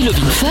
C'est 0.00 0.06
Love 0.06 0.16
in 0.16 0.30
Fun. 0.30 0.48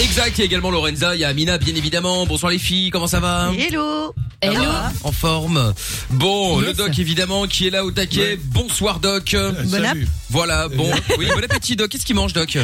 Exact, 0.00 0.36
il 0.36 0.40
y 0.40 0.42
a 0.42 0.44
également 0.44 0.70
Lorenza, 0.70 1.14
il 1.14 1.20
y 1.20 1.24
a 1.24 1.28
Amina 1.28 1.56
bien 1.56 1.74
évidemment. 1.74 2.26
Bonsoir 2.26 2.52
les 2.52 2.58
filles, 2.58 2.90
comment 2.90 3.06
ça 3.06 3.20
va 3.20 3.50
Hello 3.56 4.14
Hello. 4.42 4.62
En 5.02 5.12
forme. 5.12 5.72
Bon, 6.10 6.60
le 6.60 6.74
doc 6.74 6.98
évidemment 6.98 7.46
qui 7.46 7.66
est 7.66 7.70
là 7.70 7.84
au 7.86 7.90
taquet. 7.90 8.38
Bonsoir 8.42 9.00
doc. 9.00 9.34
Bon 9.66 9.84
app. 9.84 9.96
Voilà, 10.28 10.68
bon. 10.68 10.90
Oui, 11.18 11.26
bon 11.34 11.42
appétit 11.42 11.74
doc. 11.76 11.88
Qu'est-ce 11.88 12.04
qu'il 12.04 12.16
mange 12.16 12.34
doc 12.34 12.58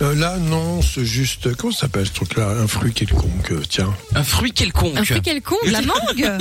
Euh, 0.00 0.14
là, 0.14 0.38
non, 0.38 0.80
c'est 0.80 1.04
juste. 1.04 1.54
Comment 1.56 1.72
ça 1.72 1.80
s'appelle 1.80 2.06
ce 2.06 2.12
truc-là 2.12 2.48
Un 2.48 2.66
fruit 2.66 2.94
quelconque, 2.94 3.50
euh, 3.50 3.62
tiens. 3.68 3.92
Un 4.14 4.24
fruit 4.24 4.52
quelconque. 4.52 4.96
Un 4.96 5.04
fruit 5.04 5.20
quelconque. 5.22 5.66
La 5.66 5.82
mangue 5.82 6.38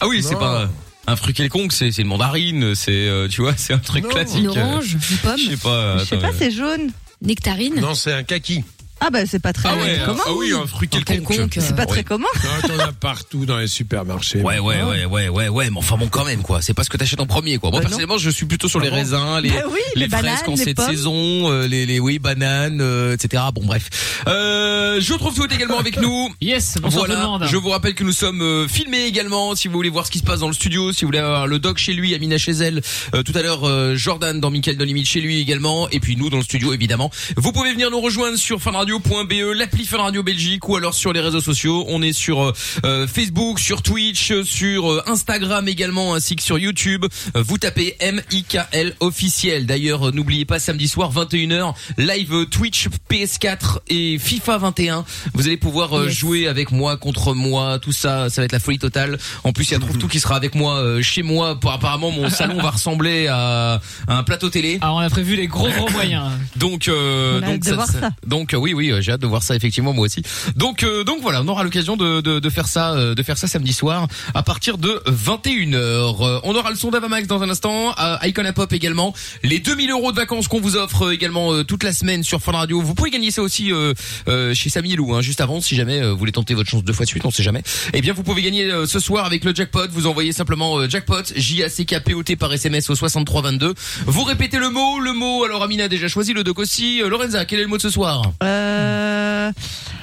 Ah 0.00 0.06
oui, 0.08 0.22
c'est 0.22 0.36
pas 0.38 0.68
un 1.06 1.16
fruit 1.16 1.34
quelconque, 1.34 1.72
c'est 1.72 1.90
c'est 1.92 2.02
une 2.02 2.08
mandarine, 2.08 2.74
c'est 2.74 2.90
euh, 3.08 3.28
tu 3.28 3.40
vois, 3.42 3.54
c'est 3.56 3.72
un 3.72 3.78
truc 3.78 4.04
Non. 4.04 4.10
classique. 4.10 4.38
Une 4.40 4.48
orange, 4.48 4.92
une 5.10 5.16
pomme, 5.18 5.36
Je 5.38 5.50
sais 5.50 5.56
pas. 5.56 5.98
Je 5.98 6.04
sais 6.04 6.16
pas, 6.18 6.28
euh, 6.28 6.32
c'est 6.38 6.50
jaune. 6.50 6.90
nectarine. 7.20 7.74
Non, 7.80 7.94
c'est 7.94 8.12
un 8.12 8.22
kaki. 8.22 8.64
Ah 9.04 9.10
bah 9.10 9.26
c'est 9.26 9.40
pas 9.42 9.52
très 9.52 9.68
Ah 9.68 9.74
ouais, 9.76 9.98
commun. 10.06 10.22
ah 10.26 10.32
oui, 10.36 10.52
un 10.52 10.64
fruit 10.66 10.88
Un 10.92 11.00
quelconque. 11.02 11.28
quelconque, 11.28 11.58
C'est 11.58 11.74
pas 11.74 11.82
euh, 11.82 11.86
très 11.86 11.98
Ouais. 11.98 12.04
commun. 12.04 12.26
Non, 12.62 12.68
t'en 12.68 12.78
as 12.78 12.92
partout 12.92 13.46
dans 13.46 13.58
les 13.58 13.66
supermarchés. 13.66 14.40
Ouais, 14.42 14.60
ouais, 14.60 14.80
ouais, 14.82 15.04
ouais, 15.06 15.28
ouais, 15.28 15.48
ouais, 15.48 15.70
mais 15.70 15.78
enfin 15.78 15.96
bon, 15.96 16.06
quand 16.06 16.24
même, 16.24 16.42
quoi. 16.42 16.62
C'est 16.62 16.72
pas 16.72 16.84
ce 16.84 16.90
que 16.90 16.96
t'achètes 16.96 17.20
en 17.20 17.26
premier, 17.26 17.58
quoi. 17.58 17.70
Moi, 17.70 17.80
Bah 17.80 17.84
non. 17.84 17.88
personnellement, 17.88 18.18
je 18.18 18.30
suis 18.30 18.46
plutôt 18.46 18.68
sur 18.68 18.78
les 18.78 18.88
Ah 18.88 18.94
raisins, 18.94 19.40
les, 19.42 19.50
Bah 19.50 19.56
oui, 19.70 19.80
les, 19.96 20.02
les 20.06 20.08
fraises 20.08 20.42
les 20.46 20.56
c'est 20.56 20.74
de 20.74 20.80
saison, 20.82 21.50
euh, 21.50 21.66
les, 21.66 21.84
les, 21.84 21.98
oui, 21.98 22.20
bananes, 22.20 22.78
euh, 22.80 23.14
etc. 23.14 23.42
Bon, 23.52 23.64
bref. 23.64 23.88
Euh, 24.28 25.00
je 25.00 25.12
retrouve 25.12 25.34
tout 25.34 25.52
également 25.52 25.78
avec 25.78 26.00
nous. 26.00 26.28
Yes, 26.40 26.76
bonsoir 26.80 27.06
voilà. 27.06 27.14
tout 27.14 27.20
le 27.22 27.26
monde. 27.38 27.44
Je 27.50 27.56
vous 27.56 27.70
rappelle 27.70 27.94
que 27.94 28.04
nous 28.04 28.12
sommes 28.12 28.42
euh, 28.42 28.68
filmés 28.68 29.04
également. 29.06 29.54
Si 29.56 29.68
vous 29.68 29.74
voulez 29.74 29.88
voir 29.90 30.06
ce 30.06 30.10
qui 30.10 30.18
se 30.18 30.24
passe 30.24 30.40
dans 30.40 30.48
le 30.48 30.54
studio, 30.54 30.92
si 30.92 31.00
vous 31.04 31.08
voulez 31.08 31.18
avoir 31.18 31.46
le 31.46 31.58
doc 31.58 31.78
chez 31.78 31.92
lui, 31.92 32.14
Amina 32.14 32.36
chez 32.38 32.52
elle, 32.52 32.82
euh, 33.14 33.22
tout 33.22 33.32
à 33.34 33.42
l'heure 33.42 33.66
euh, 33.66 33.94
Jordan 33.96 34.38
dans 34.40 34.50
Michael 34.50 34.76
No 34.76 34.84
Limite 34.84 35.06
chez 35.08 35.20
lui 35.20 35.40
également, 35.40 35.88
et 35.90 35.98
puis 36.00 36.16
nous 36.16 36.30
dans 36.30 36.36
le 36.38 36.42
studio 36.42 36.72
évidemment. 36.72 37.10
Vous 37.36 37.52
pouvez 37.52 37.72
venir 37.72 37.90
nous 37.90 38.00
rejoindre 38.00 38.36
sur 38.36 38.60
funradio.be, 39.00 39.56
l'appli 39.56 39.86
Fun 39.86 39.98
Radio 39.98 40.22
Belgique, 40.22 40.68
ou 40.68 40.76
alors 40.76 40.92
sur 40.94 41.12
les 41.12 41.20
réseaux 41.20 41.40
sociaux. 41.40 41.84
On 41.88 42.02
est 42.02 42.12
sur 42.12 42.42
euh, 42.42 42.52
euh, 42.84 43.06
Facebook, 43.06 43.58
sur 43.58 43.82
Twitch, 43.82 44.32
sur 44.42 44.90
euh, 44.92 45.02
Instagram 45.06 45.66
également, 45.68 46.14
ainsi 46.14 46.36
que 46.36 46.42
sur 46.42 46.58
YouTube. 46.58 47.06
Euh, 47.36 47.42
vous 47.42 47.58
tapez 47.58 47.96
M-I-K-L 48.00 48.94
officiel. 49.00 49.66
D'ailleurs, 49.66 50.08
euh, 50.08 50.12
n'oubliez 50.12 50.44
pas 50.44 50.58
samedi 50.58 50.88
soir 50.88 51.10
21h 51.12 51.74
live 51.96 52.46
Twitch 52.50 52.88
PS4 53.10 53.78
et 53.88 54.18
FIFA 54.18 54.58
21. 54.58 55.04
Vous 55.34 55.46
allez 55.46 55.56
pouvoir 55.56 55.94
euh, 55.98 56.02
Yes. 56.06 56.14
jouer 56.18 56.48
avec 56.48 56.72
moi 56.72 56.96
contre 56.96 57.32
moi, 57.34 57.78
tout 57.78 57.92
ça, 57.92 58.28
ça 58.28 58.40
va 58.40 58.44
être 58.46 58.52
la 58.52 58.58
folie 58.60 58.78
totale. 58.78 59.18
En 59.44 59.52
plus, 59.52 59.64
il 59.70 59.72
y 59.72 59.74
a 59.76 59.78
Trouve 59.82 59.98
tout 59.98 60.06
qui 60.08 60.20
sera 60.20 60.36
avec 60.36 60.54
moi 60.54 60.76
euh, 60.76 61.02
chez 61.02 61.22
moi. 61.22 61.58
Pour, 61.58 61.72
apparemment, 61.72 62.10
mon 62.12 62.28
salon 62.30 62.60
va 62.62 62.70
ressembler 62.70 63.26
à, 63.28 63.80
à 64.06 64.16
un 64.18 64.22
plateau 64.22 64.48
télé. 64.48 64.78
Alors 64.80 64.96
on 64.96 65.00
a 65.00 65.10
prévu 65.10 65.34
les 65.36 65.46
gros 65.48 65.68
gros 65.68 65.90
moyens. 65.90 66.30
Donc, 66.56 66.86
euh, 66.88 67.40
On 67.40 67.42
a 67.42 67.46
donc 67.46 67.54
hâte 67.56 67.68
de 67.70 67.74
voir 67.74 67.86
ça. 67.88 68.10
Donc, 68.26 68.54
euh, 68.54 68.58
oui, 68.58 68.74
oui, 68.82 68.90
euh, 68.90 69.00
j'ai 69.00 69.12
hâte 69.12 69.20
de 69.20 69.26
voir 69.28 69.42
ça 69.44 69.54
effectivement 69.54 69.92
moi 69.92 70.06
aussi. 70.06 70.22
Donc, 70.56 70.82
euh, 70.82 71.04
donc 71.04 71.20
voilà, 71.22 71.42
on 71.42 71.48
aura 71.48 71.62
l'occasion 71.62 71.96
de, 71.96 72.20
de, 72.20 72.40
de 72.40 72.50
faire 72.50 72.66
ça, 72.66 72.94
euh, 72.94 73.14
de 73.14 73.22
faire 73.22 73.38
ça 73.38 73.46
samedi 73.46 73.72
soir 73.72 74.08
à 74.34 74.42
partir 74.42 74.76
de 74.76 75.00
21h. 75.06 75.74
Euh, 75.74 76.40
on 76.42 76.54
aura 76.56 76.70
le 76.70 76.76
son 76.76 76.90
d'Avamax 76.90 77.28
dans 77.28 77.42
un 77.42 77.50
instant, 77.50 77.92
à 77.96 78.26
Icona 78.26 78.52
Pop 78.52 78.72
également. 78.72 79.14
Les 79.44 79.60
2000 79.60 79.90
euros 79.90 80.10
de 80.10 80.16
vacances 80.16 80.48
qu'on 80.48 80.60
vous 80.60 80.76
offre 80.76 81.06
euh, 81.06 81.12
également 81.12 81.52
euh, 81.52 81.62
toute 81.62 81.84
la 81.84 81.92
semaine 81.92 82.24
sur 82.24 82.40
Fun 82.40 82.52
Radio. 82.52 82.80
Vous 82.80 82.94
pouvez 82.94 83.10
gagner 83.10 83.30
ça 83.30 83.42
aussi 83.42 83.72
euh, 83.72 83.94
euh, 84.28 84.52
chez 84.52 84.68
Samy 84.68 84.96
Lou, 84.96 85.14
hein, 85.14 85.20
juste 85.22 85.40
avant, 85.40 85.60
si 85.60 85.76
jamais 85.76 86.00
euh, 86.02 86.10
vous 86.10 86.18
voulez 86.18 86.32
tenter 86.32 86.54
votre 86.54 86.68
chance 86.68 86.82
deux 86.82 86.92
fois 86.92 87.04
de 87.04 87.10
suite, 87.10 87.24
on 87.24 87.30
sait 87.30 87.44
jamais. 87.44 87.62
Eh 87.92 88.00
bien, 88.00 88.12
vous 88.12 88.24
pouvez 88.24 88.42
gagner 88.42 88.64
euh, 88.64 88.86
ce 88.86 88.98
soir 88.98 89.26
avec 89.26 89.44
le 89.44 89.54
jackpot. 89.54 89.86
Vous 89.92 90.08
envoyez 90.08 90.32
simplement 90.32 90.78
euh, 90.78 90.88
jackpot 90.88 91.22
J 91.36 91.62
A 91.62 91.68
C 91.68 91.84
K 91.84 92.00
P 92.00 92.14
O 92.14 92.22
T 92.24 92.34
par 92.34 92.52
SMS 92.52 92.90
au 92.90 92.96
6322. 92.96 93.74
Vous 94.06 94.24
répétez 94.24 94.58
le 94.58 94.70
mot, 94.70 94.98
le 94.98 95.12
mot. 95.12 95.44
Alors 95.44 95.62
Amina 95.62 95.84
a 95.84 95.88
déjà 95.88 96.08
choisi 96.08 96.32
le 96.32 96.42
doc 96.42 96.58
aussi. 96.58 97.00
Euh, 97.00 97.08
Lorenza, 97.08 97.44
quel 97.44 97.60
est 97.60 97.62
le 97.62 97.68
mot 97.68 97.76
de 97.76 97.82
ce 97.82 97.90
soir? 97.90 98.22
Euh... 98.42 98.71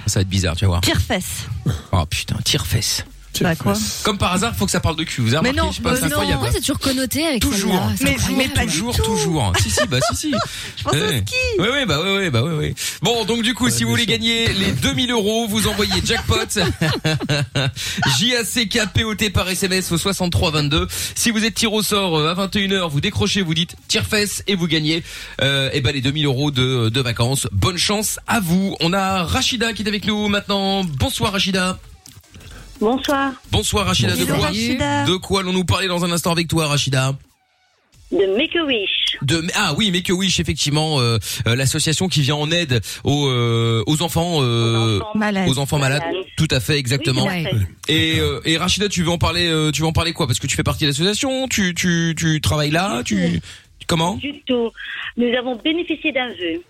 Ça 0.06 0.20
va 0.20 0.22
être 0.22 0.30
bizarre, 0.30 0.56
tu 0.56 0.66
vas 0.66 0.70
voir. 0.70 0.82
Tire-fesse. 0.82 1.46
Oh 1.92 2.06
putain, 2.06 2.36
tire-fesse. 2.44 3.06
Bah 3.42 3.56
quoi 3.56 3.74
Comme 4.04 4.18
par 4.18 4.34
hasard, 4.34 4.56
faut 4.56 4.66
que 4.66 4.72
ça 4.72 4.80
parle 4.80 4.96
de 4.96 5.04
cul. 5.04 5.22
Vous 5.22 5.34
avez 5.34 5.44
Mais 5.44 5.50
remarqué 5.52 5.66
non, 5.68 5.72
Je 5.72 5.78
sais 5.78 5.82
pas, 5.84 5.92
mais 5.94 5.98
c'est 6.00 6.06
incroyable. 6.06 6.34
Pourquoi 6.40 6.52
c'est 6.54 6.60
toujours 6.60 6.80
connoté 6.80 7.26
avec 7.26 7.42
Toujours. 7.42 7.72
celle-là 7.74 7.94
C'est 7.98 8.04
Mais- 8.04 8.10
incroyable. 8.12 8.38
mais 8.38 8.48
pas 8.54 8.66
du 8.66 8.72
toujours, 8.72 8.96
tout. 8.96 9.04
toujours. 9.04 9.54
Si, 9.62 9.70
si, 9.70 9.88
bah 9.88 9.98
si, 10.10 10.16
si. 10.16 10.32
Je 10.78 10.84
pense 10.84 10.94
au 10.94 10.98
Ouais. 10.98 11.24
ski. 11.26 11.36
Oui, 11.60 11.68
oui, 11.74 11.86
bah 11.88 12.00
oui, 12.04 12.10
oui, 12.18 12.30
bah 12.30 12.42
oui, 12.44 12.54
oui. 12.58 12.76
Bon, 13.02 13.26
donc 13.26 13.42
du 13.44 13.54
coup, 13.54 13.70
si 13.70 13.84
vous 13.84 13.90
voulez 13.92 14.06
gagner 14.06 14.48
les 14.54 14.72
2000 14.72 15.12
euros, 15.12 15.48
vous 15.48 15.68
envoyez 15.68 15.94
jackpot 16.04 16.36
J-A-C-K-P-O-T 18.20 19.30
par 19.30 19.50
SMS 19.50 19.92
au 19.92 19.98
6322. 19.98 20.88
Si 21.16 21.32
vous 21.32 21.44
êtes 21.46 21.56
tiré 21.56 21.74
au 21.74 21.82
sort 21.84 22.18
euh, 22.18 22.30
à 22.32 22.48
21h, 22.48 22.90
vous 22.90 23.02
décrochez, 23.02 23.42
vous 23.42 23.54
dites 23.54 23.76
tire-fesse 23.88 24.44
et 24.48 24.56
vous 24.56 24.68
gagnez 24.68 25.04
euh, 25.42 25.70
et 25.74 25.82
ben 25.82 25.94
les 25.94 26.02
2000 26.02 26.26
euros 26.26 26.52
de, 26.52 26.90
de 26.90 27.02
vacances. 27.02 27.48
Bonne 27.52 27.78
chance 27.78 28.20
à 28.28 28.40
vous. 28.40 28.76
On 28.80 28.94
a 28.94 29.24
Rachida 29.24 29.74
qui 29.74 29.84
est 29.84 29.88
avec 29.88 30.06
nous 30.06 30.28
maintenant. 30.28 30.84
Bonsoir 30.84 31.32
Rachida. 31.34 31.78
Bonsoir, 32.80 33.34
Bonsoir 33.52 33.86
Rachida. 33.86 34.16
De 34.16 34.22
Hello, 34.22 34.36
quoi 34.36 34.46
Rachida. 34.48 35.06
De 35.06 35.16
quoi 35.18 35.40
allons-nous 35.42 35.66
parler 35.66 35.88
dans 35.88 36.06
un 36.06 36.12
instant 36.12 36.32
avec 36.32 36.48
toi 36.48 36.68
Rachida 36.68 37.14
de 38.12 38.26
Make 38.38 38.56
a 38.56 38.64
Wish. 38.66 39.18
de 39.22 39.46
ah 39.54 39.76
oui 39.78 39.92
mais 39.92 40.02
que 40.02 40.12
wish 40.12 40.40
effectivement 40.40 41.00
euh, 41.00 41.20
euh, 41.46 41.56
l'association 41.56 42.08
qui 42.08 42.22
vient 42.22 42.38
en 42.38 42.50
aide 42.50 42.82
aux 43.04 43.28
euh, 43.28 43.84
aux 43.86 44.02
enfants 44.02 44.38
euh, 44.42 44.98
Enfants 45.00 45.12
Malade. 45.14 45.48
aux 45.48 45.60
enfants 45.60 45.78
malades 45.78 46.02
tout 46.36 46.48
à 46.50 46.60
fait 46.60 46.80
exactement 46.80 47.28
Oui, 47.28 47.44
tout 47.44 47.56
à 47.56 47.60
fait. 47.60 47.66
et 48.16 48.20
euh, 48.20 48.40
et 48.46 48.58
Rachida 48.58 48.90
tu 48.90 49.04
veux 49.04 49.12
en 49.12 49.20
parler 49.20 49.48
euh, 49.48 49.70
tu 49.72 49.82
veux 49.84 49.88
en 49.88 49.92
parler 49.94 50.14
quoi? 50.14 50.26
Parce 50.26 50.40
que 50.40 50.48
tu 50.48 50.56
fais 50.56 50.64
partie 50.64 50.86
de 50.86 50.90
l'association 50.90 51.48
tu 51.50 51.76
tu 51.76 52.16
tu 52.18 52.42
travailles 52.42 52.72
là 52.72 53.04
tu 53.06 53.40
comment? 53.86 54.16
Du 54.16 54.34
tout. 54.48 54.72
Nous 55.16 55.32
avons 55.38 55.56
bénéficié 55.58 56.12
d'un 56.12 56.30
vœu. 56.30 56.64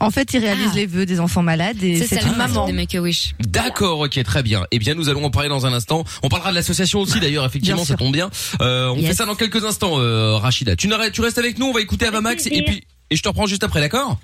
En 0.00 0.10
fait, 0.10 0.34
ils 0.34 0.38
réalisent 0.38 0.70
Ah. 0.72 0.76
les 0.76 0.86
vœux 0.86 1.06
des 1.06 1.20
enfants 1.20 1.42
malades 1.42 1.82
et 1.82 2.02
C'est 2.04 2.22
une 2.22 2.36
maman. 2.36 2.66
de 2.66 2.72
Make 2.72 2.94
a 2.94 3.00
Wish. 3.00 3.34
D'accord, 3.40 4.00
ok, 4.00 4.22
très 4.24 4.42
bien. 4.42 4.64
Eh 4.70 4.78
bien, 4.78 4.94
nous 4.94 5.08
allons 5.08 5.24
en 5.24 5.30
parler 5.30 5.48
dans 5.48 5.66
un 5.66 5.72
instant. 5.72 6.04
On 6.22 6.28
parlera 6.28 6.50
de 6.50 6.54
l'association 6.56 7.00
aussi, 7.00 7.18
d'ailleurs, 7.20 7.44
effectivement, 7.46 7.76
Bien 7.78 7.84
ça 7.86 7.96
tombe 7.96 8.12
bien. 8.12 8.30
Euh, 8.60 8.88
on 8.90 8.96
Yes. 8.98 9.08
fait 9.08 9.14
ça 9.14 9.26
dans 9.26 9.34
quelques 9.34 9.64
instants, 9.64 9.98
euh, 9.98 10.36
Rachida. 10.36 10.76
Tu 10.76 10.88
restes 11.20 11.38
avec 11.38 11.58
nous, 11.58 11.66
on 11.66 11.72
va 11.72 11.80
écouter 11.80 12.06
Avamax 12.06 12.46
et 12.46 12.50
plaisir. 12.50 12.64
puis 12.66 12.84
et 13.08 13.14
je 13.16 13.22
te 13.22 13.28
reprends 13.28 13.46
juste 13.46 13.62
après, 13.62 13.80
d'accord? 13.80 14.18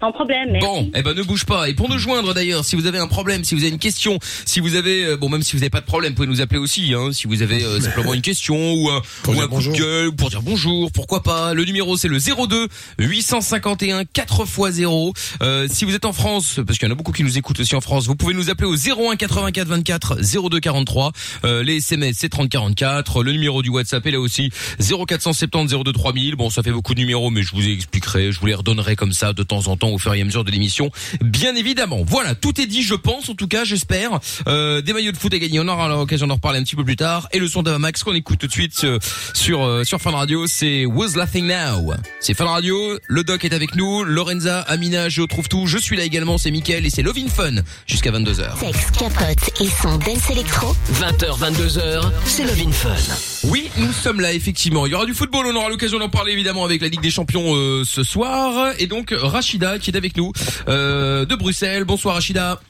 Sans 0.00 0.12
problème, 0.12 0.50
merci. 0.50 0.66
Bon, 0.66 0.90
eh 0.94 1.02
ben 1.02 1.14
ne 1.14 1.22
bouge 1.22 1.44
pas. 1.46 1.68
Et 1.68 1.74
pour 1.74 1.88
nous 1.88 1.98
joindre 1.98 2.34
d'ailleurs, 2.34 2.64
si 2.64 2.76
vous 2.76 2.86
avez 2.86 2.98
un 2.98 3.06
problème, 3.06 3.42
si 3.44 3.54
vous 3.54 3.62
avez 3.62 3.70
une 3.70 3.78
question, 3.78 4.18
si 4.44 4.60
vous 4.60 4.74
avez 4.74 5.04
euh, 5.04 5.16
bon 5.16 5.28
même 5.28 5.42
si 5.42 5.52
vous 5.52 5.60
n'avez 5.60 5.70
pas 5.70 5.80
de 5.80 5.86
problème, 5.86 6.12
vous 6.12 6.16
pouvez 6.16 6.28
nous 6.28 6.40
appeler 6.40 6.58
aussi. 6.60 6.92
Hein, 6.94 7.10
si 7.12 7.26
vous 7.26 7.42
avez 7.42 7.64
euh, 7.64 7.80
simplement 7.80 8.12
une 8.12 8.20
question 8.20 8.54
ou 8.74 8.90
un, 8.90 9.00
Pour 9.22 9.32
ou 9.32 9.36
dire 9.36 9.44
un 9.44 9.48
coup 9.48 9.52
de 9.52 9.56
bonjour. 9.56 9.76
gueule, 9.76 10.08
ou 10.08 10.12
pour 10.12 10.30
dire 10.30 10.42
bonjour, 10.42 10.92
pourquoi 10.92 11.22
pas. 11.22 11.54
Le 11.54 11.64
numéro 11.64 11.96
c'est 11.96 12.08
le 12.08 12.18
02 12.18 12.68
851 12.98 14.04
4 14.04 14.42
x 14.46 14.70
0. 14.72 15.12
Euh, 15.42 15.68
si 15.70 15.84
vous 15.84 15.94
êtes 15.94 16.04
en 16.04 16.12
France, 16.12 16.60
parce 16.66 16.78
qu'il 16.78 16.86
y 16.88 16.90
en 16.90 16.92
a 16.92 16.96
beaucoup 16.96 17.12
qui 17.12 17.22
nous 17.22 17.38
écoutent 17.38 17.60
aussi 17.60 17.74
en 17.76 17.80
France, 17.80 18.06
vous 18.06 18.16
pouvez 18.16 18.34
nous 18.34 18.50
appeler 18.50 18.68
au 18.68 18.74
01 18.76 19.16
84 19.16 19.68
24 19.68 20.16
02 20.50 20.60
43. 20.60 21.12
Euh, 21.44 21.62
les 21.62 21.76
SMS 21.76 22.16
c'est 22.18 22.28
30 22.28 22.50
44. 22.50 23.22
Le 23.22 23.32
numéro 23.32 23.62
du 23.62 23.70
WhatsApp 23.70 24.04
est 24.06 24.10
là 24.10 24.20
aussi 24.20 24.50
0470 24.80 25.72
02 25.84 25.92
3000. 25.92 26.34
Bon, 26.36 26.50
ça 26.50 26.62
fait 26.62 26.72
beaucoup 26.72 26.94
de 26.94 27.00
numéros, 27.00 27.30
mais 27.30 27.42
je 27.42 27.52
vous 27.52 27.66
expliquerai, 27.66 28.32
je 28.32 28.40
vous 28.40 28.46
les 28.46 28.54
redonnerai 28.54 28.96
comme 28.96 29.12
ça 29.12 29.32
de 29.32 29.42
temps 29.42 29.68
en 29.68 29.76
temps 29.76 29.83
au 29.92 29.98
fur 29.98 30.14
et 30.14 30.20
à 30.20 30.24
mesure 30.24 30.44
de 30.44 30.50
l'émission. 30.50 30.90
Bien 31.20 31.54
évidemment. 31.54 32.02
Voilà, 32.06 32.34
tout 32.34 32.60
est 32.60 32.66
dit, 32.66 32.82
je 32.82 32.94
pense, 32.94 33.28
en 33.28 33.34
tout 33.34 33.48
cas, 33.48 33.64
j'espère. 33.64 34.20
Euh, 34.46 34.80
des 34.80 34.92
maillots 34.92 35.12
de 35.12 35.16
foot 35.16 35.32
à 35.34 35.38
gagner, 35.38 35.60
on 35.60 35.68
aura 35.68 35.88
l'occasion 35.88 36.26
d'en 36.26 36.34
reparler 36.34 36.58
un 36.58 36.62
petit 36.62 36.76
peu 36.76 36.84
plus 36.84 36.96
tard. 36.96 37.28
Et 37.32 37.38
le 37.38 37.48
son 37.48 37.62
d'Avamax 37.62 38.02
qu'on 38.02 38.14
écoute 38.14 38.38
tout 38.38 38.46
de 38.46 38.52
suite 38.52 38.84
euh, 38.84 38.98
sur 39.32 39.64
euh, 39.64 39.84
sur 39.84 40.00
Fun 40.00 40.12
Radio, 40.12 40.46
c'est 40.46 40.86
Was 40.86 41.16
Laughing 41.16 41.46
Now? 41.46 41.94
C'est 42.20 42.34
Fun 42.34 42.46
Radio, 42.46 42.98
le 43.06 43.24
doc 43.24 43.44
est 43.44 43.52
avec 43.52 43.74
nous, 43.74 44.04
Lorenza, 44.04 44.60
Amina, 44.60 45.08
je 45.08 45.22
trouve 45.22 45.48
tout, 45.48 45.66
je 45.66 45.78
suis 45.78 45.96
là 45.96 46.04
également, 46.04 46.38
c'est 46.38 46.50
Mickaël 46.50 46.84
et 46.86 46.90
c'est 46.90 47.02
Lovin 47.02 47.28
Fun 47.28 47.62
jusqu'à 47.86 48.10
22h. 48.10 48.58
Sexe, 48.58 48.90
capote 48.98 49.60
et 49.60 49.68
son 49.82 49.96
dance 49.98 50.30
électro. 50.30 50.74
20h, 50.94 51.38
22h, 51.38 52.10
c'est 52.26 52.44
Love 52.44 52.62
in 52.66 52.72
Fun. 52.72 53.33
Oui, 53.46 53.70
nous 53.78 53.92
sommes 53.92 54.20
là 54.20 54.32
effectivement. 54.32 54.86
Il 54.86 54.92
y 54.92 54.94
aura 54.94 55.06
du 55.06 55.14
football, 55.14 55.46
on 55.46 55.56
aura 55.56 55.68
l'occasion 55.68 55.98
d'en 55.98 56.08
parler 56.08 56.32
évidemment 56.32 56.64
avec 56.64 56.80
la 56.80 56.88
Ligue 56.88 57.02
des 57.02 57.10
Champions 57.10 57.54
euh, 57.54 57.84
ce 57.84 58.02
soir 58.02 58.72
et 58.78 58.86
donc 58.86 59.12
Rachida 59.16 59.78
qui 59.78 59.90
est 59.90 59.96
avec 59.96 60.16
nous 60.16 60.32
euh, 60.68 61.26
de 61.26 61.34
Bruxelles. 61.34 61.84
Bonsoir 61.84 62.14
Rachida. 62.14 62.60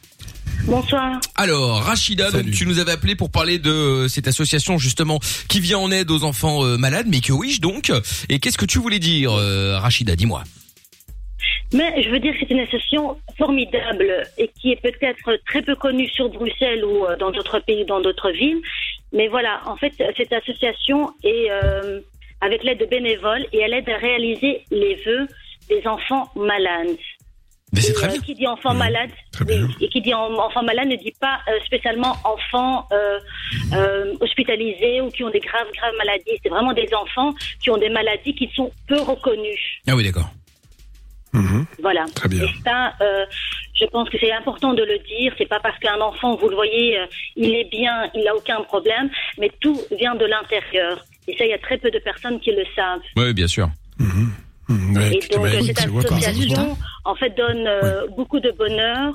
Bonsoir. 0.66 1.20
Alors 1.36 1.82
Rachida, 1.82 2.30
donc 2.30 2.50
tu 2.50 2.66
nous 2.66 2.78
avais 2.78 2.92
appelé 2.92 3.14
pour 3.14 3.30
parler 3.30 3.58
de 3.58 3.70
euh, 3.70 4.08
cette 4.08 4.26
association 4.26 4.78
justement 4.78 5.20
qui 5.48 5.60
vient 5.60 5.78
en 5.78 5.90
aide 5.90 6.10
aux 6.10 6.24
enfants 6.24 6.64
euh, 6.64 6.76
malades, 6.76 7.06
mais 7.08 7.20
que 7.20 7.32
oui 7.32 7.58
donc. 7.60 7.92
Et 8.28 8.38
qu'est-ce 8.38 8.58
que 8.58 8.64
tu 8.64 8.78
voulais 8.78 8.98
dire, 8.98 9.32
euh, 9.32 9.78
Rachida 9.78 10.16
Dis-moi. 10.16 10.42
Mais 11.72 12.02
je 12.02 12.08
veux 12.08 12.20
dire 12.20 12.32
que 12.32 12.38
c'est 12.40 12.50
une 12.50 12.60
association 12.60 13.16
formidable 13.36 14.06
et 14.38 14.48
qui 14.60 14.70
est 14.70 14.80
peut-être 14.80 15.38
très 15.46 15.60
peu 15.62 15.74
connue 15.74 16.08
sur 16.08 16.28
Bruxelles 16.28 16.84
ou 16.84 17.04
euh, 17.04 17.16
dans 17.16 17.32
d'autres 17.32 17.58
pays, 17.58 17.84
dans 17.84 18.00
d'autres 18.00 18.30
villes. 18.30 18.60
Mais 19.14 19.28
voilà, 19.28 19.60
en 19.66 19.76
fait, 19.76 19.92
cette 20.16 20.32
association 20.32 21.10
est 21.22 21.50
euh, 21.50 22.00
avec 22.40 22.62
l'aide 22.64 22.80
de 22.80 22.86
bénévoles 22.86 23.46
et 23.52 23.60
elle 23.60 23.72
aide 23.74 23.88
à 23.88 23.96
réaliser 23.96 24.64
les 24.70 24.96
vœux 25.06 25.26
des 25.68 25.86
enfants 25.86 26.28
malades. 26.36 26.96
Mais 27.72 27.80
c'est 27.80 27.92
très 27.94 28.06
euh, 28.06 28.12
bien. 28.12 28.20
Qui 28.20 28.34
dit 28.34 28.46
enfant 28.46 28.74
Mmh. 28.74 28.78
malade, 28.78 29.10
et 29.80 29.88
qui 29.88 30.00
dit 30.00 30.14
en- 30.14 30.32
enfant 30.34 30.62
malade 30.62 30.86
ne 30.88 30.96
dit 30.96 31.14
pas 31.20 31.40
euh, 31.48 31.58
spécialement 31.64 32.14
enfants 32.24 32.86
euh, 32.92 33.18
euh, 33.72 34.14
hospitalisés 34.20 35.00
ou 35.00 35.08
qui 35.08 35.24
ont 35.24 35.30
des 35.30 35.40
graves, 35.40 35.66
graves 35.76 35.94
maladies. 35.98 36.38
C'est 36.42 36.50
vraiment 36.50 36.72
des 36.72 36.88
enfants 36.94 37.32
qui 37.60 37.70
ont 37.70 37.76
des 37.78 37.88
maladies 37.88 38.34
qui 38.34 38.48
sont 38.54 38.70
peu 38.86 39.00
reconnues. 39.00 39.80
Ah 39.88 39.96
oui 39.96 40.04
d'accord. 40.04 40.28
Mhm. 41.34 41.66
Voilà. 41.82 42.04
Très 42.14 42.28
bien. 42.28 42.44
Et 42.44 42.48
ça, 42.64 42.94
euh, 43.00 43.26
je 43.78 43.84
pense 43.86 44.08
que 44.08 44.16
c'est 44.18 44.32
important 44.32 44.72
de 44.72 44.82
le 44.84 44.98
dire. 45.00 45.32
C'est 45.36 45.48
pas 45.48 45.60
parce 45.60 45.78
qu'un 45.80 46.00
enfant, 46.00 46.36
vous 46.36 46.48
le 46.48 46.54
voyez, 46.56 46.98
euh, 46.98 47.06
il 47.36 47.54
est 47.54 47.68
bien, 47.70 48.08
il 48.14 48.24
n'a 48.24 48.34
aucun 48.34 48.60
problème, 48.62 49.10
mais 49.38 49.50
tout 49.60 49.78
vient 49.98 50.14
de 50.14 50.24
l'intérieur. 50.24 51.04
Et 51.26 51.36
ça, 51.36 51.44
il 51.44 51.50
y 51.50 51.54
a 51.54 51.58
très 51.58 51.78
peu 51.78 51.90
de 51.90 51.98
personnes 51.98 52.38
qui 52.40 52.50
le 52.52 52.64
savent. 52.76 53.00
Oui, 53.16 53.32
bien 53.34 53.48
sûr. 53.48 53.68
Mhm. 53.98 54.32
Ouais, 54.96 55.10
Et 55.16 55.36
donc, 55.36 55.46
cette 55.48 55.78
association, 55.78 56.76
en 57.04 57.14
fait, 57.16 57.36
donne 57.36 57.66
euh, 57.66 58.06
beaucoup 58.16 58.40
de 58.40 58.50
bonheur 58.52 59.12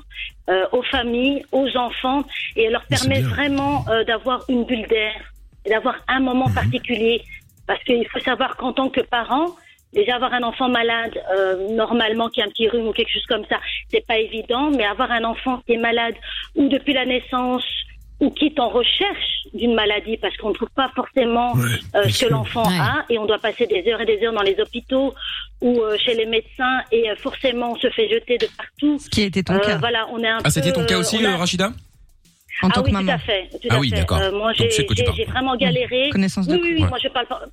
euh, 0.49 0.65
aux 0.71 0.83
familles, 0.83 1.43
aux 1.51 1.67
enfants, 1.75 2.23
et 2.55 2.63
elle 2.65 2.73
leur 2.73 2.85
permet 2.85 3.21
vraiment 3.21 3.83
euh, 3.89 4.03
d'avoir 4.03 4.43
une 4.47 4.63
bulle 4.65 4.85
d'air, 4.87 5.13
d'avoir 5.67 5.95
un 6.07 6.19
moment 6.19 6.47
Mhm. 6.49 6.53
particulier. 6.53 7.23
Parce 7.65 7.83
qu'il 7.83 8.07
faut 8.09 8.19
savoir 8.19 8.57
qu'en 8.57 8.73
tant 8.73 8.89
que 8.89 9.01
parent, 9.01 9.55
déjà 9.93 10.15
avoir 10.15 10.33
un 10.33 10.43
enfant 10.43 10.69
malade, 10.69 11.19
euh, 11.35 11.69
normalement, 11.75 12.29
qui 12.29 12.41
a 12.41 12.45
un 12.45 12.49
petit 12.49 12.67
rhume 12.67 12.87
ou 12.87 12.93
quelque 12.93 13.11
chose 13.11 13.25
comme 13.27 13.45
ça, 13.49 13.59
c'est 13.91 14.05
pas 14.05 14.17
évident, 14.17 14.69
mais 14.71 14.85
avoir 14.85 15.11
un 15.11 15.23
enfant 15.23 15.61
qui 15.65 15.73
est 15.73 15.77
malade, 15.77 16.15
ou 16.55 16.67
depuis 16.69 16.93
la 16.93 17.05
naissance, 17.05 17.63
ou 18.19 18.29
qui 18.31 18.47
est 18.47 18.59
en 18.59 18.67
recherche 18.69 19.47
d'une 19.53 19.73
maladie, 19.73 20.17
parce 20.17 20.35
qu'on 20.37 20.49
ne 20.49 20.53
trouve 20.53 20.69
pas 20.75 20.91
forcément 20.93 21.53
Ouais, 21.53 21.61
euh, 21.95 22.09
ce 22.09 22.25
que 22.25 22.29
l'enfant 22.31 22.67
Ouais. 22.67 22.77
a 22.77 23.05
et 23.09 23.17
on 23.17 23.25
doit 23.25 23.39
passer 23.39 23.65
des 23.65 23.89
heures 23.89 24.01
et 24.01 24.05
des 24.05 24.21
heures 24.25 24.33
dans 24.33 24.41
les 24.43 24.59
hôpitaux 24.59 25.15
ou 25.61 25.79
euh, 25.81 25.97
chez 25.97 26.13
les 26.15 26.25
médecins 26.25 26.81
et 26.91 27.09
euh, 27.09 27.15
forcément 27.15 27.71
on 27.71 27.75
se 27.77 27.89
fait 27.91 28.09
jeter 28.09 28.37
de 28.37 28.47
partout. 28.57 28.99
Ce 28.99 29.09
qui 29.09 29.21
a 29.23 29.25
été 29.25 29.41
ton 29.41 29.53
Euh, 29.53 29.59
cas 29.59 29.77
voilà, 29.77 30.05
on 30.11 30.21
est 30.21 30.27
un 30.27 30.39
Ah, 30.43 30.49
c'était 30.49 30.73
ton 30.73 30.85
cas 30.85 30.97
aussi, 30.97 31.25
a- 31.25 31.29
euh, 31.31 31.35
Rachida? 31.37 31.71
En 32.61 32.67
ah 32.67 32.71
tant 32.73 32.81
oui, 32.81 32.91
que 32.91 32.97
tout 32.97 33.03
maman. 33.03 33.13
à 33.13 33.17
fait. 33.19 33.49
tout 33.53 33.67
Ah 33.69 33.75
à 33.75 33.79
oui, 33.79 33.89
d'accord. 33.89 34.17
Euh, 34.19 34.31
moi, 34.33 34.51
j'ai 34.51 35.25
vraiment 35.25 35.55
galéré. 35.55 36.09
Connaissance 36.09 36.45
de 36.45 36.55
oui, 36.55 36.59
oui, 36.61 36.71
oui, 36.75 36.83
Ouais. 36.83 36.89
moi 36.89 36.97
je 37.01 37.07
parle 37.07 37.25
pas- 37.27 37.45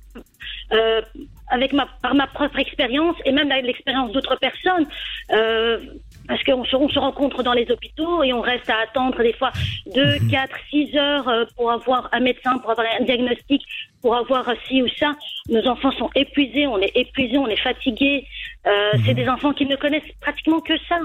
euh, 0.73 1.01
avec 1.49 1.73
ma 1.73 1.87
par 2.01 2.13
ma 2.15 2.27
propre 2.27 2.59
expérience 2.59 3.15
et 3.25 3.31
même 3.31 3.51
avec 3.51 3.65
l'expérience 3.65 4.11
d'autres 4.11 4.35
personnes. 4.35 4.85
Euh, 5.31 5.79
parce 6.27 6.43
qu'on 6.43 6.65
se, 6.65 6.75
on 6.75 6.89
se 6.89 6.99
rencontre 6.99 7.41
dans 7.41 7.53
les 7.53 7.69
hôpitaux 7.71 8.21
et 8.23 8.33
on 8.33 8.41
reste 8.41 8.69
à 8.69 8.79
attendre 8.79 9.17
des 9.23 9.31
fois 9.33 9.51
deux, 9.95 10.15
Mhm. 10.19 10.29
quatre, 10.29 10.57
six 10.69 10.93
heures 10.97 11.27
euh, 11.29 11.45
pour 11.55 11.71
avoir 11.71 12.09
un 12.11 12.19
médecin, 12.19 12.57
pour 12.57 12.71
avoir 12.71 12.85
un 12.99 13.03
diagnostic, 13.05 13.61
pour 14.01 14.13
avoir 14.15 14.49
euh, 14.49 14.53
ci 14.67 14.81
ou 14.81 14.87
ça. 14.99 15.13
Nos 15.49 15.65
enfants 15.67 15.91
sont 15.93 16.09
épuisés, 16.15 16.67
on 16.67 16.79
est 16.79 16.91
épuisés, 16.95 17.37
on 17.37 17.47
est 17.47 17.61
fatigués. 17.61 18.25
Euh, 18.65 18.91
Mhm. 18.95 19.03
C'est 19.05 19.13
des 19.13 19.29
enfants 19.29 19.53
qui 19.53 19.65
ne 19.65 19.75
connaissent 19.77 20.11
pratiquement 20.19 20.59
que 20.59 20.77
ça. 20.89 20.99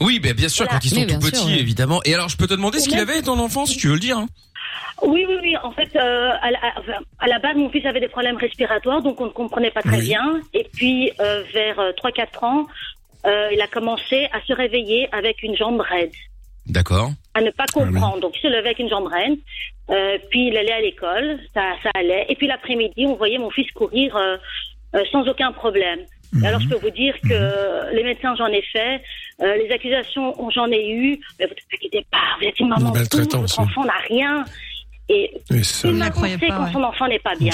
Oui, 0.00 0.20
ben 0.20 0.34
bien 0.34 0.48
sûr, 0.48 0.64
Voilà. 0.66 0.78
quand 0.78 0.84
ils 0.84 0.90
sont 0.90 0.96
Oui, 1.00 1.06
tout 1.06 1.20
sûr, 1.22 1.30
petits, 1.46 1.58
évidemment. 1.58 2.00
Et 2.04 2.14
alors, 2.14 2.28
je 2.28 2.36
peux 2.36 2.46
te 2.46 2.54
demander 2.54 2.78
ce 2.80 2.88
qu'il 2.88 2.98
avait 2.98 3.22
ton 3.22 3.38
enfant, 3.38 3.64
si 3.66 3.76
tu 3.78 3.88
veux 3.88 3.94
le 3.94 4.00
dire. 4.00 4.18
hein 4.18 4.28
Oui, 5.02 5.24
oui, 5.28 5.36
oui. 5.42 5.56
En 5.62 5.72
fait, 5.72 5.94
euh, 5.96 6.30
à, 6.42 6.50
la, 6.50 6.58
à- 6.58 6.74
à 7.18 7.26
la 7.28 7.38
base, 7.38 7.56
mon 7.56 7.70
fils 7.70 7.84
avait 7.86 8.00
des 8.00 8.08
problèmes 8.08 8.36
respiratoires, 8.36 9.02
donc 9.02 9.20
on 9.20 9.26
ne 9.26 9.30
comprenait 9.30 9.70
pas 9.70 9.82
très 9.82 9.98
Oui. 9.98 10.06
bien. 10.08 10.40
Et 10.54 10.66
puis, 10.74 11.12
euh, 11.20 11.42
vers 11.54 11.78
euh, 11.80 11.92
3-4 11.92 12.44
ans, 12.44 12.66
euh, 13.26 13.48
il 13.52 13.60
a 13.60 13.66
commencé 13.66 14.28
à 14.32 14.40
se 14.46 14.52
réveiller 14.52 15.08
avec 15.12 15.42
une 15.42 15.56
jambe 15.56 15.80
raide, 15.80 16.12
D'accord. 16.66 17.10
à 17.34 17.40
ne 17.40 17.50
pas 17.50 17.64
Ah 17.68 17.72
comprendre. 17.72 18.20
Donc, 18.20 18.36
il 18.36 18.42
se 18.42 18.46
levait 18.48 18.58
avec 18.68 18.78
une 18.78 18.88
jambe 18.90 19.06
raide, 19.08 19.38
puis 20.30 20.48
il 20.48 20.56
allait 20.56 20.72
à 20.72 20.80
l'école, 20.80 21.38
ça, 21.54 21.72
ça 21.82 21.90
allait. 21.94 22.26
Et 22.28 22.34
puis 22.36 22.46
l'après-midi, 22.46 23.06
on 23.06 23.14
voyait 23.14 23.38
mon 23.38 23.50
fils 23.50 23.70
courir 23.72 24.16
sans 25.12 25.26
aucun 25.28 25.52
problème. 25.52 26.00
Mhm. 26.32 26.44
Et 26.44 26.46
Alors, 26.48 26.60
je 26.60 26.68
peux 26.68 26.76
vous 26.78 26.90
dire 26.90 27.14
que 27.22 27.94
les 27.94 28.02
médecins, 28.04 28.34
j'en 28.36 28.46
ai 28.48 28.62
fait, 28.62 29.02
euh, 29.42 29.56
les 29.56 29.70
accusations, 29.72 30.34
j'en 30.50 30.70
ai 30.70 30.90
eu. 30.90 31.18
Mais 31.38 31.46
vous 31.46 31.54
ne 31.54 31.76
inquiétez 31.76 32.06
pas, 32.10 32.18
vous 32.40 32.46
êtes 32.46 32.58
une 32.60 32.68
maman 32.68 32.94
Une 32.94 33.06
traitance, 33.08 33.34
votre 33.56 33.58
oui. 33.60 33.64
enfant 33.66 33.84
n'a 33.84 33.98
rien. 34.08 34.44
Et 35.08 35.30
Oui, 35.50 35.62
c'est 35.64 35.86
ça. 35.88 36.10
croyait 36.10 36.36
sait 36.38 36.48
quand 36.48 36.64
ouais. 36.64 36.72
son 36.72 36.82
enfant 36.82 37.06
n'est 37.06 37.20
pas 37.20 37.34
bien. 37.36 37.52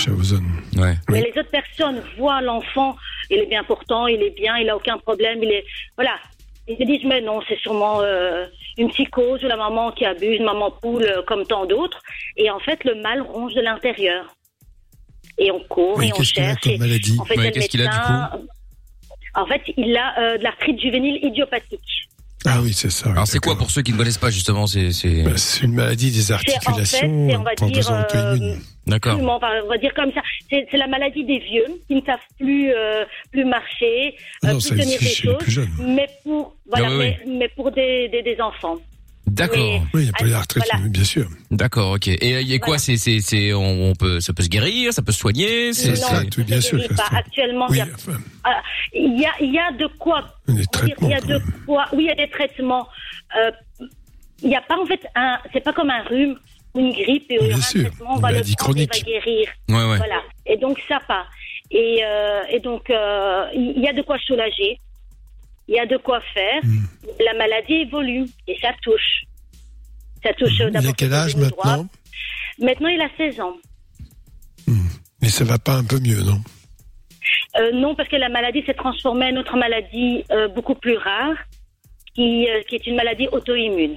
Ouais. 0.79 0.95
Mais 1.11 1.21
Oui. 1.21 1.31
les 1.33 1.39
autres 1.41 1.51
personnes 1.51 2.03
voient 2.17 2.41
l'enfant, 2.41 2.97
il 3.31 3.39
est 3.41 3.47
bien 3.47 3.63
portant, 3.65 4.07
il 4.07 4.23
est 4.23 4.35
bien, 4.35 4.57
il 4.57 4.71
a 4.71 4.77
aucun 4.77 4.97
problème, 4.99 5.39
il 5.43 5.51
est 5.53 5.65
voilà. 5.97 6.15
Ils 6.67 6.79
se 6.79 6.85
disent 6.85 7.05
mais 7.05 7.21
non, 7.21 7.41
c'est 7.49 7.59
sûrement 7.59 8.01
euh, 8.01 8.47
une 8.79 8.89
psychose 8.91 9.45
ou 9.45 9.49
la 9.49 9.57
maman 9.57 9.91
qui 9.93 10.07
abuse, 10.07 10.41
maman 10.41 10.71
poule 10.71 11.03
euh, 11.03 11.21
comme 11.27 11.45
tant 11.45 11.67
d'autres. 11.67 12.01
Et 12.39 12.51
en 12.51 12.59
fait, 12.61 12.83
le 12.85 12.95
mal 13.03 13.21
ronge 13.21 13.53
de 13.53 13.61
l'intérieur. 13.61 14.35
Et 15.39 15.51
on 15.51 15.61
court 15.61 15.97
Oui, 15.99 16.09
et 16.09 16.13
on 16.13 16.17
qu'est-ce 16.17 16.33
qu'il 16.33 16.43
a 16.43 16.47
cherche. 16.49 16.61
comme 16.63 16.73
et 16.73 16.79
maladie 16.79 17.17
en 17.21 17.25
fait, 17.25 17.35
Ouais, 17.37 17.41
il 17.41 17.45
y 17.45 17.47
a 17.47 17.51
le 17.51 17.53
qu'est-ce 17.55 17.69
qu'il 17.69 17.81
a, 17.83 17.85
du 17.85 17.97
médecin. 17.99 18.31
En 19.34 19.46
fait, 19.46 19.62
il 19.76 19.96
a 19.96 20.19
euh, 20.19 20.38
de 20.38 20.43
l'arthrite 20.43 20.81
juvénile 20.81 21.19
idiopathique. 21.23 21.81
Ah 22.44 22.58
oui, 22.61 22.73
c'est 22.73 22.90
ça. 22.90 23.11
Alors, 23.11 23.26
c'est 23.26 23.38
quoi 23.38 23.56
pour 23.56 23.70
ceux 23.70 23.82
qui 23.82 23.93
ne 23.93 23.96
connaissent 23.99 24.19
pas, 24.19 24.31
justement 24.31 24.67
C'est, 24.67 24.90
c'est... 24.90 25.23
Bah, 25.23 25.31
C'est 25.37 25.64
une 25.64 25.75
maladie 25.75 26.11
des 26.11 26.20
C'est 26.23 26.34
en 26.34 26.38
fait, 26.38 26.55
articulations, 26.55 27.08
on 27.08 27.43
va 27.43 27.55
dire, 27.55 27.90
euh. 27.90 28.55
D'accord. 28.87 29.19
On 29.20 29.38
va 29.69 29.79
dire 29.79 29.94
comme 29.94 30.12
ça. 30.12 30.23
C'est, 30.50 30.67
c'est 30.70 30.76
la 30.76 30.88
maladie 30.88 31.25
des 31.25 31.38
vieux 31.38 31.67
qui 31.87 31.94
ne 31.94 32.00
savent 32.00 32.19
plus 32.40 32.73
euh, 32.75 33.05
plus 33.31 33.44
marcher, 33.44 34.17
Ah 34.43 34.49
euh, 34.49 34.52
non, 34.55 34.58
plus 34.58 34.69
ça 34.69 34.75
tenir 34.75 34.99
des 34.99 35.06
choses. 35.06 35.38
plus 35.38 35.61
mais 35.78 36.08
pour 36.25 36.56
voilà, 36.67 36.88
Ah 36.90 36.99
oui, 36.99 36.99
mais, 36.99 37.19
mais 37.38 37.49
pour 37.55 37.70
des, 37.70 38.08
des, 38.08 38.23
des 38.23 38.40
enfants. 38.40 38.76
D'accord. 39.27 39.57
Mais- 39.59 39.83
Oui, 39.95 40.03
il 40.03 40.07
y 40.07 40.09
a 40.09 40.13
pas 40.13 40.19
Ah, 40.25 40.29
l'arthrite, 40.29 40.65
voilà. 40.73 40.89
bien 40.89 41.05
sûr. 41.05 41.27
D'accord, 41.51 41.93
ok. 41.93 42.09
Et 42.09 42.41
il 42.41 42.49
y 42.49 42.55
a 42.55 42.59
quoi 42.59 42.67
Voilà. 42.69 42.79
C'est, 42.81 42.97
c'est, 42.97 43.21
c'est, 43.21 43.53
on, 43.55 43.91
on 43.91 43.95
peut, 43.95 44.21
ça 44.21 44.33
peut 44.33 44.43
se 44.43 44.49
guérir, 44.49 44.93
ça 44.93 45.01
peut 45.03 45.13
se 45.13 45.19
soigner. 45.21 45.73
C'est, 45.73 45.91
Non, 45.91 45.95
ça, 45.97 46.21
c'est- 46.23 46.39
oui, 46.39 46.45
bien 46.45 46.61
ça 46.61 46.69
sûr, 46.69 46.83
ça 46.83 46.89
pas. 46.95 47.05
fait. 47.11 47.17
Actuellement, 47.17 47.67
il 47.69 47.73
Oui, 47.73 47.79
y 47.79 47.81
a- 47.81 47.87
enfin, 47.95 48.19
il 48.95 49.21
y 49.21 49.25
a, 49.25 49.31
il 49.41 49.53
y 49.55 49.59
a 49.59 49.73
de 49.73 49.87
quoi. 49.99 50.25
des 50.49 50.67
traitements. 50.67 51.09
Il 51.09 51.13
y 51.13 51.15
a 51.15 51.21
de 51.21 51.41
quoi. 51.67 51.87
Oui, 51.93 52.05
il 52.05 52.07
y 52.07 52.11
a 52.11 52.15
des 52.15 52.31
traitements. 52.31 52.87
Euh, 53.39 53.51
il 54.43 54.49
n'y 54.49 54.57
a 54.57 54.61
pas 54.63 54.77
en 54.77 54.87
fait 54.87 55.01
un. 55.15 55.39
C'est 55.53 55.63
pas 55.63 55.73
comme 55.73 55.91
un 55.91 56.03
rhume 56.03 56.37
ou 56.75 56.81
une 56.81 56.93
grippe 56.93 57.31
et 57.31 57.39
Bien 57.39 57.57
aura 57.57 57.63
sûr, 57.63 57.81
un 57.81 57.85
traitement, 57.91 58.15
on 58.15 58.19
va 58.19 58.29
le 58.29 58.35
maladie 58.35 58.57
prendre, 58.57 58.79
il 58.79 58.89
va 58.89 58.99
guérir. 58.99 59.49
Ouais, 59.69 59.75
ouais. 59.77 59.97
Voilà. 59.99 60.21
Et 60.47 60.57
donc 60.57 60.79
ça 60.89 60.99
pas. 61.07 61.27
Et, 61.71 62.01
euh, 62.05 62.41
et 62.51 62.59
donc 62.61 62.91
euh, 62.91 63.47
il 63.55 63.81
y 63.81 63.89
a 63.89 63.93
de 63.93 64.03
quoi 64.03 64.19
soulager. 64.19 64.79
Il 65.73 65.77
y 65.77 65.79
a 65.79 65.87
de 65.87 65.97
quoi 65.97 66.21
faire. 66.35 66.63
Hmm. 66.63 66.85
La 67.25 67.33
maladie 67.39 67.87
évolue 67.87 68.27
et 68.47 68.59
ça 68.61 68.73
touche. 68.83 69.23
Ça 70.23 70.35
touche 70.35 70.53
Il 70.59 70.65
a 70.65 70.71
d'abord 70.71 70.95
quel 70.95 71.09
ses 71.09 71.15
âge 71.15 71.37
maintenant? 71.37 71.89
Maintenant, 72.61 72.89
il 72.89 73.01
a 73.01 73.09
16 73.17 73.41
ans. 73.41 73.57
Mais 75.23 75.29
ça 75.29 75.45
va 75.45 75.59
pas 75.59 75.77
un 75.77 75.85
peu 75.85 75.99
mieux, 75.99 76.23
non? 76.23 76.41
Euh, 77.57 77.73
non, 77.73 77.95
parce 77.95 78.09
que 78.11 78.17
la 78.17 78.29
maladie 78.29 78.63
s'est 78.67 78.75
transformée 78.75 79.27
en 79.27 79.31
une 79.31 79.39
autre 79.39 79.57
maladie 79.57 80.25
euh, 80.31 80.49
beaucoup 80.49 80.75
plus 80.75 80.99
rare, 80.99 81.37
qui, 82.15 82.47
euh, 82.51 82.61
qui 82.69 82.75
est 82.75 82.87
une 82.87 82.97
maladie 82.97 83.29
auto-immune. 83.33 83.97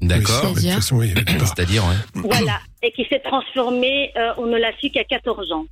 D'accord. 0.00 0.42
mais 0.42 0.48
de 0.48 0.54
toute 0.54 0.62
C'est-à-dire 0.62 0.74
façon, 0.74 0.96
oui. 0.96 1.14
C'est-à-dire, 1.38 1.84
ouais. 1.84 2.22
Voilà. 2.24 2.60
Et 2.82 2.90
qui 2.90 3.04
s'est 3.04 3.20
transformée, 3.20 4.10
euh, 4.16 4.32
on 4.38 4.46
ne 4.46 4.58
l'a 4.58 4.76
su 4.80 4.90
qu'à 4.90 5.04
14 5.04 5.52
ans. 5.52 5.64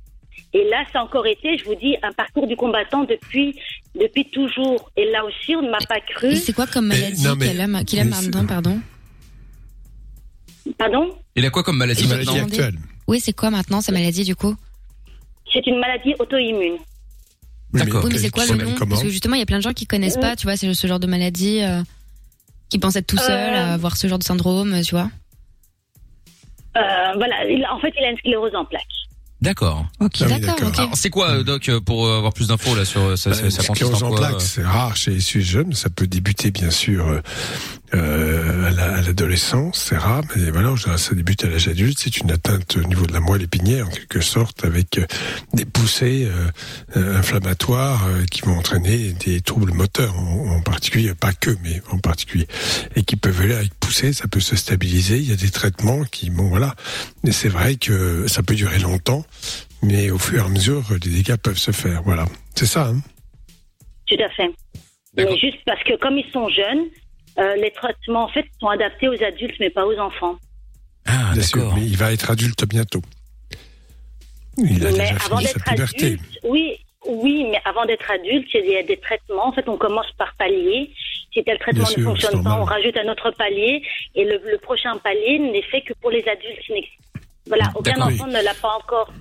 Et 0.53 0.67
là, 0.69 0.83
ça 0.91 0.99
a 0.99 1.03
encore 1.03 1.25
été, 1.27 1.57
je 1.57 1.63
vous 1.65 1.75
dis, 1.75 1.95
un 2.03 2.11
parcours 2.11 2.45
du 2.47 2.55
combattant 2.57 3.03
depuis, 3.05 3.57
depuis 3.99 4.29
toujours. 4.31 4.91
Et 4.97 5.09
là 5.09 5.23
aussi, 5.23 5.55
on 5.55 5.61
ne 5.61 5.69
m'a 5.69 5.77
pas 5.87 6.01
cru. 6.01 6.35
C'est 6.35 6.51
quoi 6.53 6.67
comme 6.67 6.87
maladie 6.87 7.25
mais- 7.37 7.85
qu'il 7.85 7.99
a, 7.99 8.03
c'est- 8.03 8.09
maintenant, 8.09 8.45
pardon 8.45 8.79
Pardon? 10.77 11.15
Il 11.35 11.45
a 11.45 11.49
quoi 11.49 11.63
comme 11.63 11.77
maladie 11.77 12.03
C'est 12.07 12.15
maintenant? 12.17 12.43
actuelle. 12.43 12.75
Oui, 13.07 13.19
c'est 13.19 13.33
quoi 13.33 13.49
maintenant 13.49 13.81
sa 13.81 13.91
maladie 13.91 14.23
du 14.23 14.35
coup? 14.35 14.55
C'est 15.51 15.65
une 15.67 15.79
maladie 15.79 16.13
auto-immune. 16.19 16.77
Oui, 17.73 17.79
D'accord. 17.79 18.03
Oui, 18.03 18.11
mais 18.13 18.17
c'est 18.19 18.29
quoi 18.29 18.45
le 18.45 18.55
nom? 18.63 18.75
Parce 18.89 19.03
que 19.03 19.09
justement, 19.09 19.35
il 19.35 19.39
y 19.39 19.43
a 19.43 19.45
plein 19.45 19.57
de 19.57 19.63
gens 19.63 19.73
qui 19.73 19.85
connaissent 19.87 20.17
pas, 20.17 20.35
tu 20.35 20.45
vois, 20.45 20.57
c'est 20.57 20.71
ce 20.73 20.87
genre 20.87 20.99
de 20.99 21.07
maladie, 21.07 21.61
euh, 21.63 21.81
qui 22.69 22.77
pensent 22.79 22.95
être 22.97 23.07
tout 23.07 23.17
seul, 23.17 23.53
Euh. 23.53 23.57
à 23.71 23.73
avoir 23.73 23.95
ce 23.97 24.07
genre 24.07 24.19
de 24.19 24.23
syndrome, 24.23 24.81
tu 24.83 24.91
vois? 24.95 25.09
Euh, 26.77 27.13
voilà. 27.15 27.45
Il- 27.49 27.65
en 27.65 27.79
fait, 27.79 27.93
il 27.97 28.03
a 28.05 28.11
une 28.11 28.17
sclérose 28.17 28.55
en 28.55 28.65
plaques. 28.65 28.81
D'accord. 29.41 29.87
Ok. 29.99 30.17
Ah 30.21 30.25
oui, 30.27 30.39
D'accord, 30.39 30.71
d'accord. 30.71 30.91
c'est 30.93 31.09
quoi, 31.09 31.31
euh, 31.31 31.43
Doc, 31.43 31.67
euh, 31.67 31.79
pour 31.79 32.05
euh, 32.05 32.17
avoir 32.17 32.31
plus 32.31 32.47
d'infos 32.49 32.75
là 32.75 32.85
sur 32.85 33.17
ça, 33.17 33.31
Bah, 33.31 33.35
ça, 33.35 33.49
ça 33.49 33.63
consiste 33.63 34.03
en 34.03 34.11
quoi 34.11 34.39
c'est 34.39 34.63
rare 34.63 34.95
chez 34.95 35.11
les 35.11 35.41
jeunes. 35.41 35.73
Ça 35.73 35.89
peut 35.89 36.05
débuter, 36.05 36.51
bien 36.51 36.69
sûr, 36.69 37.21
à 37.93 38.69
la- 38.71 38.95
à 38.95 39.01
l'adolescence, 39.01 39.87
c'est 39.89 39.97
rare, 39.97 40.23
mais 40.35 40.49
voilà, 40.51 40.75
ça 40.97 41.13
débute 41.15 41.43
à 41.43 41.47
l'âge 41.47 41.67
adulte. 41.67 41.99
C'est 41.99 42.17
une 42.17 42.31
atteinte 42.31 42.77
au 42.77 42.83
niveau 42.83 43.05
de 43.05 43.13
la 43.13 43.19
moelle 43.19 43.41
épinière, 43.41 43.87
en 43.87 43.91
quelque 43.91 44.21
sorte, 44.21 44.63
avec 44.65 44.97
euh, 44.97 45.05
des 45.53 45.65
poussées 45.65 46.25
euh, 46.29 46.47
euh, 46.97 47.17
inflammatoires 47.17 48.05
euh, 48.07 48.23
qui 48.25 48.41
vont 48.41 48.57
entraîner 48.57 49.13
des 49.13 49.41
troubles 49.41 49.73
moteurs, 49.73 50.17
en, 50.17 50.55
en 50.57 50.61
particulier, 50.61 51.13
pas 51.13 51.33
que, 51.33 51.51
mais 51.63 51.81
en 51.91 51.97
particulier, 51.97 52.47
et 52.95 53.03
qui 53.03 53.15
peuvent 53.15 53.41
aller 53.41 53.55
avec 53.55 53.73
poussées, 53.79 54.13
ça 54.13 54.27
peut 54.27 54.39
se 54.39 54.55
stabiliser. 54.55 55.17
Il 55.17 55.29
y 55.29 55.33
a 55.33 55.35
des 55.37 55.49
traitements 55.51 56.03
qui, 56.03 56.29
bon, 56.29 56.47
voilà. 56.49 56.75
Mais 57.23 57.31
c'est 57.31 57.49
vrai 57.49 57.75
que 57.75 58.27
ça 58.27 58.43
peut 58.43 58.55
durer 58.55 58.79
longtemps, 58.79 59.25
mais 59.83 60.11
au 60.11 60.17
fur 60.17 60.43
et 60.43 60.45
à 60.45 60.49
mesure, 60.49 60.83
les 60.91 61.11
dégâts 61.11 61.35
peuvent 61.35 61.57
se 61.57 61.71
faire. 61.71 62.03
Voilà, 62.03 62.25
c'est 62.55 62.65
ça. 62.65 62.87
Hein? 62.87 63.01
Tout 64.07 64.17
à 64.23 64.29
fait. 64.29 64.49
Mais 65.17 65.25
juste 65.39 65.57
parce 65.65 65.83
que 65.83 65.97
comme 65.97 66.17
ils 66.17 66.31
sont 66.31 66.47
jeunes, 66.49 66.85
euh, 67.41 67.55
les 67.55 67.71
traitements 67.71 68.23
en 68.25 68.27
fait 68.27 68.45
sont 68.59 68.67
adaptés 68.67 69.09
aux 69.09 69.23
adultes 69.23 69.55
mais 69.59 69.69
pas 69.69 69.85
aux 69.85 69.97
enfants. 69.97 70.37
Ah, 71.05 71.31
Bien 71.33 71.41
sûr, 71.41 71.59
d'accord. 71.59 71.75
mais 71.75 71.85
il 71.85 71.97
va 71.97 72.13
être 72.13 72.29
adulte 72.31 72.65
bientôt. 72.67 73.01
Il 74.57 74.85
a 74.85 74.91
mais 74.91 74.97
déjà 74.99 75.15
avant 75.25 75.37
fini 75.37 75.47
sa 75.47 75.53
d'être 75.53 75.65
puberté. 75.65 76.05
adulte, 76.05 76.39
oui, 76.43 76.77
oui, 77.07 77.47
mais 77.49 77.59
avant 77.65 77.85
d'être 77.85 78.09
adulte, 78.11 78.47
il 78.53 78.69
y 78.69 78.77
a 78.77 78.83
des 78.83 78.97
traitements. 78.97 79.47
En 79.47 79.51
fait, 79.53 79.67
on 79.67 79.77
commence 79.77 80.11
par 80.17 80.35
palier. 80.35 80.91
Si 81.33 81.43
tel 81.43 81.57
traitement 81.57 81.83
Bien 81.85 81.91
ne 81.97 82.01
sûr, 82.01 82.03
fonctionne 82.03 82.43
pas, 82.43 82.59
on 82.59 82.63
rajoute 82.63 82.95
un 82.97 83.09
autre 83.09 83.31
palier 83.31 83.81
et 84.15 84.25
le, 84.25 84.39
le 84.51 84.57
prochain 84.57 84.97
palier 84.97 85.39
n'est 85.39 85.61
fait 85.63 85.81
que 85.81 85.93
pour 86.01 86.11
les 86.11 86.23
adultes. 86.27 86.89
Voilà, 87.47 87.71
aucun 87.73 87.99
enfant 88.01 88.27
ne 88.27 88.43
l'a 88.43 88.53
pas 88.53 88.77
encore. 88.77 89.11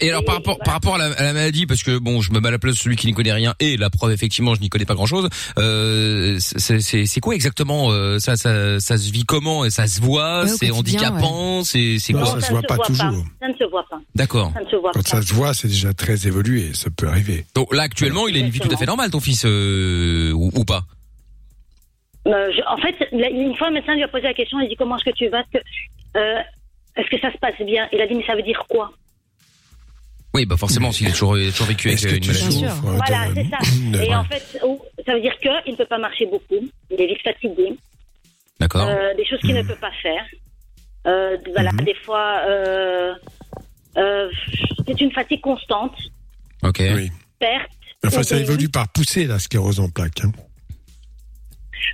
Et 0.00 0.10
alors 0.10 0.24
par 0.24 0.34
rapport 0.36 0.58
par 0.58 0.74
rapport 0.74 0.94
à 0.96 0.98
la, 0.98 1.04
à 1.12 1.22
la 1.22 1.32
maladie, 1.32 1.64
parce 1.66 1.84
que 1.84 1.98
bon, 1.98 2.20
je 2.20 2.32
me 2.32 2.40
mets 2.40 2.48
à 2.48 2.50
la 2.50 2.58
place 2.58 2.74
de 2.74 2.78
celui 2.80 2.96
qui 2.96 3.06
n'y 3.06 3.12
connaît 3.12 3.32
rien 3.32 3.54
et 3.60 3.76
la 3.76 3.90
preuve 3.90 4.10
effectivement, 4.10 4.54
je 4.56 4.60
n'y 4.60 4.68
connais 4.68 4.84
pas 4.84 4.94
grand 4.94 5.06
chose. 5.06 5.28
Euh, 5.58 6.36
c'est 6.40 6.80
c'est 6.80 7.06
c'est 7.06 7.20
quoi 7.20 7.34
exactement 7.36 7.92
euh, 7.92 8.18
ça 8.18 8.36
ça 8.36 8.80
ça 8.80 8.98
se 8.98 9.12
vit 9.12 9.24
comment 9.24 9.64
et 9.64 9.70
ça 9.70 9.86
se 9.86 10.00
voit, 10.00 10.42
Ouais, 10.42 10.48
c'est 10.48 10.72
handicapant, 10.72 11.62
c'est 11.62 11.98
c'est 12.00 12.12
Non, 12.12 12.20
quoi 12.22 12.40
ça 12.40 12.40
se 12.40 12.52
ne 12.52 12.58
voit 12.58 12.62
pas 12.66 12.78
toujours. 12.78 13.24
Ça 13.40 13.48
ne 13.48 13.54
se 13.54 13.64
voit 13.70 13.86
pas. 13.88 14.00
D'accord. 14.16 14.50
Ça 14.52 14.62
ne 14.64 14.68
se 14.68 14.76
voit 14.76 14.90
Quand 14.92 15.02
pas. 15.02 15.08
ça 15.08 15.22
se 15.22 15.32
voit, 15.32 15.54
c'est 15.54 15.68
déjà 15.68 15.94
très 15.94 16.26
évolué. 16.26 16.74
Ça 16.74 16.90
peut 16.90 17.06
arriver. 17.06 17.46
Donc 17.54 17.72
là 17.72 17.82
actuellement, 17.84 18.26
il 18.26 18.34
a 18.36 18.40
une 18.40 18.50
vie 18.50 18.58
tout 18.60 18.70
à 18.72 18.76
fait 18.76 18.86
normale, 18.86 19.10
ton 19.12 19.20
fils 19.20 19.44
euh, 19.46 20.32
ou, 20.32 20.50
ou 20.54 20.64
pas? 20.64 20.82
Euh, 22.26 22.50
je- 22.52 22.62
en 22.68 22.76
fait, 22.78 22.94
une 23.12 23.56
fois, 23.56 23.68
le 23.68 23.74
médecin 23.74 23.94
lui 23.94 24.02
a 24.02 24.08
posé 24.08 24.24
la 24.24 24.34
question, 24.34 24.58
il 24.60 24.66
a 24.66 24.68
dit 24.68 24.76
comment 24.76 24.96
est-ce 24.98 25.04
que 25.04 25.16
tu 25.16 25.28
vas? 25.28 25.40
Est-ce 25.40 25.58
que, 25.58 25.64
euh, 26.18 26.40
est-ce 26.96 27.08
que 27.08 27.20
ça 27.20 27.32
se 27.32 27.38
passe 27.38 27.54
bien? 27.64 27.88
Il 27.92 28.00
a 28.00 28.06
dit 28.06 28.14
mais 28.14 28.26
ça 28.26 28.34
veut 28.34 28.42
dire 28.42 28.64
quoi? 28.68 28.92
Oui, 30.38 30.46
bah 30.46 30.56
forcément, 30.56 30.92
s'il 30.92 31.08
a 31.08 31.10
toujours, 31.10 31.34
toujours 31.34 31.66
vécu 31.66 31.88
avec 31.88 32.04
euh, 32.04 32.10
que 32.10 32.14
une 32.14 32.20
tu 32.20 32.28
maladie. 32.30 32.58
sûr. 32.60 32.70
souffres 32.70 32.82
Voilà, 32.94 33.26
c'est 33.34 33.48
ça. 33.48 33.58
Et 34.04 34.08
ouais. 34.08 34.14
en 34.14 34.22
fait, 34.24 34.60
oh, 34.62 34.80
ça 35.04 35.14
veut 35.14 35.20
dire 35.20 35.36
qu'il 35.40 35.72
ne 35.72 35.76
peut 35.76 35.84
pas 35.86 35.98
marcher 35.98 36.26
beaucoup, 36.26 36.64
il 36.90 37.00
est 37.00 37.06
vite 37.08 37.22
fatigué, 37.24 37.74
D'accord. 38.60 38.86
euh, 38.88 39.14
des 39.16 39.24
choses 39.26 39.40
qu'il 39.40 39.54
ne 39.54 39.62
peut 39.62 39.74
pas 39.80 39.90
faire. 40.00 40.24
Euh, 41.08 41.36
voilà, 41.54 41.72
Mhm. 41.72 41.80
des 41.84 41.94
fois, 41.94 42.42
euh, 42.48 43.14
euh, 43.96 44.30
c'est 44.86 45.00
une 45.00 45.10
fatigue 45.10 45.40
constante, 45.40 45.96
Ok. 46.62 46.80
Oui. 46.94 47.10
perte. 47.40 47.70
Enfin, 48.06 48.22
ça 48.22 48.36
évolue 48.36 48.68
par 48.68 48.86
poussée, 48.92 49.26
la 49.26 49.40
sclérose 49.40 49.80
en 49.80 49.88
plaques. 49.88 50.20
hein. 50.24 50.30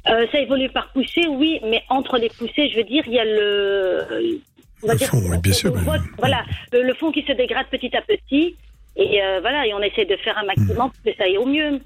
Euh, 0.08 0.26
ça 0.32 0.38
évolue 0.38 0.68
par 0.70 0.92
poussée, 0.92 1.26
oui, 1.28 1.60
mais 1.64 1.82
entre 1.88 2.18
les 2.18 2.28
poussées, 2.28 2.68
je 2.70 2.76
veux 2.76 2.84
dire, 2.84 3.04
il 3.06 3.12
y 3.14 3.18
a 3.18 3.24
le. 3.24 4.40
On 4.84 4.86
va 4.86 4.92
Le 4.92 4.98
dire- 4.98 5.08
fond, 5.08 5.22
oui, 5.30 5.38
bien 5.38 5.52
sûr, 5.52 5.74
mais- 5.74 5.82
Voilà, 6.18 6.44
le, 6.72 6.82
le 6.82 6.94
fond 6.94 7.10
qui 7.10 7.22
se 7.22 7.32
dégrade 7.32 7.66
petit 7.70 7.94
à 7.96 8.02
petit. 8.02 8.54
Et 8.96 9.20
euh, 9.22 9.40
voilà, 9.40 9.66
et 9.66 9.74
on 9.74 9.80
essaie 9.82 10.04
de 10.04 10.16
faire 10.18 10.38
un 10.38 10.44
maximum 10.44 10.76
pour 10.90 11.02
que 11.04 11.10
ça 11.18 11.24
aille 11.24 11.36
au 11.38 11.46
mieux. 11.46 11.80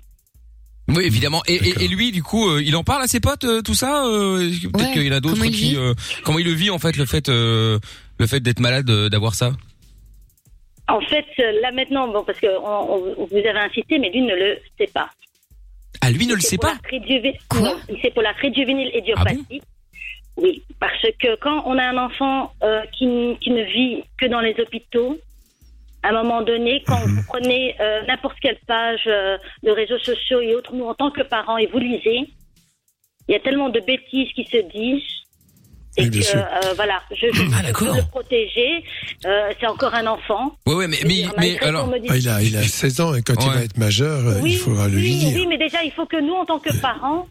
Oui, 0.89 1.05
évidemment. 1.05 1.43
Et, 1.47 1.55
et, 1.55 1.59
D'accord. 1.61 1.83
et 1.83 1.89
lui, 1.89 2.13
du 2.13 2.23
coup, 2.23 2.49
euh, 2.49 2.63
il 2.63 2.75
en 2.77 2.85
parle 2.85 3.03
à 3.03 3.07
ses 3.07 3.21
potes, 3.21 3.45
euh, 3.45 3.63
tout 3.63 3.75
ça 3.75 4.05
euh, 4.07 4.39
Peut-être 4.51 4.77
Ouais, 4.89 4.93
qu'il 4.93 5.03
y 5.07 5.09
en 5.11 5.17
a 5.17 5.21
d'autres 5.21 5.45
il 5.45 5.53
qui, 5.55 5.77
euh, 5.77 5.95
comment 6.25 6.39
il 6.39 6.45
le 6.47 6.53
vit 6.53 6.71
en 6.71 6.79
fait, 6.79 6.97
le 6.97 7.07
fait, 7.07 7.29
euh, 7.29 7.79
le 8.19 8.27
fait 8.27 8.41
d'être 8.41 8.61
malade, 8.61 8.89
euh, 8.91 9.09
d'avoir 9.09 9.35
ça? 9.35 9.53
En 10.89 11.01
fait, 11.03 11.27
là 11.61 11.71
maintenant, 11.73 12.09
bon, 12.09 12.25
parce 12.25 12.41
que 12.41 12.47
on, 12.47 12.95
on- 12.95 13.27
vous 13.27 13.37
avez 13.37 13.51
insisté, 13.59 13.99
mais 13.99 14.11
lui 14.11 14.23
ne 14.23 14.35
le 14.35 14.59
sait 14.79 14.87
pas. 14.93 15.11
Ah, 16.01 16.11
lui 16.11 16.27
ne 16.27 16.35
le 16.35 16.41
sait 16.41 16.57
pas. 16.59 16.77
Quoi? 17.49 17.61
Non, 17.61 17.77
C'est 18.03 18.13
pour 18.15 18.23
la 18.23 18.33
crête 18.35 18.55
juvénile 18.55 18.91
Ah 18.95 18.99
idiopathique. 18.99 19.63
Oui, 20.43 20.63
parce 20.81 21.03
que 21.21 21.37
quand 21.37 21.63
on 21.67 21.77
a 21.79 21.85
un 21.85 21.99
enfant 21.99 22.53
euh, 22.63 22.83
qui, 22.97 23.37
qui 23.41 23.51
ne 23.51 23.63
vit 23.65 24.05
que 24.19 24.27
dans 24.27 24.41
les 24.41 24.55
hôpitaux, 24.59 25.19
à 26.03 26.09
un 26.11 26.13
moment 26.23 26.43
donné, 26.43 26.83
quand 26.87 27.01
Mhm. 27.07 27.15
vous 27.17 27.23
prenez 27.27 27.75
euh, 27.81 28.03
n'importe 28.07 28.39
quelle 28.41 28.59
page 28.67 29.03
euh, 29.07 29.37
de 29.65 29.71
réseaux 29.71 29.99
sociaux 29.99 30.41
et 30.41 30.55
autres, 30.55 30.73
nous 30.75 30.85
en 30.87 30.95
tant 30.95 31.11
que 31.11 31.23
parents, 31.23 31.59
et 31.59 31.67
vous 31.67 31.79
lisez, 31.79 32.21
il 33.29 33.33
y 33.33 33.35
a 33.35 33.41
tellement 33.41 33.69
de 33.69 33.81
bêtises 33.81 34.29
qui 34.35 34.45
se 34.45 34.59
disent. 34.73 35.03
Et 35.97 36.03
Oui, 36.05 36.11
bien 36.11 36.21
que, 36.21 36.27
sûr. 36.27 36.39
euh, 36.39 36.73
voilà, 36.77 37.03
je, 37.11 37.27
je, 37.33 37.43
Ah, 37.53 37.63
je 37.67 37.85
veux 37.85 37.97
le 37.97 38.09
protéger. 38.09 38.85
Euh, 39.27 39.51
c'est 39.59 39.67
encore 39.67 39.93
un 39.95 40.07
enfant. 40.07 40.53
Ouais, 40.67 40.75
ouais, 40.77 40.87
mais, 40.87 40.99
alors, 41.61 41.91
Ah, 42.09 42.17
il, 42.17 42.29
a, 42.29 42.41
il 42.43 42.57
a 42.57 42.63
16 42.63 43.01
ans 43.01 43.15
et 43.17 43.23
quand 43.23 43.35
il 43.45 43.51
va 43.51 43.65
être 43.65 43.77
majeur, 43.77 44.21
oui, 44.41 44.53
il 44.53 44.57
faudra 44.59 44.87
le 44.87 44.95
lui 44.95 45.03
oui, 45.11 45.17
dire. 45.17 45.35
Oui, 45.41 45.47
mais 45.49 45.59
déjà, 45.59 45.83
il 45.83 45.91
faut 45.91 46.07
que 46.07 46.21
nous, 46.21 46.35
en 46.35 46.45
tant 46.45 46.61
que 46.61 46.73
parents, 46.81 47.27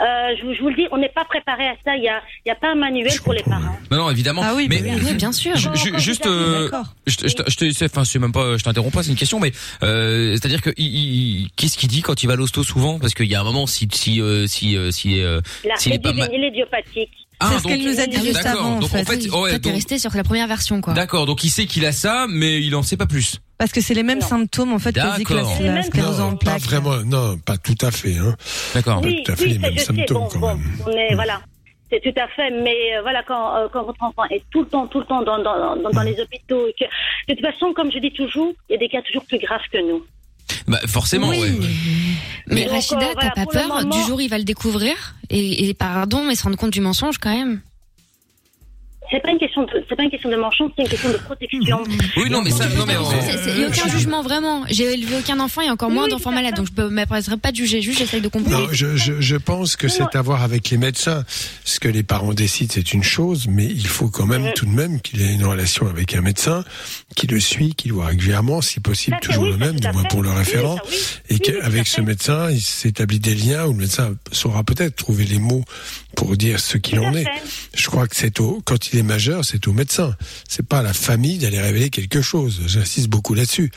euh, 0.00 0.34
je, 0.38 0.44
vous- 0.46 0.54
je 0.54 0.60
vous 0.60 0.68
le 0.68 0.74
dis, 0.76 0.86
on 0.92 0.98
n'est 0.98 1.08
pas 1.08 1.24
préparé 1.24 1.66
à 1.68 1.74
ça. 1.84 1.96
Il 1.96 2.02
n'y 2.02 2.08
a, 2.08 2.22
il 2.44 2.48
y 2.48 2.52
a 2.52 2.54
pas 2.54 2.70
un 2.72 2.74
manuel 2.74 3.10
Je 3.10 3.20
pour 3.22 3.32
les 3.32 3.42
parents. 3.42 3.76
non, 3.90 3.98
non, 3.98 4.10
évidemment. 4.10 4.42
Ah 4.44 4.52
oui, 4.54 4.66
mais, 4.68 4.80
bah 4.80 4.88
oui. 4.94 5.00
Oui, 5.04 5.14
bien 5.14 5.32
sûr. 5.32 5.52
Quand- 5.54 5.74
ju- 5.74 5.92
quand 5.92 5.98
juste, 5.98 6.26
euh, 6.26 6.70
je, 7.06 7.16
te- 7.16 7.28
je, 7.28 7.34
je 7.78 7.84
enfin, 7.84 8.04
c'est 8.04 8.18
même 8.18 8.32
pas, 8.32 8.56
je 8.56 8.64
t'interromps 8.64 8.92
pas, 8.94 9.02
c'est 9.02 9.10
une 9.10 9.16
question, 9.16 9.40
mais 9.40 9.52
euh, 9.82 10.32
c'est-à-dire 10.32 10.62
que, 10.62 10.70
il, 10.76 10.86
il- 10.86 11.50
qu'est-ce 11.56 11.76
qu'il 11.78 11.88
dit 11.88 12.02
quand 12.02 12.22
il 12.22 12.26
va 12.26 12.34
à 12.34 12.36
l'hosto 12.36 12.62
souvent? 12.62 12.98
Parce 12.98 13.14
qu'il 13.14 13.26
y 13.26 13.34
a 13.34 13.40
un 13.40 13.44
moment, 13.44 13.66
si, 13.66 13.88
si, 13.92 14.20
euh, 14.20 14.46
si, 14.46 14.76
euh, 14.76 14.90
si, 14.90 15.20
euh, 15.20 15.40
S'il 15.76 15.92
est 15.94 15.98
pas 15.98 16.12
ma- 16.12 16.24
juvénile 16.26 16.48
idiopathique. 16.48 17.10
Ah, 17.40 17.50
C'est 17.52 17.58
ce 17.58 17.68
qu'elle 17.68 17.84
nous 17.84 18.00
a 18.00 18.06
dit 18.06 18.16
donc- 18.16 18.24
juste 18.26 18.42
d'accord. 18.42 18.60
avant, 18.60 18.76
en 18.76 18.80
donc 18.80 18.90
fait. 18.90 19.00
en 19.00 19.04
fait, 19.04 19.16
Oui, 19.16 19.28
ouais, 19.40 19.50
t'es 19.52 19.58
donc- 19.60 19.74
resté 19.74 19.98
sur 19.98 20.14
la 20.14 20.24
première 20.24 20.46
version, 20.48 20.80
quoi. 20.80 20.92
d'accord. 20.94 21.26
Donc 21.26 21.44
il 21.44 21.50
sait 21.50 21.66
qu'il 21.66 21.84
a 21.86 21.92
ça, 21.92 22.26
mais 22.28 22.60
il 22.60 22.74
en 22.74 22.82
sait 22.82 22.96
pas 22.96 23.06
plus. 23.06 23.36
Parce 23.58 23.72
que 23.72 23.80
c'est 23.80 23.94
les 23.94 24.02
mêmes 24.04 24.20
Non. 24.20 24.26
symptômes, 24.26 24.72
en 24.72 24.78
fait, 24.78 24.92
que 24.92 24.98
la, 25.00 25.16
sclérose 25.82 26.20
en 26.20 26.36
pas 26.36 26.58
vraiment, 26.58 26.96
non, 27.04 27.38
pas 27.38 27.56
tout 27.56 27.74
à 27.82 27.90
fait. 27.90 28.16
Hein. 28.16 28.36
D'accord. 28.74 29.00
Pas 29.00 29.08
Oui, 29.08 29.22
tout 29.24 29.32
à 29.32 29.36
fait 29.36 29.44
oui, 29.44 29.48
les 29.54 29.54
ça, 29.60 29.60
mêmes 29.68 29.78
symptômes, 29.78 30.16
Bon, 30.18 30.28
quand 30.32 30.38
bon, 30.38 30.46
même. 30.54 30.60
on 30.86 30.90
est, 30.92 31.14
voilà. 31.14 31.40
C'est 31.90 32.00
tout 32.02 32.20
à 32.20 32.28
fait, 32.28 32.50
mais 32.50 32.96
euh, 32.96 33.02
voilà, 33.02 33.22
quand, 33.26 33.56
euh, 33.56 33.68
quand 33.72 33.82
votre 33.84 34.02
enfant 34.02 34.24
est 34.30 34.42
tout 34.50 34.60
le 34.60 34.66
temps, 34.68 34.86
tout 34.86 35.00
le 35.00 35.06
temps 35.06 35.22
dans, 35.22 35.38
dans, 35.42 35.74
dans, 35.76 35.90
dans 35.90 36.02
les 36.02 36.20
hôpitaux, 36.20 36.68
et 36.68 36.74
que, 36.78 36.84
de 37.32 37.34
toute 37.34 37.44
façon, 37.50 37.72
comme 37.72 37.90
je 37.90 37.98
dis 37.98 38.12
toujours, 38.12 38.52
il 38.68 38.74
y 38.74 38.76
a 38.76 38.78
des 38.78 38.88
cas 38.90 39.00
toujours 39.02 39.24
plus 39.24 39.38
graves 39.38 39.62
que 39.72 39.78
nous. 39.78 40.04
Bah 40.68 40.78
forcément, 40.86 41.28
Oui. 41.30 41.38
ouais. 41.40 41.58
Mais 42.46 42.66
Rachida, 42.66 43.06
t'as 43.20 43.30
pas 43.30 43.46
peur 43.46 43.68
moment- 43.68 43.84
du 43.96 44.02
jour 44.06 44.18
où 44.18 44.20
il 44.20 44.28
va 44.30 44.38
le 44.38 44.44
découvrir 44.44 44.94
et, 45.30 45.68
et 45.68 45.74
pardon, 45.74 46.24
mais 46.24 46.34
se 46.34 46.42
rendre 46.44 46.56
compte 46.56 46.70
du 46.70 46.80
mensonge 46.80 47.18
quand 47.18 47.30
même. 47.34 47.60
C'est 49.10 49.20
pas 49.22 49.30
une 49.30 49.38
question 49.38 49.62
de, 49.64 49.70
c'est 49.88 49.96
pas 49.96 50.02
une 50.02 50.10
question 50.10 50.28
de 50.30 50.36
manchon, 50.36 50.70
c'est 50.76 50.82
une 50.82 50.88
question 50.88 51.08
de 51.10 51.16
protection. 51.16 51.82
Oui, 52.16 52.28
non, 52.30 52.42
mais 52.42 52.50
ça, 52.50 52.68
non, 52.68 52.84
mais 52.86 52.92
C'est- 52.92 52.98
on- 52.98 53.10
c'est- 53.42 53.50
Il 53.52 53.58
n'y 53.58 53.64
a 53.64 53.68
aucun 53.68 53.88
jugement 53.88 54.22
vraiment. 54.22 54.64
J'ai 54.68 54.92
élevé 54.92 55.16
aucun 55.18 55.40
enfant 55.40 55.62
et 55.62 55.70
encore 55.70 55.90
moins 55.90 56.04
Oui, 56.04 56.10
d'enfants 56.10 56.30
malades, 56.32 56.54
donc 56.56 56.66
je 56.76 56.82
ne 56.82 56.88
m'appresserai 56.88 57.36
pas 57.38 57.50
de 57.50 57.56
juger. 57.56 57.80
Juste, 57.80 57.98
j'essaye 58.00 58.20
de 58.20 58.28
comprendre. 58.28 58.58
Non, 58.66 58.68
je, 58.70 58.96
je, 58.96 59.14
je 59.20 59.36
pense 59.36 59.76
que 59.76 59.88
c'est 59.88 60.14
à 60.14 60.20
voir 60.22 60.42
avec 60.42 60.68
les 60.70 60.76
médecins. 60.76 61.24
Ce 61.64 61.80
que 61.80 61.88
les 61.88 62.02
parents 62.02 62.34
décident, 62.34 62.70
c'est 62.74 62.92
une 62.92 63.02
chose, 63.02 63.46
mais 63.48 63.64
il 63.64 63.86
faut 63.86 64.08
quand 64.08 64.26
même, 64.26 64.42
Mhm. 64.42 64.52
tout 64.54 64.66
de 64.66 64.72
même, 64.72 65.00
qu'il 65.00 65.22
ait 65.22 65.32
une 65.32 65.44
relation 65.46 65.86
avec 65.88 66.14
un 66.14 66.20
médecin, 66.20 66.64
qui 67.16 67.26
le 67.26 67.40
suit, 67.40 67.74
qui 67.74 67.88
le 67.88 67.94
voit 67.94 68.06
régulièrement, 68.06 68.60
si 68.60 68.80
possible 68.80 69.16
Ça, 69.22 69.26
toujours 69.26 69.44
oui, 69.44 69.50
le 69.52 69.56
même, 69.56 69.80
du 69.80 69.88
moins 69.90 70.04
pour 70.04 70.22
le 70.22 70.28
Oui, 70.30 70.36
référent, 70.36 70.76
ça, 70.76 70.82
oui. 70.90 70.96
et 71.30 71.38
qu'avec 71.38 71.86
ce 71.86 72.00
médecin, 72.02 72.50
il 72.50 72.60
s'établit 72.60 73.20
des 73.20 73.34
liens 73.34 73.64
où 73.66 73.72
le 73.72 73.78
médecin 73.78 74.14
saura 74.32 74.64
peut-être 74.64 74.96
trouver 74.96 75.24
les 75.24 75.38
mots 75.38 75.64
pour 76.16 76.36
dire 76.36 76.60
ce 76.60 76.76
qu'il 76.78 76.98
en 77.00 77.14
est. 77.14 77.26
Je 77.74 77.86
crois 77.86 78.06
que 78.08 78.16
c'est 78.16 78.40
au, 78.40 78.60
quand 78.64 78.92
il 78.92 78.97
est 78.98 79.02
majeur, 79.02 79.44
c'est 79.44 79.66
au 79.68 79.72
médecin. 79.72 80.14
C'est 80.48 80.66
pas 80.66 80.80
à 80.80 80.82
la 80.82 80.92
famille 80.92 81.38
d'aller 81.38 81.60
révéler 81.60 81.90
quelque 81.90 82.20
chose. 82.22 82.60
J'insiste 82.66 83.08
beaucoup 83.08 83.34
là-dessus. 83.34 83.70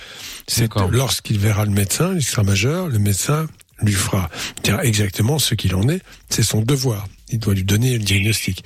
C'est 0.48 0.70
lorsqu'il 0.92 1.40
verra 1.40 1.66
le 1.66 1.72
médecin, 1.72 2.14
il 2.16 2.24
sera 2.24 2.44
majeur, 2.44 2.88
le 2.88 3.00
médecin 3.00 3.48
lui 3.82 3.94
fera 3.94 4.30
dire 4.64 4.80
exactement 4.82 5.40
ce 5.40 5.56
qu'il 5.56 5.74
en 5.76 5.88
est. 5.90 6.02
C'est 6.30 6.44
son 6.44 6.62
devoir. 6.62 7.08
Il 7.30 7.40
doit 7.40 7.54
lui 7.54 7.64
donner 7.64 7.94
le 7.98 8.04
diagnostic. 8.04 8.64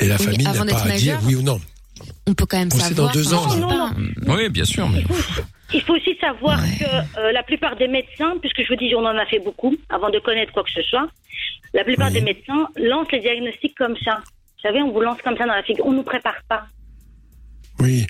Et 0.00 0.08
la 0.08 0.16
Oui, 0.16 0.24
famille 0.24 0.44
n'a 0.44 0.64
pas 0.64 0.82
à 0.82 0.90
dire 0.96 1.18
oui 1.24 1.34
ou 1.36 1.42
non. 1.42 1.60
On 2.26 2.34
peut 2.34 2.46
quand 2.46 2.58
même 2.58 2.68
On 2.74 2.78
savoir. 2.78 3.08
dans 3.08 3.12
deux 3.14 3.32
ans, 3.34 3.46
pas. 3.68 3.90
oui, 4.34 4.48
bien 4.50 4.64
sûr. 4.64 4.88
mais- 4.88 5.04
Il 5.74 5.82
faut 5.82 5.94
aussi 5.94 6.16
savoir 6.20 6.60
Ouais. 6.60 6.78
que 6.78 7.18
euh, 7.20 7.32
la 7.32 7.42
plupart 7.42 7.76
des 7.76 7.88
médecins, 7.88 8.34
puisque 8.40 8.62
je 8.62 8.68
vous 8.68 8.76
dis, 8.76 8.94
on 8.94 9.04
en 9.04 9.16
a 9.18 9.26
fait 9.26 9.38
beaucoup 9.40 9.74
avant 9.90 10.10
de 10.10 10.18
connaître 10.18 10.52
quoi 10.52 10.62
que 10.64 10.70
ce 10.74 10.82
soit, 10.82 11.08
la 11.74 11.84
plupart 11.84 12.08
Oui. 12.08 12.14
des 12.14 12.20
médecins 12.22 12.68
lancent 12.76 13.12
les 13.12 13.20
diagnostics 13.20 13.74
comme 13.76 13.94
ça. 14.04 14.22
Vous 14.58 14.68
savez, 14.68 14.82
on 14.82 14.90
vous 14.90 15.00
lance 15.00 15.18
comme 15.22 15.36
ça 15.36 15.46
dans 15.46 15.54
la 15.54 15.62
figure, 15.62 15.86
on 15.86 15.92
nous 15.92 16.02
prépare 16.02 16.40
pas. 16.48 16.64
Oui. 17.80 18.06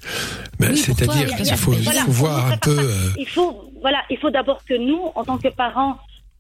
Ben, 0.59 0.71
Oui, 0.71 0.77
C'est-à-dire 0.79 1.37
qu'il 1.37 1.57
faut, 1.57 1.73
Voilà, 1.73 2.01
faut 2.03 2.11
voir 2.11 2.53
un 2.53 2.57
peu. 2.57 2.79
euh, 2.79 3.11
Il 3.19 3.29
faut, 3.29 3.71
voilà, 3.83 4.03
il 4.09 4.17
faut 4.19 4.31
d'abord 4.31 4.65
que 4.65 4.75
nous, 4.75 5.01
en 5.15 5.25
tant 5.25 5.37
que 5.39 5.49
parents, 5.49 5.99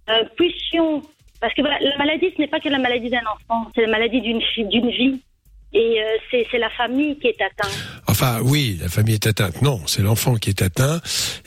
euh, 0.08 0.24
puissions, 0.36 1.02
parce 1.40 1.52
que 1.52 1.60
voilà, 1.60 1.78
la 1.80 1.96
maladie, 1.98 2.32
ce 2.34 2.40
n'est 2.40 2.48
pas 2.48 2.58
que 2.58 2.70
la 2.70 2.78
maladie 2.78 3.10
d'un 3.10 3.20
enfant, 3.20 3.70
c'est 3.74 3.82
la 3.82 3.88
maladie 3.88 4.20
d'une 4.22 4.38
vie. 4.90 5.20
Et 5.74 6.00
euh, 6.00 6.16
c'est 6.30 6.46
c'est 6.50 6.58
la 6.58 6.70
famille 6.70 7.18
qui 7.18 7.26
est 7.26 7.36
atteinte. 7.42 7.76
Enfin, 8.06 8.40
oui, 8.42 8.78
la 8.80 8.88
famille 8.88 9.14
est 9.14 9.26
atteinte. 9.26 9.60
Non, 9.60 9.82
c'est 9.86 10.00
l'enfant 10.00 10.36
qui 10.36 10.48
est 10.48 10.62
atteint. 10.62 11.00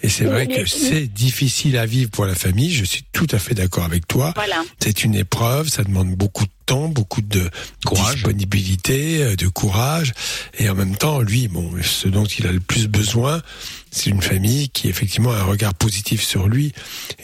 Et 0.03 0.09
c'est 0.09 0.25
vrai 0.25 0.45
mais- 0.47 0.55
que 0.57 0.65
c'est 0.69 1.07
difficile 1.07 1.75
à 1.77 1.87
vivre 1.87 2.11
pour 2.11 2.25
la 2.25 2.35
famille. 2.35 2.71
Je 2.71 2.85
suis 2.85 3.03
tout 3.13 3.25
à 3.31 3.39
fait 3.39 3.55
d'accord 3.55 3.83
avec 3.83 4.07
toi. 4.07 4.31
Voilà. 4.35 4.63
C'est 4.79 5.03
une 5.03 5.15
épreuve, 5.15 5.69
ça 5.69 5.83
demande 5.83 6.11
beaucoup 6.15 6.45
de 6.45 6.51
temps, 6.67 6.87
beaucoup 6.87 7.21
de 7.21 7.49
Courage. 7.83 8.13
disponibilité, 8.15 9.23
euh, 9.23 9.35
de 9.35 9.47
courage. 9.47 10.13
Et 10.59 10.69
en 10.69 10.75
même 10.75 10.95
temps, 10.95 11.21
lui, 11.21 11.47
bon, 11.47 11.71
ce 11.81 12.07
dont 12.07 12.25
il 12.25 12.45
a 12.45 12.51
le 12.51 12.59
plus 12.59 12.87
besoin, 12.87 13.41
c'est 13.91 14.09
une 14.09 14.21
famille 14.21 14.69
qui 14.69 14.87
effectivement 14.87 15.31
a 15.31 15.37
un 15.37 15.43
regard 15.43 15.73
positif 15.73 16.23
sur 16.23 16.47
lui 16.47 16.71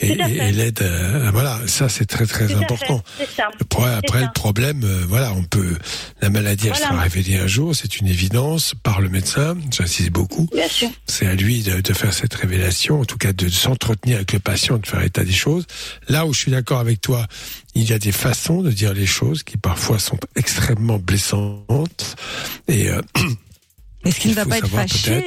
et, 0.00 0.08
et- 0.12 0.12
et 0.48 0.52
l'aide. 0.52 0.82
à- 0.82 1.30
voilà, 1.30 1.58
ça 1.66 1.88
c'est 1.88 2.04
très 2.04 2.26
très 2.26 2.46
Tout 2.46 2.58
important. 2.58 3.02
ça. 3.36 3.48
Après 3.96 4.20
ça. 4.20 4.26
le 4.26 4.32
problème, 4.32 4.82
euh, 4.84 5.04
voilà, 5.08 5.32
on 5.32 5.42
peut 5.44 5.76
la 6.20 6.30
maladie, 6.30 6.66
elle 6.66 6.72
Voilà. 6.72 6.88
sera 6.88 7.00
révélée 7.02 7.38
un 7.38 7.46
jour, 7.46 7.74
c'est 7.74 7.98
une 8.00 8.06
évidence 8.06 8.74
par 8.82 9.00
le 9.00 9.08
médecin. 9.08 9.56
J'insiste 9.70 10.10
beaucoup. 10.10 10.48
Bien 10.54 10.68
sûr. 10.68 10.88
C'est 11.06 11.26
à 11.26 11.34
lui 11.34 11.62
de, 11.62 11.80
de 11.80 11.92
faire 11.94 12.12
cette 12.12 12.34
révélation, 12.34 13.00
en 13.00 13.04
tout 13.04 13.18
cas 13.18 13.32
de 13.32 13.48
s'entretenir 13.48 14.16
avec 14.16 14.32
le 14.34 14.38
patient, 14.38 14.76
de 14.78 14.86
faire 14.86 15.02
état 15.02 15.24
des 15.24 15.32
choses. 15.32 15.64
Là 16.08 16.26
où 16.26 16.32
je 16.34 16.38
suis 16.40 16.50
d'accord 16.52 16.80
avec 16.80 17.00
toi, 17.00 17.26
il 17.74 17.88
y 17.88 17.92
a 17.92 17.98
des 17.98 18.12
façons 18.12 18.62
de 18.62 18.70
dire 18.70 18.92
les 18.92 19.06
choses 19.06 19.42
qui 19.42 19.56
parfois 19.56 19.98
sont 19.98 20.18
extrêmement 20.36 20.98
blessantes. 20.98 22.16
Et 22.68 22.90
euh, 22.90 23.00
Est-ce 24.04 24.20
qu'il 24.20 24.30
il 24.32 24.34
ne 24.34 24.36
va 24.36 24.44
faut 24.44 24.50
pas 24.50 24.58
être 24.58 24.68
fâché. 24.68 25.24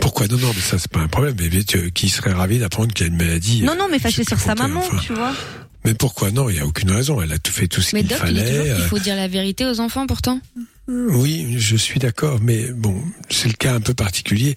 Pourquoi 0.00 0.26
non 0.28 0.36
non 0.38 0.52
mais 0.54 0.60
ça 0.60 0.78
c'est 0.78 0.90
pas 0.90 1.00
un 1.00 1.08
problème 1.08 1.34
mais 1.38 1.48
mais 1.52 1.64
tu- 1.64 1.90
qui 1.92 2.08
serait 2.08 2.32
ravi 2.32 2.58
d'apprendre 2.58 2.92
qu'il 2.92 3.06
y 3.06 3.08
a 3.08 3.12
une 3.12 3.18
maladie 3.18 3.62
Non, 3.62 3.74
non, 3.76 3.86
mais 3.90 3.96
euh, 3.96 4.00
fâché 4.00 4.24
sur 4.24 4.38
sa 4.38 4.54
maman, 4.54 4.80
enfin. 4.80 4.98
tu 5.04 5.12
vois. 5.14 5.34
mais 5.84 5.94
pourquoi 5.94 6.30
non 6.30 6.48
il 6.50 6.56
y 6.56 6.60
a 6.60 6.66
aucune 6.66 6.90
raison 6.90 7.20
elle 7.22 7.32
a 7.32 7.38
tout 7.38 7.52
fait 7.52 7.68
tout 7.68 7.80
ce 7.80 7.94
Mais 7.94 8.00
qu'il 8.02 8.10
Doc, 8.10 8.18
il 8.22 8.26
fallait 8.26 8.44
toujours 8.50 8.66
euh, 8.66 8.76
qu'il 8.76 8.84
faut 8.84 8.98
dire 8.98 9.16
la 9.16 9.28
vérité 9.28 9.66
aux 9.66 9.80
enfants 9.80 10.06
pourtant. 10.06 10.40
Oui, 10.90 11.56
je 11.58 11.76
suis 11.76 12.00
d'accord, 12.00 12.38
mais 12.42 12.70
bon, 12.72 13.02
c'est 13.28 13.48
le 13.48 13.52
cas 13.54 13.74
un 13.74 13.80
peu 13.80 13.92
particulier. 13.92 14.54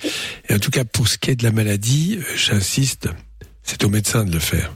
Et 0.47 0.53
en 0.53 0.59
tout 0.59 0.71
cas, 0.71 0.85
pour 0.85 1.09
ce 1.09 1.17
qui 1.17 1.29
est 1.31 1.35
de 1.35 1.43
la 1.43 1.51
maladie, 1.51 2.19
euh, 2.19 2.23
j'insiste, 2.37 3.09
c'est 3.63 3.83
au 3.83 3.89
médecin 3.89 4.23
de 4.23 4.31
le 4.31 4.39
faire. 4.39 4.73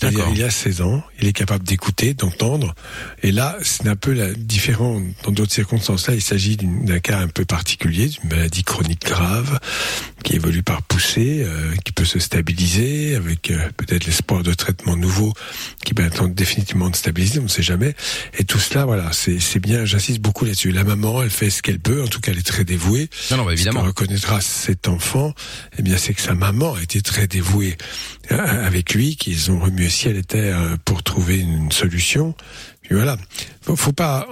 C'est-à-dire, 0.00 0.28
il 0.34 0.42
a 0.42 0.50
16 0.50 0.80
ans, 0.80 1.02
il 1.20 1.28
est 1.28 1.34
capable 1.34 1.64
d'écouter, 1.64 2.14
d'entendre. 2.14 2.74
Et 3.22 3.32
là, 3.32 3.58
c'est 3.60 3.86
un 3.86 3.96
peu 3.96 4.12
la, 4.12 4.32
différent. 4.32 5.02
Dans 5.24 5.30
d'autres 5.30 5.52
circonstances, 5.52 6.08
là, 6.08 6.14
il 6.14 6.22
s'agit 6.22 6.56
d'un 6.56 7.00
cas 7.00 7.18
un 7.18 7.28
peu 7.28 7.44
particulier, 7.44 8.08
d'une 8.08 8.30
maladie 8.30 8.64
chronique 8.64 9.04
grave, 9.04 9.58
qui 10.22 10.36
évolue 10.36 10.62
par 10.62 10.82
poussée, 10.82 11.42
euh, 11.44 11.74
qui 11.84 11.92
peut 11.92 12.04
se 12.04 12.18
stabiliser, 12.18 13.14
avec 13.14 13.50
euh, 13.50 13.58
peut-être 13.76 14.06
l'espoir 14.06 14.42
de 14.42 14.52
traitement 14.54 14.96
nouveau, 14.96 15.32
qui 15.84 15.94
peut 15.94 16.04
attendre 16.04 16.34
définitivement 16.34 16.90
de 16.90 16.96
stabiliser, 16.96 17.38
on 17.40 17.44
ne 17.44 17.48
sait 17.48 17.62
jamais. 17.62 17.94
Et 18.38 18.44
tout 18.44 18.58
cela, 18.58 18.84
voilà, 18.84 19.10
c'est 19.12 19.58
bien, 19.58 19.84
j'insiste 19.84 20.20
beaucoup 20.20 20.44
là-dessus. 20.44 20.72
La 20.72 20.84
maman, 20.84 21.22
elle 21.22 21.30
fait 21.30 21.50
ce 21.50 21.62
qu'elle 21.62 21.80
peut, 21.80 22.02
en 22.02 22.06
tout 22.06 22.20
cas, 22.20 22.32
elle 22.32 22.38
est 22.38 22.46
très 22.46 22.64
dévouée. 22.64 23.08
Non, 23.30 23.38
non, 23.38 23.44
bah, 23.44 23.52
évidemment. 23.52 23.82
Que 23.82 23.86
reconnaîtra 23.88 24.40
cet 24.40 24.88
enfant, 24.88 25.34
eh 25.78 25.82
bien, 25.82 25.96
c'est 25.96 26.14
que 26.14 26.22
sa 26.22 26.34
maman 26.34 26.74
a 26.74 26.82
été 26.82 27.02
très 27.02 27.26
dévouée 27.26 27.76
euh, 28.30 28.66
avec 28.66 28.94
lui, 28.94 29.16
qu'ils 29.16 29.50
ont 29.50 29.58
remué 29.58 29.88
ciel 29.88 30.16
et 30.16 30.22
terre 30.22 30.76
pour 30.84 31.02
trouver 31.02 31.38
une 31.38 31.72
solution. 31.72 32.34
Puis 32.82 32.94
voilà. 32.94 33.16
Faut, 33.62 33.76
faut 33.76 33.92
pas, 33.92 34.26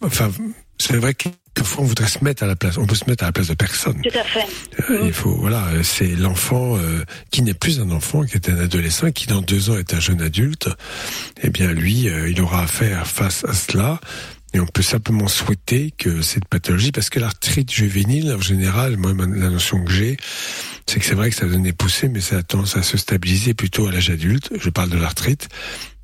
enfin, 0.00 0.30
c'est 0.78 0.96
vrai 0.96 1.14
que 1.14 1.28
on 1.78 1.84
voudrait 1.84 2.08
se 2.08 2.22
mettre 2.22 2.42
à 2.42 2.46
la 2.46 2.56
place. 2.56 2.78
On 2.78 2.86
peut 2.86 2.94
se 2.94 3.08
mettre 3.08 3.24
à 3.24 3.26
la 3.26 3.32
place 3.32 3.48
de 3.48 3.54
personne. 3.54 4.00
Tout 4.02 4.18
à 4.18 4.24
fait. 4.24 4.46
Euh, 4.90 5.02
il 5.04 5.12
faut, 5.12 5.34
voilà, 5.34 5.68
c'est 5.82 6.08
l'enfant 6.16 6.76
euh, 6.76 7.04
qui 7.30 7.42
n'est 7.42 7.54
plus 7.54 7.80
un 7.80 7.90
enfant, 7.90 8.24
qui 8.24 8.34
est 8.34 8.48
un 8.48 8.58
adolescent, 8.58 9.10
qui 9.10 9.26
dans 9.26 9.40
deux 9.40 9.70
ans 9.70 9.76
est 9.76 9.94
un 9.94 10.00
jeune 10.00 10.20
adulte. 10.20 10.68
Eh 11.42 11.50
bien, 11.50 11.72
lui, 11.72 12.08
euh, 12.08 12.28
il 12.28 12.40
aura 12.40 12.62
à 12.62 12.66
faire 12.66 13.06
face 13.06 13.44
à 13.44 13.54
cela. 13.54 14.00
Et 14.52 14.60
on 14.60 14.66
peut 14.66 14.82
simplement 14.82 15.26
souhaiter 15.26 15.92
que 15.98 16.22
cette 16.22 16.46
pathologie, 16.46 16.92
parce 16.92 17.10
que 17.10 17.18
l'arthrite 17.18 17.72
juvénile, 17.72 18.32
en 18.32 18.40
général, 18.40 18.96
moi, 18.96 19.12
la 19.12 19.50
notion 19.50 19.82
que 19.82 19.90
j'ai, 19.90 20.16
c'est 20.86 21.00
que 21.00 21.06
c'est 21.06 21.16
vrai 21.16 21.30
que 21.30 21.36
ça 21.36 21.46
donne 21.46 21.64
des 21.64 21.72
poussées, 21.72 22.08
mais 22.08 22.20
ça 22.20 22.38
a 22.38 22.42
tendance 22.44 22.76
à 22.76 22.84
se 22.84 22.96
stabiliser 22.96 23.54
plutôt 23.54 23.88
à 23.88 23.92
l'âge 23.92 24.10
adulte. 24.10 24.52
Je 24.56 24.70
parle 24.70 24.90
de 24.90 24.96
l'arthrite. 24.96 25.48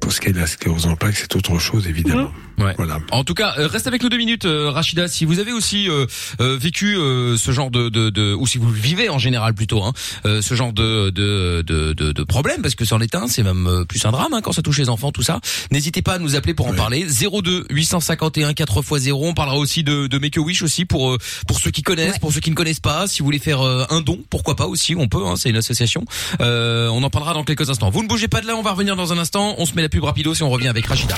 Pour 0.01 0.13
ce 0.13 0.21
qui 0.21 0.29
est 0.29 0.33
de 0.33 0.39
la 0.41 0.47
sclérose 0.47 0.87
en 0.87 0.97
plaques, 0.97 1.17
c'est 1.17 1.37
autre 1.37 1.59
chose, 1.59 1.87
évidemment. 1.87 2.31
Ouais. 2.59 2.75
Voilà. 2.77 2.99
En 3.11 3.23
tout 3.25 3.35
cas, 3.35 3.53
reste 3.57 3.87
avec 3.87 4.03
nous 4.03 4.09
deux 4.09 4.17
minutes, 4.19 4.45
euh, 4.45 4.71
Rachida. 4.71 5.09
Si 5.09 5.25
vous 5.25 5.39
avez 5.39 5.53
aussi 5.53 5.89
euh, 5.89 6.07
euh, 6.41 6.57
vécu 6.59 6.97
euh, 6.97 7.37
ce 7.37 7.53
genre 7.53 7.71
de, 7.71 7.89
de, 7.89 8.11
de, 8.11 8.35
ou 8.35 8.47
si 8.47 8.59
vous 8.59 8.67
le 8.71 8.79
vivez 8.79 9.09
en 9.09 9.19
général 9.19 9.55
plutôt, 9.55 9.83
hein, 9.83 9.93
euh, 10.27 10.43
ce 10.43 10.55
genre 10.55 10.73
de 10.73 11.11
de, 11.11 11.63
de, 11.67 11.93
de, 11.93 12.13
de 12.13 12.23
problème, 12.25 12.61
parce 12.63 12.75
que 12.75 12.85
c'en 12.85 13.01
est 13.01 13.15
un, 13.15 13.29
c'est 13.29 13.43
même 13.43 13.85
plus 13.89 14.05
un 14.05 14.11
drame 14.11 14.33
hein, 14.35 14.41
quand 14.43 14.53
ça 14.53 14.63
touche 14.63 14.79
les 14.79 14.89
enfants, 14.91 15.13
tout 15.13 15.23
ça. 15.23 15.41
N'hésitez 15.71 16.03
pas 16.03 16.15
à 16.15 16.19
nous 16.19 16.35
appeler 16.35 16.55
pour 16.55 16.67
en 16.67 16.75
parler. 16.75 17.07
02 17.07 17.67
851 17.71 18.53
4 18.55 18.79
x 18.79 19.03
0. 19.05 19.27
On 19.29 19.35
parlera 19.35 19.57
aussi 19.59 19.83
de, 19.85 20.07
de 20.07 20.19
Make 20.19 20.37
a 20.37 20.41
Wish 20.41 20.63
aussi 20.63 20.85
pour 20.87 21.17
pour 21.47 21.61
ceux 21.61 21.71
qui 21.71 21.83
connaissent, 21.83 22.15
Ouais. 22.15 22.19
pour 22.21 22.33
ceux 22.33 22.41
qui 22.41 22.51
ne 22.51 22.57
connaissent 22.57 22.81
pas. 22.81 23.07
Si 23.07 23.21
vous 23.21 23.27
voulez 23.27 23.39
faire 23.39 23.61
un 23.63 24.01
don, 24.01 24.19
pourquoi 24.31 24.57
pas 24.57 24.67
aussi, 24.67 24.95
on 24.97 25.09
peut. 25.09 25.25
Hein, 25.27 25.35
c'est 25.37 25.51
une 25.51 25.57
association. 25.57 26.05
Euh, 26.41 26.89
on 26.89 27.03
en 27.03 27.11
parlera 27.11 27.33
dans 27.35 27.45
quelques 27.45 27.69
instants. 27.71 27.91
Vous 27.91 28.03
ne 28.03 28.09
bougez 28.09 28.29
pas 28.29 28.41
de 28.41 28.47
là, 28.47 28.57
on 28.57 28.63
va 28.63 28.73
revenir 28.73 28.97
dans 28.97 29.13
un 29.13 29.19
instant. 29.19 29.55
On 29.59 29.67
se 29.67 29.75
met 29.75 29.83
la 29.83 29.89
pub 29.91 30.05
rapido 30.05 30.35
si 30.35 30.43
on 30.43 30.51
revient 30.51 30.69
avec 30.69 30.87
Rachida. 30.87 31.17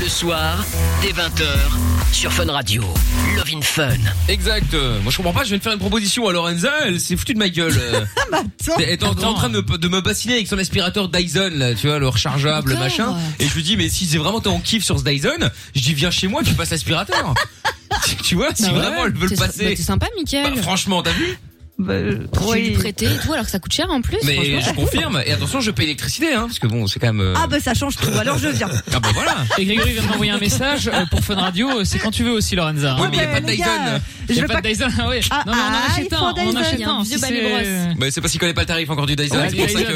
Le 0.00 0.08
soir, 0.08 0.64
dès 1.02 1.08
20h, 1.12 1.44
sur 2.12 2.32
Fun 2.32 2.50
Radio. 2.50 2.82
Love 3.36 3.48
in 3.54 3.60
Fun. 3.62 3.88
Exact. 4.28 4.74
Euh, 4.74 5.00
Moi 5.02 5.10
je 5.12 5.16
comprends 5.18 5.32
pas. 5.32 5.44
Je 5.44 5.48
viens 5.50 5.58
de 5.58 5.62
faire 5.62 5.72
une 5.72 5.78
proposition 5.78 6.26
à 6.28 6.32
Lorenza. 6.32 6.70
Elle 6.86 7.00
s'est 7.00 7.16
foutue 7.16 7.34
de 7.34 7.38
ma 7.38 7.48
gueule. 7.48 7.74
Euh, 8.68 8.72
Elle 8.78 8.90
est 8.90 9.04
en, 9.04 9.10
en 9.10 9.34
train 9.34 9.48
de, 9.48 9.60
me- 9.60 9.78
de 9.78 9.88
me 9.88 10.00
bassiner 10.00 10.34
avec 10.34 10.48
son 10.48 10.58
aspirateur 10.58 11.08
Dyson, 11.08 11.50
là, 11.54 11.72
tu 11.74 11.86
vois, 11.86 11.98
le 12.00 12.08
rechargeable, 12.08 12.72
Encore 12.72 12.82
machin. 12.82 13.14
Et 13.38 13.46
je 13.46 13.54
lui 13.54 13.62
dis, 13.62 13.76
mais 13.76 13.88
si 13.88 14.06
c'est 14.06 14.18
vraiment 14.18 14.40
t'es 14.40 14.48
en 14.48 14.58
kiff 14.58 14.84
sur 14.84 14.98
ce 14.98 15.04
Dyson, 15.04 15.38
je 15.74 15.80
dis 15.80 15.94
viens 15.94 16.10
chez 16.10 16.26
moi, 16.26 16.42
tu 16.42 16.52
passes 16.54 16.70
l'aspirateur. 16.70 17.32
tu 18.24 18.34
vois, 18.34 18.48
si 18.54 18.62
Bah 18.64 18.72
ouais. 18.72 18.78
vraiment 18.80 19.04
elle 19.06 19.12
veut 19.12 19.22
le 19.24 19.28
T'es- 19.30 19.36
bah, 19.36 19.46
passer. 19.46 19.74
T'es 19.74 19.82
sympa, 19.82 20.08
Mickaël. 20.18 20.54
Bah, 20.56 20.62
franchement, 20.62 21.02
t'as 21.02 21.12
vu? 21.12 21.38
Bah, 21.78 21.92
euh, 21.92 22.26
Tu 22.32 22.38
oui. 22.48 22.70
prêter 22.70 23.04
et 23.04 23.18
tout, 23.22 23.34
alors 23.34 23.44
que 23.44 23.50
ça 23.50 23.58
coûte 23.58 23.72
cher 23.74 23.90
en 23.90 24.00
plus. 24.00 24.16
Mais 24.24 24.60
je 24.62 24.72
confirme. 24.72 25.20
Et 25.26 25.32
attention, 25.32 25.60
je 25.60 25.70
paye 25.70 25.84
l'électricité, 25.86 26.32
hein, 26.32 26.46
parce 26.46 26.58
que 26.58 26.66
bon, 26.66 26.86
c'est 26.86 26.98
quand 26.98 27.08
même. 27.12 27.20
euh, 27.20 27.34
Ah 27.36 27.46
bah 27.46 27.60
ça 27.60 27.74
change 27.74 27.96
tout. 27.96 28.08
Alors 28.18 28.38
je 28.38 28.48
viens. 28.48 28.70
ah 28.94 28.98
bah 28.98 29.10
voilà. 29.12 29.36
Et 29.58 29.66
Grégory 29.66 29.92
vient 29.92 30.02
de 30.02 30.08
m'envoyer 30.08 30.32
un 30.32 30.38
message 30.38 30.88
euh, 30.88 31.04
pour 31.10 31.20
Fun 31.20 31.34
Radio. 31.34 31.68
euh, 31.80 31.84
C'est 31.84 31.98
quand 31.98 32.10
tu 32.10 32.24
veux 32.24 32.30
aussi, 32.30 32.56
Lorenza. 32.56 32.96
Oui, 32.98 33.08
mais 33.10 33.18
y 33.18 33.20
a 33.20 33.24
Ouais, 33.26 33.32
pas 33.32 33.40
de 33.42 33.46
Dyson. 33.46 33.64
Il 34.28 34.34
Je 34.34 34.40
y 34.40 34.42
a 34.42 34.46
pas 34.46 34.54
pas 34.54 34.60
de 34.62 34.68
Dyson, 34.68 34.88
ah 34.98 35.08
ouais. 35.08 35.20
Ah, 35.30 35.42
non, 35.46 35.52
mais 35.52 35.58
on 35.58 35.64
en 35.64 35.68
ah, 35.74 35.92
achète 35.92 36.06
il 36.10 36.14
un, 36.14 36.18
faut 36.18 36.24
on 36.24 36.28
en 36.28 36.32
Dyson. 36.32 36.56
achète 36.56 36.82
un. 36.86 36.90
Un 36.98 37.04
si 37.04 37.10
vieux 37.10 37.18
c'est- 37.18 37.26
balai-brosse. 37.26 37.96
Bah, 37.98 38.06
c'est 38.10 38.20
parce 38.22 38.30
qu'il 38.32 38.40
connaît 38.40 38.54
pas 38.54 38.60
le 38.62 38.66
tarif 38.66 38.88
encore 38.90 39.06
du 39.06 39.14
Dyson. 39.16 39.36
Ouais, 39.36 39.48
c'est 39.50 39.56
pour 39.56 39.68
ça 39.68 39.78
Dyson. 39.78 39.92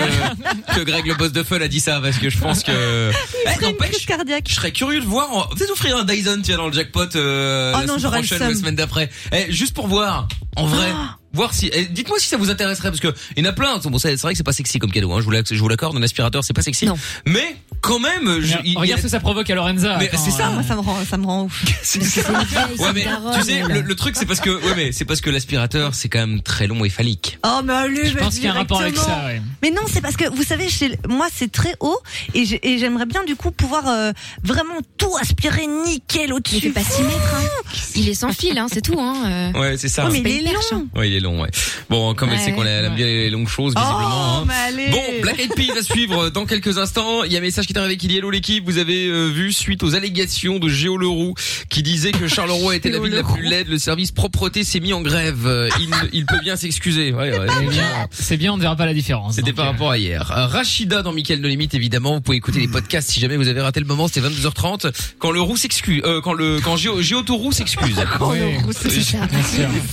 que, 0.68 0.74
que 0.74 0.84
Greg, 0.84 1.06
le 1.06 1.14
boss 1.14 1.32
de 1.32 1.42
Fun, 1.42 1.60
a 1.62 1.68
dit 1.68 1.80
ça, 1.80 1.98
parce 2.02 2.18
que 2.18 2.28
je 2.28 2.36
pense 2.38 2.62
que. 2.62 3.10
Eh, 3.10 3.64
n'empêche, 3.64 3.90
crise 3.92 4.04
cardiaque. 4.06 4.44
Je 4.50 4.54
serais 4.54 4.72
curieux 4.72 5.00
de 5.00 5.06
voir. 5.06 5.48
Peut-être 5.56 5.70
offrir 5.72 5.96
un 5.96 6.04
Dyson, 6.04 6.40
tiens, 6.42 6.58
dans 6.58 6.66
le 6.66 6.74
jackpot 6.74 7.06
euh, 7.16 7.72
Oh 7.74 7.78
la 7.80 7.86
non, 7.86 7.86
semaine 7.94 8.00
j'aurais 8.02 8.20
le 8.20 8.26
prochaine, 8.26 8.48
la 8.50 8.54
semaine 8.54 8.76
d'après. 8.76 9.08
Eh, 9.32 9.50
juste 9.50 9.72
pour 9.74 9.88
voir, 9.88 10.28
en 10.56 10.66
vrai. 10.66 10.88
Ah. 10.94 11.16
Voir 11.32 11.54
si, 11.54 11.70
eh, 11.72 11.84
dites-moi 11.84 12.18
si 12.18 12.26
ça 12.26 12.36
vous 12.36 12.50
intéresserait 12.50 12.88
parce 12.90 13.00
que 13.00 13.14
il 13.36 13.44
y 13.44 13.46
en 13.46 13.50
a 13.50 13.52
plein. 13.52 13.78
Bon, 13.78 13.98
c'est 13.98 14.16
vrai 14.16 14.32
que 14.32 14.36
c'est 14.36 14.42
pas 14.42 14.52
sexy 14.52 14.78
comme 14.78 14.90
cadeau. 14.90 15.12
Hein, 15.12 15.20
je 15.20 15.24
vous 15.24 15.30
l'ac- 15.30 15.46
je 15.52 15.58
vous 15.60 15.68
l'accorde. 15.68 15.96
Un 15.96 16.02
aspirateur, 16.02 16.42
c'est 16.44 16.52
pas 16.52 16.62
sexy. 16.62 16.86
Non. 16.86 16.96
Mais 17.26 17.56
quand 17.80 17.98
même, 18.00 18.40
je, 18.40 18.56
il- 18.64 18.72
il 18.72 18.76
a- 18.76 18.80
Regarde 18.80 19.00
ce 19.00 19.04
que 19.06 19.10
ça 19.10 19.20
provoque 19.20 19.48
à 19.48 19.54
Lorenza. 19.54 19.96
Mais 19.98 20.10
c'est 20.12 20.30
ça. 20.30 20.46
Ah, 20.48 20.50
moi 20.50 20.62
ça 20.64 20.74
me 20.74 20.80
rend 20.80 20.96
ça 21.08 21.16
me 21.18 21.26
rend 21.26 21.44
ouf. 21.44 21.64
c'est 21.82 22.02
ça. 22.02 22.22
vieille, 22.42 22.62
Ouais, 22.78 22.86
c'est 22.86 22.92
mais 22.92 23.04
daronne, 23.04 23.34
tu 23.38 23.42
sais, 23.44 23.62
le, 23.62 23.80
le 23.82 23.94
truc 23.94 24.16
c'est 24.16 24.26
parce 24.26 24.40
que, 24.40 24.50
ouais, 24.50 24.74
mais 24.76 24.92
c'est 24.92 25.04
parce 25.04 25.20
que 25.20 25.30
l'aspirateur 25.30 25.94
c'est 25.94 26.08
quand 26.08 26.18
même 26.18 26.42
très 26.42 26.66
long 26.66 26.84
et 26.84 26.88
phallique. 26.90 27.38
Oh 27.44 27.60
mais 27.64 27.72
allez, 27.74 28.06
Je 28.06 28.16
pense 28.18 28.34
qu'il 28.34 28.44
y 28.44 28.48
a 28.48 28.50
un 28.52 28.54
rapport 28.54 28.80
avec 28.80 28.96
ça, 28.96 29.22
ouais. 29.26 29.40
Mais 29.62 29.70
non, 29.70 29.82
c'est 29.90 30.00
parce 30.00 30.16
que 30.16 30.28
vous 30.28 30.42
savez, 30.42 30.68
chez 30.68 30.98
moi 31.08 31.28
c'est 31.32 31.50
très 31.52 31.74
haut 31.80 31.98
et 32.34 32.44
j'ai- 32.44 32.60
et 32.68 32.78
j'aimerais 32.78 33.06
bien 33.06 33.24
du 33.24 33.36
coup 33.36 33.50
pouvoir 33.52 33.86
euh, 33.88 34.12
vraiment 34.42 34.74
tout 34.98 35.16
aspirer 35.20 35.66
nickel 35.66 36.22
Il 36.22 36.26
fait 36.28 36.32
au-dessus. 36.32 36.70
pas 36.72 36.82
6 36.82 37.02
mètres, 37.02 37.34
hein. 37.36 37.70
Il 37.94 38.08
est 38.08 38.14
sans 38.14 38.32
fil, 38.32 38.58
hein, 38.58 38.66
c'est 38.72 38.80
tout, 38.82 38.98
hein. 38.98 39.52
euh. 39.54 39.60
Ouais, 39.60 39.76
c'est 39.76 39.88
ça. 39.88 40.06
Oh, 40.08 40.12
mais 40.12 40.20
il 40.20 40.46
est 40.48 40.52
long. 40.52 40.60
hein. 40.72 40.84
Ouais, 40.96 41.08
il 41.08 41.14
est 41.16 41.19
long, 41.20 41.40
ouais. 41.40 41.50
Bon, 41.88 42.14
comme 42.14 42.30
elle 42.30 42.38
sait 42.38 42.52
qu'on 42.52 42.64
aime 42.64 42.94
bien 42.94 43.06
les 43.06 43.30
longues 43.30 43.48
choses, 43.48 43.74
visiblement. 43.74 43.98
Oh, 44.00 44.42
hein. 44.42 44.44
mais 44.46 44.54
allez. 44.54 44.90
Bon, 44.90 45.02
Black 45.22 45.38
Eyed 45.38 45.54
Peas 45.54 45.78
à 45.78 45.82
suivre 45.82 46.30
dans 46.30 46.46
quelques 46.46 46.78
instants. 46.78 47.24
Il 47.24 47.32
y 47.32 47.36
a 47.36 47.38
un 47.38 47.42
message 47.42 47.66
qui 47.66 47.72
est 47.72 47.78
arrivé 47.78 47.96
qui 47.96 48.08
dit 48.08 48.18
Hello 48.18 48.30
l'équipe, 48.30 48.64
vous 48.64 48.78
avez 48.78 49.06
euh, 49.06 49.26
vu 49.26 49.52
suite 49.52 49.82
aux 49.82 49.94
allégations 49.94 50.58
de 50.58 50.68
Géo 50.68 50.96
Leroux 50.96 51.34
qui 51.68 51.82
disait 51.82 52.12
que 52.12 52.28
Charleroi 52.28 52.76
était 52.76 52.90
la 52.90 52.98
ville 52.98 53.14
la 53.14 53.22
plus 53.22 53.42
laide, 53.42 53.68
le 53.68 53.78
service 53.78 54.12
propreté 54.12 54.64
s'est 54.64 54.80
mis 54.80 54.92
en 54.92 55.02
grève. 55.02 55.46
Euh, 55.46 55.68
Il, 55.80 55.90
il 56.12 56.26
peut 56.26 56.40
bien 56.42 56.56
s'excuser. 56.56 57.12
Ouais, 57.12 57.36
ouais, 57.38 57.46
bien. 57.60 57.70
bien, 57.70 58.08
C'est 58.10 58.36
bien, 58.36 58.52
on 58.52 58.56
ne 58.56 58.62
verra 58.62 58.76
pas 58.76 58.86
la 58.86 58.94
différence. 58.94 59.34
C'était 59.34 59.52
par 59.52 59.66
euh, 59.66 59.70
rapport 59.70 59.90
à 59.90 59.98
hier. 59.98 60.30
Euh, 60.30 60.46
Rachida 60.46 61.02
dans 61.02 61.12
Mickaël 61.12 61.40
de 61.40 61.48
Limite, 61.48 61.74
évidemment. 61.74 62.14
Vous 62.14 62.20
pouvez 62.20 62.36
écouter 62.36 62.60
les 62.60 62.68
podcasts 62.68 63.10
si 63.10 63.20
jamais 63.20 63.36
vous 63.36 63.48
avez 63.48 63.60
raté 63.60 63.80
le 63.80 63.86
moment. 63.86 64.08
C'était 64.08 64.26
22h30. 64.26 64.92
Quand 65.18 65.30
le 65.30 65.40
roux 65.40 65.56
s'excuse, 65.56 66.02
euh, 66.04 66.20
quand 66.20 66.32
le, 66.32 66.60
quand 66.60 66.76
Géo, 66.76 67.00
Géo 67.00 67.22
s'excuse. 67.52 67.96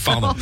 Pardon. 0.05 0.33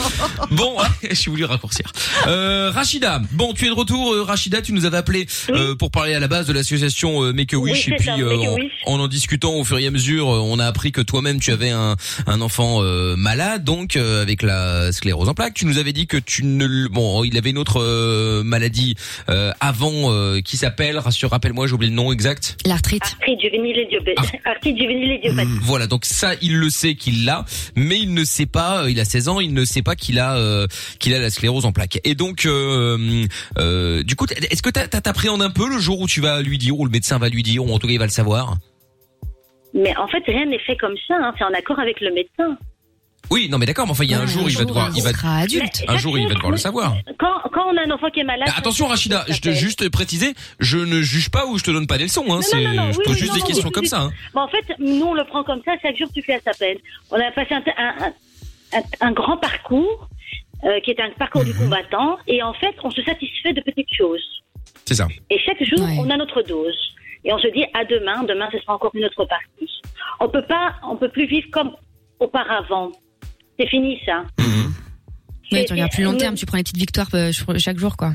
Bon, 0.52 0.75
j'ai 1.12 1.30
voulu 1.30 1.46
raccourcir. 1.46 1.86
Euh, 2.28 2.72
Rachida, 2.72 3.22
bon, 3.32 3.54
tu 3.54 3.66
es 3.66 3.70
de 3.70 3.74
retour. 3.74 4.14
euh, 4.14 4.24
Rachida, 4.24 4.62
tu 4.62 4.74
nous 4.74 4.86
avais 4.86 4.98
appelé 4.98 5.28
euh, 5.50 5.76
pour 5.76 5.92
parler 5.92 6.14
à 6.14 6.20
la 6.20 6.28
base 6.28 6.48
de 6.48 6.54
l'association 6.54 7.24
euh, 7.24 7.34
Make 7.34 7.54
a 7.54 7.58
Wish 7.58 7.88
et 7.88 7.96
puis 7.96 8.06
ça, 8.06 8.16
euh, 8.18 8.38
Make 8.38 8.48
a 8.48 8.52
en, 8.52 8.56
Wish. 8.56 8.72
en 8.86 9.00
en 9.00 9.08
discutant 9.08 9.54
au 9.56 9.64
fur 9.64 9.78
et 9.80 9.88
à 9.88 9.92
mesure, 9.92 10.30
euh, 10.30 10.40
on 10.40 10.60
a 10.60 10.66
appris 10.66 10.92
que 10.92 11.02
toi-même 11.02 11.40
tu 11.40 11.52
avais 11.52 11.70
un, 11.70 11.96
un 12.28 12.42
enfant 12.42 12.82
euh, 12.82 13.16
malade, 13.16 13.64
donc 13.64 13.96
euh, 13.96 14.22
avec 14.22 14.42
la 14.42 14.92
sclérose 14.92 15.30
en 15.30 15.34
plaques. 15.34 15.54
Tu 15.54 15.66
nous 15.66 15.78
avais 15.78 15.94
dit 15.94 16.08
que 16.08 16.18
tu 16.18 16.44
ne, 16.44 16.66
le- 16.66 16.90
bon, 16.90 17.24
il 17.24 17.38
avait 17.38 17.50
une 17.52 17.58
autre 17.58 17.82
euh, 17.82 18.44
maladie 18.44 18.96
euh, 19.30 19.52
avant 19.60 20.12
euh, 20.12 20.42
qui 20.42 20.58
s'appelle, 20.58 20.98
rassure, 20.98 21.32
rappelle-moi, 21.32 21.68
j'ai 21.68 21.74
oublié 21.74 21.90
le 21.90 21.96
nom 21.96 22.12
exact. 22.12 22.58
L'arthrite. 22.66 23.04
Arthrite 23.04 23.42
juvénile 23.42 23.78
et 23.80 23.86
diabète. 23.88 24.18
Ah. 24.18 24.54
Diabète. 25.22 25.48
Voilà, 25.62 25.88
donc 25.88 26.06
ça, 26.06 26.32
il 26.42 26.58
le 26.58 26.70
sait 26.70 26.96
qu'il 26.96 27.26
l'a, 27.26 27.46
mais 27.76 28.00
il 28.00 28.14
ne 28.14 28.24
sait 28.24 28.46
pas, 28.46 28.86
il 28.90 29.00
a 29.00 29.06
16 29.06 29.28
ans, 29.30 29.40
il 29.40 29.54
ne 29.54 29.66
sait 29.66 29.82
pas 29.82 29.96
qu'il 29.96 30.20
a 30.20 30.36
euh, 30.38 30.65
qu'il 31.00 31.14
a 31.14 31.20
la 31.20 31.30
sclérose 31.30 31.66
en 31.66 31.72
plaques. 31.72 32.00
Et 32.04 32.16
donc, 32.16 32.46
euh, 32.46 33.26
euh, 33.58 34.04
du 34.04 34.16
coup, 34.16 34.26
est-ce 34.50 34.62
que 34.62 34.70
t'appréhendes 34.70 35.42
un 35.42 35.50
peu 35.50 35.70
le 35.70 35.80
jour 35.80 36.00
où 36.02 36.08
tu 36.08 36.22
vas 36.22 36.42
lui 36.42 36.58
dire, 36.58 36.78
ou 36.80 36.86
le 36.86 36.92
médecin 36.92 37.18
va 37.18 37.30
lui 37.30 37.44
dire, 37.44 37.64
ou 37.66 37.74
en 37.74 37.80
tout 37.80 37.88
cas 37.88 37.94
il 37.94 38.00
va 38.00 38.06
le 38.06 38.12
savoir? 38.12 38.56
Mais 39.74 39.96
en 39.98 40.08
fait, 40.08 40.24
rien 40.28 40.46
n'est 40.46 40.60
fait 40.60 40.78
comme 40.78 40.96
ça. 41.08 41.16
hein. 41.22 41.34
C'est 41.38 41.44
en 41.44 41.54
accord 41.54 41.80
avec 41.80 42.00
le 42.02 42.14
médecin. 42.14 42.58
Oui, 43.32 43.50
non 43.50 43.58
mais 43.58 43.66
d'accord, 43.66 43.86
mais 43.88 43.92
enfin 43.92 44.04
il 44.04 44.12
y 44.12 44.14
a 44.14 44.20
un 44.20 44.22
Ouais, 44.22 44.28
jour, 44.28 44.48
il 44.48 44.56
va 44.56 44.66
devoir, 44.66 44.92
il 44.96 45.02
va, 45.02 45.10
adulte. 45.40 45.84
un 45.88 45.98
jour 45.98 46.16
il 46.16 46.28
va 46.28 46.36
devoir 46.36 46.52
le 46.52 46.58
savoir. 46.58 46.96
Quand, 47.20 47.34
quand 47.52 47.66
on 47.74 47.76
a 47.76 47.82
un 47.82 47.90
enfant 47.90 48.12
qui 48.12 48.20
est 48.20 48.24
malade. 48.24 48.48
Ah, 48.52 48.60
attention 48.60 48.86
Rachida, 48.86 49.26
je 49.30 49.40
te 49.40 49.50
juste 49.50 49.90
préciser, 49.90 50.36
je 50.60 50.78
ne 50.78 51.02
juge 51.02 51.30
pas 51.32 51.48
ou 51.48 51.58
je 51.58 51.64
te 51.64 51.72
donne 51.72 51.88
pas 51.88 51.98
des 51.98 52.04
leçons, 52.04 52.24
hein, 52.30 52.36
Non, 52.36 52.42
c'est, 52.44 52.64
non, 52.64 52.74
non, 52.76 52.92
je 52.92 52.98
pose 53.00 53.08
oui, 53.16 53.18
juste 53.18 53.30
non, 53.30 53.34
des 53.34 53.40
non, 53.40 53.46
questions 53.48 53.66
oui, 53.70 53.72
comme 53.74 53.82
oui. 53.86 53.90
ça. 53.90 54.02
Hein. 54.02 54.12
Bon, 54.36 54.42
en 54.42 54.48
fait, 54.48 54.64
nous, 54.78 55.06
on 55.08 55.16
le 55.16 55.26
prend 55.26 55.44
comme 55.44 55.60
ça. 55.66 55.72
Chaque 55.82 55.98
jour, 55.98 56.08
tu 56.14 56.22
fais 56.22 56.36
à 56.36 56.40
sa 56.46 56.52
peine. 56.52 56.78
On 57.10 57.16
a 57.16 57.32
passé 57.32 57.56
un, 57.56 57.64
un, 57.76 58.06
un, 58.06 58.78
un- 58.78 59.08
un 59.08 59.12
grand 59.12 59.38
parcours, 59.38 60.08
euh, 60.66 60.80
qui 60.82 60.92
est 60.92 61.00
un 61.00 61.10
parcours 61.12 61.44
du 61.44 61.52
Mhm. 61.54 61.60
combattant. 61.60 62.18
Et 62.28 62.42
en 62.44 62.54
fait, 62.54 62.76
on 62.84 62.90
se 62.90 63.02
satisfait 63.04 63.54
de 63.54 63.62
petites 63.62 63.94
choses. 63.94 64.24
C'est 64.86 64.96
ça. 64.96 65.08
Et 65.30 65.40
chaque 65.40 65.64
jour, 65.64 65.80
Ouais. 65.80 65.96
on 66.00 66.10
a 66.10 66.18
notre 66.18 66.42
dose. 66.42 66.78
Et 67.24 67.34
on 67.34 67.40
se 67.40 67.48
dit, 67.48 67.66
à 67.74 67.86
demain, 67.86 68.24
demain, 68.24 68.48
ce 68.52 68.60
sera 68.60 68.76
encore 68.76 68.92
une 68.94 69.06
autre 69.06 69.26
partie. 69.26 69.70
On 70.20 70.30
peut 70.30 70.46
pas, 70.46 70.76
on 70.88 70.96
peut 70.96 71.10
plus 71.10 71.26
vivre 71.26 71.48
comme 71.52 71.76
auparavant. 72.20 72.92
C'est 73.60 73.68
fini, 73.68 74.00
ça. 74.06 74.24
Ouais, 75.52 75.62
Et- 75.62 75.66
tu 75.66 75.74
regardes 75.74 75.92
plus 75.92 76.04
long 76.04 76.18
terme, 76.18 76.36
tu 76.36 76.46
prends 76.46 76.58
les 76.58 76.64
petites 76.64 76.78
victoires 76.78 77.08
euh, 77.14 77.32
chaque 77.58 77.78
jour, 77.78 77.96
quoi. 77.98 78.12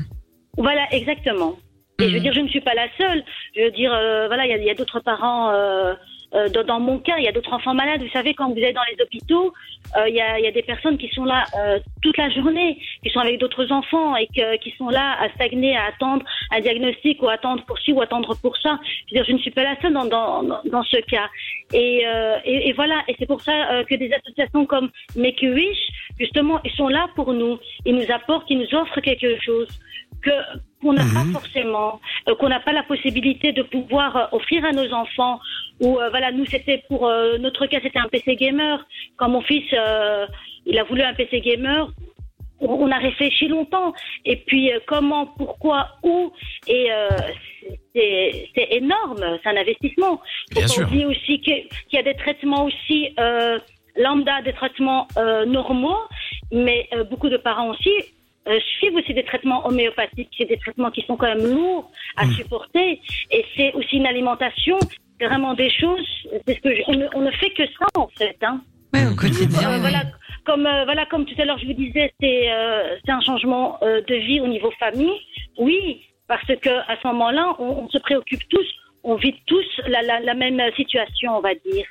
Voilà, 0.57 0.85
exactement. 0.91 1.55
Et 1.99 2.03
je 2.05 2.09
veux 2.09 2.15
Mhm. 2.17 2.21
dire, 2.23 2.33
je 2.33 2.39
ne 2.41 2.47
suis 2.49 2.61
pas 2.61 2.73
la 2.73 2.87
seule. 2.97 3.23
Je 3.55 3.61
veux 3.63 3.71
dire, 3.71 3.91
euh, 3.93 4.27
voilà, 4.27 4.45
il 4.45 4.63
y 4.63 4.69
a, 4.69 4.73
d'autres 4.75 4.99
parents 4.99 5.49
euh, 5.51 5.93
euh, 6.33 6.49
dans, 6.49 6.79
mon 6.79 6.99
cas, 6.99 7.17
il 7.17 7.25
y 7.25 7.27
a 7.27 7.31
d'autres 7.31 7.53
enfants 7.53 7.73
malades. 7.73 8.01
Vous 8.01 8.09
savez, 8.09 8.33
quand 8.33 8.49
vous 8.51 8.59
êtes 8.59 8.75
dans 8.75 8.81
les 8.89 9.01
hôpitaux, 9.03 9.53
euh, 9.97 10.07
il 10.07 10.15
y, 10.15 10.21
a, 10.21 10.51
des 10.51 10.61
personnes 10.61 10.97
qui 10.97 11.09
sont 11.09 11.25
là 11.25 11.43
euh, 11.57 11.79
toute 12.01 12.17
la 12.17 12.29
journée, 12.29 12.79
qui 13.03 13.09
sont 13.09 13.19
avec 13.19 13.39
d'autres 13.39 13.71
enfants 13.71 14.15
et 14.15 14.27
qui 14.27 14.73
sont 14.77 14.89
là 14.89 15.17
à 15.19 15.29
stagner, 15.29 15.75
à 15.75 15.85
attendre 15.85 16.23
un 16.51 16.61
diagnostic 16.61 17.21
ou 17.21 17.29
attendre 17.29 17.63
pour 17.65 17.77
ci 17.79 17.91
ou 17.91 18.01
attendre 18.01 18.35
pour 18.41 18.57
ça. 18.57 18.79
Je 18.83 19.15
veux 19.15 19.21
dire, 19.21 19.25
je 19.27 19.33
ne 19.33 19.39
suis 19.39 19.51
pas 19.51 19.63
la 19.63 19.79
seule 19.81 19.93
dans, 19.93 20.05
dans, 20.05 20.43
dans 20.43 20.83
ce 20.83 20.97
cas. 21.01 21.29
Et, 21.73 22.05
et, 22.45 22.73
voilà, 22.73 23.03
et 23.07 23.15
c'est 23.19 23.25
pour 23.25 23.41
ça 23.41 23.83
que 23.89 23.95
des 23.95 24.11
associations 24.13 24.65
comme 24.65 24.89
Make 25.15 25.43
a 25.43 25.47
Wish, 25.47 25.77
justement, 26.19 26.59
ils 26.63 26.71
sont 26.71 26.87
là 26.87 27.07
pour 27.15 27.33
nous. 27.33 27.59
Ils 27.85 27.95
nous 27.95 28.11
apportent, 28.11 28.49
ils 28.49 28.59
nous 28.59 28.75
offrent 28.75 29.01
quelque 29.01 29.39
chose 29.41 29.67
qu'on 30.23 30.93
n'a 30.93 31.03
pas 31.03 31.25
forcément, 31.31 31.99
euh, 32.27 32.35
qu'on 32.35 32.49
n'a 32.49 32.59
pas 32.59 32.73
la 32.73 32.83
possibilité 32.83 33.51
de 33.53 33.63
pouvoir 33.63 34.15
euh, 34.15 34.25
offrir 34.31 34.65
à 34.65 34.71
nos 34.71 34.91
enfants. 34.93 35.39
Ou 35.79 35.99
euh, 35.99 36.09
voilà, 36.09 36.31
nous 36.31 36.45
c'était 36.45 36.83
pour 36.87 37.09
notre 37.39 37.65
cas 37.65 37.79
c'était 37.81 37.99
un 37.99 38.07
PC 38.07 38.35
gamer. 38.35 38.85
Quand 39.17 39.29
mon 39.29 39.41
fils 39.41 39.65
il 40.65 40.77
a 40.77 40.83
voulu 40.83 41.01
un 41.01 41.13
PC 41.13 41.41
gamer, 41.41 41.91
on 42.59 42.67
on 42.67 42.91
a 42.91 42.97
réfléchi 42.97 43.47
longtemps. 43.47 43.93
Et 44.25 44.37
puis 44.37 44.71
euh, 44.71 44.79
comment, 44.87 45.25
pourquoi, 45.25 45.89
où 46.03 46.31
et 46.67 46.91
euh, 46.91 47.09
c'est 47.93 48.67
énorme, 48.71 49.39
c'est 49.41 49.49
un 49.49 49.57
investissement. 49.57 50.21
Bien 50.51 50.67
sûr. 50.67 50.85
oublier 50.85 51.05
aussi 51.05 51.41
qu'il 51.41 51.67
y 51.93 51.97
a 51.97 52.03
des 52.03 52.15
traitements 52.15 52.65
aussi 52.65 53.13
euh, 53.19 53.59
lambda, 53.95 54.41
des 54.41 54.53
traitements 54.53 55.07
normaux, 55.47 55.99
mais 56.51 56.89
beaucoup 57.09 57.29
de 57.29 57.37
parents 57.37 57.69
aussi 57.69 57.91
euh, 58.47 58.59
suivent 58.77 58.95
aussi 58.95 59.13
des 59.13 59.23
traitements 59.23 59.65
homéopathiques. 59.67 60.29
C'est 60.37 60.45
des 60.45 60.57
traitements 60.57 60.91
qui 60.91 61.01
sont 61.07 61.15
quand 61.17 61.27
même 61.35 61.45
lourds 61.53 61.91
à 62.17 62.25
Hmm. 62.25 62.31
supporter. 62.33 62.99
Et 63.31 63.45
c'est 63.55 63.73
aussi 63.73 63.97
une 63.97 64.07
alimentation. 64.07 64.77
C'est 65.19 65.27
vraiment 65.27 65.53
des 65.53 65.69
choses. 65.69 66.07
C'est 66.47 66.55
ce 66.55 66.61
que 66.61 66.75
je- 66.75 66.81
on, 66.87 66.93
ne, 66.93 67.07
on 67.13 67.21
ne 67.21 67.31
fait 67.31 67.51
que 67.51 67.63
ça 67.67 67.85
en 67.95 68.07
fait. 68.17 68.37
Hein. 68.41 68.61
Ouais, 68.93 69.05
au 69.07 69.15
quotidien. 69.15 69.69
Euh, 69.69 69.73
oui. 69.75 69.79
voilà, 69.81 70.01
comme 70.45 70.65
euh, 70.65 70.83
voilà, 70.85 71.05
comme 71.05 71.25
tout 71.25 71.39
à 71.39 71.45
l'heure 71.45 71.59
je 71.59 71.67
vous 71.67 71.73
disais, 71.73 72.11
c'est 72.19 72.51
euh, 72.51 72.97
un 73.07 73.21
changement 73.21 73.77
de 73.81 74.15
vie 74.15 74.39
au 74.41 74.47
niveau 74.47 74.71
famille. 74.79 75.13
Oui, 75.57 76.01
parce 76.27 76.45
que 76.47 76.69
à 76.91 76.97
ce 77.01 77.07
moment-là, 77.07 77.55
on, 77.59 77.83
on 77.83 77.89
se 77.89 77.99
préoccupe 77.99 78.41
tous, 78.49 78.67
on 79.03 79.15
vit 79.15 79.35
tous 79.45 79.65
la, 79.87 80.01
la, 80.01 80.19
la 80.19 80.33
même 80.33 80.59
situation, 80.75 81.37
on 81.37 81.41
va 81.41 81.53
dire. 81.53 81.85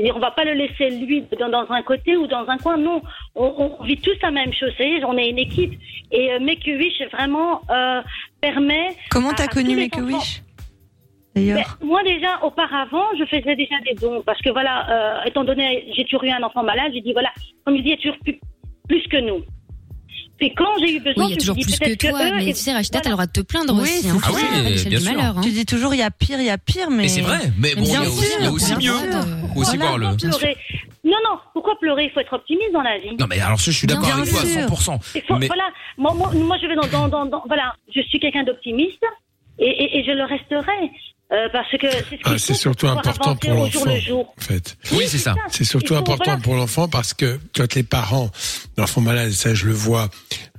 C'est-à-dire, 0.00 0.16
on 0.16 0.20
va 0.20 0.30
pas 0.30 0.44
le 0.44 0.54
laisser 0.54 0.88
lui 0.88 1.26
dans, 1.38 1.50
dans 1.50 1.70
un 1.70 1.82
côté 1.82 2.16
ou 2.16 2.26
dans 2.26 2.48
un 2.48 2.56
coin. 2.56 2.78
Non, 2.78 3.02
on, 3.34 3.76
on 3.78 3.84
vit 3.84 3.98
tous 3.98 4.16
la 4.22 4.30
même 4.30 4.50
chose. 4.54 4.70
C'est-à-dire, 4.78 5.06
on 5.06 5.18
est 5.18 5.28
une 5.28 5.38
équipe. 5.38 5.78
Et 6.10 6.32
euh, 6.32 6.40
Make 6.40 6.64
Wish 6.66 7.02
vraiment 7.12 7.60
euh, 7.70 8.00
permet. 8.40 8.96
Comment 9.10 9.34
t'as 9.34 9.46
connu 9.46 9.76
Make 9.76 9.96
Wish 9.98 10.42
D'ailleurs. 11.34 11.78
moi 11.82 12.02
déjà, 12.02 12.42
auparavant, 12.42 13.04
je 13.18 13.24
faisais 13.26 13.54
déjà 13.54 13.76
des 13.84 13.94
dons 13.94 14.20
parce 14.26 14.40
que 14.40 14.50
voilà, 14.50 15.20
euh, 15.20 15.24
étant 15.26 15.44
donné 15.44 15.86
j'ai 15.94 16.04
toujours 16.04 16.24
eu 16.24 16.30
un 16.30 16.42
enfant 16.42 16.64
malade, 16.64 16.90
j'ai 16.92 17.02
dit 17.02 17.12
voilà, 17.12 17.30
comme 17.64 17.76
il 17.76 17.84
dit, 17.84 17.90
il 17.90 17.92
y 17.92 17.94
a 17.94 17.96
toujours 17.98 18.18
plus, 18.24 18.40
plus 18.88 19.06
que 19.06 19.18
nous. 19.18 19.44
Puis 20.40 20.54
quand 20.56 20.64
j'ai 20.80 20.94
eu 20.96 21.00
besoin, 21.00 21.24
Oui, 21.26 21.30
il 21.30 21.34
y 21.34 21.34
a 21.34 21.40
toujours 21.40 21.54
plus 21.54 21.78
que 21.78 21.94
toi, 22.08 22.18
eux, 22.24 22.30
mais 22.36 22.44
tu 22.46 22.54
sais, 22.54 22.72
Rachida, 22.72 22.98
voilà. 22.98 23.02
t'as 23.04 23.10
le 23.10 23.14
droit 23.14 23.26
de 23.26 23.32
te 23.32 23.40
plaindre 23.42 23.74
Oui, 23.74 23.82
aussi. 23.82 24.02
c'est 24.02 24.08
Hein, 24.08 24.18
Ah 24.24 24.30
oui, 24.34 24.42
l'échelle 24.70 24.88
bien 24.88 24.98
du 24.98 25.04
sûr. 25.04 25.14
malheur. 25.14 25.38
hein. 25.38 25.40
Tu 25.42 25.50
dis 25.50 25.66
toujours 25.66 25.94
il 25.94 25.98
y 25.98 26.02
a 26.02 26.10
pire, 26.10 26.40
il 26.40 26.46
y 26.46 26.50
a 26.50 26.58
pire, 26.58 26.90
mais. 26.90 27.04
Et 27.04 27.08
c'est 27.08 27.20
vrai, 27.20 27.38
mais 27.58 27.74
bon, 27.74 27.82
il 27.82 27.86
y 27.88 27.90
Bien 27.90 28.00
a 28.02 28.08
aussi, 28.08 28.24
sûr, 28.26 28.36
il 28.40 28.44
y 28.44 28.48
a 28.48 28.50
aussi 28.52 28.74
bien 28.76 28.94
mieux. 28.94 29.10
Faut 29.54 29.60
aussi 29.60 29.76
voir 29.76 29.98
le. 29.98 30.06
Non, 31.02 31.16
non, 31.24 31.38
pourquoi 31.54 31.78
pleurer? 31.80 32.04
Il 32.04 32.10
faut 32.10 32.20
être 32.20 32.32
optimiste 32.34 32.72
dans 32.72 32.82
la 32.82 32.98
vie. 32.98 33.16
Non 33.18 33.26
mais 33.28 33.40
alors 33.40 33.58
je 33.58 33.70
suis 33.70 33.86
d'accord 33.86 34.04
Bien 34.04 34.18
avec 34.18 34.30
toi 34.30 34.40
à 34.40 34.44
sûr. 34.44 34.60
100%. 34.68 35.00
Il 35.14 35.22
faut- 35.22 35.36
Mais 35.36 35.46
Voilà, 35.46 35.68
moi, 35.96 36.12
moi, 36.14 36.30
moi, 36.34 36.56
je 36.60 36.66
vais 36.66 36.74
dans, 36.76 36.86
dans, 36.88 37.08
dans, 37.08 37.24
dans- 37.26 37.42
voilà, 37.46 37.74
je 37.94 38.02
suis 38.02 38.20
quelqu'un 38.20 38.42
d'optimiste 38.44 39.02
et, 39.58 39.64
et, 39.68 39.98
et 39.98 40.04
je 40.04 40.10
le 40.12 40.24
resterai 40.24 40.90
euh, 41.32 41.48
parce 41.52 41.70
que 41.70 41.86
c'est 41.90 42.16
ce 42.16 42.22
Ah, 42.24 42.30
pour 42.30 42.56
surtout 42.56 42.88
important 42.88 43.36
pour 43.36 43.54
l'enfant, 43.54 43.84
le 43.84 44.14
en 44.14 44.26
fait. 44.38 44.76
oui, 44.92 45.04
c'est 45.06 45.18
ça. 45.18 45.34
C'est 45.50 45.64
surtout 45.64 45.94
important 45.94 46.32
voilà. 46.32 46.40
pour 46.42 46.54
l'enfant 46.56 46.88
parce 46.88 47.14
que 47.14 47.38
quand 47.54 47.74
les 47.74 47.82
parents 47.82 48.30
d'enfants 48.76 49.00
malades, 49.00 49.32
ça 49.32 49.54
je 49.54 49.66
le 49.66 49.72
vois, 49.72 50.08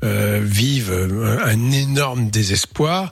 euh, 0.03 0.39
vivent 0.43 0.91
euh, 0.91 1.39
un 1.43 1.71
énorme 1.71 2.29
désespoir, 2.29 3.11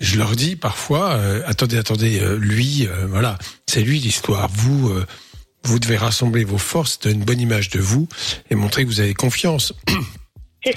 je 0.00 0.16
leur 0.18 0.36
dis 0.36 0.56
parfois, 0.56 1.12
euh, 1.12 1.42
attendez, 1.46 1.76
attendez, 1.76 2.20
euh, 2.20 2.36
lui, 2.36 2.86
euh, 2.86 3.06
voilà, 3.08 3.38
c'est 3.66 3.82
lui 3.82 3.98
l'histoire. 3.98 4.48
Vous, 4.52 4.88
euh, 4.90 5.06
vous 5.64 5.78
devez 5.78 5.96
rassembler 5.96 6.44
vos 6.44 6.58
forces, 6.58 7.00
donner 7.00 7.16
une 7.16 7.24
bonne 7.24 7.40
image 7.40 7.70
de 7.70 7.80
vous 7.80 8.08
et 8.50 8.54
montrer 8.54 8.84
que 8.84 8.88
vous 8.88 9.00
avez 9.00 9.14
confiance. 9.14 9.72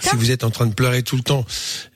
Ça 0.01 0.11
Si 0.11 0.15
vous 0.17 0.31
êtes 0.31 0.43
en 0.43 0.49
train 0.51 0.67
de 0.67 0.73
pleurer 0.73 1.03
tout 1.03 1.15
le 1.17 1.23
temps 1.23 1.45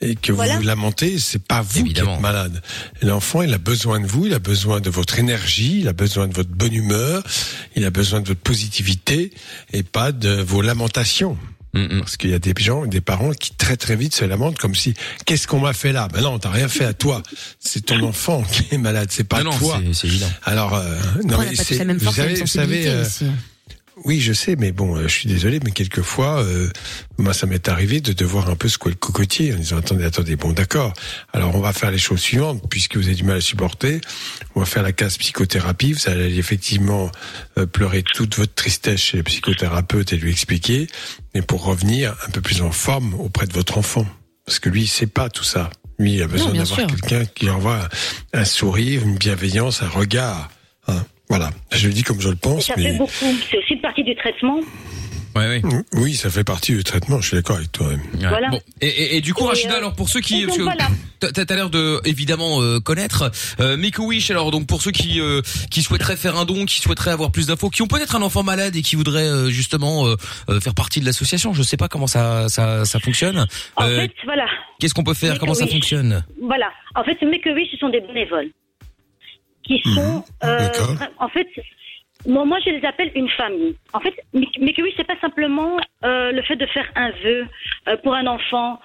et 0.02 0.16
que 0.16 0.32
Voilà. 0.32 0.56
vous 0.56 0.62
vous 0.62 0.68
lamentez, 0.68 1.20
c'est 1.20 1.42
pas 1.42 1.62
vous 1.62 1.80
Évidemment. 1.82 2.12
qui 2.12 2.16
êtes 2.18 2.22
malade. 2.22 2.62
L'enfant, 3.02 3.42
il 3.42 3.54
a 3.54 3.58
besoin 3.58 4.00
de 4.00 4.08
vous, 4.08 4.26
il 4.26 4.34
a 4.34 4.40
besoin 4.40 4.80
de 4.82 4.90
votre 4.90 5.20
énergie, 5.20 5.80
il 5.82 5.88
a 5.88 5.94
besoin 5.94 6.28
de 6.28 6.34
votre 6.34 6.50
bonne 6.50 6.74
humeur, 6.74 7.24
il 7.76 7.86
a 7.86 7.90
besoin 7.92 8.22
de 8.22 8.28
votre 8.28 8.40
positivité 8.42 9.32
et 9.74 9.84
pas 9.84 10.12
de 10.12 10.42
vos 10.42 10.62
lamentations. 10.62 11.38
Mm, 11.74 11.80
mm. 11.98 12.00
Parce 12.00 12.16
qu'il 12.16 12.30
y 12.30 12.34
a 12.34 12.40
des 12.40 12.54
gens, 12.58 12.86
des 12.86 13.02
parents 13.02 13.32
qui 13.34 13.54
très 13.54 13.76
très 13.76 13.98
vite 13.98 14.16
se 14.16 14.24
lamentent 14.24 14.58
comme 14.58 14.76
si 14.76 14.94
qu'est-ce 15.26 15.46
qu'on 15.46 15.60
m'a 15.60 15.74
fait 15.74 15.92
là? 15.92 16.08
Ben 16.14 16.22
non, 16.22 16.40
t'as 16.40 16.50
rien 16.50 16.70
fait 16.70 16.86
à 16.86 16.94
toi. 16.94 17.22
C'est 17.60 17.86
ton 17.86 18.02
enfant 18.08 18.44
qui 18.44 18.64
est 18.72 18.78
malade, 18.78 19.10
c'est 19.12 19.26
pas 19.26 19.44
Non, 19.44 19.52
non, 19.52 19.58
toi. 19.58 19.82
c'est- 19.86 19.94
c'est 19.94 20.08
évident. 20.08 20.32
Alors 20.46 20.74
euh, 20.76 20.98
non 21.26 21.36
On 21.38 21.40
mais 21.42 21.54
c'est 21.56 21.78
la 21.78 21.84
même 21.86 21.98
vous 21.98 22.14
savez, 22.14 22.36
vous 22.36 22.48
savez 22.48 22.88
euh. 22.88 23.04
Oui, 24.04 24.20
je 24.20 24.34
sais, 24.34 24.58
mais 24.58 24.74
bon, 24.74 24.98
euh, 24.98 25.08
je 25.08 25.14
suis 25.20 25.30
désolé, 25.30 25.60
mais 25.64 25.72
quelquefois, 25.72 26.44
euh, 26.44 26.70
moi, 27.18 27.34
ça 27.34 27.48
m'est 27.48 27.70
arrivé 27.70 28.02
de 28.02 28.12
devoir 28.12 28.50
un 28.50 28.56
peu 28.56 28.68
secouer 28.68 28.92
le 28.92 28.98
cocotier 28.98 29.54
en 29.54 29.58
disant 29.58 29.78
attendez, 29.78 30.04
attendez, 30.04 30.36
bon, 30.36 30.52
d'accord. 30.52 30.94
Alors, 31.32 31.56
on 31.56 31.62
va 31.62 31.72
faire 31.72 31.92
les 31.92 31.98
choses 31.98 32.20
suivantes, 32.20 32.62
puisque 32.70 32.98
vous 32.98 33.06
avez 33.06 33.16
du 33.16 33.24
mal 33.24 33.38
à 33.38 33.42
supporter. 33.42 34.02
On 34.54 34.60
va 34.60 34.66
faire 34.66 34.84
la 34.84 34.92
case 34.92 35.18
psychothérapie. 35.18 35.94
Vous 35.94 36.10
allez 36.10 36.38
effectivement 36.38 37.10
euh, 37.58 37.66
pleurer 37.66 38.04
toute 38.04 38.36
votre 38.38 38.54
tristesse 38.54 39.00
chez 39.00 39.18
le 39.18 39.24
psychothérapeute 39.24 40.12
et 40.12 40.18
lui 40.18 40.32
expliquer, 40.32 40.88
mais 41.34 41.42
pour 41.42 41.64
revenir 41.64 42.16
un 42.28 42.32
peu 42.32 42.42
plus 42.42 42.62
en 42.62 42.72
forme 42.72 43.14
auprès 43.14 43.48
de 43.48 43.54
votre 43.54 43.78
enfant, 43.78 44.06
parce 44.46 44.60
que 44.60 44.70
lui, 44.70 44.84
il 44.84 44.88
sait 44.88 45.08
pas 45.08 45.30
tout 45.30 45.46
ça. 45.46 45.70
Lui, 45.98 46.16
il 46.16 46.22
a 46.22 46.28
besoin 46.28 46.52
d'avoir 46.52 46.88
quelqu'un 46.88 47.24
qui 47.26 47.50
envoie 47.50 47.88
un 48.34 48.44
sourire, 48.44 49.04
une 49.04 49.16
bienveillance, 49.16 49.82
un 49.82 49.88
regard. 49.88 50.50
Voilà, 51.30 51.50
je 51.72 51.88
le 51.88 51.94
dis 51.94 52.04
comme 52.04 52.22
je 52.22 52.30
le 52.30 52.36
Et 52.36 52.38
pense, 52.38 52.66
ça 52.68 52.74
mais 52.78 52.92
fait 52.92 52.98
beaucoup. 52.98 53.12
C'est 53.50 53.58
aussi 53.58 53.74
une 53.74 53.82
partie 53.82 54.04
du 54.04 54.16
traitement. 54.16 54.60
Ouais, 55.36 55.48
ouais. 55.48 55.62
oui, 55.96 56.14
ça 56.16 56.30
fait 56.30 56.46
partie 56.46 56.72
du 56.74 56.82
traitement. 56.86 57.20
Je 57.20 57.28
suis 57.28 57.36
d'accord 57.36 57.58
avec 57.58 57.70
toi. 57.70 57.88
Ouais. 57.88 57.98
Voilà. 58.20 58.48
Bon. 58.52 58.62
Et, 58.80 58.88
et, 58.88 59.18
et 59.18 59.22
du 59.22 59.34
coup, 59.34 59.44
Et, 59.44 59.50
Rachida, 59.50 59.74
euh, 59.74 59.78
alors 59.80 59.94
pour 59.94 60.08
ceux 60.08 60.22
qui, 60.22 60.46
parce 60.46 60.58
que 60.58 60.64
voilà. 60.64 60.88
t'as 61.20 61.56
l'air 61.56 61.70
de 61.70 62.00
évidemment 62.06 62.62
euh, 62.62 62.80
connaître 62.80 63.30
euh, 63.60 63.76
Make 63.76 64.00
a 64.00 64.04
Wish. 64.04 64.32
Alors 64.32 64.52
donc 64.52 64.66
pour 64.66 64.82
ceux 64.82 64.92
qui 64.92 65.20
euh, 65.20 65.42
qui 65.72 65.82
souhaiteraient 65.82 66.16
faire 66.16 66.38
un 66.38 66.46
don, 66.46 66.64
qui 66.66 66.80
souhaiteraient 66.80 67.12
avoir 67.12 67.32
plus 67.34 67.48
d'infos, 67.48 67.70
qui 67.70 67.82
ont 67.82 67.88
peut-être 67.88 68.16
un 68.16 68.22
enfant 68.22 68.44
malade 68.44 68.78
et 68.78 68.82
qui 68.82 68.96
voudraient 68.96 69.28
euh, 69.28 69.50
justement 69.50 70.08
euh, 70.08 70.16
euh, 70.50 70.62
faire 70.62 70.74
partie 70.74 71.02
de 71.02 71.06
l'association. 71.06 71.54
Je 71.54 71.64
sais 71.64 71.76
pas 71.76 71.90
comment 71.90 72.08
ça 72.08 72.48
ça 72.48 72.86
ça 72.86 73.00
fonctionne. 73.02 73.46
En 73.76 73.84
Euh, 73.90 74.02
fait, 74.04 74.12
voilà. 74.24 74.46
Qu'est-ce 74.80 74.94
qu'on 74.94 75.04
peut 75.04 75.14
faire? 75.14 75.32
Make 75.32 75.40
Comment 75.42 75.54
ça 75.54 75.68
fonctionne? 75.68 76.24
Voilà. 76.42 76.72
En 76.96 77.04
fait, 77.04 77.22
Make 77.26 77.46
a 77.48 77.52
Wish, 77.54 77.72
ce 77.72 77.78
sont 77.78 77.90
des 77.90 78.00
bénévoles 78.00 78.52
qui 79.66 79.82
sont, 79.94 80.24
euh, 80.44 80.70
en 81.20 81.28
fait, 81.30 81.48
moi, 82.28 82.46
moi, 82.46 82.60
je 82.66 82.72
les 82.72 82.86
appelle 82.86 83.12
une 83.16 83.30
famille. 83.30 83.76
En 83.94 84.00
fait, 84.00 84.14
Make 84.34 84.80
a 84.80 84.82
Wish, 84.82 84.94
c'est 84.98 85.08
pas 85.08 85.20
simplement 85.20 85.78
euh, 86.04 86.32
le 86.32 86.42
fait 86.44 86.56
de 86.56 86.66
faire 86.68 86.90
un 86.96 87.12
vœu 87.12 87.48
euh, 87.88 87.98
pour 87.98 88.14
un 88.14 88.26
enfant. 88.28 88.80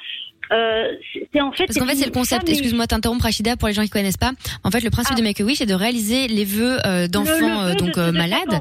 Euh, 0.52 0.88
c'est- 1.32 1.40
en 1.40 1.52
fait. 1.52 1.66
Parce 1.66 1.78
qu'en 1.78 1.86
fait, 1.86 1.96
c'est 1.96 2.04
le 2.06 2.10
concept, 2.10 2.42
famille. 2.42 2.54
excuse-moi 2.54 2.84
de 2.86 2.88
t'interrompre 2.88 3.22
Rachida, 3.24 3.56
pour 3.56 3.68
les 3.68 3.74
gens 3.74 3.82
qui 3.82 3.88
connaissent 3.90 4.16
pas. 4.16 4.32
En 4.64 4.70
fait, 4.70 4.80
le 4.80 4.90
principe 4.90 5.14
Ah. 5.16 5.20
de 5.20 5.22
Make 5.24 5.40
a 5.40 5.44
Wish, 5.44 5.58
c'est 5.58 5.66
de 5.66 5.74
réaliser 5.74 6.28
les 6.28 6.44
vœux 6.44 6.78
euh, 6.86 7.06
d'enfants 7.08 7.32
le 7.40 7.46
vœu 7.46 7.70
euh, 7.70 7.74
donc 7.74 7.94
de- 7.94 8.00
euh, 8.00 8.06
de 8.12 8.16
malades. 8.18 8.60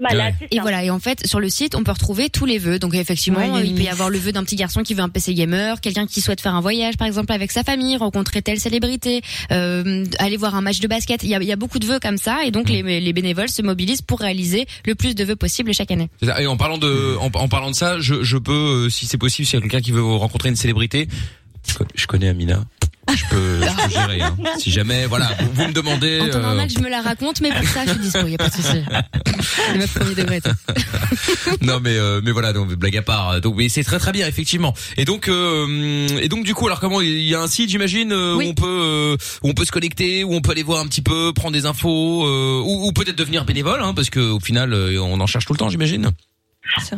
malade, 0.00 0.34
Et 0.50 0.60
voilà, 0.60 0.84
et 0.84 0.90
en 0.90 0.98
fait, 1.00 1.26
sur 1.26 1.40
le 1.40 1.48
site, 1.48 1.74
on 1.74 1.82
peut 1.84 1.92
retrouver 1.92 2.28
tous 2.30 2.46
les 2.46 2.58
vœux. 2.58 2.78
Donc 2.78 2.94
effectivement, 2.94 3.40
Ouais, 3.54 3.66
il 3.66 3.74
peut 3.74 3.82
y 3.82 3.88
avoir 3.88 4.10
le 4.10 4.18
vœu 4.18 4.32
d'un 4.32 4.44
petit 4.44 4.56
garçon 4.56 4.82
qui 4.82 4.94
veut 4.94 5.02
un 5.02 5.08
PC 5.08 5.34
gamer, 5.34 5.80
quelqu'un 5.80 6.06
qui 6.06 6.20
souhaite 6.20 6.40
faire 6.40 6.54
un 6.54 6.60
voyage, 6.60 6.96
par 6.96 7.06
exemple, 7.06 7.32
avec 7.32 7.50
sa 7.52 7.62
famille, 7.64 7.96
rencontrer 7.96 8.42
telle 8.42 8.60
célébrité, 8.60 9.22
euh, 9.52 10.04
aller 10.18 10.36
voir 10.36 10.54
un 10.54 10.60
match 10.60 10.80
de 10.80 10.86
basket. 10.88 11.22
Il 11.22 11.28
y 11.30 11.34
a, 11.34 11.38
il 11.42 11.48
y 11.48 11.52
a 11.52 11.56
beaucoup 11.56 11.78
de 11.78 11.86
vœux 11.86 11.98
comme 12.00 12.16
ça, 12.18 12.44
et 12.44 12.50
donc 12.50 12.68
les, 12.68 13.00
les 13.00 13.12
bénévoles 13.12 13.48
se 13.48 13.62
mobilisent 13.62 14.02
pour 14.02 14.20
réaliser 14.20 14.66
le 14.86 14.94
plus 14.94 15.14
de 15.14 15.24
vœux 15.24 15.36
possible 15.36 15.72
chaque 15.74 15.90
année. 15.90 16.08
Et 16.38 16.46
en 16.46 16.56
parlant 16.56 16.78
de 16.78 17.16
en, 17.20 17.26
en 17.26 17.48
parlant 17.48 17.70
de 17.70 17.76
ça, 17.76 17.98
je, 18.00 18.22
je 18.22 18.36
peux, 18.36 18.88
si 18.90 19.06
c'est 19.06 19.18
possible, 19.18 19.46
s'il 19.46 19.56
y 19.56 19.58
a 19.58 19.60
quelqu'un 19.62 19.80
qui 19.80 19.92
veut 19.92 20.02
rencontrer 20.02 20.48
une 20.48 20.56
célébrité, 20.56 21.08
je 21.68 21.74
con- 21.74 21.86
je 21.94 22.06
connais 22.06 22.28
Amina. 22.28 22.64
Je 23.14 23.22
peux, 23.30 23.60
je 23.60 23.66
peux 23.84 23.90
gérer. 23.90 24.22
hein. 24.22 24.34
Si 24.58 24.70
jamais, 24.70 25.04
voilà, 25.04 25.28
vous, 25.38 25.50
vous 25.52 25.68
me 25.68 25.72
demandez. 25.74 26.20
En 26.22 26.28
temps 26.30 26.38
euh, 26.38 26.42
normal, 26.42 26.68
je 26.74 26.78
me 26.82 26.88
la 26.88 27.02
raconte, 27.02 27.42
mais 27.42 27.50
pour 27.52 27.68
ça, 27.68 27.84
je 27.84 27.90
suis 27.90 28.00
dispo, 28.00 28.26
y 28.26 28.34
a 28.34 28.38
pas 28.38 28.48
de 28.48 28.54
souci. 28.54 28.82
Premier 29.94 30.14
degré. 30.14 30.40
toi. 30.40 30.52
non 31.60 31.80
mais 31.80 31.96
euh, 31.96 32.20
mais 32.24 32.30
voilà 32.30 32.52
donc 32.52 32.72
blague 32.74 32.96
à 32.96 33.02
part 33.02 33.40
donc 33.40 33.56
mais 33.56 33.68
c'est 33.68 33.84
très 33.84 33.98
très 33.98 34.12
bien 34.12 34.26
effectivement 34.26 34.72
et 34.96 35.04
donc 35.04 35.28
euh, 35.28 36.06
et 36.20 36.28
donc 36.28 36.44
du 36.44 36.54
coup 36.54 36.66
alors 36.66 36.80
comment 36.80 37.00
il 37.00 37.20
y 37.20 37.34
a 37.34 37.40
un 37.40 37.46
site 37.46 37.68
j'imagine 37.70 38.12
euh, 38.12 38.34
Oui. 38.36 38.46
où 38.46 38.50
on 38.50 38.54
peut 38.54 38.66
euh, 38.82 39.16
où 39.42 39.48
on 39.50 39.54
peut 39.54 39.64
se 39.64 39.72
connecter 39.72 40.24
où 40.24 40.34
on 40.34 40.40
peut 40.40 40.52
aller 40.52 40.62
voir 40.62 40.80
un 40.80 40.86
petit 40.86 41.02
peu 41.02 41.32
prendre 41.34 41.52
des 41.52 41.66
infos 41.66 42.24
euh, 42.26 42.60
ou, 42.64 42.88
ou 42.88 42.92
peut-être 42.92 43.16
devenir 43.16 43.44
bénévole 43.44 43.80
hein, 43.82 43.92
parce 43.94 44.10
que 44.10 44.20
au 44.20 44.40
final 44.40 44.72
euh, 44.72 44.98
on 45.00 45.20
en 45.20 45.26
cherche 45.26 45.44
tout 45.44 45.52
le 45.52 45.58
temps 45.58 45.68
j'imagine 45.68 46.10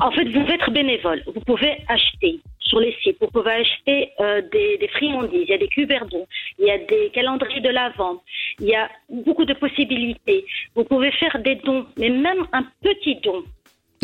En 0.00 0.10
fait, 0.12 0.24
vous 0.24 0.40
pouvez 0.40 0.54
être 0.54 0.70
bénévole. 0.70 1.22
Vous 1.26 1.40
pouvez 1.40 1.78
acheter 1.88 2.40
sur 2.60 2.80
les 2.80 2.94
sites. 3.02 3.16
Vous 3.20 3.28
pouvez 3.28 3.52
acheter 3.52 4.10
euh, 4.20 4.42
des, 4.52 4.78
des 4.78 4.88
friandises. 4.88 5.42
Il 5.44 5.48
y 5.48 5.54
a 5.54 5.58
des 5.58 5.68
cuberdons. 5.68 6.26
Il 6.58 6.66
y 6.66 6.70
a 6.70 6.78
des 6.78 7.10
calendriers 7.12 7.60
de 7.60 7.68
l'avant. 7.70 8.22
Il 8.60 8.66
y 8.66 8.74
a 8.74 8.88
beaucoup 9.08 9.44
de 9.44 9.54
possibilités. 9.54 10.44
Vous 10.74 10.84
pouvez 10.84 11.10
faire 11.12 11.38
des 11.42 11.56
dons, 11.56 11.86
mais 11.98 12.08
même 12.10 12.46
un 12.52 12.64
petit 12.82 13.16
don. 13.16 13.42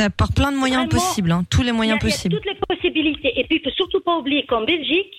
Euh, 0.01 0.09
Par 0.17 0.33
plein 0.33 0.53
de 0.53 0.57
moyens 0.57 0.87
Vraiment, 0.87 1.01
possibles, 1.01 1.33
hein, 1.33 1.43
tous 1.51 1.63
les 1.63 1.73
moyens 1.73 1.99
il 2.03 2.05
y 2.05 2.07
a, 2.07 2.09
il 2.09 2.11
y 2.11 2.13
a 2.13 2.17
possibles. 2.17 2.35
toutes 2.37 2.47
les 2.47 2.77
possibilités. 2.77 3.41
Et 3.41 3.45
puis, 3.45 3.57
il 3.57 3.63
faut 3.63 3.75
surtout 3.77 4.01
pas 4.01 4.17
oublier 4.17 4.45
qu'en 4.47 4.63
Belgique, 4.65 5.15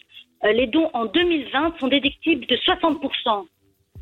euh, 0.45 0.51
les 0.51 0.67
dons 0.67 0.89
en 0.93 1.05
2020 1.05 1.79
sont 1.79 1.87
déductibles 1.87 2.45
de 2.47 2.55
60%. 2.57 3.45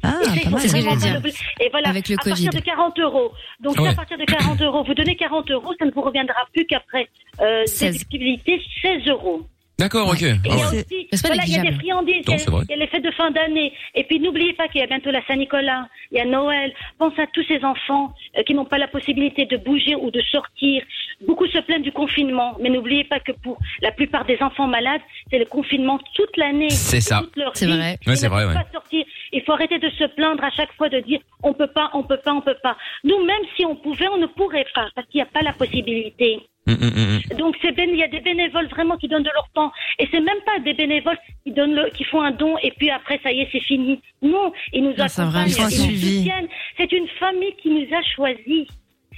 Ah. 0.04 0.20
C'est 0.24 0.30
ce 0.30 0.36
que 0.36 0.50
vraiment 0.50 0.58
j'allais 0.60 0.84
pas 0.84 0.96
dire. 0.96 1.22
Et 1.60 1.70
voilà, 1.70 1.90
Avec 1.90 2.10
le 2.10 2.16
à 2.16 2.24
partir 2.24 2.52
de 2.52 2.60
40 2.60 3.00
euros. 3.00 3.32
Donc, 3.60 3.76
si 3.76 3.82
ouais. 3.82 3.90
à 3.90 3.94
partir 3.94 4.18
de 4.18 4.26
40 4.26 4.62
euros, 4.62 4.84
vous 4.84 4.94
donnez 4.94 5.16
40 5.16 5.52
euros, 5.52 5.74
ça 5.78 5.86
ne 5.86 5.92
vous 5.92 6.02
reviendra 6.02 6.48
plus 6.54 6.66
qu'après 6.66 7.08
euh, 7.40 7.66
16. 7.66 7.94
déductibilité 7.94 8.62
16 8.82 9.08
euros. 9.08 9.44
D'accord, 9.82 10.08
ok. 10.10 10.22
Et 10.22 10.32
Ah 10.32 10.38
il 10.46 10.50
y 10.50 10.52
a 10.52 10.56
ouais. 10.56 10.62
c'est- 10.72 10.86
aussi, 10.86 11.08
c'est 11.12 11.28
voilà, 11.28 11.44
il 11.46 11.52
y 11.54 11.58
a 11.58 11.62
des 11.64 11.72
friandises, 11.74 12.28
Non, 12.28 12.36
il 12.64 12.70
y 12.70 12.74
a- 12.74 12.76
les 12.78 12.88
fêtes 12.88 13.04
de 13.04 13.12
fin 13.12 13.32
d'année. 13.32 13.74
Et 13.96 14.04
puis 14.04 14.20
n'oubliez 14.20 14.54
pas 14.54 14.68
qu'il 14.68 14.80
y 14.82 14.84
a 14.84 14.88
bientôt 14.88 15.12
la 15.12 15.26
Saint-Nicolas, 15.26 15.88
il 16.12 16.18
y 16.18 16.22
a 16.22 16.26
Noël. 16.26 16.74
Pense 16.98 17.18
à 17.20 17.28
tous 17.28 17.44
ces 17.48 17.64
enfants 17.66 18.14
euh, 18.38 18.44
qui 18.44 18.54
n'ont 18.54 18.66
pas 18.66 18.78
la 18.78 18.88
possibilité 18.88 19.46
de 19.46 19.58
bouger 19.58 19.96
ou 19.96 20.12
de 20.12 20.22
sortir. 20.32 20.84
Beaucoup 21.28 21.48
se 21.48 21.58
plaignent 21.60 21.84
du 21.84 21.92
confinement, 21.92 22.56
mais 22.62 22.70
n'oubliez 22.70 23.04
pas 23.04 23.20
que 23.20 23.32
pour 23.32 23.58
la 23.82 23.92
plupart 23.92 24.26
des 24.26 24.38
enfants 24.42 24.68
malades, 24.68 25.02
c'est 25.30 25.40
le 25.40 25.46
confinement 25.46 26.00
toute 26.16 26.36
l'année. 26.38 26.70
C'est 26.70 27.02
ça. 27.02 27.20
toute 27.22 27.36
leur 27.38 27.56
C'est 27.56 27.66
vie. 27.66 27.78
vrai. 27.78 27.92
Ouais, 28.08 28.14
Ils 28.14 28.18
c'est 28.18 28.28
ne 28.30 28.32
vrai, 28.34 28.46
ouais. 28.46 28.54
pas 28.54 28.66
sortir. 28.72 29.06
Il 29.34 29.42
faut 29.44 29.54
arrêter 29.54 29.80
de 29.80 29.90
se 29.92 30.04
plaindre 30.06 30.44
à 30.44 30.52
chaque 30.52 30.74
fois 30.74 30.90
de 30.90 31.00
dire 31.00 31.20
on 31.44 31.54
peut 31.54 31.68
pas, 31.68 31.90
on 31.94 32.04
peut 32.04 32.18
pas, 32.24 32.34
on 32.34 32.42
peut 32.42 32.58
pas. 32.62 32.78
Nous, 33.04 33.24
même 33.26 33.42
si 33.56 33.66
on 33.66 33.76
pouvait, 33.76 34.08
on 34.10 34.18
ne 34.18 34.28
pourrait 34.28 34.66
pas 34.74 34.88
parce 34.96 35.08
qu'il 35.08 35.20
n'y 35.20 35.24
a 35.24 35.26
pas 35.28 35.42
la 35.42 35.54
possibilité. 35.54 36.40
Hum, 36.68 36.78
hum, 36.80 36.92
hum. 36.96 37.38
Donc 37.38 37.56
c'est 37.62 37.74
il 37.76 37.96
y 37.96 38.04
a 38.04 38.08
des 38.08 38.20
bénévoles 38.20 38.68
vraiment 38.68 38.96
qui 38.98 39.08
donnent 39.08 39.24
de 39.24 39.32
leur 39.34 39.50
temps 39.56 39.72
et 39.98 40.08
c'est 40.12 40.20
même 40.20 40.40
pas 40.46 40.60
des 40.60 40.74
bénévoles 40.74 41.18
qui 41.44 41.52
donnent 41.52 41.74
le, 41.74 41.90
qui 41.90 42.04
font 42.04 42.22
un 42.22 42.32
don 42.32 42.56
et 42.62 42.72
puis 42.72 42.92
après 42.92 43.20
ça 43.24 43.32
y 43.32 43.42
est 43.42 43.50
c'est 43.52 43.62
fini. 43.62 44.00
Non, 44.22 44.54
ils 44.72 44.84
nous 44.84 44.94
c'est 44.96 45.20
accompagnent, 45.20 45.50
ils 45.50 45.64
nous 45.64 45.70
suivi. 45.72 46.18
soutiennent. 46.20 46.48
C'est 46.78 46.92
une 46.92 47.08
famille 47.20 47.56
qui 47.62 47.70
nous 47.70 47.88
a 47.96 48.02
choisis. 48.16 48.68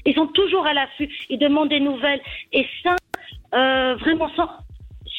Ils 0.05 0.15
sont 0.15 0.27
toujours 0.27 0.65
à 0.65 0.73
l'affût, 0.73 1.09
ils 1.29 1.37
demandent 1.37 1.69
des 1.69 1.81
nouvelles 1.81 2.21
et 2.53 2.65
ça 2.81 2.95
euh, 3.53 3.95
vraiment 3.95 4.29
sans 4.35 4.49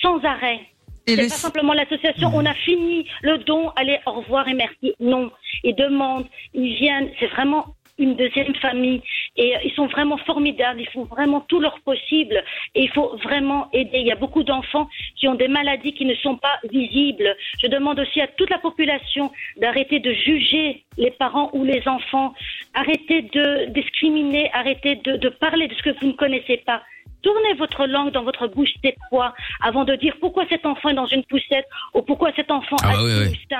sans 0.00 0.18
arrêt. 0.24 0.60
C'est 1.06 1.16
le 1.16 1.22
pas 1.24 1.28
simplement 1.28 1.74
l'association, 1.74 2.30
on 2.32 2.46
a 2.46 2.54
fini 2.54 3.06
le 3.20 3.36
don, 3.38 3.70
allez, 3.76 3.98
au 4.06 4.12
revoir 4.12 4.48
et 4.48 4.54
merci. 4.54 4.94
Non, 5.00 5.30
ils 5.62 5.74
demandent, 5.74 6.26
ils 6.54 6.74
viennent, 6.76 7.10
c'est 7.20 7.26
vraiment 7.26 7.66
une 7.98 8.16
deuxième 8.16 8.54
famille 8.56 9.02
et 9.36 9.54
euh, 9.54 9.58
ils 9.64 9.72
sont 9.72 9.86
vraiment 9.86 10.16
formidables, 10.18 10.80
ils 10.80 10.88
font 10.90 11.04
vraiment 11.04 11.40
tout 11.40 11.60
leur 11.60 11.78
possible 11.80 12.42
et 12.74 12.82
il 12.82 12.90
faut 12.90 13.16
vraiment 13.18 13.68
aider. 13.72 13.98
Il 13.98 14.06
y 14.06 14.12
a 14.12 14.16
beaucoup 14.16 14.42
d'enfants 14.42 14.88
qui 15.16 15.28
ont 15.28 15.34
des 15.34 15.48
maladies 15.48 15.92
qui 15.92 16.04
ne 16.04 16.14
sont 16.16 16.36
pas 16.36 16.58
visibles. 16.70 17.36
Je 17.60 17.68
demande 17.68 18.00
aussi 18.00 18.20
à 18.20 18.26
toute 18.26 18.50
la 18.50 18.58
population 18.58 19.30
d'arrêter 19.56 20.00
de 20.00 20.12
juger 20.12 20.84
les 20.98 21.10
parents 21.10 21.50
ou 21.52 21.64
les 21.64 21.86
enfants, 21.86 22.34
arrêtez 22.74 23.22
de 23.22 23.66
discriminer, 23.66 24.50
arrêtez 24.52 24.96
de, 24.96 25.16
de 25.16 25.28
parler 25.28 25.68
de 25.68 25.74
ce 25.74 25.82
que 25.82 25.98
vous 26.00 26.08
ne 26.08 26.12
connaissez 26.12 26.58
pas. 26.58 26.82
Tournez 27.24 27.54
votre 27.54 27.86
langue 27.86 28.12
dans 28.12 28.22
votre 28.22 28.46
bouche 28.48 28.74
cette 28.84 28.98
fois 29.08 29.34
avant 29.62 29.84
de 29.84 29.96
dire 29.96 30.14
pourquoi 30.20 30.44
cet 30.50 30.66
enfant 30.66 30.90
est 30.90 30.94
dans 30.94 31.06
une 31.06 31.24
poussette 31.24 31.66
ou 31.94 32.02
pourquoi 32.02 32.30
cet 32.36 32.50
enfant 32.50 32.76
Ah 32.82 32.90
a 32.90 32.92
bah 32.92 32.98
oui, 33.02 33.12
oui. 33.30 33.56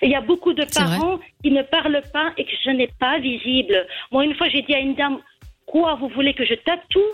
Il 0.00 0.10
y 0.10 0.14
a 0.14 0.22
beaucoup 0.22 0.54
de 0.54 0.64
parents 0.64 1.18
qui 1.42 1.50
ne 1.50 1.62
parlent 1.62 2.02
pas 2.10 2.32
et 2.38 2.44
que 2.44 2.56
ce 2.64 2.70
n'est 2.70 2.90
pas 2.98 3.18
visible. 3.18 3.86
Moi, 4.10 4.24
une 4.24 4.34
fois, 4.34 4.48
j'ai 4.48 4.62
dit 4.62 4.74
à 4.74 4.78
une 4.78 4.94
dame, 4.94 5.18
quoi, 5.66 5.94
vous 5.96 6.08
voulez 6.08 6.32
que 6.32 6.46
je 6.46 6.54
tatoue 6.54 7.12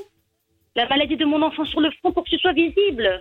la 0.77 0.87
maladie 0.87 1.17
de 1.17 1.25
mon 1.25 1.43
enfant 1.43 1.65
sur 1.65 1.81
le 1.81 1.91
front 1.99 2.13
pour 2.13 2.23
que 2.23 2.31
ce 2.31 2.39
soit 2.39 2.53
visible? 2.53 3.21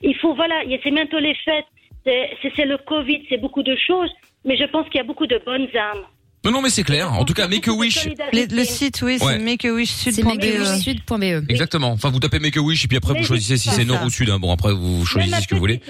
Il 0.00 0.16
faut, 0.16 0.34
voilà, 0.34 0.62
c'est 0.82 0.90
bientôt 0.90 1.20
les 1.20 1.34
fêtes, 1.34 1.66
c'est 2.04 2.64
le 2.64 2.76
Covid, 2.78 3.24
c'est 3.28 3.38
beaucoup 3.38 3.62
de 3.62 3.76
choses, 3.76 4.12
mais 4.44 4.56
je 4.56 4.64
pense 4.64 4.86
qu'il 4.86 4.96
y 4.96 5.00
a 5.00 5.04
beaucoup 5.04 5.28
de 5.28 5.38
bonnes 5.38 5.68
âmes. 5.76 6.04
Non, 6.46 6.52
non, 6.52 6.62
mais 6.62 6.70
c'est 6.70 6.84
clair. 6.84 7.12
En 7.12 7.24
tout 7.24 7.34
cas, 7.34 7.48
Make 7.48 7.66
a 7.66 7.72
Wish. 7.72 8.08
le 8.32 8.64
site, 8.64 9.02
oui, 9.02 9.18
Ouais. 9.20 9.32
c'est 9.32 9.38
makeawishsud.be. 9.40 10.14
C'est 10.14 10.22
makewishsud.be. 10.22 11.50
Exactement. 11.50 11.90
Enfin, 11.90 12.10
vous 12.10 12.20
tapez 12.20 12.38
Make 12.38 12.56
a 12.56 12.60
Wish 12.60 12.84
et 12.84 12.88
puis 12.88 12.96
après 12.98 13.14
vous 13.14 13.24
choisissez 13.24 13.56
si 13.56 13.68
c'est 13.70 13.84
nord 13.84 14.04
ou 14.04 14.10
sud. 14.10 14.30
hein. 14.30 14.38
Bon, 14.38 14.52
après 14.52 14.72
vous 14.72 15.04
choisissez 15.04 15.40
ce 15.42 15.48
que 15.48 15.54
vous 15.54 15.60
voulez. 15.60 15.80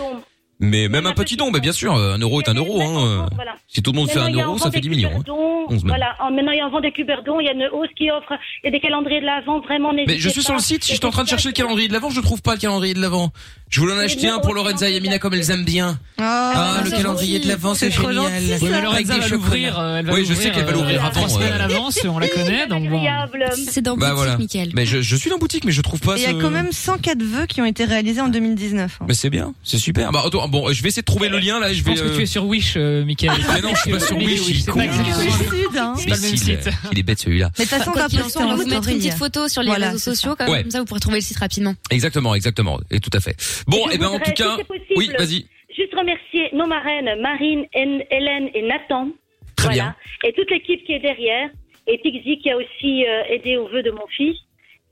Mais 0.59 0.89
même 0.89 1.05
un 1.07 1.13
petit 1.13 1.37
don, 1.37 1.51
bah 1.51 1.59
bien 1.59 1.73
sûr, 1.73 1.95
euh, 1.95 2.15
un 2.15 2.19
euro 2.19 2.41
est 2.41 2.49
un 2.49 2.55
euro. 2.55 2.81
Hein. 2.81 3.29
Voilà. 3.35 3.57
Si 3.69 3.83
tout 3.83 3.93
le 3.93 3.97
monde 3.99 4.11
fait 4.11 4.19
un 4.21 4.31
euro, 4.33 4.57
ça 4.59 4.71
fait 4.71 4.81
des 4.81 4.89
10 4.89 4.97
millions. 4.97 5.11
hein. 5.11 5.19
cuberdons, 5.19 5.67
11 5.69 5.85
même. 5.85 5.89
Voilà. 5.89 6.15
En- 6.21 6.31
Maintenant, 6.31 6.53
il 6.53 6.59
y 6.59 6.61
a 6.61 6.67
en 6.67 6.71
vente 6.71 6.83
des 6.83 6.93
cuberdons. 6.93 7.41
Il 7.41 7.45
y 7.47 7.49
a 7.49 7.53
une 7.53 7.69
hausse 7.73 7.89
qui 7.97 8.11
offre. 8.11 8.33
Il 8.63 8.67
y 8.67 8.69
a 8.69 8.71
des 8.71 8.81
calendriers 8.81 9.21
de 9.21 9.27
l'avant. 9.27 9.61
Vraiment, 9.61 9.93
Mais 9.93 10.19
je 10.19 10.29
suis 10.31 10.43
sur 10.43 10.55
le 10.55 10.61
site, 10.61 10.87
y 10.89 10.93
a 10.93 10.95
j'étais 10.95 11.07
en 11.07 11.11
train 11.11 11.25
de 11.25 11.29
chercher 11.29 11.49
le 11.49 11.55
calendrier 11.55 11.89
de 11.89 11.93
l'avant, 11.93 12.09
je 12.11 12.21
trouve 12.21 12.41
pas 12.41 12.55
le 12.55 12.59
calendrier 12.61 12.95
de 12.95 13.01
l'avant. 13.01 13.33
Je 13.69 13.81
voulais 13.81 13.93
en 13.95 13.99
acheter 13.99 14.29
un 14.29 14.39
pour 14.39 14.55
Lorenza 14.55 14.89
et 14.89 14.95
fait 14.97 15.19
comme 15.19 15.35
elles 15.35 15.51
aiment 15.51 15.65
bien. 15.65 15.99
Ah, 16.19 16.53
Ah, 16.79 16.81
le 16.85 16.91
c'est 16.91 16.97
calendrier 16.97 17.39
de 17.41 17.49
l'avant, 17.49 17.75
c'est 17.75 17.91
génial. 17.91 18.15
Oui, 18.63 18.69
mais 18.71 18.81
Lorenza 18.81 19.15
des 19.15 19.21
va 19.21 19.29
l'ouvrir. 19.29 20.03
Oui, 20.13 20.25
je 20.25 20.33
sais 20.35 20.49
l'ouvrir, 20.49 20.53
qu'elle 20.55 20.65
va 20.65 20.73
l'ouvrir 20.73 21.03
euh, 21.05 21.07
avant, 21.09 21.11
Trois 21.21 21.29
semaines 21.29 21.49
ouais. 21.49 21.55
à 21.55 21.59
l'avance, 21.69 21.99
on 22.09 22.19
la 22.19 22.29
connaît, 22.37 22.67
donc 22.69 22.89
bon. 22.89 22.97
Agréable. 22.99 23.45
C'est 23.55 23.83
dans 23.83 23.97
Bah 23.97 24.15
boutique. 24.37 24.73
Mais 24.75 24.87
je, 24.87 25.01
je 25.03 25.17
suis 25.17 25.29
dans 25.31 25.39
boutique, 25.39 25.65
mais 25.65 25.73
je 25.73 25.83
trouve 25.83 26.01
pas 26.01 26.17
il 26.17 26.23
y 26.23 26.27
a 26.27 26.33
quand 26.33 26.51
même 26.51 26.71
104 26.73 27.23
vœux 27.23 27.47
qui 27.47 27.61
ont 27.61 27.65
été 27.67 27.85
réalisés 27.85 28.21
en 28.21 28.29
2019. 28.29 28.99
hein. 29.01 29.05
Mais 29.09 29.15
c'est 29.15 29.31
bien, 29.31 29.53
c'est 29.65 29.79
super. 29.79 30.13
Bah 30.13 30.23
attends, 30.47 30.49
bon, 30.49 30.73
je 30.73 30.83
vais 30.83 30.89
essayer 30.89 31.03
de 31.03 31.07
trouver 31.07 31.29
le 31.29 31.39
lien 31.39 31.61
là. 31.61 31.73
Je 31.73 31.79
Je 31.79 31.85
vais. 31.85 31.91
pense 31.93 32.01
que 32.01 32.07
euh, 32.07 32.17
tu 32.17 32.23
es 32.23 32.27
sur 32.27 32.45
Wish, 32.47 32.75
euh, 32.77 33.05
Michael. 33.05 33.33
Mais 33.55 33.61
non, 33.61 33.75
je 33.75 33.81
suis 33.81 33.91
pas 33.91 34.01
sur 34.01 34.17
Wish, 34.17 34.49
il 34.49 34.57
est 34.57 34.61
c'est 34.61 34.71
con. 34.71 34.79
pas 34.79 34.85
hein. 34.85 35.95
Le 36.05 36.11
même 36.11 36.17
site. 36.37 36.71
Il 36.93 36.99
est 36.99 37.03
bête 37.03 37.19
celui-là. 37.19 37.51
Mais 37.59 37.65
de 37.65 37.71
toute 37.71 37.79
façon, 37.79 37.93
on 38.41 38.57
va 38.57 38.65
mettre 38.65 38.89
une 38.89 38.97
petite 38.99 39.15
photo 39.15 39.49
sur 39.49 39.63
les 39.63 39.69
Voilà, 39.69 39.87
réseaux 39.91 39.99
sociaux, 39.99 40.35
comme 40.37 40.71
ça 40.71 40.79
vous 40.81 40.85
pourrez 40.85 41.01
trouver 41.01 41.17
le 41.19 41.23
site 41.23 41.39
rapidement. 41.39 41.75
Exactement, 41.91 42.35
exactement. 42.35 42.81
Et 42.91 43.01
tout 43.01 43.11
à 43.13 43.21
fait. 43.21 43.37
Bon, 43.67 43.89
Et 43.91 43.95
et 43.95 43.99
ben 43.99 44.09
en 44.09 44.19
tout 44.19 44.33
cas, 44.33 44.57
si 44.57 44.57
c'est 44.59 44.65
possible, 44.67 44.95
oui, 44.97 45.11
vas-y. 45.19 45.47
Juste 45.77 45.95
remercier 45.95 46.49
nos 46.55 46.67
marraines, 46.67 47.21
Marine, 47.21 47.65
Hélène 47.75 48.03
Hélène 48.11 48.49
et 48.55 48.63
Nathan. 48.63 49.09
Très 49.57 49.69
voilà. 49.69 49.83
bien. 50.23 50.29
Et 50.31 50.33
toute 50.33 50.51
l'équipe 50.51 50.85
qui 50.85 50.93
est 50.93 51.01
derrière. 51.01 51.49
Et 51.87 51.99
Pixie 51.99 52.39
qui 52.43 52.51
a 52.51 52.57
aussi 52.57 53.05
euh, 53.07 53.23
aidé 53.35 53.57
au 53.59 53.69
vœu 53.69 53.83
de 53.83 53.91
mon 53.91 54.07
fils. 54.17 54.37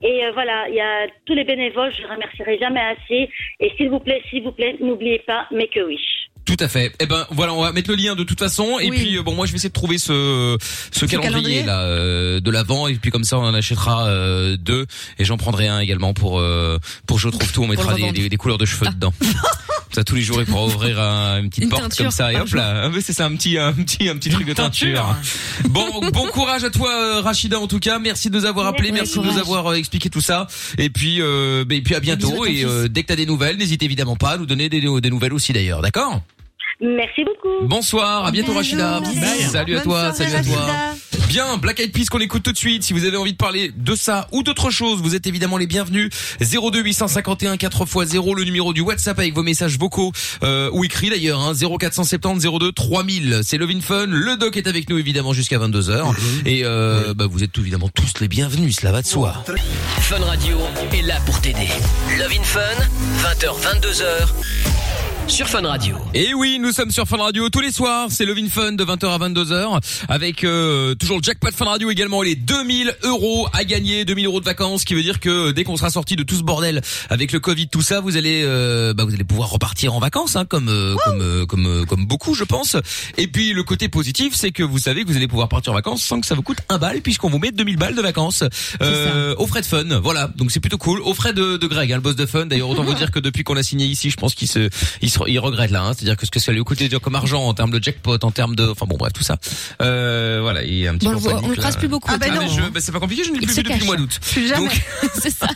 Et 0.03 0.25
euh, 0.25 0.33
voilà, 0.33 0.67
il 0.69 0.75
y 0.75 0.81
a 0.81 1.07
tous 1.27 1.35
les 1.35 1.45
bénévoles, 1.45 1.93
je 1.97 2.03
ne 2.03 2.09
remercierai 2.09 2.59
jamais 2.59 2.81
assez. 2.81 3.29
Et 3.61 3.73
s'il 3.77 3.89
vous 3.91 4.01
plaît, 4.01 4.23
s'il 4.31 4.43
vous 4.43 4.53
plaît, 4.53 4.77
n'oubliez 4.81 5.21
pas 5.27 5.47
Make 5.51 5.77
a 5.77 5.85
Wish. 5.85 6.01
Tout 6.47 6.57
à 6.61 6.69
fait. 6.69 6.93
Eh 7.01 7.07
ben 7.07 7.27
voilà, 7.31 7.55
on 7.55 7.63
va 7.63 7.73
mettre 7.73 7.89
le 7.91 7.97
lien 7.97 8.15
de 8.15 8.23
toute 8.23 8.39
façon. 8.39 8.79
Et 8.79 8.91
Oui. 8.91 8.99
puis 8.99 9.17
euh, 9.17 9.23
bon, 9.23 9.33
moi 9.35 9.47
je 9.47 9.53
vais 9.53 9.57
essayer 9.57 9.71
de 9.71 9.75
trouver 9.75 9.97
ce 9.97 10.59
ce, 10.93 11.07
calendrier, 11.07 11.31
calendrier 11.31 11.63
là 11.63 11.85
euh, 11.85 12.41
de 12.41 12.51
l'avant. 12.51 12.87
Et 12.87 12.95
puis 12.97 13.11
comme 13.11 13.25
ça, 13.25 13.39
on 13.39 13.45
en 13.45 13.55
achètera 13.55 14.09
euh, 14.09 14.59
deux. 14.59 14.85
Et 15.19 15.25
j'en 15.25 15.39
prendrai 15.39 15.69
un 15.69 15.81
également 15.81 16.13
pour 16.13 16.39
euh, 16.39 16.77
pour 17.07 17.19
je 17.19 17.31
trouve 17.31 17.51
tout. 17.51 17.63
On 17.63 17.67
mettra 17.67 17.95
des, 17.95 18.13
des, 18.13 18.29
des 18.29 18.37
couleurs 18.37 18.59
de 18.59 18.67
cheveux 18.67 18.87
dedans. 18.91 19.15
ça 19.95 20.05
tous 20.05 20.15
les 20.15 20.23
jours, 20.23 20.39
il 20.41 20.47
pourra 20.47 20.65
ouvrir 20.65 21.01
un- 21.01 21.39
une 21.41 21.49
petite 21.51 21.65
Une 21.65 21.71
porte 21.71 21.83
teinture 21.83 22.05
comme 22.07 22.11
ça. 22.13 22.33
Et 22.33 22.37
hop 22.41 22.49
là, 22.55 22.85
Ah, 22.87 22.99
c'est 23.01 23.13
ça 23.13 23.27
un 23.27 23.35
petit 23.37 23.59
un 23.59 23.73
petit 23.73 24.09
un 24.09 24.17
petit 24.17 24.29
truc 24.31 24.47
de 24.47 24.53
teinture. 24.53 25.17
Bon 25.69 25.87
bon 26.13 26.27
courage 26.29 26.65
à 26.65 26.71
toi 26.71 26.91
euh, 26.91 27.21
Rachida 27.21 27.59
en 27.59 27.67
tout 27.67 27.79
cas. 27.81 27.99
Merci 27.99 28.31
de 28.31 28.39
nous 28.39 28.45
avoir 28.47 28.67
appelés, 28.67 28.93
merci 28.93 29.19
Merci. 29.19 29.29
de 29.31 29.35
nous 29.35 29.41
avoir 29.41 29.73
euh, 29.73 29.75
expliqué 29.75 30.11
tout 30.11 30.21
ça. 30.21 30.47
Et 30.79 30.91
puis 30.91 31.21
euh, 31.21 31.65
ben, 31.67 31.79
et 31.79 31.83
puis 31.83 31.95
à 31.95 32.01
bientôt. 32.01 32.45
Et 32.47 32.65
euh, 32.65 32.89
dès 32.89 33.03
que 33.03 33.09
t'as 33.09 33.17
des 33.17 33.27
nouvelles, 33.27 33.57
n'hésite 33.57 33.83
évidemment 33.83 34.17
pas 34.17 34.31
à 34.33 34.37
nous 34.39 34.47
donner 34.47 34.69
des, 34.69 34.81
des 34.81 35.11
nouvelles 35.11 35.33
aussi 35.35 35.53
d'ailleurs. 35.53 35.81
D'accord? 35.83 36.21
Merci 36.81 37.25
beaucoup. 37.25 37.67
Bonsoir, 37.67 38.27
à 38.27 38.31
bientôt. 38.31 38.53
Rachida. 38.53 39.01
Bye. 39.01 39.13
Salut 39.51 39.75
à 39.75 39.77
Bonne 39.79 39.85
toi, 39.85 40.13
salut 40.13 40.35
à 40.35 40.43
toi. 40.43 40.67
Bien, 41.29 41.57
Black 41.57 41.81
Eyed 41.81 41.93
Peas 41.93 42.07
qu'on 42.11 42.21
écoute 42.21 42.43
tout 42.43 42.53
de 42.53 42.57
suite. 42.57 42.83
Si 42.83 42.93
vous 42.93 43.05
avez 43.05 43.17
envie 43.17 43.33
de 43.33 43.37
parler 43.37 43.73
de 43.75 43.95
ça 43.95 44.29
ou 44.33 44.43
d'autre 44.43 44.71
chose, 44.71 45.01
vous 45.01 45.15
êtes 45.15 45.27
évidemment 45.27 45.57
les 45.57 45.67
bienvenus. 45.67 46.11
02 46.41 46.81
851 46.83 47.55
4x0 47.57 48.37
le 48.37 48.45
numéro 48.45 48.73
du 48.73 48.81
WhatsApp 48.81 49.19
avec 49.19 49.35
vos 49.35 49.43
messages 49.43 49.79
vocaux 49.79 50.13
euh, 50.43 50.71
ou 50.73 50.85
écrits 50.85 51.11
d'ailleurs. 51.11 51.41
Hein, 51.41 51.53
0470 51.55 52.47
02 52.59 52.73
3000. 52.73 53.41
C'est 53.43 53.59
Lovin 53.59 53.81
Fun. 53.81 54.07
Le 54.07 54.37
doc 54.37 54.57
est 54.57 54.67
avec 54.67 54.89
nous 54.89 54.99
évidemment 54.99 55.33
jusqu'à 55.33 55.59
22 55.59 55.91
h 55.91 56.15
et 56.47 56.63
euh, 56.65 57.15
bah, 57.15 57.27
vous 57.29 57.43
êtes 57.43 57.53
tout 57.53 57.61
évidemment 57.61 57.89
tous 57.89 58.21
les 58.21 58.29
bienvenus. 58.29 58.77
Cela 58.77 58.93
va 58.93 59.03
de 59.03 59.07
soi. 59.07 59.45
Fun 60.01 60.19
Radio 60.19 60.59
est 60.93 61.03
là 61.03 61.19
pour 61.27 61.41
t'aider. 61.41 61.69
Love 62.19 62.33
in 62.39 62.43
Fun, 62.43 62.61
20h, 63.23 63.81
22h, 63.81 64.29
sur 65.29 65.49
Fun 65.49 65.63
Radio. 65.67 65.97
Et 66.13 66.33
oui, 66.35 66.59
nous 66.61 66.71
sommes 66.71 66.91
sur 66.91 67.07
Fun 67.09 67.17
Radio 67.17 67.49
tous 67.49 67.61
les 67.61 67.73
soirs. 67.73 68.07
C'est 68.11 68.25
Lovin 68.25 68.49
Fun 68.49 68.73
de 68.73 68.85
20h 68.85 69.07
à 69.09 69.19
22h 69.19 69.81
avec 70.09 70.45
euh, 70.45 70.95
toujours 70.95 71.17
le 71.17 71.23
jackpot 71.23 71.51
Fun 71.53 71.65
Radio 71.65 71.91
également 71.91 72.23
les 72.23 72.37
2000 72.37 72.95
euros 73.03 73.49
à 73.53 73.65
gagner, 73.65 74.05
2000 74.05 74.27
euros 74.27 74.39
de 74.41 74.45
vacances, 74.45 74.83
ce 74.83 74.87
qui 74.87 74.95
veut 74.95 75.03
dire 75.03 75.19
que 75.21 75.51
dès 75.51 75.65
qu'on 75.65 75.77
sera 75.77 75.91
sorti 75.91 76.15
de 76.15 76.23
tout 76.23 76.37
ce 76.37 76.43
bordel 76.43 76.83
avec 77.11 77.33
le 77.33 77.41
Covid, 77.41 77.69
tout 77.69 77.81
ça, 77.83 78.01
vous 78.01 78.17
allez, 78.17 78.43
euh, 78.45 78.95
bah, 78.95 79.05
vous 79.05 79.15
allez 79.15 79.25
pouvoir 79.25 79.51
repartir 79.51 79.95
en 79.95 79.99
vacances, 79.99 80.37
hein, 80.37 80.45
comme 80.45 80.69
euh, 80.69 80.95
comme 81.05 81.21
euh, 81.21 81.47
comme 81.47 81.67
euh, 81.67 81.85
comme 81.85 82.07
beaucoup, 82.07 82.35
je 82.35 82.45
pense. 82.45 82.77
Et 83.17 83.27
puis 83.27 83.53
le 83.55 83.65
côté 83.65 83.89
positif, 83.89 84.35
c'est 84.35 84.53
que 84.53 84.63
vous 84.63 84.79
savez 84.79 85.03
que 85.03 85.09
vous 85.09 85.17
allez 85.17 85.29
pouvoir 85.29 85.49
partir 85.49 85.73
en 85.73 85.77
vacances 85.77 86.03
sans 86.05 86.21
que 86.21 86.27
ça 86.27 86.35
vous 86.37 86.43
coûte 86.43 86.59
un 86.69 86.79
balle, 86.79 87.01
puisqu'on 87.01 87.31
vous 87.31 87.39
met 87.39 87.51
2000 87.51 87.77
balles 87.77 87.97
de 87.97 88.03
vacances 88.03 88.45
euh, 88.83 89.35
au 89.39 89.47
frais 89.47 89.63
de 89.63 89.67
Fun. 89.67 89.85
Voilà, 90.03 90.29
donc 90.37 90.53
c'est 90.53 90.61
plutôt 90.61 90.79
cool. 90.79 91.01
Au 91.01 91.15
frais 91.15 91.33
de, 91.33 91.57
de 91.57 91.67
Greg, 91.67 91.91
hein, 91.93 91.97
le 91.97 92.03
boss 92.03 92.15
de 92.15 92.27
Fun. 92.27 92.47
D'ailleurs, 92.47 92.69
autant 92.71 92.85
vous 92.85 92.95
dire 92.95 93.11
que 93.11 93.19
depuis 93.19 93.43
qu'on 93.43 93.57
a 93.57 93.63
signé 93.63 93.87
ici, 93.87 94.11
je 94.11 94.17
pense 94.17 94.35
qu'il 94.35 94.49
se 94.49 94.69
il 95.03 95.11
se- 95.11 95.14
il 95.27 95.39
regrette 95.39 95.71
là, 95.71 95.83
hein, 95.85 95.93
c'est-à-dire 95.97 96.17
que 96.17 96.27
ce 96.27 96.31
que 96.31 96.41
ça 96.41 96.53
lui 96.53 96.61
a 96.61 96.65
coûté 96.65 96.89
comme 97.03 97.15
argent 97.15 97.43
en 97.43 97.55
termes 97.55 97.71
de 97.71 97.83
jackpot, 97.83 98.19
en 98.23 98.31
termes 98.31 98.55
de, 98.57 98.67
enfin 98.69 98.87
bon 98.87 98.97
bref 98.97 99.13
tout 99.13 99.23
ça. 99.25 99.37
Euh, 99.83 100.39
voilà, 100.43 100.63
il 100.65 100.83
est 100.83 100.89
un 100.89 100.95
petit 100.97 101.07
Bon, 101.07 101.19
peu 101.21 101.29
on 101.43 101.49
le 101.49 101.57
croise 101.57 101.77
plus 101.77 101.89
beaucoup. 101.89 102.11
Ah 102.13 102.19
ben 102.19 102.31
Ah, 102.33 102.37
mais 102.41 102.47
non. 102.47 102.53
je- 102.53 102.71
bah, 102.71 102.81
c'est 102.81 102.93
pas 102.93 103.01
compliqué, 103.01 103.23
je 103.25 103.31
ne 103.31 103.39
l'ai 103.39 103.47
plus 103.47 103.55
vu 103.57 103.63
depuis 103.63 103.79
le 103.81 103.85
mois 103.87 103.97
d'août. 103.97 104.19
Plus 104.33 104.49
jamais. 104.49 104.67
Donc, 104.69 104.83
c'est 105.23 105.31
ça. 105.31 105.47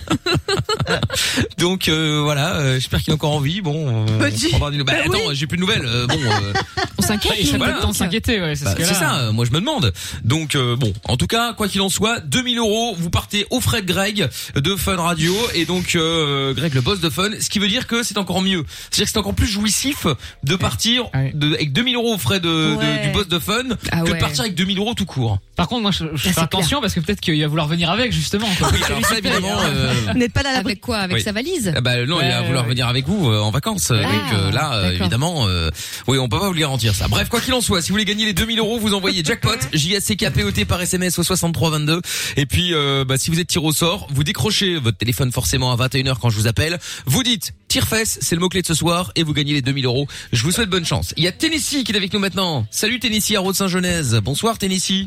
donc 1.59 1.89
euh, 1.89 2.21
voilà, 2.23 2.57
euh, 2.57 2.75
j'espère 2.75 3.01
qu'il 3.01 3.11
est 3.11 3.15
encore 3.15 3.33
en 3.33 3.41
vie. 3.41 3.61
Bon, 3.61 4.07
euh, 4.09 4.19
Bah, 4.19 4.27
on 4.45 4.49
prendra 4.51 4.71
des 4.71 4.77
nouvelles. 4.79 4.97
Bah, 5.05 5.11
Bah, 5.11 5.19
attends, 5.19 5.35
j'ai 5.35 5.47
plus 5.47 5.57
de 5.57 5.63
nouvelles. 5.63 5.85
euh, 5.85 6.07
bon, 6.07 6.19
euh, 6.23 6.53
On 6.99 7.03
s'inquiète. 7.03 7.35
Il 7.41 7.57
Voilà. 7.57 7.73
pas 7.75 7.79
de 7.79 7.83
temps 7.83 7.91
de 7.91 7.97
s'inquiéter, 7.97 8.41
ouais, 8.41 8.55
c'est 8.57 8.65
bah, 8.65 8.75
ce 8.79 8.95
ça. 8.95 9.31
moi, 9.33 9.45
je 9.45 9.51
me 9.51 9.61
demande. 9.61 9.93
Donc 10.25 10.55
euh, 10.55 10.77
bon, 10.77 10.93
en 11.05 11.17
tout 11.17 11.27
cas, 11.27 11.53
quoi 11.55 11.69
qu'il 11.69 11.81
en 11.81 11.89
soit, 11.89 12.21
2000 12.21 12.59
euros, 12.59 12.95
vous 12.99 13.11
partez 13.11 13.47
au 13.51 13.61
frais 13.61 13.83
de 13.83 13.87
Greg 13.87 14.29
de 14.55 14.77
Fun 14.77 14.97
Radio 14.97 15.35
et 15.55 15.65
donc 15.65 15.95
euh, 15.97 16.55
Greg 16.55 16.75
le 16.75 16.81
boss 16.81 17.01
de 17.01 17.11
Fun, 17.11 17.31
ce 17.41 17.49
qui 17.49 17.59
veut 17.59 17.69
dire 17.69 17.87
que 17.87 18.03
c'est 18.03 18.19
encore 18.19 18.43
mieux. 18.43 18.65
C'est-à-dire 18.91 19.07
que 19.07 19.11
c'est 19.13 19.19
encore 19.19 19.35
plus 19.35 19.47
jouissif 19.49 20.07
de 20.45 20.57
partir 20.57 21.05
Ouais. 21.15 21.33
de, 21.35 21.55
avec 21.55 21.73
2000 21.73 21.97
euros 21.97 22.15
aux 22.15 22.19
frais 22.19 22.41
de, 22.41 23.03
du 23.07 23.11
boss 23.13 23.29
de 23.29 23.39
Fun 23.39 23.63
Ah 23.91 24.03
que 24.03 24.11
de 24.13 24.19
partir 24.19 24.43
avec 24.43 24.55
2000 24.55 24.79
euros 24.79 24.95
tout 24.95 25.05
court. 25.07 25.39
Par 25.57 25.67
contre, 25.69 25.83
moi, 25.83 25.91
je, 25.91 26.05
je 26.15 26.29
fais 26.29 26.41
attention 26.41 26.81
parce 26.81 26.95
que 26.95 27.01
peut-être 27.01 27.21
qu'il 27.21 27.41
va 27.41 27.47
vouloir 27.49 27.67
venir 27.67 27.91
avec, 27.91 28.13
justement. 28.13 28.47
quoi. 28.59 28.71
Oui, 28.73 28.81
alors 28.85 29.05
ça 29.05 29.19
évidemment. 29.19 29.61
euh, 29.63 29.93
Vous 30.13 30.19
n'êtes 30.19 30.33
pas 30.33 30.43
là. 30.43 30.51
Avec 30.59 30.81
quoi? 30.81 30.99
Avec 30.99 31.17
Oui. 31.19 31.23
sa 31.23 31.33
valise? 31.33 31.73
Ah 31.77 31.81
bah 31.81 32.05
non, 32.07 32.21
il 32.21 32.29
va 32.29 32.43
vouloir 32.43 32.65
venir 32.67 32.87
avec 32.89 33.07
vous 33.07 33.29
euh, 33.31 33.41
en 33.41 33.51
vacances. 33.51 33.89
Donc 33.91 34.01
euh, 34.33 34.51
là, 34.53 34.75
euh, 34.75 34.93
évidemment, 34.93 35.47
euh, 35.49 35.71
oui, 36.07 36.19
on 36.19 36.29
peut 36.29 36.39
pas 36.39 36.47
vous 36.47 36.53
le 36.55 36.61
garantir 36.61 36.95
ça. 36.95 37.09
Bref, 37.09 37.29
quoi 37.29 37.41
qu'il 37.41 37.55
en 37.55 37.61
soit, 37.61 37.83
si 37.83 37.89
vous 37.89 37.95
voulez 37.95 38.05
gagner 38.05 38.25
les 38.27 38.33
2000 38.35 38.59
euros, 38.59 38.79
vous 38.79 38.95
envoyez 38.95 39.25
jackpot 39.25 39.57
J 39.73 39.97
A 39.97 40.01
C 40.01 40.17
K 40.17 40.31
P 40.31 40.45
O 40.45 40.51
T 40.51 40.65
par 40.65 40.81
SMS 40.81 41.19
au 41.19 41.23
6322. 41.23 42.01
Et 42.37 42.47
puis, 42.47 42.75
euh, 42.75 43.05
bah, 43.05 43.19
si 43.19 43.31
vous 43.31 43.41
êtes 43.41 43.49
tiré 43.49 43.65
au 43.65 43.73
sort, 43.73 44.07
vous 44.11 44.25
décrochez 44.25 44.77
votre 44.79 44.97
téléphone 44.99 45.33
forcément 45.33 45.73
à 45.73 45.77
21h 45.89 46.19
quand 46.21 46.31
je 46.31 46.37
vous 46.37 46.47
appelle. 46.47 46.79
Vous 47.07 47.23
dites 47.23 47.53
tire-fesse, 47.69 48.19
c'est 48.23 48.35
le 48.35 48.41
mot 48.41 48.49
clé 48.49 48.63
de 48.63 48.67
ce 48.67 48.75
soir, 48.75 49.13
et 49.15 49.23
vous 49.23 49.35
gagnez 49.39 49.55
les 49.55 49.63
2000 49.63 49.87
euros. 49.87 50.07
Je 50.33 50.43
vous 50.43 50.53
souhaite 50.53 50.69
bonne 50.69 50.85
chance. 50.85 51.15
Il 51.17 51.25
y 51.25 51.29
a 51.29 51.33
Tennessee 51.33 51.85
qui 51.85 51.93
est 51.93 51.97
avec 51.97 52.13
nous 52.13 52.19
maintenant. 52.21 52.67
Salut 52.71 52.99
Tennessee 53.01 53.35
à 53.37 53.41
Rode-Saint-Genèse. 53.41 54.21
Bonsoir 54.23 54.59
Tennessee. 54.59 55.07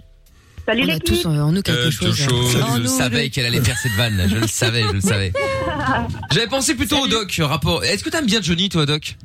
Salut 0.67 0.84
On 0.86 0.89
a 0.89 0.94
les 0.94 1.00
tous 1.00 1.26
en 1.26 1.36
en 1.38 1.52
nous 1.52 1.62
quelque 1.63 1.89
chose. 1.89 2.15
Quelque 2.15 2.30
chose. 2.30 2.58
Oh, 2.62 2.65
Je 2.76 2.82
nous, 2.84 2.88
savais 2.88 3.24
le- 3.24 3.30
qu'elle 3.30 3.46
allait 3.48 3.62
faire 3.62 3.78
cette 3.78 3.94
vanne. 3.94 4.28
Je 4.30 4.36
le 4.36 4.48
savais, 4.48 4.84
je 4.84 4.94
le 4.94 5.02
savais. 5.02 5.34
J'avais 6.32 6.48
pensé 6.48 6.76
plutôt 6.76 6.98
au 7.00 7.08
doc, 7.08 7.36
rapport. 7.41 7.84
Est-ce 7.84 8.04
que 8.04 8.10
t'aimes 8.10 8.28
bien 8.28 8.41
Johnny, 8.41 8.70
toi, 8.70 8.86
doc? 8.86 9.15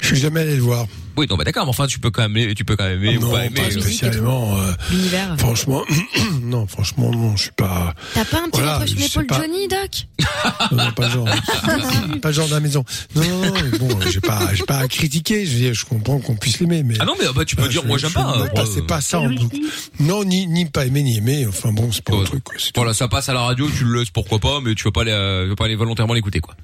Je 0.00 0.06
suis 0.08 0.16
jamais 0.16 0.40
allé 0.40 0.56
le 0.56 0.62
voir. 0.62 0.86
Oui, 1.16 1.26
non, 1.30 1.36
bah 1.36 1.44
d'accord, 1.44 1.64
mais 1.64 1.70
enfin, 1.70 1.86
tu 1.86 2.00
peux 2.00 2.10
quand 2.10 2.28
même, 2.28 2.54
tu 2.54 2.64
peux 2.64 2.74
quand 2.74 2.84
même 2.84 2.98
aimer 3.04 3.18
non, 3.18 3.28
ou 3.28 3.30
pas 3.30 3.44
aimer. 3.46 3.54
pas 3.54 3.62
euh. 3.68 3.70
spécialement. 3.80 4.58
euh, 4.60 4.72
L'univers. 4.90 5.36
franchement, 5.38 5.84
non, 6.42 6.66
franchement, 6.66 7.10
non, 7.12 7.36
je 7.36 7.42
suis 7.42 7.50
pas. 7.52 7.94
T'as 8.14 8.24
pas 8.24 8.38
un 8.42 8.50
petit 8.50 8.60
Voilà, 8.60 8.84
sur 8.84 8.98
l'épaule 8.98 9.26
pas. 9.26 9.40
Johnny, 9.40 9.68
Doc? 9.68 10.08
Non, 10.72 10.84
non, 10.84 10.90
pas 10.92 11.08
genre. 11.08 11.28
pas 12.22 12.32
genre 12.32 12.48
de 12.48 12.52
la 12.54 12.60
maison. 12.60 12.84
Non, 13.14 13.22
non, 13.22 13.46
non, 13.46 13.52
mais 13.70 13.78
bon, 13.78 13.88
j'ai 14.10 14.20
pas, 14.20 14.52
j'ai 14.54 14.64
pas 14.64 14.78
à 14.78 14.88
critiquer. 14.88 15.46
Je, 15.46 15.52
veux 15.52 15.58
dire, 15.58 15.74
je 15.74 15.84
comprends 15.84 16.18
qu'on 16.18 16.34
puisse 16.34 16.58
l'aimer, 16.58 16.82
mais. 16.82 16.94
Ah 16.98 17.04
non, 17.04 17.14
mais 17.18 17.26
bah, 17.34 17.44
tu 17.44 17.54
peux 17.54 17.62
Bah, 17.62 17.68
dire, 17.68 17.82
je- 17.82 17.86
moi, 17.88 17.96
j'aime 17.96 18.10
pas. 18.12 18.22
non, 18.36 18.44
euh, 18.44 18.48
pas, 18.48 18.64
c'est 18.66 18.84
pas 18.86 19.00
ça 19.00 19.20
en 19.20 19.30
boucle. 19.30 19.56
Non, 20.00 20.24
ni, 20.24 20.46
ni 20.48 20.64
pas 20.66 20.84
aimer, 20.84 21.02
ni 21.02 21.16
aimer. 21.18 21.46
Enfin 21.48 21.72
bon, 21.72 21.92
c'est 21.92 22.02
pas 22.04 22.14
un 22.16 22.24
truc, 22.24 22.42
quoi. 22.42 22.56
Voilà, 22.74 22.92
ça 22.92 23.06
passe 23.08 23.28
à 23.28 23.34
la 23.34 23.40
radio, 23.42 23.70
tu 23.70 23.84
le 23.84 24.00
laisses, 24.00 24.10
pourquoi 24.10 24.40
pas, 24.40 24.60
mais 24.60 24.74
tu 24.74 24.82
vas 24.84 24.90
pas 24.90 25.02
aller, 25.02 25.12
euh, 25.12 25.44
tu 25.44 25.50
vas 25.50 25.56
pas 25.56 25.66
aller 25.66 25.76
volontairement 25.76 26.14
l'écouter, 26.14 26.40
quoi. 26.40 26.54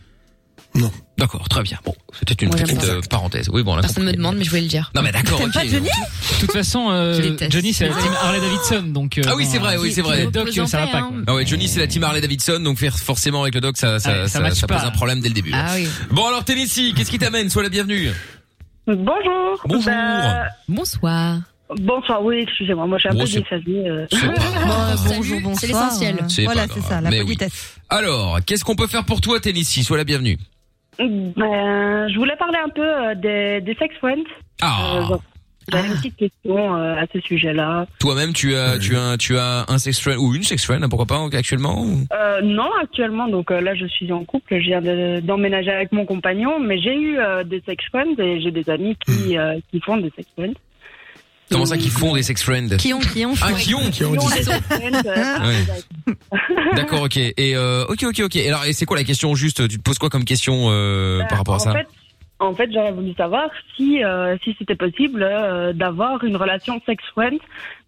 Non. 0.75 0.91
D'accord, 1.19 1.49
très 1.49 1.63
bien. 1.63 1.79
Bon, 1.85 1.95
c'était 2.17 2.45
une 2.45 2.51
Moi, 2.53 2.59
petite 2.61 2.83
euh, 2.85 3.01
parenthèse. 3.11 3.49
Oui, 3.53 3.63
bon, 3.63 3.75
on 3.75 3.79
a 3.79 3.81
Personne 3.83 4.05
me 4.05 4.09
compris. 4.11 4.17
demande, 4.19 4.37
mais 4.37 4.45
je 4.45 4.51
voulais 4.51 4.63
le 4.63 4.69
dire. 4.69 4.91
Non, 4.95 5.03
mais 5.03 5.11
d'accord, 5.13 5.39
T'aimes 5.39 5.49
ok. 5.49 5.53
pas 5.55 5.67
Johnny 5.67 5.89
De 5.89 6.41
toute 6.41 6.53
façon, 6.53 6.89
euh, 6.91 7.15
Je 7.15 7.23
déteste. 7.23 7.53
Johnny, 7.53 7.73
c'est 7.73 7.89
la 7.89 7.95
team 7.95 8.13
Harley 8.23 8.41
Davidson, 8.41 8.83
donc. 8.93 9.19
euh, 9.19 9.23
Ah 9.27 9.35
oui, 9.37 9.47
c'est 9.51 9.59
vrai, 9.59 9.77
oui, 9.79 9.89
euh, 9.89 9.93
c'est 9.93 10.01
vrai. 10.03 10.25
le 10.27 10.31
Doc, 10.31 10.49
ça 10.69 10.81
va 10.81 10.87
pas. 10.87 10.99
hein. 10.99 11.09
Quoi. 11.13 11.23
Ah 11.27 11.35
ouais, 11.35 11.45
Johnny, 11.45 11.67
c'est 11.69 11.81
la 11.81 11.87
team 11.89 12.05
Harley 12.05 12.21
Davidson, 12.21 12.61
donc 12.61 12.79
faire 12.79 12.97
forcément 12.99 13.43
avec 13.43 13.55
le 13.55 13.61
doc, 13.61 13.77
ça, 13.77 13.99
ça, 13.99 14.11
Ouais, 14.13 14.19
ça 14.23 14.29
ça, 14.29 14.41
matche 14.41 14.55
ça 14.55 14.67
pose 14.69 14.79
pas. 14.79 14.87
un 14.87 14.91
problème 14.93 15.21
dès 15.21 15.29
le 15.29 15.35
début. 15.35 15.51
Ah 15.53 15.73
oui. 15.75 15.89
Bon, 16.13 16.27
alors, 16.27 16.45
Tennessee, 16.45 16.95
qu'est-ce 16.97 17.11
qui 17.11 17.19
t'amène? 17.19 17.51
Sois 17.51 17.65
la 17.65 17.69
bienvenue. 17.69 18.11
Bonjour. 18.87 19.61
Bonjour. 19.67 19.85
Bah, 19.87 20.45
Bonsoir. 20.69 21.39
bonsoir, 21.81 22.25
oui, 22.25 22.37
excusez-moi, 22.43 22.87
moi 22.87 22.97
je 22.99 23.01
suis 23.03 23.09
un 23.11 23.13
Bon, 23.13 23.21
peu 23.21 23.27
c'est- 23.27 23.39
déphasée. 23.41 23.89
euh. 23.89 24.07
Bonjour, 25.09 25.41
bonsoir. 25.41 25.57
C'est 25.61 25.67
l'essentiel. 25.67 26.25
C'est 26.29 26.45
Voilà, 26.45 26.67
pas 26.67 26.75
c'est 26.75 26.81
grave. 26.81 26.91
ça, 26.91 27.01
la 27.01 27.11
Mais 27.11 27.19
oui. 27.19 27.25
politesse. 27.27 27.53
Alors, 27.89 28.39
qu'est-ce 28.47 28.65
qu'on 28.65 28.77
peut 28.77 28.87
faire 28.87 29.05
pour 29.05 29.21
toi, 29.21 29.39
Tennessee? 29.41 29.83
Sois 29.85 29.97
la 29.99 30.05
bienvenue. 30.05 30.39
Ben, 30.99 32.09
je 32.09 32.19
voulais 32.19 32.37
parler 32.37 32.59
un 32.65 32.69
peu 32.69 32.83
euh, 32.83 33.15
des, 33.15 33.61
des 33.61 33.75
sex 33.75 33.95
friends. 33.99 34.25
Ah. 34.61 34.97
Euh, 34.97 35.07
bon, 35.09 35.21
J'avais 35.71 35.85
Ah. 35.89 35.93
une 35.93 35.97
petite 35.99 36.17
question 36.17 36.75
euh, 36.77 36.95
à 36.97 37.05
ce 37.13 37.21
sujet-là. 37.21 37.87
Toi-même, 38.01 38.33
tu 38.33 38.55
as, 38.55 38.79
tu 38.79 38.97
as, 38.97 39.17
tu 39.17 39.37
as 39.39 39.65
un 39.69 39.79
sex 39.79 40.01
friend 40.01 40.19
ou 40.19 40.35
une 40.35 40.43
sex 40.43 40.65
friend, 40.65 40.85
pourquoi 40.89 41.07
pas 41.07 41.25
actuellement 41.37 41.81
ou- 41.83 42.07
Euh, 42.13 42.41
non, 42.43 42.69
actuellement, 42.83 43.29
donc 43.29 43.51
euh, 43.51 43.61
là 43.61 43.75
je 43.75 43.87
suis 43.87 44.11
en 44.13 44.25
couple, 44.25 44.57
je 44.57 44.65
viens 44.65 44.81
de- 44.81 45.21
d'emménager 45.21 45.71
avec 45.71 45.93
mon 45.93 46.07
compagnon, 46.07 46.59
mais 46.61 46.79
j'ai 46.81 46.95
eu 46.95 47.19
euh, 47.19 47.45
des 47.45 47.63
sex 47.67 47.85
friends 47.87 48.17
et 48.19 48.41
j'ai 48.41 48.51
des 48.51 48.69
amis 48.69 48.97
qui, 49.07 49.39
euh, 49.39 49.59
qui 49.71 49.81
font 49.81 49.97
des 49.99 50.11
sex 50.17 50.27
friends. 50.37 50.55
Comment 51.51 51.67
ça, 51.67 51.77
qui 51.77 51.89
font 51.89 52.15
des 52.15 52.23
sex 52.23 52.43
friends 52.43 52.77
Qui 52.79 52.95
ont, 52.95 53.01
qui 53.01 53.25
ont, 53.27 53.35
Ah, 53.43 53.53
qui 53.53 53.75
ont 53.75 53.91
Qui 53.91 54.05
ont 54.05 54.15
Ils 54.15 54.21
ont 54.21 54.29
dit 54.29 54.35
des 54.37 54.43
ça. 54.45 54.53
sex 54.55 54.67
friends, 54.67 55.03
Ouais. 55.47 56.15
D'accord, 56.77 57.03
ok. 57.03 57.17
Et 57.17 57.57
euh, 57.57 57.85
ok, 57.89 58.05
ok, 58.05 58.21
ok. 58.25 58.37
Et 58.37 58.49
alors, 58.49 58.65
et 58.65 58.73
c'est 58.73 58.87
quoi 58.87 58.97
la 58.97 59.05
question 59.05 59.35
juste? 59.35 59.67
Tu 59.69 59.79
te 59.79 59.83
poses 59.83 59.99
quoi 59.99 60.11
comme 60.11 60.25
question 60.25 60.67
euh, 60.71 61.21
par 61.29 61.39
rapport 61.39 61.55
à 61.55 61.57
en 61.57 61.61
ça? 61.61 61.73
fait, 61.73 61.87
en 62.39 62.55
fait, 62.55 62.71
j'aurais 62.73 62.93
voulu 62.93 63.13
savoir 63.15 63.49
si, 63.77 64.03
euh, 64.03 64.37
si 64.45 64.55
c'était 64.59 64.75
possible 64.77 65.23
euh, 65.23 65.73
d'avoir 65.73 66.23
une 66.25 66.37
relation 66.37 66.81
sex 66.87 67.03
friend, 67.15 67.39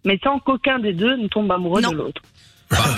mais 0.05 0.19
sans 0.23 0.39
qu'aucun 0.39 0.79
des 0.79 0.93
deux 0.93 1.15
ne 1.15 1.27
tombe 1.27 1.51
amoureux 1.51 1.81
Non. 1.81 1.91
de 1.91 1.95
l'autre. 1.95 2.21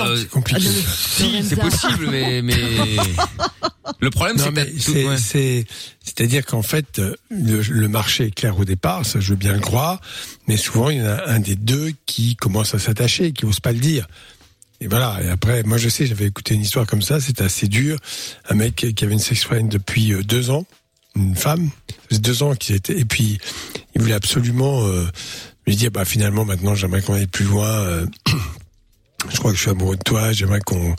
Euh, 0.01 0.17
C'est 0.17 0.29
compliqué. 0.29 0.67
Si, 0.69 1.43
c'est 1.43 1.55
possible, 1.59 2.07
mais 2.09 2.41
mais 2.41 2.55
le 3.99 4.09
problème 4.09 4.37
c'est 4.37 4.79
c'est, 4.79 5.05
ouais. 5.05 5.65
c'est-à-dire 6.03 6.45
qu'en 6.45 6.61
fait, 6.61 6.99
euh, 6.99 7.15
le, 7.29 7.61
le 7.61 7.87
marché 7.87 8.25
est 8.25 8.31
clair 8.35 8.57
au 8.59 8.65
départ, 8.65 9.05
ça 9.05 9.19
je 9.19 9.29
veux 9.29 9.35
bien 9.35 9.53
le 9.53 9.59
croire, 9.59 9.99
mais 10.47 10.57
souvent 10.57 10.89
il 10.89 10.97
y 10.97 11.01
en 11.01 11.05
a 11.05 11.27
un 11.27 11.39
des 11.39 11.55
deux 11.55 11.91
qui 12.05 12.35
commence 12.35 12.73
à 12.75 12.79
s'attacher, 12.79 13.31
qui 13.31 13.45
ose 13.45 13.59
pas 13.59 13.71
le 13.71 13.79
dire. 13.79 14.07
Et 14.81 14.87
voilà. 14.87 15.19
Et 15.23 15.29
après, 15.29 15.63
moi 15.63 15.77
je 15.77 15.87
sais, 15.89 16.05
j'avais 16.05 16.25
écouté 16.25 16.53
une 16.53 16.61
histoire 16.61 16.85
comme 16.85 17.01
ça, 17.01 17.19
c'était 17.21 17.43
assez 17.43 17.67
dur. 17.67 17.97
Un 18.49 18.55
mec 18.55 18.75
qui 18.95 19.03
avait 19.03 19.13
une 19.13 19.19
sex 19.19 19.43
friend 19.43 19.69
depuis 19.71 20.13
euh, 20.13 20.21
deux 20.23 20.49
ans, 20.49 20.65
une 21.15 21.35
femme, 21.35 21.69
ça 21.89 21.95
faisait 22.09 22.21
deux 22.21 22.43
ans 22.43 22.53
qu'ils 22.55 22.75
étaient, 22.75 22.99
et 22.99 23.05
puis 23.05 23.39
il 23.95 24.01
voulait 24.01 24.13
absolument 24.13 24.85
euh, 24.85 25.05
lui 25.65 25.75
dire, 25.77 25.91
bah 25.91 26.03
finalement 26.05 26.43
maintenant 26.43 26.75
j'aimerais 26.75 27.01
qu'on 27.01 27.13
aille 27.13 27.27
plus 27.27 27.45
loin. 27.45 27.67
euh, 27.67 28.05
je 29.29 29.37
crois 29.37 29.51
que 29.51 29.57
je 29.57 29.61
suis 29.61 29.71
amoureux 29.71 29.95
de 29.97 30.03
toi, 30.03 30.31
j'aimerais 30.31 30.59
qu'on 30.61 30.95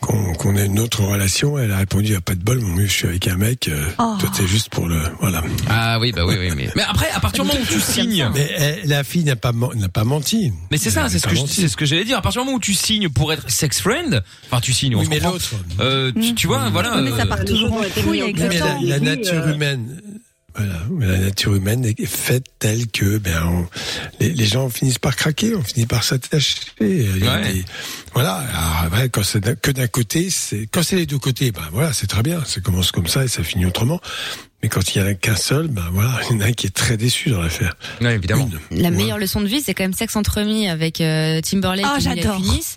qu'on 0.00 0.34
qu'on 0.34 0.56
ait 0.56 0.66
une 0.66 0.78
autre 0.78 1.02
relation. 1.02 1.58
Elle 1.58 1.72
a 1.72 1.78
répondu, 1.78 2.14
ah, 2.16 2.20
pas 2.20 2.34
de 2.34 2.42
bol, 2.42 2.60
mon 2.60 2.74
mieux, 2.76 2.86
je 2.86 2.92
suis 2.92 3.06
avec 3.08 3.26
un 3.28 3.36
mec. 3.36 3.68
euh, 3.68 3.84
Oh. 3.98 4.16
Toi, 4.20 4.30
t'es 4.36 4.46
juste 4.46 4.68
pour 4.70 4.88
le, 4.88 5.00
voilà. 5.20 5.42
Ah 5.68 5.98
oui, 6.00 6.12
bah 6.12 6.24
oui, 6.26 6.36
oui, 6.38 6.50
mais 6.56 6.68
mais 6.76 6.82
après, 6.88 7.08
à 7.10 7.20
partir 7.20 7.44
du 7.44 7.48
moment 7.50 7.60
où 7.62 7.66
tu 7.72 7.80
signes, 7.80 8.28
Mais 8.34 8.48
elle- 8.56 8.80
la 8.88 9.04
fille 9.04 9.24
n'a 9.24 9.36
pas 9.36 9.52
n'a 9.52 9.88
pas 9.88 10.04
menti. 10.04 10.52
mais 10.70 10.76
c'est 10.78 10.90
ça, 10.90 11.08
c'est 11.08 11.18
ce 11.18 11.26
que 11.26 11.36
c'est 11.46 11.68
ce 11.68 11.76
que 11.76 11.84
j'allais 11.86 12.04
dire. 12.04 12.18
À 12.18 12.22
partir 12.22 12.42
du 12.42 12.46
moment 12.46 12.56
où 12.56 12.60
tu 12.60 12.74
signes 12.74 13.08
pour 13.08 13.32
être 13.32 13.50
sex 13.50 13.80
friend, 13.80 14.22
enfin 14.50 14.60
tu 14.60 14.72
signes, 14.72 14.94
on 14.96 15.00
Oui, 15.00 15.04
se 15.06 15.10
mais 15.10 15.20
l'autre. 15.20 15.50
Euh, 15.80 16.12
tu, 16.20 16.34
tu 16.34 16.46
vois, 16.46 16.68
voilà. 16.70 17.00
Mais 17.00 17.10
ça 17.10 17.22
euh, 17.22 17.26
part 17.26 17.44
toujours 17.44 17.72
en 17.72 18.02
couille 18.02 18.32
la, 18.36 18.78
la 18.82 19.00
nature 19.00 19.42
euh, 19.46 19.54
humaine, 19.54 20.00
voilà, 20.56 20.80
la 20.98 21.18
nature 21.18 21.54
humaine 21.54 21.84
est 21.84 22.06
faite 22.06 22.46
telle 22.58 22.88
que, 22.88 23.18
ben, 23.18 23.42
on- 23.44 23.68
les, 24.18 24.30
les 24.30 24.46
gens 24.46 24.68
finissent 24.70 24.98
par 24.98 25.14
craquer, 25.14 25.54
on 25.54 25.62
finit 25.62 25.86
par 25.86 26.02
s'attacher. 26.02 26.56
Ouais. 26.80 27.64
voilà. 28.14 28.34
Alors, 28.34 28.92
ouais, 28.98 29.08
quand 29.08 29.22
c'est 29.22 29.60
que 29.60 29.70
d'un 29.70 29.86
côté, 29.86 30.30
c'est 30.30 30.66
quand 30.66 30.82
c'est 30.82 30.96
les 30.96 31.06
deux 31.06 31.18
côtés, 31.18 31.52
ben 31.52 31.62
voilà, 31.72 31.92
c'est 31.92 32.06
très 32.08 32.22
bien. 32.22 32.42
Ça 32.44 32.60
commence 32.60 32.90
comme 32.92 33.06
ça 33.06 33.24
et 33.24 33.28
ça 33.28 33.44
finit 33.44 33.66
autrement. 33.66 34.00
Mais 34.62 34.68
quand 34.68 34.92
il 34.92 34.98
y 35.00 35.04
en 35.04 35.06
a 35.06 35.14
qu'un 35.14 35.36
seul, 35.36 35.68
ben 35.68 35.84
voilà, 35.92 36.10
il 36.28 36.36
y 36.36 36.38
en 36.38 36.40
a 36.42 36.46
un 36.48 36.52
qui 36.52 36.66
est 36.66 36.74
très 36.74 36.96
déçu 36.96 37.30
dans 37.30 37.40
l'affaire. 37.40 37.74
ouais, 38.00 38.16
évidemment. 38.16 38.50
Une. 38.72 38.82
La 38.82 38.88
Ouais. 38.88 38.96
meilleure 38.96 39.18
leçon 39.18 39.40
de 39.40 39.46
vie, 39.46 39.60
c'est 39.60 39.72
quand 39.72 39.84
même 39.84 39.92
Sex 39.92 40.16
entre 40.16 40.38
amis 40.38 40.68
avec 40.68 41.00
euh, 41.00 41.40
Timberlake 41.40 41.86
Ah, 41.88 41.98
et. 42.16 42.20
Kunis. 42.20 42.76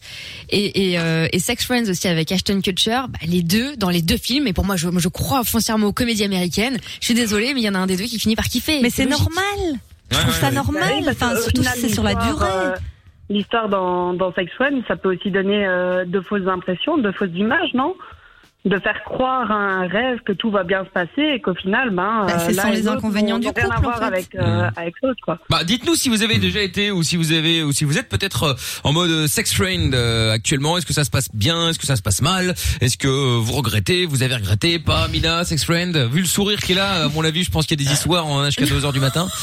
et 0.49 0.91
et, 0.91 0.99
euh, 0.99 1.27
et 1.33 1.39
Sex 1.39 1.65
Friends 1.65 1.89
aussi 1.89 2.07
avec 2.07 2.31
Ashton 2.31 2.61
Kutcher. 2.61 3.01
Bah, 3.09 3.17
les 3.25 3.41
deux 3.41 3.75
dans 3.77 3.89
les 3.89 4.03
deux 4.03 4.17
films. 4.17 4.45
Et 4.45 4.53
pour 4.53 4.63
moi, 4.63 4.75
je, 4.75 4.87
crois 5.09 5.43
foncièrement 5.43 5.87
aux 5.87 5.91
comédies 5.93 6.23
américaines. 6.23 6.77
Je 6.99 7.05
suis 7.05 7.13
désolée, 7.15 7.53
mais 7.55 7.61
il 7.61 7.65
y 7.65 7.69
en 7.69 7.73
a 7.75 7.79
un 7.79 7.87
des 7.87 7.97
deux 7.97 8.03
qui 8.05 8.19
finit 8.19 8.35
par 8.35 8.45
kiffer. 8.45 8.79
Mais 8.83 8.91
c'est 8.91 9.07
normal. 9.07 9.41
Je 10.11 10.17
Ouais, 10.17 10.21
trouve 10.23 10.33
ouais, 10.35 10.39
ça 10.39 10.49
ouais. 10.49 10.53
normal. 10.53 11.03
Enfin, 11.09 11.33
au 11.33 11.41
surtout 11.41 11.63
si 11.63 11.79
c'est 11.81 11.89
sur 11.89 12.03
la 12.03 12.13
durée. 12.13 12.45
euh, 12.47 12.75
L'histoire 13.29 13.69
dans, 13.69 14.13
dans 14.13 14.31
Sex 14.33 14.51
Friends, 14.53 14.81
ça 14.87 14.97
peut 14.97 15.15
aussi 15.15 15.31
donner 15.31 15.65
euh, 15.65 16.03
de 16.05 16.19
fausses 16.21 16.47
impressions, 16.47 16.97
de 16.97 17.11
fausses 17.13 17.29
images, 17.33 17.69
non? 17.73 17.95
De 18.63 18.77
faire 18.77 19.03
croire 19.05 19.49
à 19.51 19.55
un 19.55 19.87
rêve 19.87 20.19
que 20.23 20.33
tout 20.33 20.51
va 20.51 20.63
bien 20.63 20.85
se 20.85 20.89
passer 20.91 21.21
et 21.35 21.41
qu'au 21.41 21.55
final, 21.55 21.89
ben, 21.89 22.25
Bah, 22.27 22.33
euh, 22.39 22.49
ce 22.51 22.55
l'un 22.55 22.61
sont 22.63 22.69
les 22.69 22.87
inconvénients 22.87 23.39
du 23.39 23.47
rien 23.47 23.55
à 23.55 23.75
couple, 23.75 23.77
en 23.77 23.81
voir 23.81 23.97
fait. 23.97 24.03
avec 24.05 24.35
euh, 24.35 24.41
Mm. 24.67 24.71
avec 24.75 24.93
l'autre, 25.01 25.19
quoi. 25.23 25.39
Bah, 25.49 25.63
dites-nous 25.63 25.95
si 25.95 26.09
vous 26.09 26.21
avez 26.21 26.37
déjà 26.37 26.61
été 26.61 26.91
ou 26.91 27.01
si 27.01 27.15
vous 27.17 27.31
avez 27.31 27.63
ou 27.63 27.71
si 27.71 27.85
vous 27.85 27.97
êtes 27.97 28.07
peut-être 28.07 28.43
euh, 28.43 28.53
en 28.83 28.93
mode 28.93 29.09
euh, 29.09 29.25
sex 29.27 29.51
friend 29.53 29.95
euh, 29.95 30.31
actuellement. 30.31 30.77
Est-ce 30.77 30.85
que 30.85 30.93
ça 30.93 31.03
se 31.03 31.09
passe 31.09 31.29
bien? 31.33 31.69
Est-ce 31.69 31.79
que 31.79 31.87
ça 31.87 31.95
se 31.95 32.03
passe 32.03 32.21
mal? 32.21 32.53
Est-ce 32.81 32.97
que 32.97 33.07
euh, 33.07 33.39
vous 33.41 33.53
regrettez? 33.53 34.05
Vous 34.05 34.21
avez 34.21 34.35
regretté? 34.35 34.77
Pas 34.77 35.07
Mina, 35.07 35.43
sex 35.43 35.63
friend 35.65 35.97
Vu 36.11 36.19
le 36.19 36.27
sourire 36.27 36.59
qu'il 36.59 36.77
a, 36.77 37.05
à 37.05 37.07
mon 37.09 37.23
avis, 37.23 37.43
je 37.43 37.49
pense 37.49 37.65
qu'il 37.65 37.81
y 37.81 37.83
a 37.83 37.87
des 37.87 37.91
histoires 37.93 38.27
en 38.27 38.45
jusqu'à 38.45 38.65
2 38.67 38.85
heures 38.85 38.93
du 38.93 38.99
matin. 38.99 39.27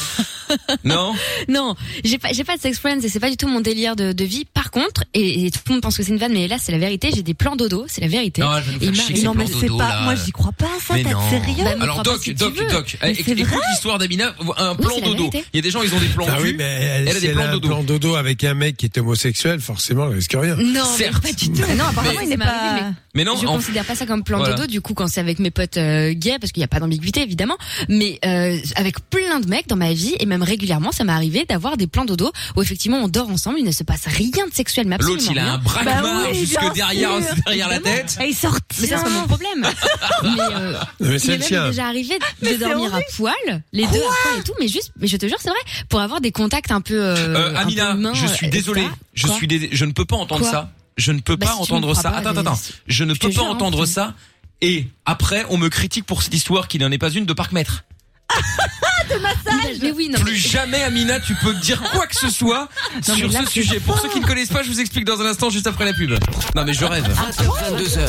Non? 0.83 1.13
Non, 1.47 1.75
j'ai 2.03 2.17
pas, 2.17 2.29
j'ai 2.33 2.43
pas 2.43 2.55
de 2.55 2.61
sex 2.61 2.79
friends 2.79 3.01
et 3.03 3.07
c'est 3.07 3.19
pas 3.19 3.29
du 3.29 3.37
tout 3.37 3.47
mon 3.47 3.59
délire 3.61 3.95
de, 3.95 4.13
de 4.13 4.23
vie. 4.23 4.45
Par 4.45 4.71
contre, 4.71 5.03
et, 5.13 5.45
et 5.45 5.51
tout 5.51 5.59
le 5.67 5.73
monde 5.73 5.81
pense 5.83 5.95
que 5.95 6.01
c'est 6.01 6.09
une 6.11 6.17
vanne, 6.17 6.33
mais 6.33 6.47
là 6.47 6.55
c'est 6.59 6.71
la 6.71 6.79
vérité. 6.79 7.11
J'ai 7.15 7.21
des 7.21 7.35
plans 7.35 7.55
dodo, 7.55 7.85
c'est 7.87 8.01
la 8.01 8.07
vérité. 8.07 8.41
Non, 8.41 8.53
je 8.65 8.71
vais 8.79 8.87
ces 9.17 9.23
Non, 9.23 9.33
mais 9.35 9.45
c'est 9.47 9.67
dodo, 9.67 9.77
pas. 9.77 9.87
là. 9.89 10.01
Moi, 10.03 10.15
j'y 10.15 10.31
crois 10.31 10.51
pas 10.51 10.67
ça. 10.85 10.95
T'es 10.95 11.03
sérieux 11.03 11.63
Bah, 11.63 11.71
Alors 11.81 12.03
Doc, 12.03 12.19
si 12.23 12.33
Doc. 12.33 12.55
Doc, 12.69 12.97
Mais 13.01 13.11
écoute 13.11 13.37
l'histoire 13.71 13.97
d'Amina, 13.97 14.33
un 14.57 14.75
plan 14.75 14.99
dodo. 15.03 15.29
Il 15.33 15.57
y 15.57 15.59
a 15.59 15.61
des 15.61 15.71
gens, 15.71 15.81
ils 15.81 15.93
ont 15.93 15.99
des 15.99 16.07
plans 16.07 16.25
Ah 16.29 16.37
cul. 16.37 16.43
oui, 16.43 16.55
mais 16.57 16.63
elle, 16.63 17.07
elle 17.07 17.17
a 17.17 17.19
des 17.19 17.29
plans 17.29 17.43
a 17.43 17.47
un 17.47 17.51
dodo. 17.53 17.67
plan 17.67 17.83
dodo 17.83 18.15
avec 18.15 18.43
un 18.43 18.53
mec 18.53 18.77
qui 18.77 18.85
est 18.85 18.97
homosexuel, 18.97 19.59
forcément, 19.59 20.07
elle 20.07 20.15
risque 20.15 20.35
rien. 20.39 20.55
Non, 20.55 20.83
Certes. 20.97 21.21
mais 21.23 21.29
pas 21.31 21.35
du 21.35 21.51
tout. 21.51 21.61
Non, 21.77 21.85
apparemment, 21.89 22.19
il 22.21 22.29
n'est 22.29 22.37
pas. 22.37 22.91
mais 23.15 23.23
non, 23.23 23.35
je 23.41 23.45
en- 23.47 23.55
considère 23.55 23.85
pas 23.85 23.95
ça 23.95 24.05
comme 24.05 24.23
plan 24.23 24.37
Voilà. 24.39 24.55
dodo 24.55 24.67
du 24.67 24.81
coup 24.81 24.93
quand 24.93 25.07
c'est 25.07 25.19
avec 25.19 25.39
mes 25.39 25.51
potes 25.51 25.77
euh, 25.77 26.13
gays 26.13 26.37
parce 26.39 26.51
qu'il 26.51 26.61
n'y 26.61 26.65
a 26.65 26.67
pas 26.67 26.79
d'ambiguïté 26.79 27.21
évidemment 27.21 27.57
mais 27.89 28.19
euh, 28.25 28.57
avec 28.75 28.99
plein 29.09 29.39
de 29.39 29.47
mecs 29.49 29.67
dans 29.67 29.75
ma 29.75 29.93
vie 29.93 30.15
et 30.19 30.25
même 30.25 30.43
régulièrement 30.43 30.91
ça 30.91 31.03
m'est 31.03 31.11
arrivé 31.11 31.45
d'avoir 31.47 31.75
des 31.75 31.87
plans 31.87 32.05
dodo 32.05 32.31
où 32.55 32.61
effectivement 32.61 32.97
on 32.97 33.07
dort 33.07 33.29
ensemble 33.29 33.57
il 33.59 33.65
ne 33.65 33.71
se 33.71 33.83
passe 33.83 34.05
rien 34.05 34.47
de 34.47 34.53
sexuel 34.53 34.87
mais 34.87 34.97
l'autre, 34.97 35.13
absolument 35.15 35.31
il 35.33 35.39
a 35.39 35.43
rien. 35.43 35.53
un 35.53 35.57
braquemar 35.57 36.03
Bah 36.03 36.27
oui, 36.31 36.39
jusque 36.39 36.73
derrière, 36.73 37.09
derrière 37.45 37.69
la 37.69 37.79
tête. 37.79 38.17
Et 38.21 38.27
il 38.29 38.35
sort. 38.35 38.57
mais 38.79 38.87
ça 38.87 38.98
c'est 38.99 39.03
pas 39.03 39.09
mon 39.21 39.27
problème 39.27 39.61
mais 40.23 40.29
euh, 40.55 40.73
Mais 40.99 41.15
il 41.15 41.19
c'est 41.19 41.37
déjà 41.37 41.87
arrivé 41.87 42.19
de 42.41 42.55
dormir 42.57 42.93
à 42.93 42.99
poil 43.15 43.33
les 43.73 43.87
deux 43.87 43.97
à 43.99 44.13
poil 44.23 44.39
et 44.39 44.43
tout 44.43 44.53
mais 44.59 44.67
juste 44.67 44.91
mais 44.99 45.07
je 45.07 45.17
te 45.17 45.27
jure 45.27 45.37
c'est 45.39 45.49
vrai 45.49 45.59
pour 45.89 45.99
avoir 46.01 46.21
des 46.21 46.31
contacts 46.31 46.71
un 46.71 46.81
peu 46.81 46.95
euh, 47.01 47.15
Euh, 47.15 47.49
un 47.49 47.51
peu 47.51 47.57
Amina, 47.57 47.91
humains, 47.93 48.13
je 48.13 48.27
suis 48.27 48.47
euh, 48.47 48.49
désolé. 48.49 48.87
Je 49.13 49.27
suis 49.27 49.47
dés- 49.47 49.69
je 49.71 49.85
ne 49.85 49.91
peux 49.91 50.05
pas 50.05 50.15
entendre 50.15 50.41
Quoi 50.41 50.51
ça. 50.51 50.71
Je 50.97 51.11
ne 51.11 51.19
peux 51.19 51.35
Bah, 51.35 51.47
pas 51.47 51.53
si 51.53 51.59
entendre 51.61 51.93
ça. 51.95 52.09
attends, 52.09 52.29
attends, 52.31 52.41
attends. 52.41 52.59
Je 52.87 53.03
ne 53.03 53.13
peux 53.13 53.29
pas 53.29 53.41
hein, 53.41 53.45
entendre 53.49 53.85
ça. 53.85 54.13
Et 54.61 54.87
après, 55.05 55.45
on 55.49 55.57
me 55.57 55.69
critique 55.69 56.05
pour 56.05 56.21
cette 56.23 56.33
histoire 56.33 56.67
qui 56.67 56.77
n'en 56.79 56.91
est 56.91 56.97
pas 56.97 57.09
une 57.11 57.25
de 57.25 57.33
parc-mètre. 59.21 59.79
mais 59.81 59.91
oui 59.91 60.09
non 60.09 60.19
Plus 60.19 60.35
jamais, 60.35 60.83
Amina, 60.83 61.19
tu 61.19 61.35
peux 61.35 61.53
dire 61.55 61.81
quoi 61.91 62.07
que 62.07 62.15
ce 62.15 62.29
soit 62.29 62.67
Non, 63.07 63.15
sur 63.15 63.31
là, 63.31 63.41
ce 63.45 63.51
sujet. 63.51 63.79
Pour 63.79 63.99
ceux 63.99 64.09
qui 64.09 64.19
ne 64.19 64.25
connaissent 64.25 64.49
pas, 64.49 64.63
je 64.63 64.69
vous 64.69 64.79
explique 64.79 65.05
dans 65.05 65.19
un 65.21 65.25
instant, 65.25 65.49
juste 65.49 65.67
après 65.67 65.85
la 65.85 65.93
pub. 65.93 66.11
Non, 66.55 66.63
mais 66.65 66.73
je 66.73 66.85
rêve. 66.85 67.05
20h22h, 67.07 67.99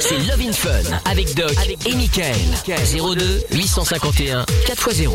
c'est 0.00 0.18
Love 0.26 0.40
in 0.48 0.52
Fun 0.52 0.98
avec 1.04 1.34
Doc 1.34 1.54
et 1.86 1.94
Michael. 1.94 2.36
02 2.66 3.42
851 3.52 4.44
4x0. 4.66 5.10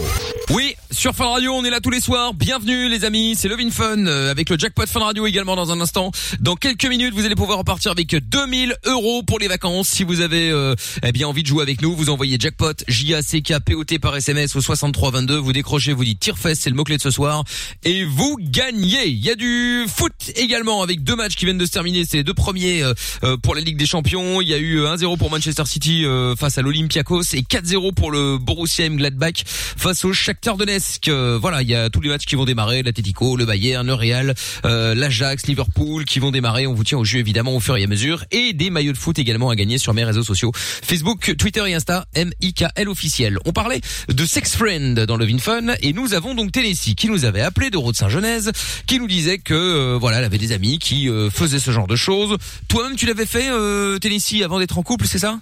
Oui, 0.50 0.76
sur 0.92 1.16
Fun 1.16 1.26
Radio, 1.26 1.54
on 1.54 1.64
est 1.64 1.70
là 1.70 1.80
tous 1.80 1.90
les 1.90 2.02
soirs. 2.02 2.34
Bienvenue 2.34 2.90
les 2.90 3.06
amis, 3.06 3.36
c'est 3.36 3.48
Love 3.48 3.62
in 3.62 3.72
Fun 3.72 4.06
euh, 4.06 4.30
avec 4.30 4.50
le 4.50 4.58
jackpot 4.58 4.86
Fun 4.86 5.00
Radio 5.00 5.26
également 5.26 5.56
dans 5.56 5.72
un 5.72 5.80
instant. 5.80 6.12
Dans 6.42 6.56
quelques 6.56 6.86
minutes, 6.86 7.14
vous 7.14 7.26
allez 7.26 7.36
pouvoir 7.36 7.58
repartir 7.58 7.92
avec 7.92 8.14
2000 8.14 8.76
euros 8.86 9.24
pour 9.24 9.40
les 9.40 9.48
vacances. 9.48 9.88
Si 9.88 10.04
vous 10.04 10.20
avez 10.22 10.52
euh, 10.52 10.76
eh 11.02 11.12
bien 11.12 11.28
envie 11.28 11.44
de 11.44 11.48
jouer 11.48 11.64
avec 11.64 11.82
nous, 11.82 11.96
vous 11.96 12.10
envoyez 12.10 12.38
jackpot 12.40 12.74
J 12.88 13.16
A 13.16 13.22
C 13.22 13.42
K 13.42 13.54
P 13.66 13.74
O 13.74 13.84
T 13.84 14.00
par 14.00 14.16
SMS 14.16 14.56
au 14.56 14.62
6322. 14.62 15.38
Vous 15.38 15.54
décrochez, 15.54 15.94
vous 15.94 16.04
dites 16.04 16.20
Tirefest, 16.20 16.62
c'est 16.62 16.70
le 16.70 16.76
mot 16.76 16.84
clé 16.84 16.98
de 16.98 17.02
ce 17.02 17.10
soir 17.10 17.44
et 17.84 18.04
vous 18.04 18.38
gagnez. 18.40 19.08
Il 19.08 19.24
y 19.24 19.30
a 19.30 19.36
du 19.36 19.86
foot 19.88 20.14
également 20.36 20.84
avec 20.84 21.04
deux 21.04 21.16
matchs 21.16 21.36
qui 21.36 21.46
viennent 21.46 21.58
de 21.58 21.66
se 21.66 21.72
terminer. 21.72 22.04
C'est 22.06 22.18
les 22.18 22.24
deux 22.24 22.34
premiers 22.34 22.84
euh, 22.84 22.94
euh, 23.24 23.38
pour 23.38 23.56
la 23.56 23.62
Ligue 23.62 23.78
des 23.78 23.86
Champions. 23.86 24.42
Il 24.42 24.50
y 24.50 24.54
a 24.54 24.58
eu 24.58 24.80
euh, 24.82 24.96
1-0 24.96 25.18
pour 25.18 25.32
Manchester 25.32 25.66
City 25.66 26.06
euh, 26.06 26.36
face 26.36 26.58
à 26.58 26.62
l'Olympiakos 26.62 27.34
et 27.34 27.42
4-0 27.42 27.94
pour 27.94 28.12
le 28.12 28.38
Borussia 28.38 28.90
Mönchengladbach 28.90 29.44
face 29.46 30.06
au 30.06 30.14
Donetsk. 30.58 31.08
Euh, 31.08 31.38
voilà, 31.40 31.62
il 31.62 31.70
y 31.70 31.76
a 31.76 31.90
tous 31.90 32.02
les 32.02 32.10
matchs 32.10 32.26
qui 32.26 32.36
vont 32.36 32.46
démarrer, 32.46 32.84
l'Atletico, 32.84 33.36
le 33.38 33.46
Bayern, 33.46 33.86
le 33.86 33.94
Real, 33.94 34.34
euh, 34.66 34.96
l'Ajax, 34.96 35.48
Liverpool 35.48 36.06
qui 36.06 36.20
vont 36.20 36.32
démarrer. 36.32 36.68
On 36.68 36.74
vous 36.74 36.84
tient 36.84 36.98
au 36.98 37.04
jeu 37.04 37.20
évidemment 37.20 37.56
au 37.56 37.60
fur 37.60 37.78
et 37.78 37.84
à 37.84 37.88
mesure 37.88 38.26
et 38.32 38.54
des 38.54 38.70
maillots 38.70 38.94
de 38.94 38.98
foot 38.98 39.20
également 39.20 39.50
à 39.50 39.56
gagner 39.56 39.78
sur 39.78 39.94
mes 39.94 40.04
réseaux 40.04 40.24
sociaux 40.24 40.52
Facebook, 40.54 41.36
Twitter 41.38 41.64
et 41.68 41.74
Insta 41.74 42.06
M-I-K-L 42.16 42.90
officiel. 42.90 43.38
On 43.46 43.52
parlait 43.52 43.82
de 44.10 44.26
Sex 44.26 44.56
Friend 44.56 45.00
dans 45.00 45.18
le 45.18 45.26
Fun 45.38 45.74
et 45.82 45.94
nous 45.94 46.14
avons 46.14 46.36
donc 46.36 46.52
Tennessee 46.52 46.96
qui 46.96 47.10
nous 47.10 47.26
avait 47.26 47.42
appelé 47.42 47.70
de 47.70 47.78
Route 47.78 47.96
Saint-Genèse 47.96 48.52
qui 48.86 49.00
nous 49.00 49.08
disait 49.08 49.40
que 49.40 49.54
euh, 49.54 49.98
voilà, 50.00 50.20
elle 50.20 50.26
avait 50.26 50.38
des 50.38 50.52
amis 50.52 50.80
qui 50.80 51.10
euh, 51.10 51.30
faisaient 51.30 51.60
ce 51.60 51.72
genre 51.72 51.88
de 51.88 51.96
choses. 51.96 52.38
Toi-même 52.68 52.96
tu 52.96 53.06
l'avais 53.06 53.26
fait 53.26 53.50
euh, 53.50 53.98
Tennessee 54.00 54.44
avant 54.44 54.60
d'être 54.60 54.78
en 54.78 54.84
couple, 54.84 55.06
c'est 55.06 55.20
ça? 55.20 55.40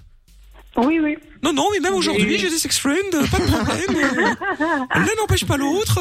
Oui, 0.78 1.00
oui. 1.02 1.18
Non 1.44 1.54
non, 1.54 1.66
mais 1.74 1.80
même 1.80 1.94
aujourd'hui, 1.96 2.38
j'ai 2.38 2.50
des 2.50 2.58
sex 2.58 2.78
friends, 2.80 2.94
euh, 3.16 3.26
pas 3.32 3.40
de 3.40 3.44
problème. 3.52 4.36
L'un 4.96 5.22
n'empêche 5.22 5.46
pas 5.46 5.58
l'autre. 5.58 6.00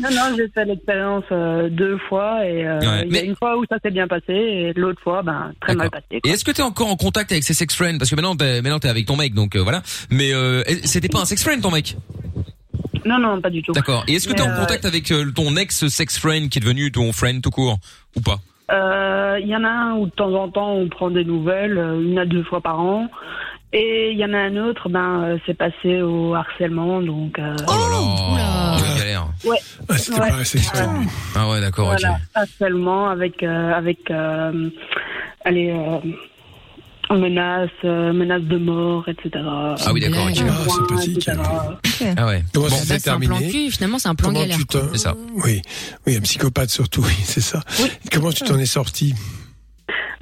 Non, 0.00 0.10
non, 0.10 0.36
j'ai 0.36 0.48
fait 0.48 0.64
l'expérience 0.66 1.24
euh, 1.32 1.68
deux 1.70 1.96
fois 2.08 2.44
et 2.44 2.66
euh, 2.66 2.78
Ouais, 2.80 3.04
il 3.06 3.14
y 3.14 3.18
a 3.18 3.22
mais- 3.22 3.26
une 3.28 3.36
fois 3.36 3.56
où 3.56 3.64
ça 3.70 3.76
s'est 3.82 3.90
bien 3.90 4.06
passé 4.06 4.32
et 4.32 4.72
l'autre 4.74 5.00
fois, 5.02 5.22
ben, 5.22 5.52
très 5.60 5.74
mal 5.74 5.90
passé. 5.90 6.20
Et 6.24 6.28
est-ce 6.28 6.44
que 6.44 6.50
t'es 6.50 6.62
encore 6.62 6.88
en 6.88 6.96
contact 6.96 7.32
avec 7.32 7.42
ces 7.44 7.54
sex 7.54 7.74
friends 7.74 7.96
Parce 7.98 8.10
que 8.10 8.16
maintenant 8.16 8.36
t'es 8.36 8.60
maintenant 8.60 8.78
t'es 8.80 8.88
avec 8.88 9.06
ton 9.06 9.16
mec, 9.16 9.32
donc 9.34 9.56
euh, 9.56 9.60
voilà. 9.62 9.82
Mais 10.10 10.32
c'était 10.84 11.08
pas 11.08 11.20
un 11.20 11.24
sex 11.24 11.42
friend 11.42 11.62
ton 11.62 11.70
mec? 11.70 11.96
Non, 13.04 13.18
non, 13.18 13.40
pas 13.40 13.50
du 13.50 13.62
tout. 13.62 13.72
D'accord. 13.72 14.04
Et 14.06 14.14
est-ce 14.14 14.26
que 14.28 14.32
Mais, 14.32 14.38
t'es 14.38 14.42
en 14.48 14.54
contact 14.54 14.84
avec 14.84 15.12
ton 15.34 15.56
ex 15.56 15.88
sex 15.88 16.18
friend 16.18 16.48
qui 16.50 16.58
est 16.58 16.62
devenu 16.62 16.92
ton 16.92 17.12
friend 17.12 17.42
tout 17.42 17.50
court 17.50 17.78
ou 18.16 18.20
pas? 18.20 18.38
Il 19.40 19.46
y 19.48 19.56
en 19.56 19.64
a 19.64 19.68
un 19.68 19.94
où 19.96 20.06
de 20.06 20.10
temps 20.12 20.32
en 20.34 20.48
temps 20.50 20.72
on 20.74 20.88
prend 20.88 21.10
des 21.10 21.24
nouvelles, 21.24 21.78
une 22.02 22.18
à 22.18 22.24
deux 22.26 22.44
fois 22.44 22.60
par 22.60 22.78
an. 22.80 23.08
Et 23.74 24.10
il 24.12 24.18
y 24.18 24.24
en 24.24 24.34
a 24.34 24.38
un 24.38 24.56
autre, 24.56 24.88
ben, 24.90 25.22
euh, 25.24 25.38
c'est 25.46 25.54
passé 25.56 26.02
au 26.02 26.34
harcèlement, 26.34 27.00
donc. 27.00 27.38
euh, 27.38 27.56
Oh 27.66 27.72
là 27.72 28.36
là, 28.36 28.76
quelle 28.78 28.98
galère. 28.98 29.26
Ouais. 29.44 29.56
Ah, 29.88 29.96
c'était 29.96 30.20
Ouais. 30.20 30.28
pas 30.30 30.36
assez 30.36 30.58
extrême. 30.58 31.06
Ah 31.34 31.48
ouais, 31.48 31.60
d'accord, 31.60 31.86
Voilà, 31.86 32.10
ok. 32.10 32.16
harcèlement 32.34 33.08
avec 33.08 33.42
avec 33.42 33.72
avec 33.74 34.10
euh, 34.10 34.68
allez 35.46 35.70
euh, 35.70 37.16
menace 37.16 37.70
euh, 37.84 38.12
menace 38.12 38.42
de 38.42 38.58
mort 38.58 39.04
etc. 39.08 39.30
Ah 39.44 39.74
oui, 39.92 40.00
d'accord, 40.00 40.26
ok. 40.30 40.42
Ah, 40.48 40.68
sympathique. 40.70 41.30
Ah 42.16 42.26
ouais. 42.26 42.44
Comment 42.52 42.66
Bon, 42.68 42.68
ça 42.68 42.76
s'est 42.84 42.98
c'est 42.98 43.08
un 43.10 43.18
plan 43.20 43.28
terminé 43.38 43.50
cul 43.50 43.70
finalement 43.70 43.98
c'est 43.98 44.08
un 44.08 44.14
plan 44.14 44.28
Comment 44.28 44.40
galère. 44.40 44.58
C'est 44.92 44.98
ça. 44.98 45.14
Oui, 45.44 45.62
oui, 46.06 46.16
un 46.16 46.20
psychopathe 46.20 46.70
surtout, 46.70 47.02
oui, 47.02 47.14
c'est 47.24 47.40
ça. 47.40 47.60
Comment 48.12 48.32
tu 48.32 48.44
t'en 48.44 48.58
es 48.58 48.66
sorti? 48.66 49.14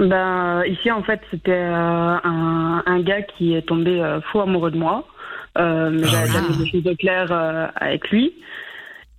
Ben 0.00 0.64
ici 0.66 0.90
en 0.90 1.02
fait 1.02 1.20
c'était 1.30 1.52
euh, 1.52 2.16
un 2.24 2.82
un 2.86 3.00
gars 3.00 3.22
qui 3.22 3.54
est 3.54 3.62
tombé 3.62 4.00
euh, 4.02 4.20
fou 4.22 4.40
amoureux 4.40 4.70
de 4.70 4.78
moi. 4.78 5.06
Euh, 5.58 5.90
mais 5.90 6.06
Ah 6.12 6.26
j'avais 6.32 6.64
des 6.64 6.70
choses 6.70 6.96
claires 6.98 7.32
euh, 7.32 7.66
avec 7.76 8.08
lui. 8.10 8.32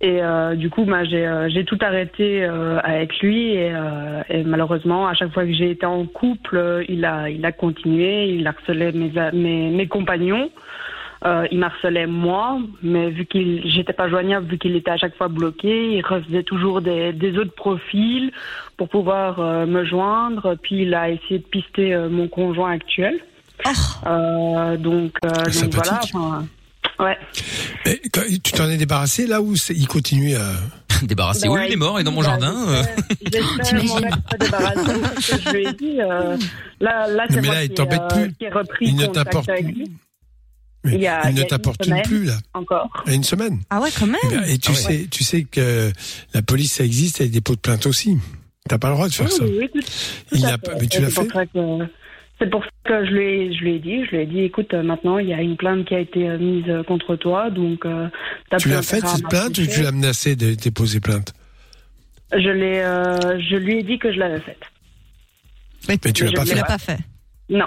Et 0.00 0.20
euh, 0.20 0.56
du 0.56 0.68
coup, 0.68 0.84
bah, 0.84 1.04
j'ai 1.04 1.24
euh, 1.26 1.48
j'ai 1.48 1.64
tout 1.64 1.78
arrêté 1.80 2.42
euh, 2.42 2.80
avec 2.82 3.20
lui 3.20 3.50
et, 3.54 3.70
euh, 3.72 4.22
et 4.28 4.42
malheureusement, 4.42 5.06
à 5.06 5.14
chaque 5.14 5.32
fois 5.32 5.44
que 5.44 5.52
j'ai 5.52 5.70
été 5.70 5.86
en 5.86 6.06
couple, 6.06 6.84
il 6.88 7.04
a 7.04 7.30
il 7.30 7.44
a 7.46 7.52
continué, 7.52 8.26
il 8.30 8.44
harcelait 8.46 8.90
mes 8.90 9.16
a- 9.16 9.30
mes, 9.30 9.70
mes 9.70 9.86
compagnons, 9.86 10.50
euh, 11.24 11.46
il 11.50 11.58
m'harcelait 11.58 12.06
moi, 12.06 12.58
mais 12.82 13.10
vu 13.10 13.26
qu'il 13.26 13.62
j'étais 13.70 13.92
pas 13.92 14.08
joignable, 14.08 14.46
vu 14.46 14.58
qu'il 14.58 14.74
était 14.76 14.90
à 14.90 14.96
chaque 14.96 15.16
fois 15.16 15.28
bloqué, 15.28 15.94
il 15.96 16.02
refaisait 16.02 16.42
toujours 16.42 16.80
des 16.80 17.12
des 17.12 17.38
autres 17.38 17.54
profils 17.54 18.32
pour 18.76 18.88
pouvoir 18.88 19.38
euh, 19.40 19.66
me 19.66 19.84
joindre. 19.84 20.56
Puis 20.62 20.82
il 20.82 20.94
a 20.94 21.10
essayé 21.10 21.38
de 21.38 21.44
pister 21.44 21.94
euh, 21.94 22.08
mon 22.08 22.28
conjoint 22.28 22.72
actuel. 22.72 23.20
Euh, 24.06 24.76
donc 24.76 25.12
euh, 25.24 25.28
donc 25.28 25.74
voilà. 25.74 26.00
enfin, 26.02 26.44
Ouais. 26.98 27.18
Tu 28.42 28.52
t'en 28.52 28.68
es 28.68 28.76
débarrassé 28.76 29.26
là 29.26 29.40
où 29.40 29.54
il 29.70 29.88
continue 29.88 30.34
à... 30.36 30.52
Débarrassé. 31.02 31.48
Bah 31.48 31.54
Oui, 31.54 31.60
ouais, 31.60 31.68
il 31.68 31.72
est 31.72 31.76
mort, 31.76 31.98
il 31.98 32.02
est 32.02 32.04
dans 32.04 32.12
mon 32.12 32.22
jardin. 32.22 32.54
J'espère 33.32 33.84
mon 33.84 34.00
parce 34.50 34.74
que 35.26 35.40
je 35.40 35.50
lui 35.50 35.66
ai 35.66 35.72
dit, 35.72 36.00
euh, 36.00 36.36
là, 36.80 37.08
là 37.08 37.24
c'est 37.28 37.36
Mais 37.40 37.46
moi 37.46 37.54
là, 37.56 37.64
il 37.64 37.68
qui, 37.70 37.74
t'embête 37.74 38.00
euh, 38.02 38.08
plus. 38.14 38.32
qui 38.34 38.44
ai 38.44 38.50
repris 38.50 38.86
Il 38.86 38.96
ne 38.96 39.06
contact 39.06 39.14
t'apporte 39.24 39.48
avec 39.48 39.64
plus. 39.64 39.74
lui 39.74 39.90
Il 40.84 41.00
y 41.00 41.06
a- 41.06 41.20
il 41.30 41.36
il 41.38 41.40
ne 41.40 41.44
a 41.54 41.58
semaine. 41.84 42.02
plus 42.02 42.24
là. 42.24 42.38
encore. 42.54 42.88
À 43.06 43.12
une 43.12 43.22
semaine. 43.24 43.60
Ah 43.70 43.80
ouais, 43.80 43.90
quand 43.96 44.06
même. 44.06 44.16
Eh 44.24 44.28
bien, 44.28 44.42
Et 44.44 44.58
tu 44.58 44.70
Ah 44.70 44.72
ouais. 44.72 44.78
sais, 44.78 45.06
tu 45.10 45.22
sais 45.24 45.44
que 45.44 45.92
la 46.34 46.42
police 46.42 46.72
ça 46.74 46.84
existe 46.84 47.22
des 47.22 47.40
pots 47.40 47.54
de 47.54 47.60
plainte 47.60 47.86
aussi. 47.86 48.18
T'as 48.68 48.78
pas 48.78 48.88
le 48.88 48.94
droit 48.94 49.08
de 49.08 49.12
faire 49.14 49.26
Oui, 49.26 49.32
ça. 49.32 49.44
oui, 49.44 49.58
oui, 49.60 49.70
tout, 49.72 49.80
tout 49.80 49.86
Il 50.32 50.42
n'a 50.42 50.48
fait. 50.52 50.58
pas- 50.58 50.74
mais 50.80 50.86
tu 50.88 51.00
l'as 51.00 51.10
fait 51.10 51.28
C'est 52.40 52.50
pour 52.50 52.64
ça 52.64 52.70
que 52.84 53.06
je 53.06 53.10
lui, 53.12 53.24
ai, 53.24 53.54
je 53.54 53.60
lui 53.60 53.74
ai 53.76 53.78
dit, 53.78 54.04
je 54.06 54.10
lui 54.16 54.22
ai 54.22 54.26
dit, 54.26 54.40
écoute, 54.40 54.74
euh, 54.74 54.82
maintenant 54.82 55.18
il 55.18 55.28
y 55.28 55.34
a 55.34 55.40
une 55.40 55.56
plainte 55.56 55.84
qui 55.86 55.94
a 55.94 56.00
été 56.00 56.28
euh, 56.28 56.38
mise 56.38 56.64
euh, 56.68 56.82
contre 56.82 57.14
toi, 57.14 57.50
donc 57.50 57.86
euh, 57.86 58.08
Tu 58.58 58.68
l'as 58.68 58.82
faite 58.82 59.06
cette 59.06 59.28
plainte 59.28 59.56
ou 59.58 59.66
tu 59.66 59.82
l'as 59.82 59.92
menacé 59.92 60.34
de 60.34 60.54
déposer 60.54 60.98
plainte? 60.98 61.32
Je 62.32 62.48
l'ai, 62.48 62.78
euh, 62.80 63.38
je 63.38 63.56
lui 63.56 63.78
ai 63.78 63.82
dit 63.84 63.98
que 63.98 64.12
je 64.12 64.18
l'avais 64.18 64.40
faite. 64.40 64.62
Mais, 65.88 65.98
Mais 66.04 66.12
tu 66.12 66.24
l'as 66.24 66.32
pas 66.32 66.44
fait. 66.46 66.60
pas 66.62 66.78
fait. 66.78 66.98
Non. 67.48 67.66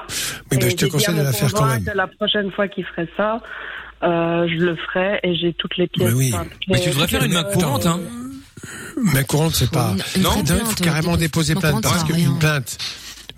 Oui, 0.52 0.58
ben, 0.58 0.70
je 0.70 0.76
te 0.76 0.86
conseille 0.86 1.16
de 1.16 1.22
la 1.22 1.32
faire 1.34 1.52
quand 1.54 1.66
même. 1.66 1.84
que 1.84 1.92
La 1.92 2.08
prochaine 2.08 2.52
fois 2.52 2.68
qu'il 2.68 2.86
ferait 2.86 3.08
ça, 3.18 3.42
euh, 4.04 4.48
je 4.48 4.56
le 4.64 4.76
ferai 4.76 5.20
et 5.24 5.36
j'ai 5.36 5.54
toutes 5.54 5.78
les 5.78 5.88
pièces. 5.88 6.10
Mais 6.10 6.14
oui. 6.16 6.34
Mais 6.70 6.80
tu 6.80 6.90
devrais 6.90 7.08
faire 7.08 7.24
une 7.24 7.34
main 7.34 7.44
courante, 7.44 7.86
hein. 7.86 8.00
Main 8.98 9.24
courante, 9.24 9.54
c'est 9.56 9.70
pas. 9.70 9.92
Une- 9.94 10.04
une 10.18 10.24
Non, 10.24 10.32
Non, 10.44 10.66
faut 10.66 10.84
carrément 10.84 11.14
euh, 11.14 11.18
déposer 11.18 11.56
plainte 11.56 11.84
parce 11.84 12.04
à 12.04 12.06
qu'une 12.08 12.40
plainte. 12.40 12.78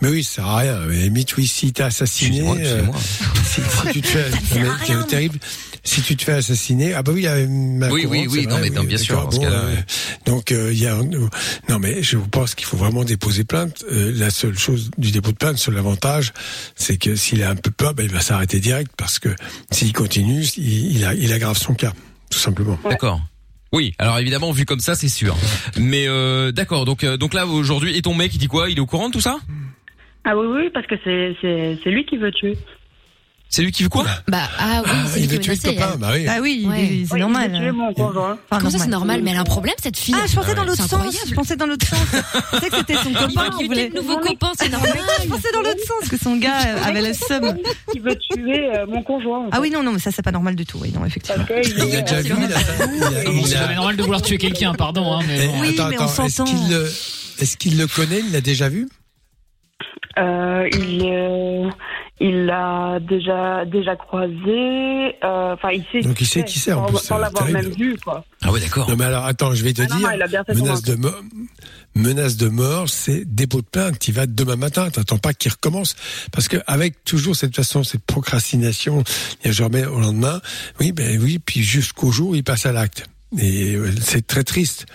Mais 0.01 0.09
oui, 0.09 0.23
ça 0.23 0.35
sert 0.35 0.47
à 0.47 0.57
rien. 0.57 0.79
Mais 0.87 0.95
limite, 0.97 1.35
oui, 1.37 1.47
si 1.47 1.73
t'es 1.73 1.81
assassiné, 1.83 2.43
euh, 2.65 2.83
si, 3.43 3.61
si 3.61 3.91
tu 3.93 4.01
te 4.01 4.07
fais, 4.07 4.29
mais 4.59 4.67
c'est 4.85 5.07
terrible. 5.07 5.39
Si 5.87 6.01
tu 6.01 6.17
te 6.17 6.23
fais 6.23 6.33
assassiner, 6.33 6.93
ah 6.93 7.01
bah 7.01 7.13
oui, 7.13 7.21
il 7.21 7.23
y 7.23 7.27
a 7.27 7.39
une 7.39 7.77
main 7.77 7.89
Oui, 7.89 8.01
oui, 8.01 8.25
courante, 8.25 8.27
oui, 8.33 8.39
c'est 8.41 8.49
non, 8.49 8.57
vrai, 8.57 8.69
mais 8.69 8.75
non, 8.75 8.83
bien 8.83 8.97
sûr, 8.97 9.25
bon, 9.25 9.45
euh, 9.45 9.73
donc 10.25 10.51
euh, 10.51 10.73
il 10.73 10.79
y 10.79 10.85
a, 10.85 10.97
non 11.69 11.79
mais 11.79 12.03
je 12.03 12.17
pense 12.17 12.55
qu'il 12.55 12.65
faut 12.65 12.75
vraiment 12.75 13.05
déposer 13.05 13.45
plainte. 13.45 13.85
Euh, 13.89 14.11
la 14.13 14.29
seule 14.29 14.57
chose 14.57 14.91
du 14.97 15.11
dépôt 15.11 15.31
de 15.31 15.37
plainte, 15.37 15.57
seul 15.57 15.77
avantage, 15.77 16.33
c'est 16.75 16.97
que 16.97 17.15
s'il 17.15 17.41
a 17.41 17.49
un 17.49 17.55
peu 17.55 17.71
peur, 17.71 17.93
ben, 17.93 18.03
il 18.03 18.11
va 18.11 18.19
s'arrêter 18.19 18.59
direct 18.59 18.91
parce 18.97 19.17
que 19.17 19.29
s'il 19.71 19.93
continue, 19.93 20.43
il, 20.57 20.97
il, 20.97 21.05
a- 21.05 21.13
il 21.13 21.31
aggrave 21.31 21.57
son 21.57 21.73
cas, 21.73 21.93
tout 22.29 22.37
simplement. 22.39 22.77
D'accord. 22.89 23.21
Oui, 23.71 23.93
alors 23.97 24.19
évidemment 24.19 24.51
vu 24.51 24.65
comme 24.65 24.81
ça 24.81 24.93
c'est 24.93 25.07
sûr. 25.07 25.37
Mais 25.77 26.05
euh, 26.07 26.51
d'accord, 26.51 26.83
donc 26.83 27.05
donc 27.05 27.33
là 27.33 27.47
aujourd'hui 27.47 27.97
et 27.97 28.01
ton 28.01 28.13
mec 28.13 28.33
il 28.35 28.39
dit 28.39 28.47
quoi? 28.47 28.69
Il 28.69 28.77
est 28.77 28.81
au 28.81 28.85
courant 28.85 29.07
de 29.07 29.13
tout 29.13 29.21
ça? 29.21 29.39
Ah 30.25 30.35
oui, 30.37 30.47
oui, 30.47 30.69
parce 30.73 30.85
que 30.87 30.95
c'est 31.05 31.35
c'est 31.41 31.77
c'est 31.81 31.89
lui 31.91 32.05
qui 32.05 32.17
veut 32.17 32.31
tuer. 32.33 32.57
C'est 33.49 33.61
lui 33.63 33.71
qui 33.71 33.83
veut 33.83 33.89
quoi 33.89 34.05
Bah 34.27 34.41
ah 34.59 34.83
oui, 34.85 34.91
c'est 35.07 35.19
lui 35.21 35.27
qui 35.27 35.35
est 35.35 35.47
menacé, 35.47 35.69
elle. 35.93 35.99
bah 35.99 36.09
oui. 36.13 36.25
Ah 36.27 36.37
oui, 36.41 36.65
Ouais. 36.69 36.85
il 36.91 37.07
c'est 37.07 37.13
Oui, 37.13 37.19
normal. 37.21 37.49
Il 37.53 37.53
veut 37.53 37.59
tuer 37.65 37.71
mon 37.71 37.93
conjoint. 37.93 38.37
Enfin, 38.49 38.57
Comment 38.59 38.69
ça 38.69 38.77
c'est 38.79 38.87
normal? 38.87 39.21
Mais 39.23 39.31
elle 39.31 39.37
a 39.37 39.41
un 39.41 39.43
problème 39.45 39.73
cette 39.81 39.97
fille. 39.97 40.13
Ah, 40.17 40.25
je 40.27 40.35
pensais 40.35 40.53
dans 40.53 40.61
C'est 40.63 40.67
l'autre 40.67 40.87
sens. 40.89 41.23
Je 41.27 41.33
pensais 41.33 41.55
dans 41.55 41.65
l'autre 41.65 41.87
sens. 41.87 41.99
Je 42.11 42.49
pensais 42.51 42.69
que 42.69 42.75
c'était 42.77 42.95
son 42.95 43.13
copain 43.13 43.49
qui 43.57 43.65
voulait. 43.67 43.89
de 43.89 43.95
nouveaux 43.95 44.17
copains, 44.17 44.51
c'est 44.59 44.69
normal. 44.69 44.91
Je 45.23 45.27
pensais 45.29 45.51
dans 45.53 45.61
l'autre 45.61 45.79
sens 45.87 46.09
que 46.09 46.17
son 46.17 46.35
gars 46.37 46.59
euh, 46.67 46.83
avait 46.83 47.01
la 47.01 47.13
seum. 47.13 47.57
Qui 47.91 47.99
veut 47.99 48.17
tuer 48.17 48.69
euh, 48.75 48.85
mon 48.85 49.01
conjoint. 49.01 49.45
en 49.45 49.49
Ah 49.53 49.59
oui, 49.61 49.71
non, 49.71 49.81
non, 49.81 49.93
mais 49.93 49.99
ça 49.99 50.11
c'est 50.11 50.21
pas 50.21 50.31
normal 50.33 50.55
du 50.55 50.65
tout. 50.65 50.79
Oui, 50.81 50.91
non, 50.93 51.05
effectivement. 51.05 51.45
Il 51.49 51.95
a 51.95 52.01
déjà 52.01 52.21
vu, 52.21 52.33
il 52.37 53.31
il 53.31 53.39
il 53.39 53.47
C'est 53.47 53.75
normal 53.75 53.95
de 53.95 54.03
vouloir 54.03 54.21
tuer 54.21 54.37
quelqu'un, 54.37 54.73
pardon, 54.73 55.13
hein, 55.13 55.21
mais 55.25 55.45
Eh. 55.45 55.61
Oui, 55.61 55.69
attends, 55.73 55.87
mais 55.89 55.99
on 56.01 56.07
s'entend. 56.07 56.43
qu'il 56.43 56.69
le, 56.69 56.83
est-ce 57.39 57.55
qu'il 57.57 57.77
le 57.77 57.87
connaît? 57.87 58.19
Il 58.19 58.33
l'a 58.33 58.41
déjà 58.41 58.67
vu? 58.69 58.89
Euh, 60.19 60.67
il 60.73 61.03
euh, 61.05 61.69
il 62.19 62.45
l'a 62.45 62.99
déjà 62.99 63.65
déjà 63.65 63.95
croisé. 63.95 65.15
euh, 65.23 65.53
Enfin, 65.53 65.69
il 65.71 65.83
sait. 65.91 66.01
Donc, 66.01 66.15
qui 66.17 66.23
il 66.23 66.27
sait 66.27 66.43
qui 66.43 66.59
c'est, 66.59 66.73
en 66.73 66.87
sans- 66.87 66.93
plus, 66.93 67.05
Sans 67.05 67.17
l'avoir 67.17 67.45
même 67.47 67.69
vu, 67.69 67.95
quoi. 68.03 68.23
Ah 68.41 68.51
ouais 68.51 68.59
d'accord. 68.59 68.89
Non 68.89 68.95
mais 68.95 69.05
alors 69.05 69.25
attends, 69.25 69.53
je 69.53 69.63
vais 69.63 69.73
te 69.73 69.81
Ah 69.81 69.85
dire, 69.85 69.95
non, 69.99 70.09
il 70.55 70.61
menace 70.63 70.81
de 70.83 70.95
mort, 70.95 71.21
menace 71.95 72.37
de 72.37 72.47
mort, 72.47 72.89
c'est 72.89 73.23
dépôt 73.25 73.61
de 73.61 73.67
plainte. 73.67 73.99
Tu 73.99 74.11
vas 74.11 74.25
demain 74.25 74.55
matin, 74.55 74.89
t'attends 74.89 75.17
pas 75.17 75.33
qu'il 75.33 75.51
recommence, 75.51 75.95
parce 76.31 76.47
que 76.47 76.57
avec 76.67 77.03
toujours 77.03 77.35
cette 77.35 77.55
façon, 77.55 77.83
cette 77.83 78.03
procrastination, 78.05 79.03
il 79.43 79.47
y 79.47 79.49
a 79.49 79.53
jamais 79.53 79.85
au 79.85 79.99
lendemain. 79.99 80.41
Oui, 80.79 80.91
ben 80.91 81.19
oui, 81.21 81.39
puis 81.39 81.61
jusqu'au 81.63 82.11
jour 82.11 82.29
où 82.29 82.35
il 82.35 82.43
passe 82.43 82.65
à 82.65 82.71
l'acte. 82.71 83.05
Et 83.37 83.75
euh, 83.75 83.91
c'est 84.01 84.25
très 84.25 84.45
triste. 84.45 84.85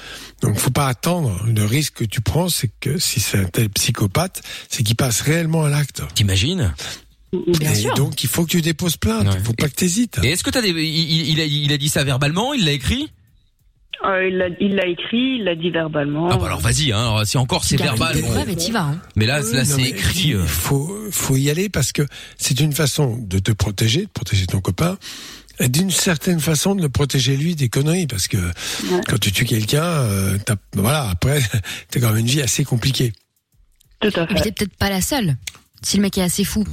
Donc, 0.41 0.57
faut 0.59 0.71
pas 0.71 0.87
attendre. 0.87 1.45
Le 1.47 1.65
risque 1.67 1.97
que 1.97 2.05
tu 2.05 2.23
prends, 2.23 2.49
c'est 2.49 2.71
que 2.81 2.97
si 2.99 3.21
c'est 3.21 3.37
un 3.39 3.45
tel 3.45 3.69
psychopathe, 3.69 4.41
c'est 4.71 4.83
qu'il 4.83 4.97
passe 4.97 5.21
réellement 5.21 5.65
à 5.65 5.69
l'acte. 5.69 6.03
T'imagines? 6.15 6.73
Bien 7.33 7.73
Et 7.73 7.75
sûr. 7.75 7.95
donc, 7.95 8.23
il 8.25 8.29
faut 8.29 8.45
que 8.45 8.51
tu 8.51 8.61
déposes 8.61 8.97
plainte. 8.97 9.27
Ouais. 9.27 9.35
Il 9.39 9.45
faut 9.45 9.53
pas 9.55 9.69
que 9.69 9.75
t'hésites. 9.75 10.19
Et 10.23 10.29
est-ce 10.33 10.45
que 10.45 10.51
t'as 10.51 10.61
des 10.61 10.69
il, 10.71 11.41
a, 11.41 11.45
il 11.45 11.73
a 11.73 11.79
dit 11.79 11.89
ça 11.89 12.05
verbalement 12.05 12.53
Il 12.55 12.65
l'a 12.65 12.73
écrit? 12.73 13.09
Euh, 14.05 14.29
il 14.61 14.75
l'a 14.75 14.87
écrit, 14.89 15.37
il 15.39 15.45
l'a 15.45 15.55
dit 15.55 15.71
verbalement. 15.71 16.29
Ah 16.31 16.37
bah 16.37 16.47
alors 16.47 16.59
vas-y 16.61 16.91
hein. 16.91 17.23
si 17.25 17.39
encore 17.39 17.65
c'est 17.65 17.77
Tu 17.77 17.85
verbal. 17.85 18.17
des 18.17 18.23
bon. 18.23 18.31
preuves 18.33 18.49
et 18.51 18.57
t'y 18.57 18.73
vas. 18.73 18.83
hein. 18.83 19.01
Mais 19.15 19.27
là 19.27 19.41
là 19.53 19.65
c'est 19.65 19.83
écrit. 19.83 20.35
euh. 20.35 20.41
Il 20.43 20.49
faut, 20.49 20.93
faut 21.13 21.37
y 21.37 21.49
aller 21.51 21.69
parce 21.69 21.93
que 21.93 22.03
c'est 22.37 22.59
une 22.59 22.73
façon 22.73 23.17
de 23.17 23.39
te 23.39 23.53
protéger, 23.53 24.03
de 24.03 24.11
protéger 24.13 24.47
ton 24.47 24.61
copain, 24.61 24.99
et 25.61 25.69
d'une 25.69 25.93
certaine 25.93 26.41
façon 26.41 26.75
de 26.75 26.83
le 26.83 26.89
protéger 26.89 27.37
lui 27.37 27.55
des 27.55 27.69
conneries 27.69 28.09
parce 28.09 28.27
que 28.27 28.39
quand 29.09 29.21
tu 29.21 29.31
tues 29.31 29.45
quelqu'un, 29.45 29.85
euh, 29.85 30.37
voilà, 30.75 31.09
après, 31.09 31.41
t'as 31.91 32.01
quand 32.01 32.09
même 32.09 32.19
une 32.19 32.27
vie 32.27 32.43
assez 32.43 32.65
compliquée. 32.65 33.13
Tout 34.01 34.11
à 34.17 34.27
fait. 34.27 34.35
t'es 34.43 34.51
peut-être 34.53 34.77
pas 34.79 34.91
la 34.91 35.01
seule. 35.01 35.37
Si 35.83 35.97
le 35.97 36.03
mec 36.03 36.17
est 36.19 36.23
assez 36.23 36.45
fou. 36.45 36.65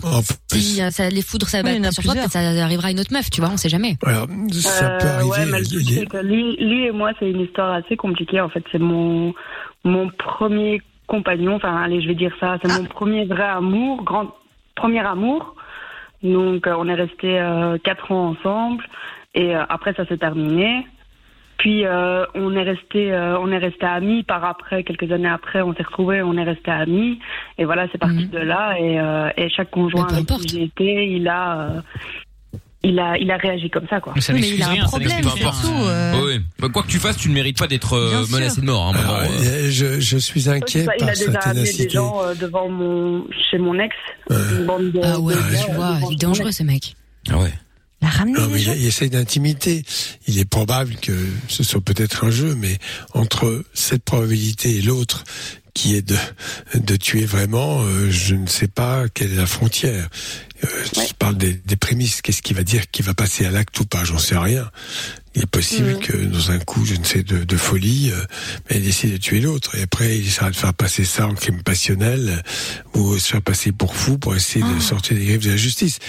Plus, 0.50 0.60
Si 0.62 0.82
euh, 0.82 0.90
ça 0.92 1.10
les 1.10 1.22
foudres 1.22 1.48
ça 1.48 1.62
Oui, 1.64 1.82
sur 1.92 2.04
toi, 2.04 2.14
ça 2.30 2.40
arrivera 2.40 2.90
à 2.90 2.92
une 2.92 3.00
autre 3.00 3.12
meuf, 3.14 3.30
tu 3.30 3.42
vois, 3.42 3.50
on 3.52 3.58
sait 3.58 3.70
jamais. 3.70 3.98
voilà, 4.04 4.26
ça 4.52 4.90
peut 5.00 5.08
Euh, 5.08 5.16
arriver. 5.16 5.30
ouais, 5.30 5.46
mais 5.48 5.60
le 5.60 5.66
il- 5.66 5.70
truc, 5.70 5.82
il 5.90 5.92
est- 5.94 6.00
c'est 6.02 6.06
que 6.06 6.18
lui, 6.18 6.56
lui 6.58 6.86
et 6.86 6.92
moi, 6.92 7.12
c'est 7.20 7.30
une 7.30 7.42
histoire 7.42 7.74
assez 7.74 7.96
compliquée. 7.98 8.40
En 8.42 8.50
fait, 8.50 8.64
c'est 8.72 8.80
mon, 8.80 9.34
mon 9.84 10.10
premier 10.10 10.82
compagnon. 11.08 11.56
Enfin, 11.56 11.76
allez, 11.82 12.02
je 12.02 12.08
vais 12.08 12.16
dire 12.16 12.34
ça. 12.40 12.58
C'est 12.62 12.68
mon 12.68 12.86
premier 12.86 13.26
vrai 13.26 13.44
amour, 13.44 14.04
grand, 14.04 14.28
premier 14.76 15.00
amour. 15.06 15.56
Donc, 16.22 16.68
euh, 16.68 16.76
on 16.78 16.88
est 16.88 16.94
resté 16.96 17.40
euh, 17.40 17.78
quatre 17.84 18.12
ans 18.12 18.36
ensemble. 18.38 18.84
Et 19.34 19.56
euh, 19.56 19.64
après, 19.70 19.94
ça 19.96 20.06
s'est 20.06 20.18
terminé. 20.18 20.86
Puis, 21.60 21.86
euh, 21.86 22.26
on 22.36 22.56
est 22.56 22.64
resté, 22.64 23.12
euh, 23.12 23.38
on 23.40 23.52
est 23.52 23.58
resté 23.58 23.86
amis. 23.86 24.24
Par 24.24 24.44
après, 24.44 24.84
quelques 24.84 25.12
années 25.12 25.28
après, 25.30 25.62
on 25.62 25.74
s'est 25.76 25.84
retrouvés, 25.84 26.22
on 26.22 26.36
est 26.38 26.44
resté 26.44 26.72
amis. 26.72 27.20
Et 27.58 27.66
voilà, 27.66 27.86
c'est 27.92 27.98
parti 27.98 28.24
Mhm. 28.26 28.30
de 28.30 28.38
là. 28.40 28.76
Et, 28.80 29.00
euh, 29.00 29.30
et 29.38 29.50
chaque 29.50 29.70
conjoint 29.70 30.08
avec 30.08 30.26
qui 30.26 30.48
j'ai 30.48 30.64
été, 30.64 31.06
il 31.16 31.28
a, 31.28 31.60
euh, 31.60 31.82
il 32.82 32.98
a, 32.98 33.18
il 33.18 33.30
a 33.30 33.36
réagi 33.36 33.70
comme 33.70 33.86
ça, 33.90 34.00
quoi. 34.00 34.14
Mais 34.16 34.22
ça 34.22 34.32
Oui, 34.32 34.40
mais 34.40 34.48
n'excuse 34.48 34.60
il 34.60 34.64
a 34.64 34.68
un 34.70 34.72
rien, 34.72 34.82
ça 34.84 34.88
problème, 34.88 35.24
surtout. 35.24 35.68
euh, 35.86 36.26
ouais. 36.28 36.40
Bah, 36.60 36.70
quoi 36.72 36.82
que 36.84 36.88
tu 36.88 36.98
fasses, 36.98 37.18
tu 37.18 37.28
ne 37.28 37.34
mérites 37.34 37.60
pas 37.60 37.68
d'être 37.68 37.92
euh, 37.94 38.24
menacé 38.32 38.62
de 38.62 38.66
mort. 38.66 38.88
Hein, 38.88 38.94
Alors, 38.98 39.18
euh. 39.20 39.26
euh, 39.26 39.70
je, 39.70 40.00
je 40.00 40.18
suis 40.18 40.50
inquiet 40.50 40.86
il 40.98 41.00
par 41.00 41.10
a 41.10 41.14
sa 41.16 41.26
déjà 41.28 41.40
amené 41.40 41.64
des 41.74 41.90
gens 41.90 42.24
euh, 42.24 42.36
devant 42.36 42.70
mon, 42.70 43.26
chez 43.52 43.58
mon 43.58 43.78
ex. 43.80 43.94
Une 44.30 44.66
bande 44.66 44.92
de- 44.94 45.02
Ah 45.04 45.20
ouais, 45.20 45.34
de 45.34 45.40
gens, 45.58 45.74
vois, 45.74 45.98
il 46.10 46.14
est 46.14 46.22
dangereux 46.22 46.52
ce 46.54 46.64
mec. 46.64 46.96
Ah 47.30 47.38
ouais. 47.38 47.52
La 48.02 48.10
ramener 48.10 48.40
Non, 48.40 48.48
les 48.48 48.54
mais 48.54 48.60
gens. 48.60 48.74
il, 48.74 48.82
il 48.82 48.86
essaye 48.88 49.10
d'intimité. 49.10 49.84
Il 50.28 50.40
est 50.40 50.46
probable 50.46 50.96
que 51.02 51.12
ce 51.48 51.64
soit 51.64 51.82
peut-être 51.82 52.24
un 52.24 52.32
jeu, 52.32 52.56
mais 52.56 52.78
entre 53.14 53.64
cette 53.74 54.04
probabilité 54.04 54.78
et 54.78 54.82
l'autre, 54.82 55.24
qui 55.74 55.96
est 55.96 56.02
de, 56.02 56.18
de 56.76 56.96
tuer 56.96 57.26
vraiment, 57.26 57.82
euh, 57.84 58.10
je 58.10 58.36
ne 58.36 58.48
sais 58.48 58.68
pas 58.68 59.08
quelle 59.14 59.34
est 59.34 59.36
la 59.38 59.46
frontière. 59.46 60.10
Euh, 60.64 60.68
Je 60.96 61.14
parle 61.14 61.38
des, 61.38 61.54
des 61.54 61.76
prémices. 61.76 62.22
Qu'est-ce 62.22 62.42
qu'il 62.42 62.56
va 62.56 62.64
dire 62.64 62.90
Qu'il 62.90 63.06
va 63.06 63.14
passer 63.14 63.46
à 63.46 63.52
l'acte 63.52 63.78
ou 63.80 63.86
pas? 63.86 64.04
J'en 64.04 64.18
sais 64.18 64.38
rien. 64.38 64.70
Il 65.36 65.44
est 65.44 65.46
possible 65.46 65.90
Mhm. 65.92 66.00
que 66.00 66.18
dans 66.18 66.52
un 66.52 66.60
coup, 66.60 66.86
je 66.86 66.96
ne 66.96 67.04
sais, 67.06 67.24
de, 67.24 67.44
de 67.44 67.58
folie, 67.58 68.12
euh, 68.12 68.26
il 68.72 68.82
décide 68.82 69.12
de 69.14 69.18
tuer 69.18 69.40
l'autre. 69.42 69.76
Et 69.76 69.84
après, 69.84 70.18
il 70.18 70.28
essaiera 70.28 70.50
de 70.52 70.56
faire 70.56 70.74
passer 70.74 71.06
ça 71.06 71.28
en 71.28 71.34
crime 71.36 71.62
passionnel 71.64 72.44
ou 72.96 73.18
se 73.20 73.28
faire 73.30 73.42
passer 73.42 73.72
pour 73.72 73.96
fou 73.96 74.18
pour 74.18 74.36
essayer 74.36 74.66
de 74.66 74.80
sortir 74.82 75.16
des 75.18 75.26
griffes 75.26 75.46
de 75.46 75.52
la 75.52 75.58
justice. 75.58 76.00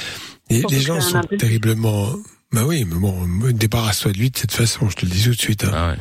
Les 0.50 0.80
gens 0.80 1.00
sont 1.00 1.20
terriblement... 1.38 2.12
Bah 2.52 2.62
oui, 2.66 2.84
mais 2.84 2.96
bon, 2.96 3.14
débarrasse-toi 3.52 4.10
de 4.12 4.18
lui 4.18 4.30
de 4.30 4.36
cette 4.36 4.50
façon, 4.52 4.88
je 4.90 4.96
te 4.96 5.06
le 5.06 5.12
dis 5.12 5.22
tout 5.22 5.30
de 5.30 5.40
suite. 5.40 5.62
Hein. 5.64 5.70
Ah 5.72 5.90
ouais. 5.90 5.98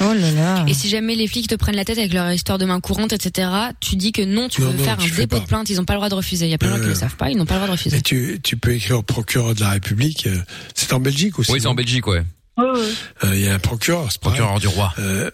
Oh 0.00 0.12
là 0.14 0.30
là. 0.32 0.64
Et 0.66 0.74
si 0.74 0.88
jamais 0.88 1.14
les 1.14 1.26
flics 1.28 1.46
te 1.48 1.54
prennent 1.54 1.76
la 1.76 1.84
tête 1.84 1.98
avec 1.98 2.12
leur 2.12 2.32
histoire 2.32 2.58
de 2.58 2.64
main 2.64 2.80
courante, 2.80 3.12
etc., 3.12 3.48
tu 3.78 3.94
dis 3.96 4.10
que 4.10 4.22
non, 4.22 4.48
tu 4.48 4.62
Non, 4.62 4.70
veux 4.70 4.78
non, 4.78 4.82
faire 4.84 4.96
tu 4.96 5.12
un 5.12 5.16
dépôt 5.16 5.36
pas. 5.36 5.42
de 5.42 5.46
plainte, 5.46 5.70
ils 5.70 5.80
ont 5.80 5.84
pas 5.84 5.92
le 5.92 5.98
droit 5.98 6.08
de 6.08 6.14
refuser. 6.14 6.46
Il 6.46 6.50
y 6.50 6.54
a 6.54 6.58
plein 6.58 6.70
de 6.70 6.76
gens 6.76 6.80
qui 6.80 6.86
Euh, 6.86 6.88
le 6.90 6.94
savent 6.96 7.14
pas, 7.16 7.30
ils 7.30 7.36
n'ont 7.36 7.44
pas 7.44 7.54
le 7.54 7.58
droit 7.60 7.66
de 7.68 7.72
refuser. 7.72 7.98
Et 7.98 8.00
tu, 8.02 8.40
tu 8.42 8.56
peux 8.56 8.72
écrire 8.72 8.98
au 8.98 9.02
procureur 9.02 9.54
de 9.54 9.60
la 9.60 9.70
République. 9.70 10.26
euh, 10.26 10.36
C'est 10.74 10.92
en 10.94 11.00
Belgique 11.00 11.38
aussi. 11.38 11.52
Oui, 11.52 11.60
c'est 11.60 11.66
en 11.68 11.74
Belgique, 11.74 12.06
ouais. 12.08 12.22
Ouais, 12.56 12.64
ouais. 12.64 12.80
Euh, 13.24 13.34
Il 13.36 13.40
y 13.42 13.48
a 13.48 13.54
un 13.54 13.58
procureur, 13.60 14.10
c'est 14.10 14.20
pareil. 14.20 14.38
Procureur 14.40 14.60
du 14.60 14.66
roi. 14.68 14.94
Euh, 14.98 15.30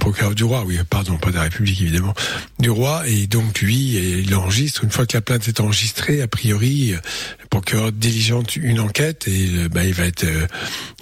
procureur 0.00 0.34
du 0.34 0.44
roi, 0.44 0.64
oui, 0.66 0.76
pardon, 0.90 1.16
pas 1.18 1.30
de 1.30 1.36
la 1.36 1.42
République 1.42 1.80
évidemment, 1.80 2.14
du 2.58 2.70
roi, 2.70 3.02
et 3.06 3.26
donc 3.26 3.60
lui, 3.60 3.96
et 3.96 4.18
il 4.18 4.34
enregistre, 4.34 4.82
une 4.84 4.90
fois 4.90 5.06
que 5.06 5.16
la 5.16 5.20
plainte 5.20 5.46
est 5.46 5.60
enregistrée, 5.60 6.20
a 6.20 6.26
priori, 6.28 6.92
euh, 6.92 6.96
le 7.40 7.46
procureur 7.48 7.92
diligente 7.92 8.56
une 8.56 8.80
enquête, 8.80 9.28
et 9.28 9.48
euh, 9.48 9.68
bah, 9.68 9.84
il 9.84 9.94
va 9.94 10.04
être, 10.06 10.24
euh, 10.24 10.46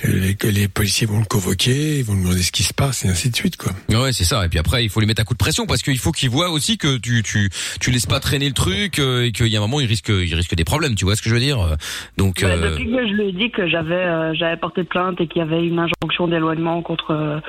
les, 0.04 0.36
les 0.50 0.68
policiers 0.68 1.06
vont 1.06 1.20
le 1.20 1.24
convoquer, 1.24 1.98
ils 1.98 2.04
vont 2.04 2.14
lui 2.14 2.22
demander 2.22 2.42
ce 2.42 2.52
qui 2.52 2.62
se 2.62 2.74
passe, 2.74 3.04
et 3.04 3.08
ainsi 3.08 3.30
de 3.30 3.36
suite, 3.36 3.56
quoi. 3.56 3.72
Ouais, 3.88 4.12
c'est 4.12 4.24
ça. 4.24 4.44
Et 4.44 4.48
puis 4.48 4.58
après, 4.58 4.84
il 4.84 4.90
faut 4.90 5.00
les 5.00 5.06
mettre 5.06 5.22
à 5.22 5.24
coup 5.24 5.34
de 5.34 5.38
pression 5.38 5.66
parce 5.66 5.82
qu'il 5.82 5.98
faut 5.98 6.12
qu'ils 6.12 6.30
voient 6.30 6.50
aussi 6.50 6.76
que 6.78 6.98
tu 6.98 7.22
tu 7.22 7.50
tu 7.80 7.90
laisses 7.90 8.06
pas 8.06 8.20
traîner 8.20 8.46
le 8.46 8.54
truc 8.54 8.98
euh, 8.98 9.24
et 9.24 9.32
qu'il 9.32 9.46
y 9.48 9.56
a 9.56 9.58
un 9.58 9.62
moment 9.62 9.80
il 9.80 9.86
risque 9.86 10.08
il 10.10 10.34
risque 10.34 10.54
des 10.54 10.64
problèmes. 10.64 10.94
Tu 10.94 11.04
vois 11.04 11.16
ce 11.16 11.22
que 11.22 11.28
je 11.28 11.34
veux 11.34 11.40
dire 11.40 11.76
Donc 12.16 12.42
Bah, 12.42 12.48
euh, 12.50 12.70
Depuis 12.70 12.86
que 12.86 13.08
je 13.08 13.12
lui 13.14 13.28
ai 13.28 13.32
dit 13.32 13.50
que 13.50 13.68
j'avais 13.68 13.94
euh, 13.94 14.34
j'avais 14.34 14.56
porté 14.56 14.84
plainte 14.84 15.20
et 15.20 15.26
qu'il 15.26 15.40
y 15.40 15.42
avait 15.42 15.64
une 15.66 15.78
injonction 15.78 16.28
d'éloignement 16.28 16.82
contre 16.82 17.12
euh, 17.12 17.40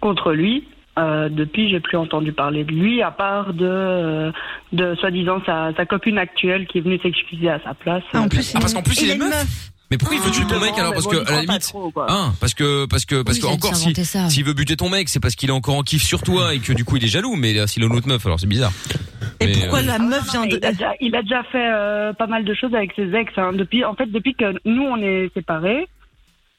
contre 0.00 0.32
lui, 0.32 0.64
euh, 0.98 1.28
depuis 1.28 1.70
j'ai 1.70 1.80
plus 1.80 1.96
entendu 1.96 2.32
parler 2.32 2.64
de 2.64 2.72
lui 2.72 3.02
à 3.02 3.10
part 3.10 3.54
de 3.54 3.64
euh, 3.64 4.32
de 4.72 4.94
soi-disant 4.96 5.40
sa, 5.46 5.72
sa 5.76 5.86
copine 5.86 6.18
actuelle 6.18 6.66
qui 6.66 6.78
est 6.78 6.80
venue 6.80 6.98
s'excuser 7.00 7.48
à 7.48 7.60
sa 7.62 7.74
place. 7.74 8.02
Ah, 8.12 8.20
en 8.22 8.28
plus, 8.28 8.52
Ah, 8.54 8.60
parce 8.60 8.74
qu'en 8.74 8.82
plus, 8.82 9.00
il 9.02 9.10
est 9.10 9.16
meuf. 9.16 9.70
Mais 9.90 9.96
pourquoi 9.96 10.18
il 10.18 10.22
veut 10.22 10.30
tuer 10.30 10.44
ton 10.46 10.60
mec 10.60 10.78
alors? 10.78 10.92
Parce 10.92 11.06
que 11.06 11.16
à 11.16 11.36
la 11.36 11.40
limite, 11.42 11.72
hein, 12.08 12.34
parce 12.40 12.52
que 12.52 12.84
parce 12.84 13.06
que 13.06 13.22
parce 13.22 13.38
Oui, 13.38 13.42
que 13.42 13.46
il 13.46 13.54
encore 13.54 13.74
si 13.74 13.94
s'il 14.28 14.44
veut 14.44 14.52
buter 14.52 14.76
ton 14.76 14.90
mec, 14.90 15.08
c'est 15.08 15.18
parce 15.20 15.34
qu'il 15.34 15.48
est 15.48 15.52
encore 15.52 15.76
en 15.76 15.82
kiff 15.82 16.02
sur 16.02 16.20
toi 16.22 16.52
et 16.54 16.58
que 16.58 16.74
du 16.74 16.84
coup 16.84 16.96
il 16.96 17.04
est 17.04 17.08
jaloux. 17.08 17.36
Mais 17.36 17.54
là, 17.54 17.66
s'il 17.66 17.82
a 17.82 17.86
une 17.86 17.94
autre 17.96 18.06
meuf, 18.08 18.26
alors 18.26 18.38
c'est 18.38 18.46
bizarre. 18.46 18.72
Et 19.40 19.46
Mais, 19.46 19.52
pourquoi 19.52 19.78
euh, 19.78 19.82
la 19.86 19.98
meuf 19.98 20.30
vient 20.30 20.44
il, 20.44 20.60
de... 20.60 20.66
a 20.66 20.72
déjà, 20.72 20.92
il 21.00 21.16
a 21.16 21.22
déjà 21.22 21.42
fait 21.44 21.70
euh, 21.72 22.12
pas 22.12 22.26
mal 22.26 22.44
de 22.44 22.52
choses 22.52 22.74
avec 22.74 22.92
ses 22.96 23.14
ex. 23.14 23.32
hein. 23.38 23.52
Depuis, 23.54 23.82
en 23.84 23.94
fait, 23.94 24.06
depuis 24.12 24.34
que 24.34 24.52
nous 24.66 24.82
on 24.82 24.98
est 24.98 25.30
séparés, 25.32 25.86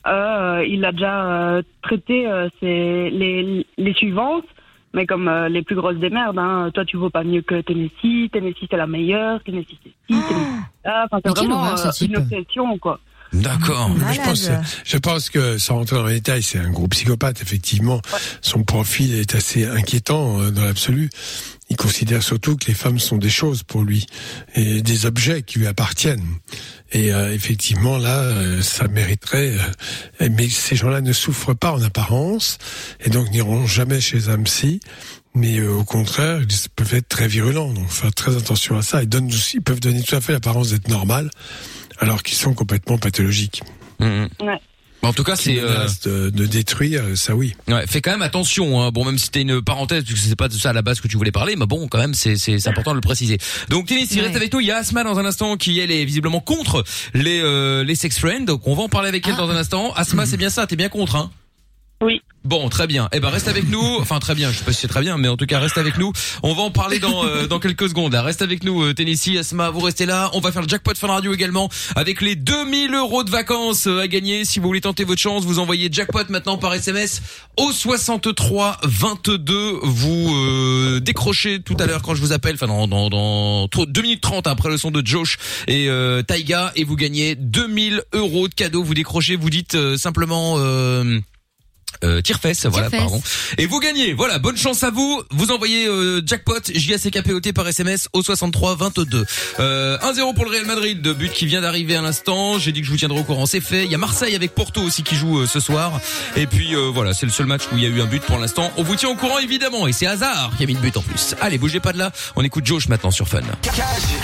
euh, 0.07 0.63
il 0.67 0.83
a 0.85 0.91
déjà 0.91 1.25
euh, 1.25 1.61
traité 1.81 2.27
euh, 2.27 2.49
ses- 2.59 3.09
les, 3.09 3.65
les 3.77 3.93
suivantes, 3.93 4.45
mais 4.93 5.05
comme 5.05 5.29
les 5.49 5.61
plus 5.61 5.75
grosses 5.75 5.97
des 5.97 6.09
merdes. 6.09 6.39
Hein. 6.39 6.71
Toi, 6.73 6.85
tu 6.85 6.97
vaux 6.97 7.09
pas 7.09 7.23
mieux 7.23 7.41
que 7.41 7.61
Tennessee. 7.61 8.29
Tennessee 8.31 8.65
c'est 8.69 8.77
la 8.77 8.87
meilleure. 8.87 9.43
Tennessee 9.43 9.77
c'est 9.83 9.89
ci. 9.89 9.95
Tennessee 10.07 10.25
c'est. 10.83 10.89
Enfin, 10.89 11.19
c'est 11.23 11.29
vraiment 11.37 11.75
une 12.01 12.17
obsession, 12.17 12.77
quoi. 12.79 12.99
D'accord. 13.33 13.91
Je 14.11 14.21
pense, 14.21 14.49
je 14.85 14.97
pense 14.97 15.29
que, 15.29 15.57
sans 15.57 15.75
rentrer 15.75 15.95
dans 15.97 16.05
les 16.07 16.15
détails, 16.15 16.43
c'est 16.43 16.57
un 16.57 16.69
gros 16.69 16.87
psychopathe, 16.87 17.41
effectivement. 17.41 18.01
Son 18.41 18.63
profil 18.63 19.13
est 19.13 19.35
assez 19.35 19.65
inquiétant 19.65 20.41
euh, 20.41 20.51
dans 20.51 20.63
l'absolu. 20.63 21.09
Il 21.69 21.77
considère 21.77 22.23
surtout 22.23 22.57
que 22.57 22.65
les 22.65 22.73
femmes 22.73 22.97
sont 22.97 23.17
des 23.17 23.29
choses 23.29 23.61
pour 23.61 23.83
lui 23.83 24.07
et 24.55 24.81
des 24.81 25.05
objets 25.05 25.43
qui 25.43 25.59
lui 25.59 25.67
appartiennent. 25.67 26.25
Et 26.91 27.13
euh, 27.13 27.31
effectivement, 27.31 27.99
là, 27.99 28.21
euh, 28.21 28.61
ça 28.63 28.87
mériterait. 28.87 29.53
euh, 30.21 30.29
mais 30.31 30.49
ces 30.49 30.75
gens-là 30.75 31.01
ne 31.01 31.13
souffrent 31.13 31.53
pas 31.53 31.71
en 31.71 31.81
apparence 31.83 32.57
et 32.99 33.11
donc 33.11 33.29
n'iront 33.29 33.67
jamais 33.67 34.01
chez 34.01 34.29
un 34.29 34.41
psy. 34.43 34.79
Mais 35.35 35.59
euh, 35.59 35.71
au 35.71 35.83
contraire, 35.83 36.41
ils 36.41 36.69
peuvent 36.75 36.95
être 36.95 37.07
très 37.07 37.27
virulents. 37.27 37.71
Donc, 37.71 37.89
faire 37.89 38.13
très 38.13 38.35
attention 38.35 38.77
à 38.77 38.81
ça. 38.81 39.03
Ils, 39.03 39.09
donnent 39.09 39.27
aussi, 39.27 39.57
ils 39.57 39.61
peuvent 39.63 39.79
donner 39.79 40.01
tout 40.01 40.15
à 40.15 40.21
fait 40.21 40.33
l'apparence 40.33 40.71
d'être 40.71 40.87
normal, 40.87 41.29
alors 41.99 42.23
qu'ils 42.23 42.37
sont 42.37 42.53
complètement 42.53 42.97
pathologiques. 42.97 43.61
Mhm. 43.99 44.29
Ouais. 44.41 44.59
En 45.01 45.13
tout 45.13 45.23
cas, 45.23 45.37
c'est 45.37 45.59
euh, 45.59 45.87
de, 46.03 46.29
de 46.29 46.45
détruire, 46.45 47.03
ça 47.15 47.33
oui. 47.33 47.55
Ouais, 47.69 47.85
fais 47.87 48.01
quand 48.01 48.11
même 48.11 48.21
attention. 48.21 48.81
Hein. 48.81 48.91
Bon, 48.91 49.05
même 49.05 49.17
si 49.17 49.25
c'était 49.25 49.43
une 49.43 49.61
parenthèse, 49.61 50.03
puisque 50.03 50.25
c'est 50.25 50.35
pas 50.35 50.49
de 50.49 50.53
ça 50.53 50.71
à 50.71 50.73
la 50.73 50.81
base 50.81 50.99
que 50.99 51.07
tu 51.07 51.15
voulais 51.15 51.31
parler, 51.31 51.55
mais 51.55 51.65
bon, 51.65 51.87
quand 51.87 51.99
même, 51.99 52.13
c'est 52.13 52.35
c'est 52.35 52.59
c'est 52.59 52.67
important 52.67 52.91
de 52.91 52.97
le 52.97 53.01
préciser. 53.01 53.37
Donc, 53.69 53.87
Tennis, 53.87 54.11
il 54.11 54.19
reste 54.19 54.35
avec 54.35 54.51
nous. 54.51 54.59
Il 54.59 54.67
y 54.67 54.71
a 54.71 54.77
Asma 54.77 55.05
dans 55.05 55.17
un 55.17 55.23
instant 55.23 55.55
qui 55.55 55.79
elle 55.79 55.91
est 55.91 56.03
visiblement 56.03 56.41
contre 56.41 56.83
les 57.13 57.39
euh, 57.41 57.85
les 57.85 57.95
sex 57.95 58.19
friends. 58.19 58.41
Donc, 58.41 58.67
on 58.67 58.75
va 58.75 58.83
en 58.83 58.89
parler 58.89 59.07
avec 59.07 59.25
elle 59.25 59.37
dans 59.37 59.49
un 59.49 59.55
instant. 59.55 59.93
Asma, 59.93 60.25
c'est 60.25 60.37
bien 60.37 60.49
ça. 60.49 60.67
T'es 60.67 60.75
bien 60.75 60.89
contre, 60.89 61.15
hein? 61.15 61.31
Oui. 62.01 62.21
Bon, 62.45 62.69
très 62.69 62.87
bien. 62.87 63.09
Eh 63.11 63.19
ben, 63.19 63.27
reste 63.29 63.49
avec 63.49 63.69
nous. 63.69 63.97
Enfin, 63.99 64.19
très 64.19 64.33
bien. 64.33 64.49
Je 64.51 64.57
sais 64.57 64.63
pas 64.63 64.71
si 64.71 64.79
c'est 64.79 64.87
très 64.87 65.01
bien, 65.01 65.17
mais 65.17 65.27
en 65.27 65.35
tout 65.35 65.45
cas, 65.45 65.59
reste 65.59 65.77
avec 65.77 65.97
nous. 65.97 66.13
On 66.41 66.53
va 66.53 66.61
en 66.61 66.71
parler 66.71 66.99
dans 66.99 67.25
euh, 67.25 67.47
quelques 67.59 67.89
secondes. 67.89 68.13
Là, 68.13 68.21
reste 68.21 68.41
avec 68.41 68.63
nous, 68.63 68.81
euh, 68.81 68.93
Tennessee, 68.93 69.37
Asma. 69.37 69.69
Vous 69.69 69.81
restez 69.81 70.05
là. 70.05 70.31
On 70.33 70.39
va 70.39 70.53
faire 70.53 70.61
le 70.61 70.67
jackpot 70.67 70.95
Fun 70.95 71.07
Radio 71.07 71.33
également 71.33 71.69
avec 71.97 72.21
les 72.21 72.35
2000 72.35 72.95
euros 72.95 73.25
de 73.25 73.29
vacances 73.29 73.87
euh, 73.87 73.99
à 73.99 74.07
gagner. 74.07 74.45
Si 74.45 74.59
vous 74.59 74.67
voulez 74.67 74.79
tenter 74.79 75.03
votre 75.03 75.19
chance, 75.21 75.43
vous 75.43 75.59
envoyez 75.59 75.89
jackpot 75.91 76.23
maintenant 76.29 76.57
par 76.57 76.73
SMS 76.73 77.21
au 77.57 77.73
63 77.73 78.77
22. 78.83 79.79
Vous 79.83 80.99
décrochez 81.01 81.61
tout 81.61 81.75
à 81.79 81.85
l'heure 81.85 82.01
quand 82.01 82.15
je 82.15 82.21
vous 82.21 82.31
appelle. 82.31 82.55
Enfin, 82.55 82.67
dans 82.67 82.87
dans 82.87 83.09
dans 83.09 83.67
2 83.67 84.01
minutes 84.01 84.21
30 84.21 84.47
après 84.47 84.69
le 84.69 84.77
son 84.77 84.91
de 84.91 85.05
Josh 85.05 85.37
et 85.67 85.89
Taiga 86.25 86.71
et 86.75 86.85
vous 86.85 86.95
gagnez 86.95 87.35
2000 87.35 88.01
euros 88.13 88.47
de 88.47 88.53
cadeaux. 88.53 88.83
Vous 88.83 88.93
décrochez. 88.93 89.35
Vous 89.35 89.49
dites 89.49 89.77
simplement. 89.97 90.57
Euh, 92.03 92.21
tire-fesse, 92.21 92.65
voilà, 92.65 92.89
pardon. 92.89 93.21
Et 93.57 93.65
vous 93.65 93.79
gagnez, 93.79 94.13
voilà, 94.13 94.39
bonne 94.39 94.57
chance 94.57 94.83
à 94.83 94.89
vous. 94.89 95.21
Vous 95.31 95.51
envoyez 95.51 95.85
euh, 95.87 96.21
jackpot, 96.25 96.59
J-A-C-K-P-O-T 96.73 97.51
par 97.53 97.67
SMS 97.67 98.07
au 98.13 98.23
63 98.23 98.75
22. 98.75 99.25
Euh, 99.59 99.97
1-0 99.99 100.33
pour 100.33 100.45
le 100.45 100.51
Real 100.51 100.65
Madrid, 100.65 101.01
de 101.01 101.13
but 101.13 101.31
qui 101.31 101.45
vient 101.45 101.61
d'arriver 101.61 101.95
à 101.95 102.01
l'instant. 102.01 102.57
J'ai 102.57 102.71
dit 102.71 102.81
que 102.81 102.85
je 102.85 102.91
vous 102.91 102.97
tiendrai 102.97 103.19
au 103.19 103.23
courant, 103.23 103.45
c'est 103.45 103.61
fait. 103.61 103.85
Il 103.85 103.91
y 103.91 103.95
a 103.95 103.97
Marseille 103.97 104.35
avec 104.35 104.55
Porto 104.55 104.81
aussi 104.81 105.03
qui 105.03 105.15
joue 105.15 105.39
euh, 105.39 105.47
ce 105.47 105.59
soir. 105.59 105.99
Et 106.35 106.47
puis 106.47 106.75
euh, 106.75 106.89
voilà, 106.93 107.13
c'est 107.13 107.25
le 107.25 107.31
seul 107.31 107.47
match 107.47 107.63
où 107.71 107.77
il 107.77 107.83
y 107.83 107.85
a 107.85 107.89
eu 107.89 108.01
un 108.01 108.05
but 108.05 108.23
pour 108.23 108.37
l'instant. 108.37 108.71
On 108.77 108.83
vous 108.83 108.95
tient 108.95 109.09
au 109.09 109.15
courant 109.15 109.39
évidemment, 109.39 109.87
et 109.87 109.91
c'est 109.91 110.07
hasard 110.07 110.51
qui 110.57 110.63
a 110.63 110.67
mis 110.67 110.73
le 110.73 110.79
but 110.79 110.95
en 110.97 111.01
plus. 111.01 111.35
Allez, 111.41 111.57
bougez 111.57 111.79
pas 111.79 111.93
de 111.93 111.97
là. 111.97 112.11
On 112.35 112.43
écoute 112.43 112.65
Josh 112.65 112.87
maintenant 112.87 113.11
sur 113.11 113.27
Fun. 113.27 113.41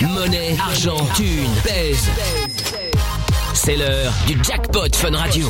Monnaie, 0.00 0.56
argent, 0.60 1.06
thune, 1.14 1.50
pèse. 1.62 2.08
C'est 3.54 3.76
l'heure 3.76 4.12
du 4.26 4.38
jackpot 4.42 4.94
Fun 4.94 5.16
Radio. 5.16 5.48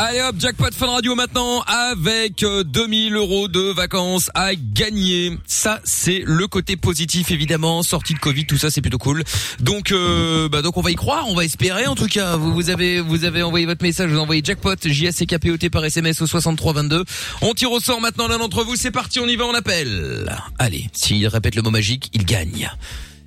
Allez 0.00 0.20
hop, 0.20 0.36
jackpot 0.38 0.70
Fun 0.72 0.86
Radio 0.86 1.16
maintenant 1.16 1.60
avec 1.62 2.44
euh, 2.44 2.62
2000 2.62 3.16
euros 3.16 3.48
de 3.48 3.72
vacances 3.72 4.30
à 4.32 4.54
gagner. 4.54 5.36
Ça, 5.44 5.80
c'est 5.82 6.22
le 6.24 6.46
côté 6.46 6.76
positif 6.76 7.32
évidemment. 7.32 7.82
Sortie 7.82 8.14
de 8.14 8.20
Covid, 8.20 8.46
tout 8.46 8.56
ça, 8.56 8.70
c'est 8.70 8.80
plutôt 8.80 8.98
cool. 8.98 9.24
Donc, 9.58 9.90
euh, 9.90 10.48
bah 10.48 10.62
donc 10.62 10.76
on 10.76 10.82
va 10.82 10.92
y 10.92 10.94
croire, 10.94 11.26
on 11.26 11.34
va 11.34 11.44
espérer 11.44 11.88
en 11.88 11.96
tout 11.96 12.06
cas. 12.06 12.36
Vous, 12.36 12.54
vous 12.54 12.70
avez 12.70 13.00
vous 13.00 13.24
avez 13.24 13.42
envoyé 13.42 13.66
votre 13.66 13.82
message, 13.82 14.08
vous 14.08 14.20
envoyez 14.20 14.40
jackpot 14.44 14.76
J 14.84 15.08
A 15.08 15.10
C 15.10 15.26
K 15.26 15.36
P 15.36 15.50
O 15.50 15.56
T 15.56 15.68
par 15.68 15.84
SMS 15.84 16.22
au 16.22 16.28
63 16.28 16.74
22. 16.74 17.04
On 17.42 17.52
tire 17.54 17.72
au 17.72 17.80
sort 17.80 18.00
maintenant 18.00 18.28
l'un 18.28 18.38
d'entre 18.38 18.62
vous. 18.62 18.76
C'est 18.76 18.92
parti, 18.92 19.18
on 19.18 19.26
y 19.26 19.34
va, 19.34 19.46
on 19.46 19.54
appelle. 19.54 20.32
Allez, 20.60 20.88
s'il 20.92 21.26
répète 21.26 21.56
le 21.56 21.62
mot 21.62 21.72
magique, 21.72 22.08
il 22.14 22.24
gagne. 22.24 22.70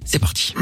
C'est 0.04 0.20
parti. 0.20 0.54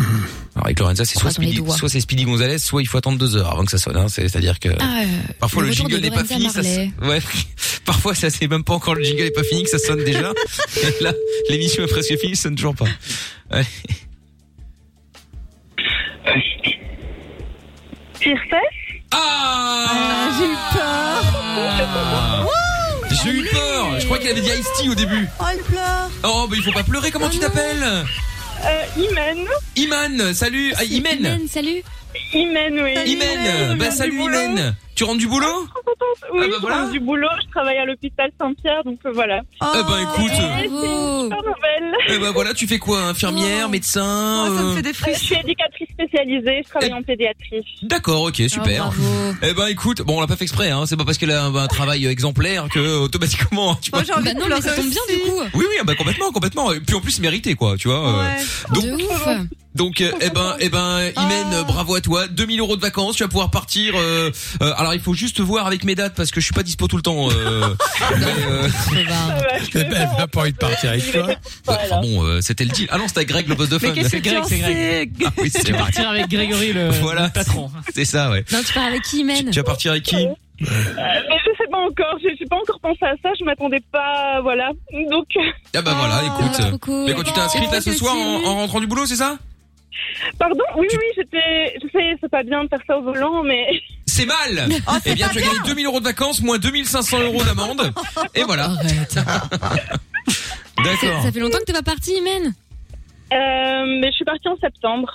Alors 0.55 0.65
avec 0.65 0.79
Lorenza, 0.79 1.05
c'est 1.05 1.17
soit 1.17 1.31
Speedy, 1.31 1.61
soit 1.75 1.89
c'est 1.89 2.01
Speedy 2.01 2.25
Gonzalez, 2.25 2.57
soit 2.59 2.81
il 2.81 2.87
faut 2.87 2.97
attendre 2.97 3.17
deux 3.17 3.35
heures 3.37 3.51
avant 3.51 3.63
que 3.65 3.71
ça 3.71 3.77
sonne. 3.77 3.95
Hein. 3.97 4.07
C'est- 4.09 4.27
C'est-à-dire 4.27 4.59
que 4.59 4.69
Ah, 4.79 5.01
euh, 5.01 5.05
Parfois 5.39 5.63
le, 5.63 5.71
jingle 5.71 5.97
n'est 5.97 6.11
pas 6.11 6.23
fini, 6.25 6.49
ça 6.49 6.61
ouais. 6.61 7.19
Parfois 7.85 8.13
ça 8.13 8.29
c'est 8.29 8.47
même 8.47 8.63
pas 8.63 8.73
encore 8.73 8.95
le 8.95 9.03
jingle 9.03 9.23
n'est 9.23 9.31
pas 9.31 9.43
fini 9.43 9.63
que 9.63 9.69
ça 9.69 9.79
sonne 9.79 10.03
déjà. 10.03 10.33
Et 10.83 10.93
Là, 11.03 11.13
l'émission 11.49 11.83
est 11.83 11.87
presque 11.87 12.15
finie, 12.19 12.35
ça 12.35 12.43
sonne 12.43 12.55
toujours 12.55 12.75
pas. 12.75 12.85
Ouais. 13.51 13.65
Tire-fesse 18.19 19.01
Ah, 19.11 20.29
J'ai 20.37 20.45
eu 20.45 20.57
peur. 20.73 22.49
J'ai 23.23 23.29
eu 23.31 23.45
peur. 23.49 23.99
Je 23.99 24.05
crois 24.05 24.17
qu'il 24.17 24.29
avait 24.29 24.41
dit 24.41 24.49
Ice-T 24.49 24.89
au 24.89 24.95
début. 24.95 25.27
Oh, 25.39 25.43
elle 25.51 25.59
pleure. 25.63 26.09
Oh, 26.23 26.45
bah 26.49 26.55
il 26.57 26.63
faut 26.63 26.71
pas 26.73 26.83
pleurer. 26.83 27.11
Comment 27.11 27.29
tu 27.29 27.39
t'appelles? 27.39 28.05
Imen. 28.99 29.47
Iman. 29.75 30.33
Salut. 30.35 30.73
Ah, 30.75 30.83
Imen. 30.83 31.19
Imen, 31.23 31.47
salut. 31.47 31.83
Imen, 32.33 32.79
oui. 32.83 32.93
Imen. 33.05 33.77
Bah 33.77 33.91
salut 33.91 34.11
du 34.11 34.17
boulot. 34.17 34.39
Imen. 34.39 34.75
Tu 34.95 35.03
rentres 35.05 35.17
du 35.19 35.27
boulot? 35.27 35.47
Oui, 36.33 36.41
Ah 36.43 36.47
bah 36.47 36.53
je 36.55 36.59
voilà. 36.61 36.79
rentre 36.81 36.91
du 36.91 36.99
boulot, 36.99 37.27
je 37.41 37.49
travaille 37.51 37.77
à 37.77 37.85
l'hôpital 37.85 38.29
Saint-Pierre, 38.39 38.83
donc 38.83 38.99
euh, 39.05 39.11
voilà. 39.13 39.39
Eh 39.61 39.83
ben 39.87 39.99
écoute. 40.01 40.31
Et 40.31 40.35
c'est 40.35 40.65
une 40.65 41.23
super 41.23 41.37
nouvelle. 41.37 41.93
Eh 42.09 42.17
ben 42.19 42.31
voilà, 42.31 42.53
tu 42.53 42.67
fais 42.67 42.79
quoi 42.79 42.99
Infirmière, 43.03 43.65
Oh. 43.67 43.69
médecin 43.69 44.45
Oh, 44.49 44.55
ça 44.57 44.61
me 44.63 44.69
euh, 44.71 44.75
fait 44.75 44.81
des 44.81 44.89
Euh, 44.89 45.13
Je 45.13 45.19
suis 45.19 45.35
éducatrice 45.35 45.87
spécialisée, 45.93 46.61
je 46.65 46.69
travaille 46.69 46.93
en 46.93 47.01
pédiatrie. 47.01 47.63
D'accord, 47.83 48.23
ok, 48.23 48.41
super. 48.49 48.89
Oh, 48.91 49.01
bravo. 49.01 49.35
Eh 49.41 49.53
ben 49.53 49.67
écoute, 49.67 50.01
bon 50.01 50.17
on 50.17 50.21
l'a 50.21 50.27
pas 50.27 50.35
fait 50.35 50.43
exprès, 50.43 50.69
hein. 50.69 50.85
C'est 50.85 50.97
pas 50.97 51.05
parce 51.05 51.17
qu'elle 51.17 51.31
a 51.31 51.45
un, 51.45 51.55
un 51.55 51.67
travail 51.67 52.05
exemplaire 52.05 52.67
que 52.69 52.97
automatiquement 52.99 53.75
tu 53.75 53.91
vois. 53.91 53.99
Moi, 53.99 54.05
j'ai 54.05 54.13
envie 54.13 54.33
Bah 54.33 54.39
non, 54.49 54.55
mais 54.55 54.61
ça 54.61 54.75
tombe 54.75 54.89
bien 54.89 55.01
du 55.09 55.19
coup. 55.21 55.39
Oui 55.53 55.65
oui, 55.69 55.75
ah 55.79 55.83
bah 55.85 55.95
complètement, 55.95 56.31
complètement. 56.33 56.73
Et 56.73 56.81
puis 56.81 56.95
en 56.95 57.01
plus 57.01 57.19
mérité 57.21 57.55
quoi, 57.55 57.77
tu 57.77 57.87
vois. 57.87 58.05
euh. 58.09 58.21
Ouais. 58.21 58.43
Donc 58.73 58.83
De 58.83 58.91
ouf. 59.03 59.27
Donc 59.75 60.01
euh, 60.01 60.11
eh 60.21 60.29
ben 60.29 60.55
eh 60.59 60.69
ben 60.69 61.11
Imen, 61.15 61.45
Oh. 61.51 61.55
euh, 61.55 61.63
bravo 61.63 61.95
à 61.95 62.01
toi. 62.01 62.27
2000 62.27 62.59
euros 62.59 62.75
de 62.75 62.81
vacances, 62.81 63.15
tu 63.17 63.23
vas 63.23 63.29
pouvoir 63.29 63.51
partir. 63.51 63.93
euh, 63.95 64.31
euh, 64.61 64.73
alors 64.77 64.93
il 64.93 64.99
faut 64.99 65.13
juste 65.13 65.39
voir 65.39 65.67
avec 65.67 65.83
mes 65.83 65.95
dates 65.95 66.15
parce 66.15 66.31
que 66.31 66.39
je 66.41 66.45
suis 66.45 66.53
pas 66.53 66.63
dispo 66.63 66.87
tout 66.87 66.95
le 66.97 67.01
temps. 67.03 67.29
Euh, 67.29 67.75
mais, 68.19 68.25
euh, 68.47 68.67
Eh 69.75 69.83
ben, 69.83 69.89
elle 69.93 70.17
n'a 70.17 70.27
pas 70.27 70.41
envie 70.41 70.51
de 70.53 70.57
partir 70.57 70.89
avec 70.89 71.11
toi. 71.11 71.27
ouais, 71.27 71.37
enfin 71.67 72.01
bon, 72.01 72.23
euh, 72.23 72.41
c'était 72.41 72.65
le 72.65 72.71
deal. 72.71 72.87
Ah 72.91 72.97
non, 72.97 73.07
c'était 73.07 73.19
avec 73.19 73.29
Greg 73.29 73.47
le 73.47 73.55
boss 73.55 73.69
de 73.69 73.77
fun. 73.77 73.93
C'est 73.95 74.09
tu 74.09 74.21
Greg, 74.21 74.43
c'est 74.47 74.57
Greg. 74.59 75.11
Ah 75.25 75.29
oui, 75.37 75.49
c'est 75.51 75.63
Tu 75.63 75.71
vas 75.71 75.77
partir 75.79 76.09
avec 76.09 76.27
Grégory, 76.29 76.73
le, 76.73 76.89
Voilà. 76.89 77.25
le 77.25 77.29
patron. 77.31 77.69
C'est 77.93 78.05
ça, 78.05 78.31
ouais. 78.31 78.43
Non, 78.51 78.59
tu 78.65 78.73
pars 78.73 78.85
avec 78.85 79.01
qui, 79.03 79.19
Imen 79.21 79.49
Tu 79.51 79.59
vas 79.59 79.63
partir 79.63 79.91
avec 79.91 80.03
qui 80.03 80.15
Euh, 80.15 80.25
mais 80.61 81.37
je 81.45 81.51
sais 81.57 81.69
pas 81.71 81.77
encore, 81.77 82.17
je 82.21 82.27
n'ai 82.27 82.49
pas 82.49 82.57
encore 82.57 82.79
pensé 82.81 82.99
à 83.03 83.13
ça, 83.23 83.29
je 83.39 83.45
m'attendais 83.45 83.81
pas, 83.93 84.41
voilà. 84.41 84.71
Donc, 85.09 85.25
Ah 85.73 85.81
bah 85.81 85.93
voilà, 85.97 86.21
Ah, 86.21 86.25
écoute. 86.65 86.79
cool. 86.81 87.05
Mais 87.05 87.13
quand 87.13 87.23
tu 87.23 87.31
t'es 87.31 87.39
inscrite 87.39 87.71
là 87.71 87.79
ce 87.79 87.93
soir 87.93 88.15
en, 88.15 88.43
en 88.45 88.55
rentrant 88.55 88.79
du 88.81 88.87
boulot, 88.87 89.05
c'est 89.05 89.15
ça? 89.15 89.37
Pardon, 90.37 90.63
oui, 90.77 90.87
oui, 90.91 91.05
j'étais, 91.15 91.77
je 91.81 91.87
sais, 91.91 92.15
c'est 92.21 92.29
pas 92.29 92.43
bien 92.43 92.63
de 92.63 92.69
faire 92.69 92.79
ça 92.87 92.97
au 92.97 93.01
volant, 93.03 93.43
mais 93.43 93.67
C'est 94.05 94.25
mal 94.25 94.67
Oh, 94.87 94.91
c'est 95.03 95.11
Eh 95.11 95.15
bien, 95.15 95.29
tu 95.29 95.37
as 95.37 95.41
gagné 95.41 95.59
2000 95.65 95.85
euros 95.85 95.99
de 95.99 96.05
vacances, 96.05 96.41
moins 96.41 96.57
2500 96.57 97.19
euros 97.21 97.43
d'amende. 97.43 97.91
Et 98.35 98.43
voilà. 98.43 98.69
D'accord. 100.83 101.23
Ça 101.23 101.31
fait 101.31 101.39
longtemps 101.39 101.59
que 101.59 101.63
t'es 101.65 101.73
pas 101.73 101.81
parti, 101.83 102.11
Imen 102.17 102.53
euh, 103.31 103.85
mais 104.01 104.07
je 104.09 104.15
suis 104.15 104.25
partie 104.25 104.47
en 104.47 104.57
septembre. 104.57 105.13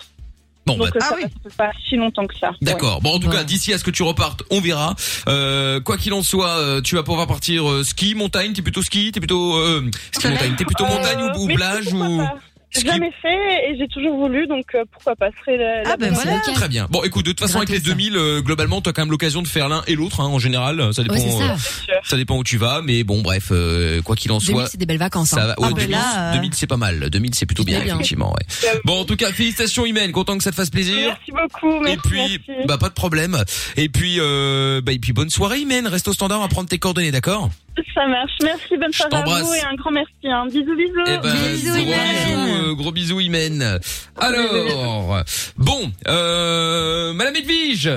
Bon, 0.66 0.76
bah, 0.78 0.86
Donc, 0.86 0.96
euh, 0.96 1.00
Ah 1.02 1.08
ça, 1.08 1.14
oui. 1.16 1.22
ça 1.22 1.50
fait 1.50 1.56
pas 1.56 1.70
si 1.88 1.96
longtemps 1.96 2.26
que 2.28 2.38
ça. 2.38 2.52
d'accord. 2.62 3.00
Bon, 3.02 3.14
en 3.14 3.18
tout 3.18 3.26
Ouais. 3.28 3.34
cas, 3.34 3.42
d'ici 3.44 3.72
à 3.72 3.78
ce 3.78 3.82
que 3.84 3.90
tu 3.90 4.04
repartes, 4.04 4.44
on 4.50 4.60
verra. 4.60 4.94
Euh, 5.28 5.80
quoi 5.80 5.98
qu'il 5.98 6.12
en 6.14 6.22
soit, 6.22 6.48
euh, 6.58 6.80
tu 6.80 6.94
vas 6.94 7.02
pouvoir 7.02 7.26
partir 7.26 7.68
euh, 7.68 7.82
ski, 7.82 8.14
montagne. 8.14 8.52
T'es 8.52 8.62
plutôt 8.62 8.82
ski, 8.82 9.10
t'es 9.12 9.18
plutôt 9.18 9.56
euh, 9.56 9.90
ski 10.12 10.28
montagne. 10.28 10.54
T'es 10.56 10.64
plutôt 10.64 10.84
Euh, 10.84 10.88
montagne 10.90 11.32
ou, 11.36 11.48
plage 11.54 11.92
ou 11.92 12.18
pas? 12.18 12.34
Jamais 12.82 13.10
fait 13.22 13.70
et 13.70 13.76
j'ai 13.78 13.86
toujours 13.88 14.16
voulu, 14.16 14.46
donc 14.46 14.66
euh, 14.74 14.84
pourquoi 14.92 15.14
pas, 15.16 15.28
serait 15.40 15.56
la, 15.56 15.82
la 15.82 15.90
Ah, 15.92 15.96
ben 15.96 16.08
bonne 16.12 16.14
voilà. 16.22 16.32
idée. 16.44 16.52
Très 16.54 16.68
bien. 16.68 16.86
Bon, 16.90 17.02
écoute, 17.04 17.24
de 17.26 17.30
toute 17.30 17.40
façon, 17.40 17.58
avec 17.58 17.68
les 17.68 17.76
Gratos. 17.78 17.94
2000, 17.96 18.16
euh, 18.16 18.40
globalement, 18.42 18.80
t'as 18.80 18.92
quand 18.92 19.02
même 19.02 19.10
l'occasion 19.10 19.42
de 19.42 19.48
faire 19.48 19.68
l'un 19.68 19.82
et 19.86 19.94
l'autre, 19.94 20.20
hein, 20.20 20.26
en 20.26 20.38
général. 20.38 20.92
Ça 20.92 21.02
dépend, 21.02 21.14
Ouais, 21.14 21.20
c'est 21.20 21.30
ça. 21.30 21.52
euh, 21.52 21.94
ça 22.04 22.16
dépend 22.16 22.36
où 22.36 22.44
tu 22.44 22.56
vas, 22.58 22.80
mais 22.82 23.04
bon, 23.04 23.22
bref, 23.22 23.48
euh, 23.50 24.02
quoi 24.02 24.16
qu'il 24.16 24.32
en 24.32 24.38
2000, 24.38 24.54
soit. 24.54 24.66
c'est 24.68 24.78
des 24.78 24.86
belles 24.86 24.98
vacances. 24.98 25.30
Ça 25.30 25.42
hein. 25.42 25.46
va. 25.46 25.60
Ouais, 25.60 25.68
Ah, 25.70 25.74
ben 25.74 25.74
2000, 25.76 25.90
là, 25.90 26.30
euh, 26.30 26.34
2000, 26.34 26.54
c'est 26.54 26.66
pas 26.66 26.76
mal. 26.76 27.10
2000, 27.10 27.34
c'est 27.34 27.46
plutôt 27.46 27.64
bien, 27.64 27.80
bien. 27.80 27.94
effectivement. 27.94 28.32
Ouais. 28.32 28.70
Bon, 28.84 29.00
en 29.00 29.04
tout 29.04 29.16
cas, 29.16 29.30
félicitations, 29.32 29.86
Imen. 29.86 30.10
Content 30.12 30.36
que 30.36 30.44
ça 30.44 30.50
te 30.50 30.56
fasse 30.56 30.70
plaisir. 30.70 31.16
Merci 31.18 31.32
beaucoup, 31.32 31.80
merci. 31.80 31.94
et 31.94 31.96
puis, 32.08 32.42
merci. 32.46 32.66
bah 32.66 32.78
pas 32.78 32.88
de 32.88 32.94
problème. 32.94 33.42
Et 33.76 33.88
puis, 33.88 34.16
euh, 34.18 34.80
bah 34.82 34.92
et 34.92 34.98
puis 34.98 35.12
bonne 35.12 35.30
soirée, 35.30 35.60
Imen. 35.60 35.86
Reste 35.86 36.08
au 36.08 36.12
standard, 36.12 36.38
on 36.38 36.42
va 36.42 36.48
prendre 36.48 36.68
tes 36.68 36.78
coordonnées, 36.78 37.10
d'accord? 37.12 37.50
Ça 37.94 38.06
marche, 38.06 38.32
merci, 38.42 38.76
bonne 38.76 38.92
soirée 38.92 39.16
à 39.16 39.18
t'embrasse. 39.22 39.42
vous 39.42 39.54
et 39.54 39.60
un 39.62 39.74
grand 39.74 39.90
merci. 39.90 40.12
Hein. 40.24 40.46
Bisous, 40.46 40.76
bisous. 40.76 41.04
Eh 41.06 41.18
ben, 41.18 41.32
Bisous, 41.32 41.72
gros 41.72 41.80
Imen. 41.80 42.24
bisous, 42.26 42.54
euh, 42.70 42.74
gros 42.74 42.92
bisous, 42.92 43.20
Imen. 43.20 43.78
Alors, 44.16 45.22
bon, 45.56 45.92
euh, 46.08 47.12
Madame 47.14 47.36
Edwige. 47.36 47.90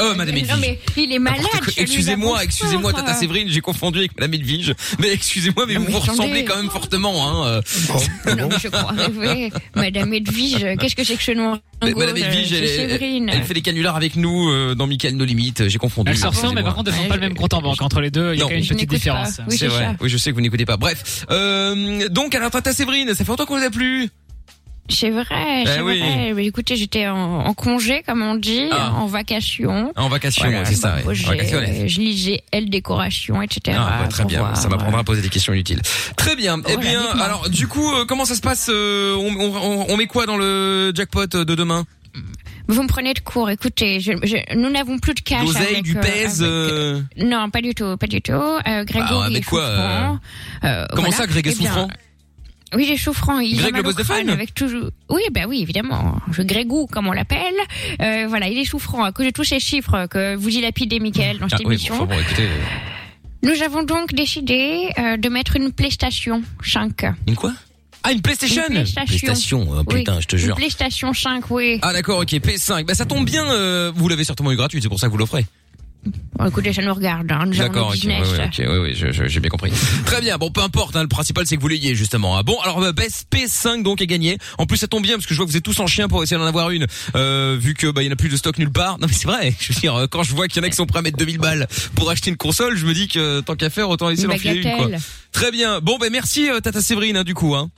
Euh, 0.00 0.14
Madame 0.14 0.34
Non, 0.34 0.40
Edwige. 0.40 0.56
mais 0.60 0.78
il 0.96 1.12
est 1.12 1.18
malade. 1.18 1.44
Excusez-moi, 1.76 2.42
excusez-moi, 2.44 2.92
Tata 2.92 3.14
Séverine, 3.14 3.48
j'ai 3.48 3.60
confondu 3.60 3.98
avec 3.98 4.12
Madame 4.18 4.34
Edwige. 4.34 4.74
Mais 4.98 5.12
excusez-moi, 5.12 5.66
mais 5.66 5.74
Non, 5.74 5.80
vous 5.80 5.86
mais 5.86 5.92
vous 5.92 5.98
ressemblez 6.00 6.44
quand 6.44 6.56
même 6.56 6.70
fortement, 6.70 7.28
hein. 7.44 7.46
euh. 8.26 8.34
Non, 8.36 8.48
mais 8.48 8.56
je 8.62 8.68
crois 8.68 8.90
rêver. 8.92 9.52
Madame 9.74 10.12
Edwige, 10.14 10.66
qu'est-ce 10.80 10.96
que 10.96 11.04
c'est 11.04 11.16
que 11.16 11.22
ce 11.22 11.32
nom 11.32 11.60
Mais 11.84 11.92
Madame 11.92 12.16
Edwige, 12.16 12.52
elle, 12.52 12.66
C'est 12.68 12.74
elle- 12.74 12.90
Séverine. 12.90 13.30
elle 13.32 13.42
fait 13.44 13.54
les 13.54 13.60
canulars 13.62 13.96
avec 13.96 14.16
nous 14.16 14.48
euh, 14.48 14.74
dans 14.74 14.86
Michael 14.86 15.16
No 15.16 15.24
Limite. 15.24 15.68
J'ai 15.68 15.78
confondu. 15.78 16.10
Elles 16.10 16.16
se 16.18 16.26
ressemblent, 16.26 16.54
mais 16.54 16.62
par 16.62 16.74
contre, 16.74 16.90
elles 16.90 16.96
n'ont 16.96 17.02
Ouais, 17.02 17.08
pas 17.08 17.14
le 17.16 17.20
même 17.20 17.34
compte 17.34 17.52
en 17.54 17.60
banque. 17.62 17.82
Entre 17.82 18.00
les 18.00 18.10
deux, 18.10 18.32
il 18.32 18.38
y 18.38 18.40
a 18.40 18.44
Non. 18.44 18.48
quand 18.48 18.54
même 18.54 18.62
une 18.62 18.68
petite 18.68 18.90
différence. 18.90 19.38
Oui, 19.40 19.44
c'est 19.50 19.58
c'est 19.58 19.66
vrai. 19.68 19.84
ça. 19.84 19.96
Oui, 20.00 20.08
je 20.08 20.16
sais 20.16 20.30
que 20.30 20.34
vous 20.36 20.40
n'écoutez 20.40 20.64
pas. 20.64 20.76
Bref, 20.78 21.26
euh, 21.30 22.08
donc 22.08 22.34
alors 22.34 22.50
Tata 22.50 22.72
Séverine, 22.72 23.08
ça 23.08 23.16
fait 23.24 23.26
longtemps 23.28 23.44
qu'on 23.46 23.58
vous 23.58 23.64
a 23.64 23.70
plus. 23.70 24.08
C'est 24.88 25.10
vrai, 25.10 25.62
c'est 25.64 25.76
Eh 25.78 25.82
oui. 25.82 26.00
vrai. 26.00 26.32
Mais 26.34 26.44
écoutez, 26.46 26.76
j'étais 26.76 27.06
en, 27.06 27.16
en 27.46 27.54
congé, 27.54 28.02
comme 28.06 28.20
on 28.20 28.34
dit, 28.34 28.66
Ah. 28.72 28.92
en 28.96 29.06
vacation. 29.06 29.92
En 29.96 30.08
vacation, 30.08 30.44
Voilà, 30.44 30.64
c'est 30.64 30.74
ça. 30.74 30.96
ouais. 31.06 31.14
euh, 31.54 31.86
je 31.86 31.98
lisais 32.00 32.42
Elle 32.50 32.68
décoration, 32.68 33.40
etc. 33.42 33.78
Ah, 33.80 34.00
bah, 34.02 34.08
très 34.08 34.24
bien, 34.24 34.40
voir, 34.40 34.56
ça 34.56 34.68
m'apprendra 34.68 34.98
euh, 34.98 35.02
à 35.02 35.04
poser 35.04 35.22
des 35.22 35.28
questions 35.28 35.52
inutiles. 35.54 35.80
Très 36.16 36.36
bien. 36.36 36.60
eh 36.68 36.76
bien, 36.76 37.00
alors 37.20 37.48
du 37.48 37.68
coup, 37.68 37.90
euh, 37.92 38.04
comment 38.06 38.24
ça 38.24 38.34
se 38.34 38.40
passe 38.40 38.68
euh, 38.70 39.14
on, 39.16 39.34
on, 39.40 39.56
on- 39.56 39.86
on 39.88 39.96
met 39.96 40.06
quoi 40.06 40.26
dans 40.26 40.36
le 40.36 40.92
jackpot 40.94 41.26
de 41.26 41.54
demain? 41.54 41.84
Vous 42.68 42.82
me 42.82 42.88
prenez 42.88 43.14
de 43.14 43.20
court. 43.20 43.50
Écoutez, 43.50 44.00
je, 44.00 44.12
je- 44.22 44.56
nous 44.56 44.70
n'avons 44.70 44.98
plus 44.98 45.14
de 45.14 45.20
cash. 45.20 45.42
L'oseille, 45.42 45.82
du 45.82 45.96
euh, 45.96 46.00
pèse. 46.00 46.40
euh, 46.46 47.00
Non, 47.18 47.50
pas 47.50 47.60
du 47.62 47.74
tout, 47.74 47.96
pas 47.96 48.06
du 48.06 48.20
tout. 48.20 48.32
Euh, 48.32 48.84
Grégory 48.84 49.22
Ah, 49.26 49.28
mais 49.30 49.38
est 49.38 49.42
quoi, 49.42 49.66
souffrant. 49.66 50.18
Euh, 50.64 50.86
Comment 50.90 51.02
voilà. 51.02 51.16
ça, 51.16 51.26
Greg 51.26 51.46
est 51.46 51.52
Eh 51.54 51.58
bien, 51.58 51.70
souffrant? 51.70 51.88
Oui, 52.74 52.84
il 52.88 52.92
est 52.92 52.96
souffrant. 52.96 53.38
Il 53.38 53.56
Greg, 53.56 53.74
a 53.74 53.76
le 53.78 53.82
boss 53.82 53.94
de 53.96 54.02
Fun 54.02 54.26
avec 54.28 54.54
toujours. 54.54 54.90
Oui, 55.10 55.22
ben 55.30 55.46
oui, 55.48 55.60
évidemment. 55.62 56.16
Je 56.32 56.42
Grégou, 56.42 56.86
comme 56.86 57.06
on 57.08 57.12
l'appelle. 57.12 57.54
Euh, 58.00 58.26
voilà, 58.28 58.48
il 58.48 58.58
est 58.58 58.64
souffrant 58.64 59.04
à 59.04 59.12
cause 59.12 59.26
de 59.26 59.30
tous 59.30 59.44
ces 59.44 59.60
chiffres 59.60 60.06
que 60.06 60.34
vous 60.36 60.50
dilapidez, 60.50 61.00
Michael, 61.00 61.38
dans 61.38 61.48
cette 61.48 61.60
Ah 61.64 61.68
oui, 61.68 61.76
bon, 61.88 61.94
enfin 61.94 62.04
bon, 62.06 62.18
écoutez. 62.20 62.48
Nous 63.42 63.62
avons 63.62 63.82
donc 63.82 64.14
décidé 64.14 64.88
euh, 64.98 65.16
de 65.16 65.28
mettre 65.28 65.56
une 65.56 65.72
PlayStation 65.72 66.42
5. 66.64 67.04
Une 67.26 67.34
quoi? 67.34 67.52
Ah, 68.04 68.12
une 68.12 68.20
PlayStation 68.22 68.62
Une 68.68 68.74
PlayStation. 68.74 69.06
PlayStation, 69.06 69.68
Oui, 69.86 69.94
putain, 69.98 70.20
je 70.20 70.26
te 70.26 70.36
jure. 70.36 70.50
Une 70.50 70.56
PlayStation 70.56 71.12
5, 71.12 71.50
oui. 71.50 71.78
Ah 71.82 71.92
d'accord, 71.92 72.20
ok, 72.20 72.30
P5. 72.30 72.84
Bah 72.84 72.94
ça 72.94 73.04
tombe 73.04 73.24
bien, 73.24 73.44
euh, 73.50 73.92
vous 73.94 74.08
l'avez 74.08 74.24
certainement 74.24 74.52
eu 74.52 74.56
gratuit, 74.56 74.80
c'est 74.82 74.88
pour 74.88 74.98
ça 74.98 75.06
que 75.06 75.12
vous 75.12 75.18
l'offrez. 75.18 75.44
Bon, 76.04 76.46
écoutez, 76.46 76.72
ça 76.72 76.82
nous 76.82 76.94
regarde. 76.94 77.30
Hein, 77.30 77.46
D'accord, 77.46 77.94
ok, 77.94 78.04
ouais, 78.04 78.20
ouais, 78.20 78.44
ok, 78.46 78.58
ouais, 78.58 78.78
ouais, 78.78 79.28
j'ai 79.28 79.40
bien 79.40 79.50
compris. 79.50 79.70
Très 80.04 80.20
bien, 80.20 80.36
bon, 80.36 80.50
peu 80.50 80.60
importe, 80.60 80.96
hein, 80.96 81.02
le 81.02 81.08
principal 81.08 81.46
c'est 81.46 81.56
que 81.56 81.60
vous 81.60 81.68
l'ayez 81.68 81.94
justement. 81.94 82.36
Ah, 82.36 82.42
bon, 82.42 82.58
alors 82.60 82.82
euh, 82.82 82.92
Best 82.92 83.28
P5 83.30 83.82
donc 83.82 84.02
est 84.02 84.06
gagné. 84.08 84.38
En 84.58 84.66
plus, 84.66 84.78
ça 84.78 84.88
tombe 84.88 85.02
bien 85.02 85.14
parce 85.14 85.26
que 85.26 85.34
je 85.34 85.38
vois 85.38 85.46
que 85.46 85.52
vous 85.52 85.56
êtes 85.56 85.62
tous 85.62 85.78
en 85.78 85.86
chien 85.86 86.08
pour 86.08 86.22
essayer 86.22 86.40
d'en 86.40 86.46
avoir 86.46 86.70
une, 86.70 86.86
euh, 87.14 87.56
vu 87.60 87.74
que 87.74 87.86
bah 87.86 88.02
il 88.02 88.06
y 88.06 88.08
en 88.08 88.12
a 88.12 88.16
plus 88.16 88.28
de 88.30 88.36
stock 88.36 88.58
nulle 88.58 88.72
part. 88.72 88.98
Non 88.98 89.06
mais 89.06 89.12
c'est 89.12 89.28
vrai. 89.28 89.54
Je 89.60 89.72
veux 89.72 89.80
dire, 89.80 89.94
euh, 89.94 90.06
quand 90.08 90.24
je 90.24 90.34
vois 90.34 90.48
qu'il 90.48 90.60
y 90.60 90.64
en 90.64 90.66
a 90.66 90.70
qui 90.70 90.76
sont 90.76 90.86
prêts 90.86 90.98
à 90.98 91.02
mettre 91.02 91.18
2000 91.18 91.38
balles 91.38 91.68
pour 91.94 92.10
acheter 92.10 92.30
une 92.30 92.36
console, 92.36 92.76
je 92.76 92.86
me 92.86 92.94
dis 92.94 93.06
que 93.06 93.40
tant 93.40 93.54
qu'à 93.54 93.70
faire, 93.70 93.88
autant 93.88 94.10
essayer 94.10 94.26
d'en 94.26 94.36
filer 94.36 94.62
une 94.62 94.76
quoi. 94.76 94.88
Très 95.30 95.50
bien. 95.52 95.80
Bon, 95.80 95.98
ben 95.98 96.10
merci 96.10 96.50
euh, 96.50 96.60
Tata 96.60 96.82
Séverine 96.82 97.18
hein, 97.18 97.24
du 97.24 97.34
coup. 97.34 97.54
Hein. 97.54 97.70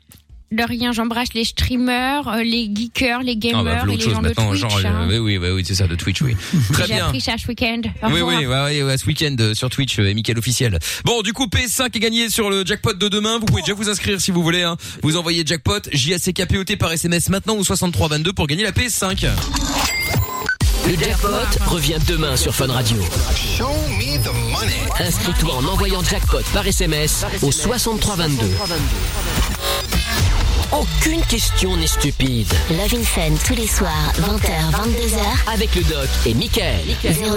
De 0.52 0.62
rien, 0.62 0.92
j'embrasse 0.92 1.34
les 1.34 1.44
streamers, 1.44 2.28
euh, 2.28 2.42
les 2.44 2.70
geekers, 2.72 3.22
les 3.22 3.32
Ah 3.32 3.34
gamers 3.34 3.86
bah, 3.86 3.92
et 3.92 3.96
les 3.96 4.00
chose 4.04 4.12
gens 4.12 4.22
de 4.22 4.28
maintenant, 4.28 4.48
Twitch. 4.50 4.60
genre, 4.60 4.76
euh, 4.76 4.82
hein. 4.86 5.06
oui, 5.10 5.18
oui, 5.18 5.38
oui, 5.38 5.48
oui, 5.50 5.64
c'est 5.66 5.74
ça, 5.74 5.88
de 5.88 5.96
Twitch, 5.96 6.20
oui. 6.22 6.36
Très 6.72 6.86
J'ai 6.86 6.94
bien. 6.94 7.06
appris 7.06 7.20
ça 7.20 7.32
ce 7.36 7.48
week-end. 7.48 7.80
Oui, 8.04 8.20
oui, 8.20 8.46
ouais, 8.46 8.46
ouais, 8.46 8.82
ouais, 8.84 8.96
ce 8.96 9.06
week-end 9.06 9.34
euh, 9.40 9.54
sur 9.54 9.68
Twitch, 9.68 9.98
euh, 9.98 10.14
Mickaël 10.14 10.38
officiel. 10.38 10.78
Bon, 11.04 11.22
du 11.22 11.32
coup, 11.32 11.46
PS5 11.46 11.86
est 11.86 11.98
gagné 11.98 12.28
sur 12.30 12.50
le 12.50 12.64
jackpot 12.64 12.92
de 12.92 13.08
demain. 13.08 13.38
Vous 13.40 13.46
pouvez 13.46 13.62
déjà 13.62 13.74
vous 13.74 13.88
inscrire 13.88 14.20
si 14.20 14.30
vous 14.30 14.44
voulez. 14.44 14.62
Hein. 14.62 14.76
Vous 15.02 15.16
envoyez 15.16 15.42
jackpot 15.44 15.80
JACKPOT 15.92 16.76
par 16.78 16.92
SMS 16.92 17.30
maintenant 17.30 17.56
ou 17.56 17.64
6322 17.64 18.32
pour 18.32 18.46
gagner 18.46 18.62
la 18.62 18.70
PS5. 18.72 19.26
Le 20.86 20.94
jackpot 20.94 21.28
revient 21.66 21.98
demain 22.06 22.36
sur 22.36 22.54
Fun 22.54 22.68
Radio. 22.70 22.98
Inscris-toi 25.00 25.52
en 25.52 25.64
envoyant 25.64 26.02
jackpot 26.04 26.42
par 26.52 26.64
SMS 26.64 27.24
au 27.42 27.50
6322. 27.50 28.46
Aucune 30.76 31.20
question 31.28 31.76
n'est 31.76 31.86
stupide. 31.86 32.48
Love 32.70 32.94
in 32.94 33.04
Fun 33.04 33.34
tous 33.46 33.54
les 33.54 33.66
soirs, 33.68 34.12
20h, 34.18 34.72
22h. 34.72 35.52
Avec 35.52 35.72
le 35.76 35.82
doc 35.82 36.08
et 36.26 36.34
Michael. 36.34 36.80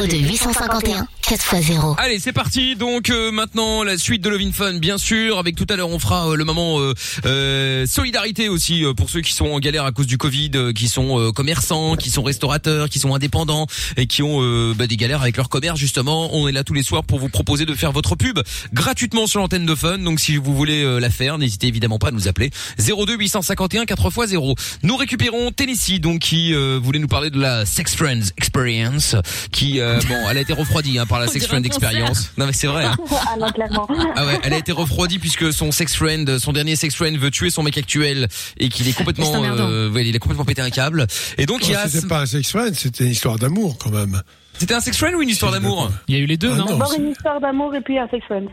02 0.10 0.18
851 0.18 1.08
4x0. 1.22 1.96
Allez, 2.00 2.20
c'est 2.20 2.32
parti. 2.32 2.76
Donc 2.76 3.10
euh, 3.10 3.32
maintenant 3.32 3.84
la 3.84 3.98
suite 3.98 4.24
de 4.24 4.30
Lovin 4.30 4.52
Fun, 4.52 4.76
bien 4.80 4.98
sûr. 4.98 5.38
Avec 5.38 5.56
tout 5.56 5.68
à 5.70 5.76
l'heure, 5.76 5.90
on 5.90 6.00
fera 6.00 6.30
euh, 6.30 6.36
le 6.36 6.46
moment 6.46 6.80
euh, 6.80 6.94
euh, 7.26 7.86
solidarité 7.86 8.50
aussi 8.50 8.84
euh, 8.84 8.94
pour 8.94 9.10
ceux 9.10 9.22
qui 9.22 9.34
sont 9.34 9.48
en 9.48 9.60
galère 9.60 9.86
à 9.86 9.92
cause 9.92 10.08
du 10.08 10.18
Covid, 10.18 10.52
euh, 10.56 10.74
qui 10.74 10.88
sont 10.88 11.20
euh, 11.20 11.32
commerçants, 11.32 11.96
qui 11.96 12.10
sont 12.10 12.24
restaurateurs, 12.24 12.90
qui 12.90 12.98
sont 13.00 13.14
indépendants 13.14 13.68
et 13.98 14.08
qui 14.08 14.24
ont 14.24 14.42
euh, 14.42 14.74
bah, 14.76 14.88
des 14.88 14.98
galères 14.98 15.22
avec 15.22 15.38
leur 15.38 15.50
commerce. 15.50 15.78
Justement, 15.78 16.34
on 16.34 16.48
est 16.48 16.54
là 16.54 16.64
tous 16.64 16.74
les 16.74 16.84
soirs 16.84 17.04
pour 17.04 17.20
vous 17.20 17.30
proposer 17.30 17.66
de 17.66 17.76
faire 17.76 17.92
votre 17.92 18.16
pub 18.16 18.40
gratuitement 18.74 19.28
sur 19.28 19.40
l'antenne 19.42 19.66
de 19.66 19.76
Fun. 19.76 20.00
Donc 20.00 20.20
si 20.20 20.38
vous 20.38 20.56
voulez 20.56 20.84
euh, 20.84 21.00
la 21.00 21.10
faire, 21.10 21.38
n'hésitez 21.38 21.68
évidemment 21.68 22.00
pas 22.00 22.08
à 22.08 22.12
nous 22.12 22.28
appeler 22.28 22.50
02 22.80 23.27
851 23.28 23.84
4x0. 23.84 24.56
Nous 24.84 24.96
récupérons 24.96 25.52
Tennessee, 25.52 26.00
donc 26.00 26.20
qui 26.20 26.54
euh, 26.54 26.80
voulait 26.82 27.00
nous 27.00 27.08
parler 27.08 27.30
de 27.30 27.40
la 27.40 27.66
Sex 27.66 27.96
Friends 27.96 28.32
Experience, 28.38 29.16
qui 29.52 29.80
euh, 29.82 30.00
bon, 30.08 30.16
elle 30.30 30.38
a 30.38 30.42
été 30.42 30.54
refroidie 30.54 30.98
hein, 30.98 31.06
par 31.06 31.20
la 31.20 31.26
On 31.26 31.30
Sex 31.30 31.46
dirait 31.46 31.58
un 31.58 31.62
Friend 31.62 31.72
concert. 31.74 31.90
Experience. 31.90 32.32
Non 32.38 32.46
mais 32.46 32.54
c'est 32.54 32.68
vrai. 32.68 32.86
hein. 32.86 32.96
ah 33.12 33.36
non, 33.40 33.48
clairement. 33.50 33.88
Ah 34.16 34.26
ouais, 34.26 34.40
elle 34.44 34.54
a 34.54 34.58
été 34.58 34.72
refroidie 34.72 35.20
puisque 35.20 35.52
son 35.52 35.72
sex 35.72 35.96
friend, 35.96 36.40
son 36.40 36.54
dernier 36.54 36.76
sex 36.76 36.96
friend 36.96 37.18
veut 37.18 37.32
tuer 37.32 37.50
son 37.50 37.64
mec 37.64 37.78
actuel 37.78 38.28
et 38.58 38.70
qu'il 38.70 38.88
est 38.88 38.94
complètement, 38.94 39.32
euh, 39.44 39.90
ouais, 39.90 40.08
il 40.08 40.16
est 40.16 40.20
complètement 40.20 40.46
pété 40.46 40.62
un 40.62 40.70
câble. 40.70 41.06
Et 41.38 41.46
donc 41.46 41.68
il 41.68 41.72
y 41.72 41.76
a, 41.76 41.88
C'était 41.90 42.08
pas 42.08 42.22
un 42.22 42.26
sex 42.26 42.50
friend, 42.52 42.74
c'était 42.76 43.04
une 43.06 43.12
histoire 43.12 43.38
d'amour 43.38 43.78
quand 43.78 43.90
même. 43.92 44.22
c'était 44.58 44.74
un 44.74 44.80
sex 44.80 44.98
friend 44.98 45.16
ou 45.16 45.22
une 45.22 45.30
histoire 45.30 45.52
d'amour 45.52 45.92
Il 46.08 46.16
y 46.16 46.18
a 46.18 46.22
eu 46.22 46.26
les 46.26 46.38
deux, 46.38 46.52
Ah, 46.54 46.58
non, 46.58 46.66
non, 46.66 46.78
D'abord 46.78 46.94
une 46.98 47.10
histoire 47.12 47.40
d'amour 47.42 47.76
et 47.76 47.82
puis 47.82 47.98
un 48.00 48.08
sex 48.08 48.26
friend. 48.26 48.48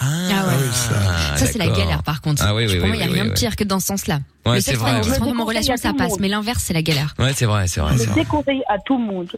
Ah 0.00 0.46
ouais. 0.46 1.36
ça, 1.36 1.46
c'est 1.46 1.58
la 1.58 1.68
galère, 1.68 2.02
par 2.02 2.20
contre. 2.22 2.42
Ah 2.44 2.54
oui, 2.54 2.64
oui, 2.66 2.74
Pour 2.76 2.84
oui, 2.84 2.88
moi, 2.88 2.96
il 2.96 2.98
n'y 2.98 3.04
a 3.04 3.06
oui, 3.08 3.12
rien 3.14 3.24
oui, 3.24 3.30
de 3.30 3.34
pire 3.34 3.54
que 3.56 3.64
dans 3.64 3.80
ce 3.80 3.86
sens-là. 3.88 4.20
Ouais, 4.46 4.54
le 4.56 4.60
c'est 4.60 4.70
sexe 4.72 4.78
vrai, 4.78 4.90
friend, 4.92 4.96
ouais. 4.96 5.00
qui 5.02 5.10
se 5.10 5.16
transforme 5.16 5.40
en 5.40 5.44
Je 5.44 5.48
relation, 5.48 5.76
ça 5.76 5.92
passe. 5.92 6.12
Mais 6.20 6.28
l'inverse, 6.28 6.62
c'est 6.66 6.72
la 6.74 6.82
galère. 6.82 7.14
Ouais, 7.18 7.32
c'est 7.34 7.44
vrai, 7.46 7.66
c'est 7.68 7.80
vrai, 7.80 7.96
Je 7.98 8.12
déconseille 8.14 8.62
à 8.68 8.78
tout 8.78 8.96
le 8.98 9.04
monde. 9.04 9.30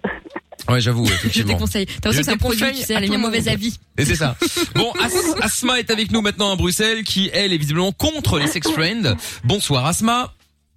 Ouais, 0.68 0.80
j'avoue, 0.80 1.04
Je 1.06 1.12
effectivement. 1.14 1.52
déconseille. 1.54 1.86
T'as 1.86 2.10
l'impression 2.10 2.12
Je 2.12 2.18
que 2.18 2.24
c'est 2.24 2.32
un 2.32 2.36
produit, 2.36 2.78
tu 2.78 2.82
sais, 2.86 2.94
à 2.94 2.98
elle 2.98 3.04
a 3.04 3.08
mis 3.08 3.16
un 3.16 3.18
mauvais 3.18 3.48
avis. 3.48 3.76
Et 3.98 4.04
c'est 4.04 4.14
ça. 4.14 4.36
Bon, 4.76 4.92
As- 5.02 5.44
Asma 5.44 5.80
est 5.80 5.90
avec 5.90 6.12
nous 6.12 6.20
maintenant 6.22 6.52
à 6.52 6.56
Bruxelles, 6.56 7.02
qui 7.02 7.30
elle 7.34 7.52
est 7.52 7.58
visiblement 7.58 7.90
contre 7.90 8.38
les 8.38 8.46
sex 8.46 8.70
friends. 8.70 9.16
Bonsoir 9.42 9.84
Asma. 9.86 10.32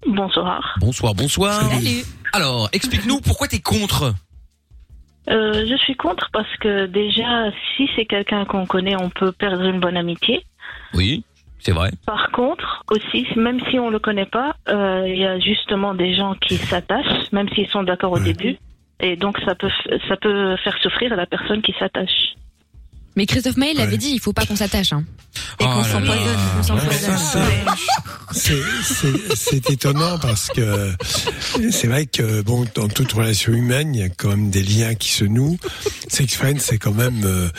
Bonsoir. 0.08 0.76
Bonsoir, 0.80 1.14
bonsoir. 1.14 1.70
Salut. 1.72 2.04
Alors, 2.34 2.70
explique-nous 2.74 3.22
pourquoi 3.22 3.48
t'es 3.48 3.60
contre. 3.60 4.14
Euh, 5.30 5.66
je 5.68 5.76
suis 5.78 5.96
contre 5.96 6.30
parce 6.32 6.56
que 6.58 6.86
déjà, 6.86 7.52
si 7.76 7.90
c'est 7.96 8.06
quelqu'un 8.06 8.46
qu'on 8.46 8.66
connaît, 8.66 8.96
on 8.96 9.10
peut 9.10 9.32
perdre 9.32 9.64
une 9.64 9.80
bonne 9.80 9.98
amitié. 9.98 10.44
Oui, 10.94 11.24
c'est 11.60 11.72
vrai. 11.72 11.92
Par 12.06 12.32
contre, 12.32 12.84
aussi, 12.92 13.26
même 13.36 13.60
si 13.70 13.80
on 13.80 13.90
le 13.90 14.00
connaît 14.00 14.28
pas, 14.28 14.56
euh, 14.70 15.06
il 15.08 15.18
y 15.18 15.26
a 15.26 15.40
justement 15.40 15.96
des 15.96 16.14
gens 16.14 16.36
qui 16.36 16.58
s'attachent, 16.58 17.32
même 17.32 17.50
s'ils 17.50 17.68
sont 17.70 17.84
d'accord 17.84 18.12
au 18.12 18.20
début. 18.20 18.58
Et 19.00 19.16
donc, 19.16 19.40
ça 19.40 19.56
peut, 19.56 19.72
ça 20.08 20.16
peut 20.16 20.56
faire 20.58 20.78
souffrir 20.82 21.16
la 21.16 21.26
personne 21.26 21.62
qui 21.62 21.74
s'attache. 21.78 22.36
Mais 23.16 23.26
Christophe 23.26 23.58
Maé 23.58 23.74
l'avait 23.74 23.98
dit, 23.98 24.10
il 24.12 24.20
faut 24.20 24.34
pas 24.34 24.46
qu'on 24.46 24.56
s'attache. 24.56 24.92
Hein. 24.94 25.06
Et 25.60 25.64
s'empoisonne, 25.64 26.38
qu'on 26.58 26.64
s'empoisonne. 26.64 27.18
ça, 27.18 27.48
c'est- 29.36 29.70
étonnant 29.70 30.18
parce 30.20 30.48
que 30.48 30.92
c'est 31.72 31.88
vrai 31.88 32.06
que 32.06 32.42
bon, 32.42 32.66
dans 32.76 32.88
toute 32.88 33.12
relation 33.14 33.52
humaine, 33.54 33.94
il 33.96 34.02
y 34.02 34.04
a 34.04 34.10
quand 34.10 34.30
même 34.30 34.50
des 34.50 34.64
liens 34.64 34.96
qui 34.96 35.12
se 35.12 35.24
nouent. 35.26 35.58
Sex 36.08 36.36
friend, 36.36 36.60
c'est 36.62 36.78
quand 36.78 36.94
même 36.94 37.24
euh, 37.26 37.50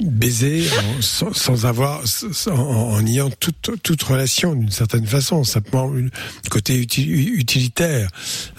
baiser 0.00 0.66
en- 0.78 1.02
sans, 1.02 1.32
sans 1.32 1.66
avoir, 1.66 2.06
sans- 2.06 2.52
en, 2.52 2.92
en 2.92 3.02
niant 3.02 3.30
toute, 3.40 3.70
toute 3.82 4.02
relation 4.02 4.54
d'une 4.54 4.70
certaine 4.70 5.06
façon, 5.06 5.44
simplement 5.44 5.88
le 5.88 6.10
côté 6.50 6.78
uti- 6.82 7.06
utilitaire. 7.08 8.10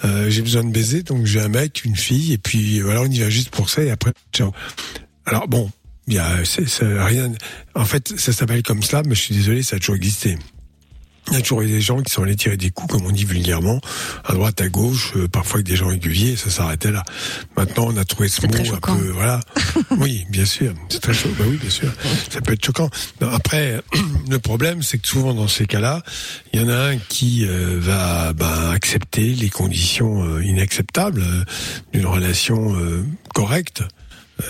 Euh, 0.04 0.28
j'ai 0.30 0.42
besoin 0.42 0.64
de 0.64 0.70
baiser, 0.70 1.02
donc 1.02 1.24
j'ai 1.26 1.40
un 1.40 1.48
mec, 1.48 1.84
une 1.84 1.96
fille, 1.96 2.32
et 2.32 2.38
puis 2.38 2.80
voilà, 2.80 3.02
on 3.02 3.06
y 3.06 3.20
va 3.20 3.30
juste 3.30 3.50
pour 3.50 3.70
ça, 3.70 3.82
et 3.82 3.90
après, 3.90 4.12
ciao. 4.32 4.52
Alors 5.26 5.46
bon, 5.48 5.70
il 6.08 6.14
y 6.14 6.18
a, 6.18 6.44
c'est, 6.44 6.68
c'est 6.68 6.86
rien. 6.86 7.32
En 7.74 7.84
fait, 7.84 8.18
ça 8.18 8.32
s'appelle 8.32 8.62
comme 8.62 8.82
cela, 8.82 9.02
mais 9.06 9.14
je 9.14 9.20
suis 9.20 9.34
désolé, 9.34 9.62
ça 9.62 9.76
a 9.76 9.78
toujours 9.78 9.96
existé. 9.96 10.36
Il 11.30 11.34
y 11.34 11.36
a 11.36 11.42
toujours 11.42 11.60
eu 11.60 11.66
des 11.66 11.82
gens 11.82 12.00
qui 12.00 12.10
sont 12.10 12.22
allés 12.22 12.36
tirer 12.36 12.56
des 12.56 12.70
coups, 12.70 12.94
comme 12.94 13.04
on 13.04 13.10
dit 13.10 13.26
vulgairement, 13.26 13.80
à 14.24 14.32
droite, 14.32 14.62
à 14.62 14.68
gauche, 14.68 15.12
euh, 15.14 15.28
parfois 15.28 15.56
avec 15.56 15.66
des 15.66 15.76
gens 15.76 15.90
aiguillés, 15.90 16.36
ça 16.36 16.48
s'arrêtait 16.48 16.90
là. 16.90 17.04
Maintenant, 17.54 17.88
on 17.88 17.96
a 17.98 18.04
trouvé 18.06 18.28
ce 18.28 18.46
mot 18.46 18.54
un 18.54 18.80
peu, 18.80 19.10
voilà. 19.10 19.40
oui, 19.98 20.24
bien 20.30 20.46
sûr, 20.46 20.72
c'est 20.88 21.00
très 21.00 21.12
chaud. 21.12 21.28
Bah 21.38 21.44
oui, 21.46 21.58
bien 21.58 21.68
sûr, 21.68 21.92
ça 22.30 22.40
peut 22.40 22.54
être 22.54 22.64
choquant. 22.64 22.88
Non, 23.20 23.28
après, 23.30 23.82
le 24.30 24.38
problème, 24.38 24.82
c'est 24.82 24.96
que 24.96 25.06
souvent 25.06 25.34
dans 25.34 25.48
ces 25.48 25.66
cas-là, 25.66 26.02
il 26.54 26.62
y 26.62 26.64
en 26.64 26.70
a 26.70 26.76
un 26.76 26.96
qui 26.96 27.44
euh, 27.46 27.76
va 27.78 28.32
ben, 28.32 28.70
accepter 28.70 29.34
les 29.34 29.50
conditions 29.50 30.24
euh, 30.24 30.42
inacceptables 30.42 31.22
d'une 31.92 32.06
relation 32.06 32.74
euh, 32.74 33.04
correcte 33.34 33.82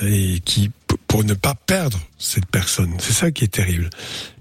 et 0.02 0.40
qui 0.44 0.70
pour 1.06 1.24
ne 1.24 1.34
pas 1.34 1.54
perdre 1.54 1.98
cette 2.18 2.46
personne. 2.46 2.94
C'est 2.98 3.12
ça 3.12 3.30
qui 3.30 3.44
est 3.44 3.48
terrible. 3.48 3.90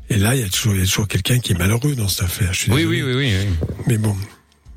Et 0.10 0.18
là, 0.18 0.36
il 0.36 0.42
y 0.42 0.44
a 0.44 0.50
toujours, 0.50 0.76
il 0.76 0.80
y 0.80 0.84
a 0.84 0.86
toujours 0.86 1.08
quelqu'un 1.08 1.40
qui 1.40 1.54
est 1.54 1.58
malheureux 1.58 1.96
dans 1.96 2.08
cette 2.08 2.24
affaire. 2.26 2.54
Je 2.54 2.60
suis 2.60 2.72
Oui, 2.72 2.86
oui, 2.86 3.02
oui, 3.02 3.14
oui, 3.14 3.34
oui. 3.40 3.68
Mais 3.88 3.98
bon. 3.98 4.16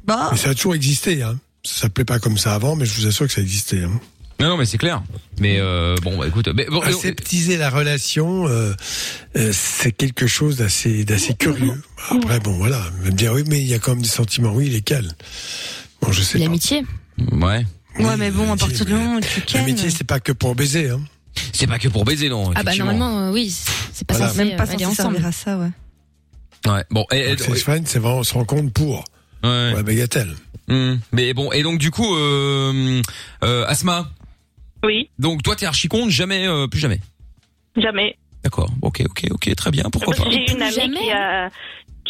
Bah. 0.05 0.29
Mais 0.33 0.39
ça 0.39 0.51
a 0.51 0.55
toujours 0.55 0.75
existé. 0.75 1.23
Hein. 1.23 1.39
Ça 1.62 1.83
s'appelait 1.83 2.05
pas 2.05 2.18
comme 2.18 2.39
ça 2.39 2.55
avant, 2.55 2.75
mais 2.75 2.87
je 2.87 2.95
vous 2.95 3.07
assure 3.07 3.27
que 3.27 3.33
ça 3.33 3.41
existait. 3.41 3.83
Hein. 3.83 4.01
Non, 4.41 4.49
non, 4.49 4.57
mais 4.57 4.64
c'est 4.64 4.79
clair. 4.79 5.03
Mais 5.39 5.59
euh, 5.59 5.97
bon, 6.03 6.16
bah, 6.16 6.27
écoute, 6.27 6.49
mais 6.55 6.64
bon, 6.64 6.81
Aseptiser 6.81 7.59
la 7.59 7.68
relation, 7.68 8.49
euh, 8.49 8.73
euh, 9.37 9.51
c'est 9.53 9.93
quelque 9.93 10.27
chose 10.27 10.57
d'assez 10.57 11.05
d'assez 11.05 11.35
curieux. 11.35 11.81
Après, 12.09 12.41
bon, 12.41 12.53
voilà, 12.53 12.83
me 13.05 13.11
dire 13.11 13.35
oui, 13.35 13.45
mais 13.47 13.61
il 13.61 13.66
y 13.66 13.75
a 13.75 13.79
quand 13.79 13.93
même 13.93 14.03
des 14.03 14.09
sentiments. 14.09 14.53
Oui, 14.53 14.71
lesquels 14.71 15.12
Bon, 16.01 16.11
je 16.11 16.23
sais 16.23 16.39
pas. 16.39 16.45
L'amitié. 16.45 16.85
Ouais. 17.33 17.66
Ouais, 18.05 18.16
mais 18.16 18.30
bon, 18.30 18.53
à 18.53 18.57
partir 18.57 18.84
du 18.86 18.92
moment 18.92 19.16
où 19.16 19.20
tu 19.20 19.40
calmes. 19.42 19.66
L'amitié, 19.66 19.90
c'est 19.90 20.05
pas 20.05 20.20
que 20.20 20.32
pour 20.32 20.55
baiser. 20.55 20.90
Hein. 20.90 21.01
C'est 21.53 21.66
pas 21.66 21.78
que 21.78 21.88
pour 21.88 22.05
baiser, 22.05 22.28
non. 22.28 22.51
Ah 22.55 22.62
bah 22.62 22.74
normalement, 22.76 23.18
euh, 23.28 23.30
oui, 23.32 23.55
c'est 23.92 24.07
pas 24.07 24.14
Voilà. 24.14 24.30
censé 24.32 24.44
Même 24.44 24.57
pas 24.57 24.64
euh, 24.64 24.72
aller 24.72 24.84
censé 24.84 25.01
ensemble. 25.03 25.14
servir 25.16 25.26
à 25.28 25.32
ça, 25.32 25.59
ouais. 25.59 25.70
Ouais. 26.66 26.84
Bon. 26.90 27.05
Et, 27.12 27.18
et- 27.20 27.28
Donc, 27.36 27.40
sex 27.40 27.62
friend, 27.62 27.86
c'est 27.88 27.98
vraiment 27.98 28.18
on 28.18 28.22
se 28.24 28.34
rend 28.34 28.44
compte 28.44 28.72
pour. 28.72 29.05
Ouais. 29.42 29.72
Ouais, 29.74 29.82
bagatelle. 29.82 30.34
Hum. 30.68 31.01
Mais 31.12 31.32
bon, 31.34 31.51
et 31.53 31.62
donc 31.62 31.78
du 31.78 31.90
coup, 31.90 32.14
euh, 32.14 33.01
euh, 33.44 33.64
Asma. 33.66 34.11
Oui. 34.84 35.09
Donc 35.18 35.42
toi, 35.42 35.57
t'es 35.57 35.66
archi 35.66 35.88
contre, 35.88 36.11
jamais, 36.11 36.46
euh, 36.46 36.66
plus 36.66 36.80
jamais. 36.80 37.01
Jamais. 37.76 38.16
D'accord. 38.44 38.70
Ok, 38.82 39.03
ok, 39.09 39.24
ok, 39.30 39.55
très 39.55 39.70
bien. 39.70 39.84
Pourquoi 39.90 40.14
Parce 40.14 40.28
pas 40.28 40.30
j'ai 40.30 40.53
une 40.53 40.62
amie 40.62 40.98
qui 40.98 41.11
a, 41.11 41.51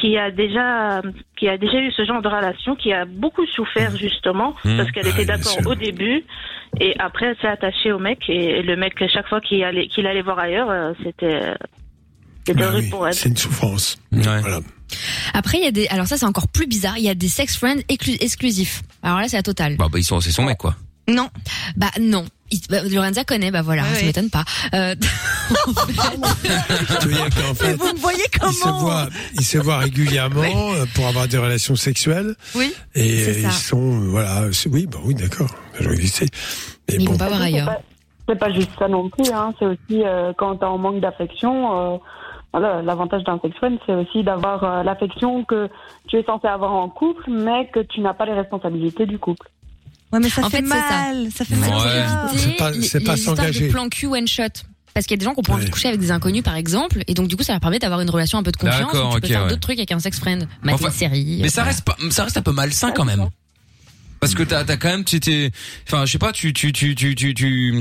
qui 0.00 0.16
a 0.16 0.30
déjà 0.30 1.02
qui 1.38 1.48
a 1.48 1.58
déjà 1.58 1.78
eu 1.78 1.90
ce 1.92 2.04
genre 2.04 2.22
de 2.22 2.28
relation, 2.28 2.74
qui 2.76 2.92
a 2.92 3.04
beaucoup 3.04 3.44
souffert 3.46 3.96
justement 3.96 4.54
Mmh. 4.64 4.76
parce 4.76 4.90
qu'elle 4.92 5.06
Ah, 5.06 5.10
était 5.10 5.24
bien 5.24 5.36
d'accord 5.36 5.58
au 5.66 5.74
début 5.74 6.24
et 6.80 6.94
après 6.98 7.26
elle 7.26 7.36
s'est 7.40 7.48
attachée 7.48 7.92
au 7.92 7.98
mec 7.98 8.18
et 8.28 8.62
le 8.62 8.76
mec 8.76 8.94
chaque 9.12 9.28
fois 9.28 9.40
qu'il 9.40 9.62
allait 9.64 9.86
qu'il 9.88 10.06
allait 10.06 10.22
voir 10.22 10.38
ailleurs, 10.38 10.70
euh, 10.70 10.92
c'était 11.04 11.40
c'était 12.44 12.58
Bah 12.60 12.68
horrible 12.68 12.84
oui, 12.84 12.90
pour 12.90 13.06
elle. 13.06 13.14
c'est 13.14 13.28
une 13.28 13.36
souffrance. 13.36 13.98
Ouais. 14.12 14.22
Voilà. 14.40 14.60
Après, 15.34 15.58
il 15.58 15.64
y 15.64 15.68
a 15.68 15.70
des, 15.70 15.86
alors 15.88 16.06
ça 16.06 16.16
c'est 16.16 16.26
encore 16.26 16.48
plus 16.48 16.66
bizarre. 16.66 16.98
Il 16.98 17.04
y 17.04 17.08
a 17.08 17.14
des 17.14 17.28
sex 17.28 17.56
friends 17.56 17.80
exclusifs. 17.88 18.82
Alors 19.02 19.18
là, 19.20 19.28
c'est 19.28 19.36
la 19.36 19.42
totale. 19.44 19.76
Bah, 19.76 19.86
bah 19.92 19.98
ils 19.98 20.04
sont, 20.04 20.20
c'est 20.20 20.32
son 20.32 20.42
mec 20.44 20.58
quoi. 20.58 20.74
Non. 21.10 21.28
Bah 21.76 21.90
non. 22.00 22.24
Il- 22.52 22.60
bah, 22.68 22.82
Lorenza 22.90 23.22
connaît, 23.24 23.50
bah 23.52 23.62
voilà, 23.62 23.82
Ouais, 23.82 23.88
ça 23.94 24.00
ouais. 24.00 24.06
m'étonne 24.06 24.30
pas. 24.30 24.44
Euh, 24.74 24.94
Tu 27.00 27.08
veux 27.08 27.14
dire 27.14 27.28
qu'en 27.30 27.54
fait, 27.54 27.74
Vous 27.74 27.92
me 27.92 27.98
voyez 27.98 28.18
ils 28.42 28.52
se 28.52 28.62
comment 28.64 28.78
voient, 28.80 29.08
ils 29.34 29.44
se 29.44 29.58
voient 29.58 29.78
régulièrement 29.78 30.42
euh, 30.72 30.84
pour 30.94 31.06
avoir 31.06 31.28
des 31.28 31.38
relations 31.38 31.76
sexuelles. 31.76 32.34
Oui. 32.54 32.72
Et 32.94 33.40
ils 33.40 33.52
sont, 33.52 33.78
euh, 34.02 34.08
voilà, 34.10 34.42
oui, 34.70 34.86
bah 34.86 34.98
oui, 35.04 35.14
d'accord, 35.14 35.50
ça 35.76 35.84
doit 35.84 35.92
exister. 35.92 36.26
Mais 36.88 36.96
ils 36.98 37.04
bon, 37.04 37.12
vont 37.12 37.18
pas 37.18 37.28
voir 37.28 37.40
C'est 37.40 37.46
ailleurs. 37.46 37.66
pas- 37.66 37.80
C'est 38.28 38.38
pas 38.38 38.52
juste 38.52 38.70
ça 38.78 38.86
non 38.86 39.08
plus, 39.08 39.28
hein. 39.32 39.52
c'est 39.58 39.66
aussi 39.66 40.04
euh, 40.04 40.32
quand 40.38 40.56
t'es 40.56 40.64
en 40.64 40.78
manque 40.78 41.00
d'affection. 41.00 41.94
euh, 41.94 41.96
voilà, 42.52 42.82
l'avantage 42.82 43.22
d'un 43.24 43.38
sex 43.42 43.56
friend, 43.58 43.78
c'est 43.86 43.94
aussi 43.94 44.22
d'avoir 44.24 44.64
euh, 44.64 44.82
l'affection 44.82 45.44
que 45.44 45.68
tu 46.08 46.16
es 46.16 46.24
censé 46.24 46.46
avoir 46.48 46.72
en 46.72 46.88
couple, 46.88 47.22
mais 47.30 47.68
que 47.72 47.80
tu 47.80 48.00
n'as 48.00 48.12
pas 48.14 48.26
les 48.26 48.32
responsabilités 48.32 49.06
du 49.06 49.18
couple. 49.18 49.48
Ouais, 50.12 50.18
mais 50.20 50.28
ça 50.28 50.42
En 50.44 50.50
fait, 50.50 50.58
fait, 50.58 50.62
c'est 50.64 50.68
ça. 50.70 50.90
mal. 50.90 51.28
Ça. 51.36 51.44
fait 51.44 51.56
mal. 51.56 51.70
Ouais. 51.70 52.38
C'est 52.38 52.56
pas- 52.56 52.72
c'est 52.82 53.00
pas 53.00 53.16
s'engager. 53.16 53.68
plan 53.68 53.88
Q 53.88 54.06
one 54.06 54.26
shot. 54.28 54.42
Parce 54.92 55.06
qu'il 55.06 55.14
y 55.16 55.18
a 55.18 55.20
des 55.20 55.24
gens 55.24 55.34
qui 55.34 55.38
ont 55.38 55.42
pas 55.44 55.52
envie 55.52 55.66
de 55.66 55.70
coucher 55.70 55.86
avec 55.86 56.00
des 56.00 56.10
inconnus, 56.10 56.42
par 56.42 56.56
exemple, 56.56 57.04
et 57.06 57.14
donc 57.14 57.28
du 57.28 57.36
coup, 57.36 57.44
ça 57.44 57.52
leur 57.52 57.60
permet 57.60 57.78
d'avoir 57.78 58.00
une 58.00 58.10
relation 58.10 58.38
un 58.38 58.42
peu 58.42 58.50
de 58.50 58.56
confiance. 58.56 58.92
Où 58.92 59.14
tu 59.14 59.20
peux 59.20 59.28
faire 59.28 59.42
ouais. 59.44 59.48
d'autres 59.48 59.60
trucs 59.60 59.78
avec 59.78 59.92
un 59.92 60.00
sex 60.00 60.18
friend, 60.18 60.48
mater 60.62 60.74
Enfin, 60.74 60.86
une 60.88 60.92
série. 60.92 61.38
Mais 61.42 61.48
ça 61.48 61.62
voilà. 61.62 61.70
reste 61.70 61.84
pas, 61.84 61.96
ça 62.10 62.24
reste 62.24 62.36
un 62.36 62.42
peu 62.42 62.50
malsain 62.50 62.90
quand 62.90 63.04
même. 63.04 63.28
Parce 64.20 64.34
que 64.34 64.42
t'as, 64.42 64.64
t'as 64.64 64.76
quand 64.76 64.88
même, 64.90 65.04
tu 65.04 65.18
t'es, 65.18 65.50
enfin, 65.88 66.04
je 66.04 66.12
sais 66.12 66.18
pas, 66.18 66.30
tu, 66.32 66.52
tu, 66.52 66.72
tu, 66.72 66.94
tu, 66.94 67.14
tu, 67.14 67.32
tu, 67.34 67.80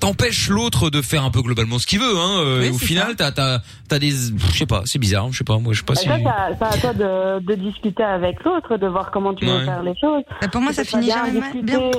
t'empêches 0.00 0.48
l'autre 0.48 0.88
de 0.88 1.02
faire 1.02 1.24
un 1.24 1.30
peu 1.30 1.42
globalement 1.42 1.78
ce 1.78 1.86
qu'il 1.86 1.98
veut, 2.00 2.16
hein. 2.16 2.38
euh, 2.40 2.60
Oui, 2.60 2.66
et 2.68 2.70
au 2.70 2.78
final, 2.78 3.16
t'as, 3.16 3.32
t'as, 3.32 3.58
t'as 3.88 3.98
des, 3.98 4.10
je 4.10 4.56
sais 4.58 4.64
pas, 4.66 4.82
c'est 4.86 4.98
bizarre, 4.98 5.30
je 5.30 5.38
sais 5.38 5.44
pas, 5.44 5.58
moi, 5.58 5.74
je 5.74 5.80
sais 5.80 5.84
pas 5.84 5.92
Et 5.92 5.96
si. 5.96 6.08
ça, 6.08 6.16
ça, 6.24 6.48
ça 6.58 6.68
à 6.70 6.78
toi 6.78 6.92
de, 6.94 7.40
de 7.44 7.54
discuter 7.54 8.02
avec 8.02 8.42
l'autre, 8.44 8.78
de 8.78 8.86
voir 8.86 9.10
comment 9.10 9.34
tu 9.34 9.44
Ouais. 9.44 9.52
veux 9.58 9.64
faire 9.66 9.82
les 9.82 9.94
choses. 10.00 10.22
Bah, 10.40 10.48
pour 10.48 10.62
moi, 10.62 10.72
ça 10.72 10.84
finit 10.84 11.10
jamais 11.10 11.32
discuter, 11.32 11.60
bien. 11.62 11.90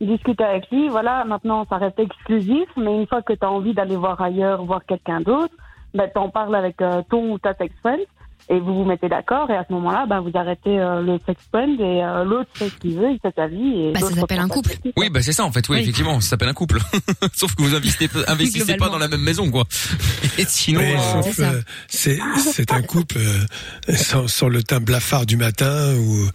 discuter 0.00 0.44
avec 0.44 0.64
lui, 0.70 0.88
voilà, 0.88 1.24
maintenant 1.24 1.66
ça 1.70 1.78
reste 1.78 1.98
exclusif, 1.98 2.68
mais 2.76 2.94
une 2.94 3.06
fois 3.06 3.22
que 3.22 3.32
tu 3.32 3.38
as 3.42 3.50
envie 3.50 3.72
d'aller 3.72 3.96
voir 3.96 4.20
ailleurs, 4.20 4.64
voir 4.64 4.80
quelqu'un 4.86 5.20
d'autre, 5.22 5.54
ben, 5.94 6.10
t'en 6.14 6.28
parles 6.28 6.56
avec 6.56 6.82
euh, 6.82 7.02
ton 7.08 7.32
ou 7.32 7.38
ta 7.38 7.54
sex 7.54 7.72
friend 7.80 8.00
et 8.48 8.58
vous 8.60 8.74
vous 8.74 8.84
mettez 8.84 9.08
d'accord 9.08 9.50
et 9.50 9.56
à 9.56 9.64
ce 9.68 9.72
moment-là, 9.74 10.06
ben, 10.08 10.20
vous 10.20 10.30
arrêtez 10.34 10.78
euh, 10.78 11.00
le 11.02 11.18
sex 11.26 11.40
friend 11.52 11.80
et 11.80 12.02
euh, 12.02 12.24
l'autre 12.24 12.50
fait 12.54 12.68
ce 12.68 12.74
qu'il 12.76 12.96
veut, 12.96 13.10
il 13.12 13.18
fait 13.20 13.32
sa 13.34 13.46
vie. 13.46 13.88
Et 13.88 13.92
Bah, 13.92 14.00
ça 14.00 14.14
s'appelle 14.14 14.40
un 14.40 14.48
couple. 14.48 14.72
Oui, 14.96 15.08
bah 15.10 15.22
c'est 15.22 15.32
ça 15.32 15.44
en 15.44 15.52
fait, 15.52 15.68
oui, 15.68 15.76
Oui. 15.76 15.82
effectivement, 15.82 16.20
ça 16.20 16.30
s'appelle 16.30 16.48
un 16.48 16.54
couple. 16.54 16.78
Sauf 17.34 17.54
que 17.54 17.62
vous 17.62 17.74
investissez, 17.74 18.10
investissez 18.28 18.76
pas 18.76 18.88
dans 18.88 18.98
la 18.98 19.08
même 19.08 19.22
maison, 19.22 19.50
quoi. 19.50 19.64
Et 20.38 20.44
sinon, 20.46 20.80
mais 20.80 20.94
euh, 20.94 20.98
sauf, 21.22 21.26
c'est 21.26 21.32
ça. 21.42 21.50
euh, 21.50 21.62
c'est 21.88 22.18
c'est 22.38 22.72
un 22.72 22.82
couple 22.82 23.18
euh, 23.18 23.94
sans, 23.96 24.26
sans 24.28 24.48
le 24.48 24.62
teint 24.62 24.80
blafard 24.80 25.26
du 25.26 25.36
matin 25.36 25.94
ou 25.96 26.28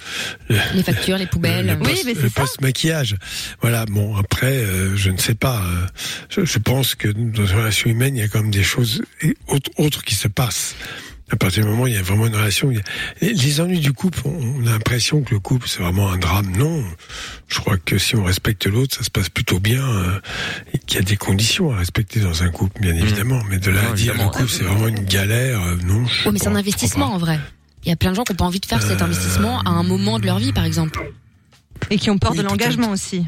Les 0.73 0.83
factures, 0.83 1.17
les 1.17 1.25
poubelles. 1.27 1.67
le, 1.67 1.73
Oui, 1.73 1.79
post, 1.91 2.03
mais 2.05 2.15
c'est 2.15 2.21
le 2.23 2.29
ça. 2.29 2.41
post-maquillage. 2.41 3.17
Voilà, 3.61 3.85
bon, 3.85 4.15
après, 4.17 4.57
euh, 4.57 4.95
je 4.95 5.11
ne 5.11 5.17
sais 5.17 5.35
pas. 5.35 5.57
euh, 5.57 5.85
je, 6.29 6.45
je 6.45 6.59
pense 6.59 6.95
que 6.95 7.07
dans 7.09 7.45
une 7.45 7.57
relation 7.57 7.89
humaine, 7.89 8.15
il 8.15 8.19
y 8.21 8.23
a 8.23 8.27
quand 8.27 8.41
même 8.41 8.51
des 8.51 8.63
choses 8.63 9.01
autres, 9.47 9.69
autres 9.77 10.03
qui 10.03 10.15
se 10.15 10.27
passent. 10.27 10.75
À 11.31 11.35
partir 11.35 11.63
du 11.63 11.69
moment 11.69 11.83
où 11.83 11.87
il 11.87 11.93
y 11.93 11.97
a 11.97 12.01
vraiment 12.01 12.25
une 12.27 12.35
relation, 12.35 12.71
il 12.71 12.77
y 12.77 12.79
a- 12.79 13.33
les, 13.33 13.61
ennuis 13.61 13.79
du 13.79 13.93
couple, 13.93 14.19
on, 14.25 14.65
a 14.65 14.71
l'impression 14.71 15.21
que 15.21 15.33
le 15.33 15.39
couple 15.39 15.67
c'est 15.67 15.81
vraiment 15.81 16.09
un 16.11 16.17
drame. 16.17 16.51
Non, 16.57 16.83
je 17.47 17.59
crois 17.59 17.77
que 17.77 17.97
si 17.97 18.15
on 18.15 18.23
respecte 18.23 18.65
l'autre, 18.65 18.95
ça 18.97 19.03
se 19.03 19.09
passe 19.11 19.29
plutôt 19.29 19.59
bien. 19.59 19.87
euh, 19.87 20.19
et 20.73 20.79
qu'il 20.79 20.97
y 20.99 21.01
a 21.01 21.05
des 21.05 21.17
conditions 21.17 21.71
à 21.71 21.77
respecter 21.77 22.19
dans 22.19 22.41
un 22.43 22.49
couple, 22.49 22.81
bien 22.81 22.95
évidemment. 22.95 23.41
Mais 23.49 23.59
de 23.59 23.69
là 23.69 23.83
Non, 23.83 23.91
à 23.91 23.93
dire 23.93 24.13
le 24.15 24.29
couple 24.29 24.49
c'est 24.49 24.63
vraiment 24.63 24.87
une 24.87 25.05
galère, 25.05 25.61
euh, 25.61 25.75
non. 25.85 26.05
je 26.07 26.27
Oh, 26.27 26.31
mais 26.31 26.39
c'est 26.39 26.47
un 26.47 26.55
investissement 26.55 27.13
en 27.13 27.17
vrai. 27.17 27.39
Il 27.85 27.89
y 27.89 27.91
a 27.91 27.95
plein 27.95 28.09
de 28.11 28.15
gens 28.15 28.23
qui 28.23 28.33
n'ont 28.33 28.37
pas 28.37 28.45
envie 28.45 28.59
de 28.59 28.65
faire 28.65 28.81
cet 28.81 29.01
Euh, 29.01 29.05
investissement 29.05 29.61
à 29.61 29.69
un 29.69 29.83
moment 29.83 30.19
de 30.19 30.25
leur 30.25 30.39
vie, 30.39 30.51
par 30.51 30.65
exemple. 30.65 30.99
Et 31.89 31.97
qui 31.97 32.09
ont 32.09 32.17
peur 32.17 32.31
Oui, 32.31 32.37
de 32.39 32.43
l'engagement 32.43 32.91
aussi. 32.91 33.25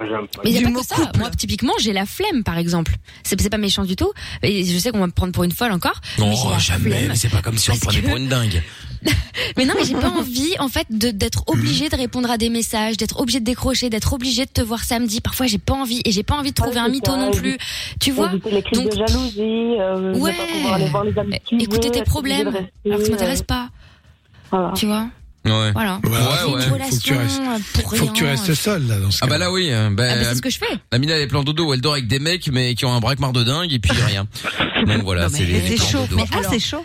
Mais 0.00 0.50
il 0.50 0.52
y 0.52 0.56
a 0.56 0.60
Du 0.66 0.72
pas 0.72 0.80
que 0.80 0.86
ça. 0.86 0.94
couple. 0.96 1.18
Moi, 1.18 1.30
typiquement, 1.30 1.72
j'ai 1.78 1.92
la 1.92 2.06
flemme, 2.06 2.42
par 2.42 2.56
exemple. 2.58 2.94
C'est 3.22 3.40
c'est 3.40 3.50
pas 3.50 3.58
méchant 3.58 3.84
du 3.84 3.96
tout. 3.96 4.12
Et 4.42 4.64
je 4.64 4.78
sais 4.78 4.90
qu'on 4.90 4.98
va 5.00 5.06
me 5.06 5.12
prendre 5.12 5.32
pour 5.32 5.44
une 5.44 5.52
folle 5.52 5.72
encore. 5.72 6.00
non, 6.18 6.32
jamais, 6.58 7.06
mais 7.08 7.16
c'est 7.16 7.28
pas 7.28 7.42
comme 7.42 7.58
si 7.58 7.70
on 7.70 7.74
Parce 7.74 7.84
prenait 7.86 8.00
que- 8.02 8.06
pour 8.08 8.16
une 8.16 8.28
dingue. 8.28 8.62
Mais 9.56 9.64
non, 9.64 9.72
mais 9.78 9.84
j'ai 9.86 9.94
pas 9.94 10.10
envie, 10.10 10.52
en 10.58 10.68
fait, 10.68 10.86
d'être 10.90 11.44
obligé 11.46 11.88
de 11.88 11.96
répondre 11.96 12.30
à 12.30 12.36
des 12.36 12.50
messages, 12.50 12.98
d'être 12.98 13.18
obligé 13.18 13.40
de 13.40 13.46
décrocher, 13.46 13.88
d'être 13.88 14.12
obligé 14.12 14.44
de 14.44 14.50
te 14.50 14.60
voir 14.60 14.84
samedi. 14.84 15.22
Parfois, 15.22 15.46
j'ai 15.46 15.56
pas 15.56 15.72
envie 15.72 16.02
et 16.04 16.10
j'ai 16.12 16.22
pas 16.22 16.34
envie 16.34 16.50
de 16.50 16.54
trouver 16.54 16.74
Ouais, 16.76 16.80
un 16.82 16.88
mytho 16.90 17.10
ça, 17.12 17.16
non 17.16 17.30
plus. 17.30 17.56
Tu 17.98 18.10
vois? 18.10 18.30
les 18.50 18.62
crises 18.62 18.78
Donc- 18.78 18.90
de 18.92 18.96
jalousie, 18.98 19.40
euh, 19.80 20.12
Ouais. 20.18 20.32
ne 20.32 20.36
pas 20.36 20.46
pouvoir 20.52 20.74
aller 20.74 20.84
voir 20.90 21.04
les 21.04 21.18
amis 21.18 21.34
Écouter 21.58 21.90
tes 21.90 22.02
problèmes, 22.02 22.48
rester, 22.48 22.70
alors 22.84 22.98
que 22.98 23.04
ça 23.06 23.10
m'intéresse 23.12 23.40
euh, 23.40 23.44
pas. 23.44 23.68
voilà. 24.50 24.72
Tu 24.76 24.84
vois? 24.84 25.06
Ouais. 25.44 25.72
Voilà. 25.72 26.00
Ouais, 26.04 26.10
ouais, 26.10 26.64
une 26.64 26.84
Faut 26.84 26.96
que 26.96 27.02
tu 27.02 27.14
restes- 27.14 27.40
euh, 27.40 27.58
pour 27.80 27.90
rien. 27.92 28.00
Faut 28.00 28.06
que 28.08 28.12
tu 28.16 28.24
restes 28.24 28.54
seul 28.54 28.86
là 28.86 28.98
dans 28.98 29.10
ce 29.10 29.18
Ah 29.22 29.26
cas. 29.26 29.30
bah 29.30 29.38
là 29.38 29.50
oui, 29.50 29.68
euh, 29.70 29.88
bah, 29.90 30.04
Ah 30.10 30.14
bah, 30.16 30.24
c'est 30.24 30.34
ce 30.36 30.42
que 30.42 30.50
je 30.50 30.58
fais. 30.58 30.66
Amina 30.90 31.14
elle 31.14 31.22
est 31.22 31.26
plan 31.28 31.42
dodo, 31.42 31.72
elle 31.72 31.80
dort 31.80 31.94
avec 31.94 32.06
des 32.08 32.18
mecs 32.18 32.48
mais 32.52 32.74
qui 32.74 32.84
ont 32.84 32.92
un 32.92 33.00
braquemar 33.00 33.32
de 33.32 33.42
dingue 33.42 33.72
et 33.72 33.78
puis 33.78 33.90
rien. 34.06 34.26
Donc 34.86 35.02
voilà, 35.02 35.28
c'est 35.30 35.44
les, 35.44 35.60
les 35.60 35.68
C'est 35.68 35.74
plans 35.76 35.86
chaud. 35.86 36.08
Mais 36.16 36.24
ah, 36.32 36.40
c'est 36.48 36.58
chaud. 36.60 36.84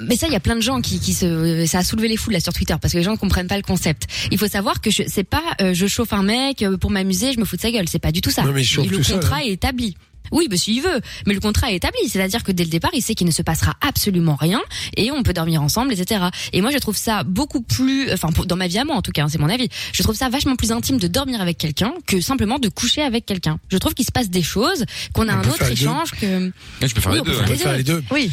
Mais 0.00 0.16
ça, 0.16 0.26
il 0.26 0.32
y 0.32 0.36
a 0.36 0.40
plein 0.40 0.56
de 0.56 0.60
gens 0.60 0.80
qui, 0.80 0.98
qui 0.98 1.14
se, 1.14 1.66
ça 1.66 1.78
a 1.78 1.84
soulevé 1.84 2.08
les 2.08 2.16
foules 2.16 2.32
là 2.32 2.40
sur 2.40 2.52
Twitter 2.52 2.74
parce 2.82 2.92
que 2.92 2.98
les 2.98 3.04
gens 3.04 3.12
ne 3.12 3.16
comprennent 3.16 3.46
pas 3.46 3.56
le 3.56 3.62
concept. 3.62 4.06
Il 4.32 4.38
faut 4.38 4.48
savoir 4.48 4.80
que 4.80 4.90
je, 4.90 5.04
c'est 5.06 5.22
pas, 5.22 5.42
euh, 5.60 5.72
je 5.72 5.86
chauffe 5.86 6.12
un 6.12 6.24
mec 6.24 6.62
euh, 6.62 6.76
pour 6.76 6.90
m'amuser, 6.90 7.32
je 7.32 7.38
me 7.38 7.44
fous 7.44 7.54
de 7.56 7.60
sa 7.60 7.70
gueule. 7.70 7.88
C'est 7.88 8.00
pas 8.00 8.10
du 8.10 8.20
tout 8.20 8.30
ça. 8.30 8.42
Non, 8.42 8.50
mais 8.52 8.64
chauffe 8.64 8.88
le 8.90 9.00
seul, 9.04 9.20
contrat 9.20 9.36
hein. 9.36 9.42
est 9.44 9.50
établi. 9.52 9.96
Oui, 10.32 10.48
bah 10.48 10.56
s'il 10.56 10.82
veut, 10.82 11.00
mais 11.26 11.34
le 11.34 11.40
contrat 11.40 11.70
est 11.70 11.76
établi, 11.76 12.08
c'est-à-dire 12.08 12.42
que 12.42 12.50
dès 12.52 12.64
le 12.64 12.70
départ, 12.70 12.90
il 12.94 13.02
sait 13.02 13.14
qu'il 13.14 13.26
ne 13.26 13.32
se 13.32 13.42
passera 13.42 13.74
absolument 13.86 14.34
rien 14.36 14.60
et 14.96 15.10
on 15.10 15.22
peut 15.22 15.32
dormir 15.34 15.62
ensemble, 15.62 15.92
etc. 15.92 16.24
Et 16.52 16.60
moi, 16.62 16.70
je 16.72 16.78
trouve 16.78 16.96
ça 16.96 17.22
beaucoup 17.24 17.60
plus, 17.60 18.10
enfin, 18.12 18.28
dans 18.46 18.56
ma 18.56 18.66
vie 18.66 18.78
à 18.78 18.84
moi 18.84 18.96
en 18.96 19.02
tout 19.02 19.12
cas, 19.12 19.24
hein, 19.24 19.28
c'est 19.28 19.38
mon 19.38 19.48
avis. 19.48 19.68
Je 19.92 20.02
trouve 20.02 20.16
ça 20.16 20.28
vachement 20.28 20.56
plus 20.56 20.72
intime 20.72 20.98
de 20.98 21.06
dormir 21.08 21.40
avec 21.40 21.58
quelqu'un 21.58 21.92
que 22.06 22.20
simplement 22.20 22.58
de 22.58 22.68
coucher 22.68 23.02
avec 23.02 23.26
quelqu'un. 23.26 23.58
Je 23.70 23.76
trouve 23.76 23.94
qu'il 23.94 24.06
se 24.06 24.12
passe 24.12 24.30
des 24.30 24.42
choses, 24.42 24.84
qu'on 25.12 25.28
a 25.28 25.34
On 25.36 25.40
un 25.40 25.48
autre 25.48 25.70
échange 25.70 26.10
que. 26.12 26.46
Ouais, 26.46 26.88
je 26.88 26.94
peux 26.94 27.00
faire 27.00 27.12
Oui, 27.12 27.18
les 27.18 27.24
deux. 27.24 27.32
faire 27.34 27.50
On 27.50 27.56
faire 27.56 27.76
les 27.76 27.84
deux. 27.84 28.02
Oui. 28.10 28.30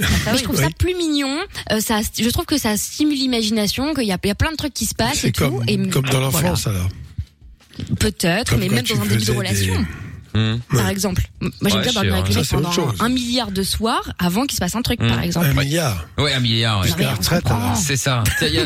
Mais 0.00 0.38
je 0.38 0.42
trouve 0.42 0.56
ça 0.58 0.70
plus 0.76 0.94
mignon. 0.94 1.38
Euh, 1.70 1.78
ça, 1.80 2.00
je 2.18 2.28
trouve 2.30 2.46
que 2.46 2.58
ça 2.58 2.76
stimule 2.76 3.16
l'imagination, 3.16 3.94
qu'il 3.94 4.04
y 4.06 4.12
a, 4.12 4.18
il 4.24 4.26
y 4.28 4.30
a 4.30 4.34
plein 4.34 4.50
de 4.50 4.56
trucs 4.56 4.74
qui 4.74 4.86
se 4.86 4.94
passent 4.94 5.18
et 5.18 5.28
C'est 5.28 5.32
tout. 5.32 5.44
comme, 5.44 5.62
et 5.68 5.76
comme 5.88 6.04
dans 6.06 6.28
voilà. 6.30 6.48
l'enfance 6.48 6.66
alors. 6.66 6.88
Peut-être, 7.98 8.56
mais 8.56 8.68
même 8.68 8.84
dans 8.84 8.94
un 9.00 9.06
début 9.06 9.24
de 9.24 9.32
des- 9.42 9.86
Hum. 10.34 10.58
par 10.70 10.88
exemple. 10.88 11.22
Moi, 11.40 11.50
j'aime 11.70 11.80
Ouais, 11.80 12.22
bien 12.22 12.24
c'est 12.32 12.38
autre 12.40 12.50
pendant 12.50 12.72
chose. 12.72 12.94
un 13.00 13.08
milliard 13.08 13.50
de 13.52 13.62
soirs 13.62 14.12
avant 14.18 14.42
qu'il 14.46 14.54
se 14.56 14.60
passe 14.60 14.74
un 14.74 14.82
truc, 14.82 15.00
Mm. 15.00 15.08
par 15.08 15.20
exemple. 15.22 15.46
Un 15.46 15.54
milliard. 15.54 16.06
Ouais, 16.18 16.32
un 16.34 16.40
milliard. 16.40 16.80
ouais. 16.80 16.88
Mais 16.98 17.04
la 17.04 17.14
retraite. 17.14 17.44
C'est 17.76 17.96
ça. 17.96 18.24
Il 18.42 18.48
y 18.48 18.58
a, 18.58 18.64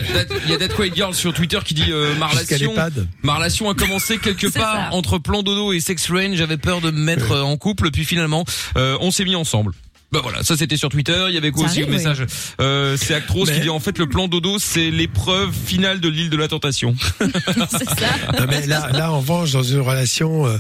y 0.49 0.53
a 0.53 0.57
Dead 0.57 0.73
Quiet 0.75 0.93
Girl 0.95 1.15
sur 1.15 1.33
Twitter 1.35 1.59
qui 1.65 1.75
dit 1.75 1.91
euh, 1.91 2.15
ma 2.17 2.29
Jusqu'à 2.31 2.57
relation, 2.57 2.75
ma 3.23 3.35
relation 3.35 3.71
a 3.71 3.75
commencé 3.75 4.19
quelque 4.19 4.47
part 4.49 4.89
ça. 4.91 4.97
entre 4.97 5.19
plan 5.19 5.43
dodo 5.43 5.73
et 5.73 5.81
sex 5.81 6.11
range. 6.11 6.37
J'avais 6.37 6.57
peur 6.57 6.81
de 6.81 6.91
me 6.91 6.99
mettre 7.01 7.37
en 7.37 7.57
couple, 7.57 7.91
puis 7.91 8.05
finalement, 8.05 8.45
euh, 8.77 8.97
on 9.01 9.11
s'est 9.11 9.25
mis 9.25 9.37
ensemble. 9.37 9.73
Bah 10.11 10.21
voilà, 10.23 10.43
ça 10.43 10.57
c'était 10.57 10.79
sur 10.79 10.89
Twitter. 10.89 11.27
Il 11.29 11.35
y 11.35 11.37
avait 11.37 11.51
quoi 11.51 11.65
Ça 11.65 11.71
aussi 11.71 11.83
arrive, 11.83 11.93
le 11.93 11.99
message 11.99 12.27
euh, 12.61 12.97
C'est 12.97 13.15
Actros 13.15 13.45
qui 13.45 13.61
dit 13.61 13.69
en 13.69 13.79
fait 13.79 13.99
le 13.99 14.07
plan 14.07 14.27
dodo 14.27 14.59
c'est 14.59 14.91
l'épreuve 14.91 15.53
finale 15.53 16.01
de 16.01 16.09
l'île 16.09 16.31
de 16.31 16.37
la 16.39 16.49
tentation. 16.49 16.95
c'est 17.21 17.89
ça. 17.89 18.09
Non, 18.39 18.47
mais 18.49 18.67
là, 18.67 18.89
là, 18.93 19.13
en 19.13 19.19
revanche, 19.19 19.53
dans 19.53 19.63
une 19.63 19.81
relation, 19.81 20.47
euh, 20.47 20.57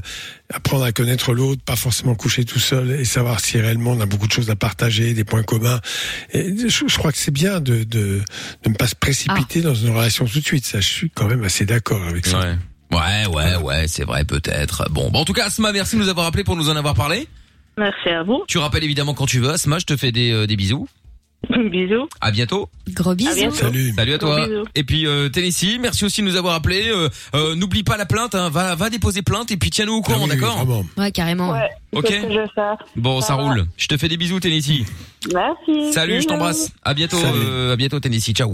apprendre 0.53 0.84
à 0.84 0.92
connaître 0.92 1.32
l'autre, 1.32 1.62
pas 1.62 1.76
forcément 1.76 2.14
coucher 2.14 2.44
tout 2.44 2.59
seul 2.59 2.90
et 2.90 3.07
savoir 3.07 3.40
si 3.40 3.59
réellement 3.59 3.92
on 3.92 4.01
a 4.01 4.07
beaucoup 4.07 4.26
de 4.26 4.32
choses 4.32 4.51
à 4.51 4.57
partager, 4.57 5.14
des 5.14 5.24
points 5.24 5.42
communs. 5.42 5.80
Et 6.34 6.55
je, 6.68 6.86
je 6.86 6.99
crois 6.99 7.11
que 7.12 7.18
c'est 7.18 7.30
bien 7.30 7.61
de, 7.61 7.84
de, 7.84 8.22
de 8.64 8.68
ne 8.68 8.74
pas 8.74 8.86
se 8.86 8.94
précipiter 8.94 9.62
dans 9.62 9.74
une 9.74 9.96
relation 9.96 10.26
tout 10.26 10.40
de 10.40 10.44
suite. 10.44 10.66
Ça, 10.66 10.80
je 10.80 10.88
suis 10.88 11.11
quand 11.11 11.26
même 11.26 11.44
assez 11.44 11.64
d'accord 11.64 12.03
avec 12.07 12.26
ça. 12.26 12.40
Ouais. 12.40 12.57
Ouais, 12.90 13.26
ouais, 13.26 13.57
ouais, 13.57 13.88
c'est 13.88 14.05
vrai, 14.05 14.24
peut-être. 14.24 14.88
Bon, 14.90 15.11
bah, 15.11 15.18
en 15.18 15.24
tout 15.24 15.34
cas, 15.34 15.46
Asma, 15.46 15.72
merci 15.72 15.96
de 15.96 16.03
nous 16.03 16.09
avoir 16.09 16.26
appelé 16.26 16.44
pour 16.44 16.57
nous 16.57 16.68
en 16.68 16.76
avoir 16.76 16.94
parlé. 16.94 17.28
Merci 17.79 18.09
à 18.09 18.24
vous. 18.24 18.45
Tu 18.49 18.59
rappelles 18.59 18.83
évidemment 18.83 19.14
quand 19.14 19.26
tu 19.26 19.39
veux, 19.39 19.51
Asma, 19.51 19.79
je 19.79 19.87
te 19.87 19.97
fais 19.97 20.11
des, 20.11 20.33
euh, 20.33 20.47
des 20.47 20.57
bisous. 20.57 20.89
Bisous. 21.70 22.09
À 22.20 22.30
bientôt. 22.30 22.68
Gros 22.91 23.14
bisous. 23.14 23.34
bientôt. 23.34 23.55
Salut. 23.55 23.93
Salut 23.97 24.12
à 24.14 24.18
toi. 24.18 24.47
Et 24.74 24.82
puis 24.84 25.07
euh, 25.07 25.28
Tennessee, 25.28 25.78
merci 25.80 26.05
aussi 26.05 26.20
de 26.20 26.26
nous 26.26 26.36
avoir 26.36 26.55
appelé. 26.55 26.89
Euh, 26.89 27.09
euh, 27.34 27.55
N'oublie 27.55 27.84
pas 27.84 27.97
la 27.97 28.07
plainte, 28.07 28.34
hein. 28.34 28.49
va, 28.51 28.74
va 28.74 28.91
déposer 28.91 29.22
plainte 29.22 29.51
et 29.51 29.57
puis 29.57 29.70
tiens-nous 29.70 29.95
au 29.95 30.03
Ah 30.05 30.07
courant, 30.07 30.24
oui, 30.24 30.30
oui, 30.30 30.36
d'accord 30.41 30.57
vraiment. 30.57 30.84
Ouais, 30.97 31.12
carrément. 31.12 31.53
Ouais, 31.53 31.68
Ok. 31.95 32.07
c'est 32.09 32.20
ce 32.20 32.26
que 32.26 32.32
je 32.32 32.39
vais 32.41 32.49
faire. 32.55 32.76
Bon, 32.97 33.20
ça 33.20 33.34
roule. 33.34 33.66
Je 33.76 33.86
te 33.86 33.97
fais 33.97 34.09
des 34.09 34.16
bisous, 34.16 34.41
Tennessee. 34.41 34.82
Merci. 35.32 35.93
Salut, 35.93 36.12
je 36.14 36.16
Bisous. 36.18 36.28
t'embrasse. 36.28 36.70
À 36.84 36.95
bientôt, 36.95 37.18
Salut. 37.18 37.39
euh, 37.45 37.72
à 37.72 37.76
bientôt, 37.76 37.99
Tennessee. 38.01 38.32
Ciao. 38.34 38.53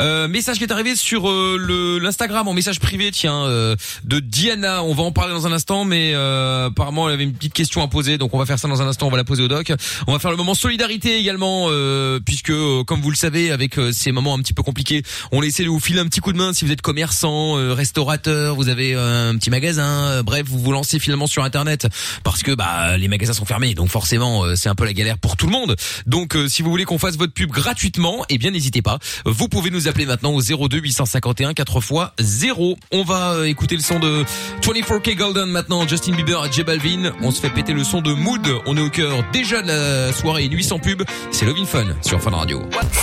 Euh, 0.00 0.28
message 0.28 0.58
qui 0.58 0.64
est 0.64 0.72
arrivé 0.72 0.94
sur 0.96 1.28
euh, 1.28 1.56
le 1.58 1.98
l'Instagram 1.98 2.46
en 2.48 2.54
message 2.54 2.80
privé, 2.80 3.10
tiens, 3.12 3.44
euh, 3.44 3.76
de 4.04 4.18
Diana. 4.20 4.82
On 4.84 4.94
va 4.94 5.02
en 5.04 5.12
parler 5.12 5.32
dans 5.32 5.46
un 5.46 5.52
instant, 5.52 5.84
mais 5.84 6.12
euh, 6.14 6.66
apparemment 6.66 7.08
elle 7.08 7.14
avait 7.14 7.24
une 7.24 7.32
petite 7.32 7.52
question 7.54 7.82
à 7.82 7.88
poser, 7.88 8.18
donc 8.18 8.34
on 8.34 8.38
va 8.38 8.46
faire 8.46 8.58
ça 8.58 8.68
dans 8.68 8.82
un 8.82 8.86
instant. 8.86 9.06
On 9.06 9.10
va 9.10 9.16
la 9.16 9.24
poser 9.24 9.42
au 9.42 9.48
doc. 9.48 9.72
On 10.06 10.12
va 10.12 10.18
faire 10.18 10.30
le 10.30 10.36
moment 10.36 10.54
solidarité 10.54 11.16
également, 11.18 11.66
euh, 11.70 12.18
puisque 12.26 12.50
euh, 12.50 12.84
comme 12.84 13.00
vous 13.00 13.10
le 13.10 13.16
savez, 13.16 13.50
avec 13.50 13.78
euh, 13.78 13.92
ces 13.92 14.12
moments 14.12 14.34
un 14.34 14.40
petit 14.40 14.52
peu 14.52 14.62
compliqués, 14.62 15.02
on 15.32 15.42
essaie 15.42 15.64
de 15.64 15.70
vous 15.70 15.80
filer 15.80 16.00
un 16.00 16.06
petit 16.06 16.20
coup 16.20 16.32
de 16.32 16.36
main 16.36 16.52
si 16.52 16.66
vous 16.66 16.72
êtes 16.72 16.82
commerçant, 16.82 17.56
euh, 17.56 17.72
restaurateur, 17.72 18.54
vous 18.56 18.68
avez 18.68 18.94
un 18.94 19.36
petit 19.36 19.48
magasin, 19.48 20.22
bref, 20.22 20.44
vous 20.46 20.58
vous 20.58 20.72
lancez 20.72 20.98
finalement 20.98 21.26
sur 21.26 21.44
internet 21.44 21.86
parce 22.24 22.42
que 22.42 22.52
bah 22.52 22.98
les 22.98 23.08
magasins 23.08 23.32
sont 23.32 23.44
fermés, 23.44 23.74
donc 23.74 23.88
forcément 23.88 24.44
c'est 24.56 24.68
un 24.68 24.74
peu 24.74 24.84
la 24.84 24.92
galère 24.92 25.18
pour 25.18 25.36
tout 25.36 25.46
le 25.46 25.52
monde. 25.52 25.76
Donc 26.06 26.36
si 26.48 26.62
vous 26.62 26.70
voulez 26.70 26.84
qu'on 26.84 26.98
fasse 26.98 27.16
votre 27.16 27.32
pub 27.32 27.50
gratuitement, 27.50 28.24
eh 28.28 28.38
bien 28.38 28.50
n'hésitez 28.50 28.82
pas. 28.82 28.98
Vous 29.24 29.48
pouvez 29.48 29.70
nous 29.70 29.86
appeler 29.86 30.06
maintenant 30.06 30.32
au 30.32 30.42
02 30.42 30.78
851 30.78 31.54
4 31.54 31.78
x 31.78 31.92
0. 32.18 32.76
On 32.90 33.04
va 33.04 33.46
écouter 33.46 33.76
le 33.76 33.82
son 33.82 34.00
de 34.00 34.24
24K 34.62 35.14
Golden 35.14 35.48
maintenant, 35.48 35.86
Justin 35.86 36.16
Bieber 36.16 36.44
et 36.44 36.52
J 36.52 36.64
Balvin. 36.64 37.12
On 37.22 37.30
se 37.30 37.40
fait 37.40 37.50
péter 37.50 37.72
le 37.72 37.84
son 37.84 38.00
de 38.00 38.12
Mood. 38.12 38.46
On 38.66 38.76
est 38.76 38.80
au 38.80 38.90
cœur 38.90 39.24
déjà 39.32 39.62
de 39.62 39.68
la 39.68 40.12
soirée 40.12 40.44
et 40.44 40.48
nuit 40.48 40.64
sans 40.64 40.78
pub. 40.78 41.02
C'est 41.30 41.46
Love 41.46 41.58
in 41.60 41.66
Fun 41.66 41.86
Fun 42.20 42.30
Radio. 42.30 42.62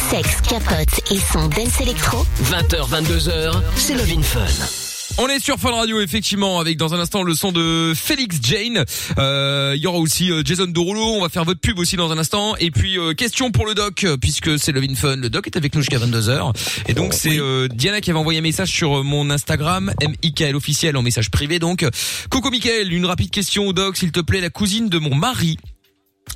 Sexe, 0.09 0.41
capote 0.41 1.11
et 1.11 1.17
son 1.31 1.47
dance 1.47 1.81
électro. 1.81 2.25
20h, 2.43 2.89
22h, 2.89 3.61
c'est 3.75 3.93
Love 3.95 4.11
in 4.17 4.21
Fun. 4.21 4.41
On 5.19 5.27
est 5.27 5.39
sur 5.39 5.57
Fun 5.59 5.71
Radio 5.71 6.01
effectivement 6.01 6.59
avec 6.59 6.75
dans 6.77 6.95
un 6.95 6.99
instant 6.99 7.21
le 7.21 7.35
son 7.35 7.51
de 7.51 7.93
Félix 7.95 8.37
Jane. 8.41 8.83
Euh, 9.19 9.73
Il 9.75 9.81
y 9.81 9.85
aura 9.85 9.99
aussi 9.99 10.31
euh, 10.31 10.41
Jason 10.43 10.65
Derulo. 10.65 11.01
On 11.03 11.21
va 11.21 11.29
faire 11.29 11.45
votre 11.45 11.59
pub 11.59 11.77
aussi 11.77 11.95
dans 11.97 12.11
un 12.11 12.17
instant. 12.17 12.55
Et 12.57 12.71
puis 12.71 12.97
euh, 12.97 13.13
question 13.13 13.51
pour 13.51 13.67
le 13.67 13.75
doc 13.75 14.03
euh, 14.05 14.17
puisque 14.17 14.57
c'est 14.57 14.71
Love 14.71 14.85
in 14.89 14.95
Fun. 14.95 15.17
Le 15.17 15.29
doc 15.29 15.45
est 15.45 15.55
avec 15.55 15.75
nous 15.75 15.81
jusqu'à 15.81 15.99
22 15.99 16.19
h 16.29 16.53
Et 16.87 16.93
donc 16.95 17.13
c'est 17.13 17.37
euh, 17.39 17.67
Diana 17.67 18.01
qui 18.01 18.09
avait 18.09 18.19
envoyé 18.19 18.39
un 18.39 18.43
message 18.43 18.69
sur 18.69 19.03
mon 19.03 19.29
Instagram 19.29 19.93
MIKL 20.01 20.55
officiel 20.55 20.97
en 20.97 21.03
message 21.03 21.29
privé. 21.29 21.59
Donc 21.59 21.85
Coco 22.29 22.49
Michael, 22.49 22.91
une 22.91 23.05
rapide 23.05 23.29
question 23.29 23.67
au 23.67 23.73
doc 23.73 23.97
s'il 23.97 24.11
te 24.11 24.19
plaît. 24.21 24.41
La 24.41 24.49
cousine 24.49 24.89
de 24.89 24.97
mon 24.97 25.13
mari 25.13 25.57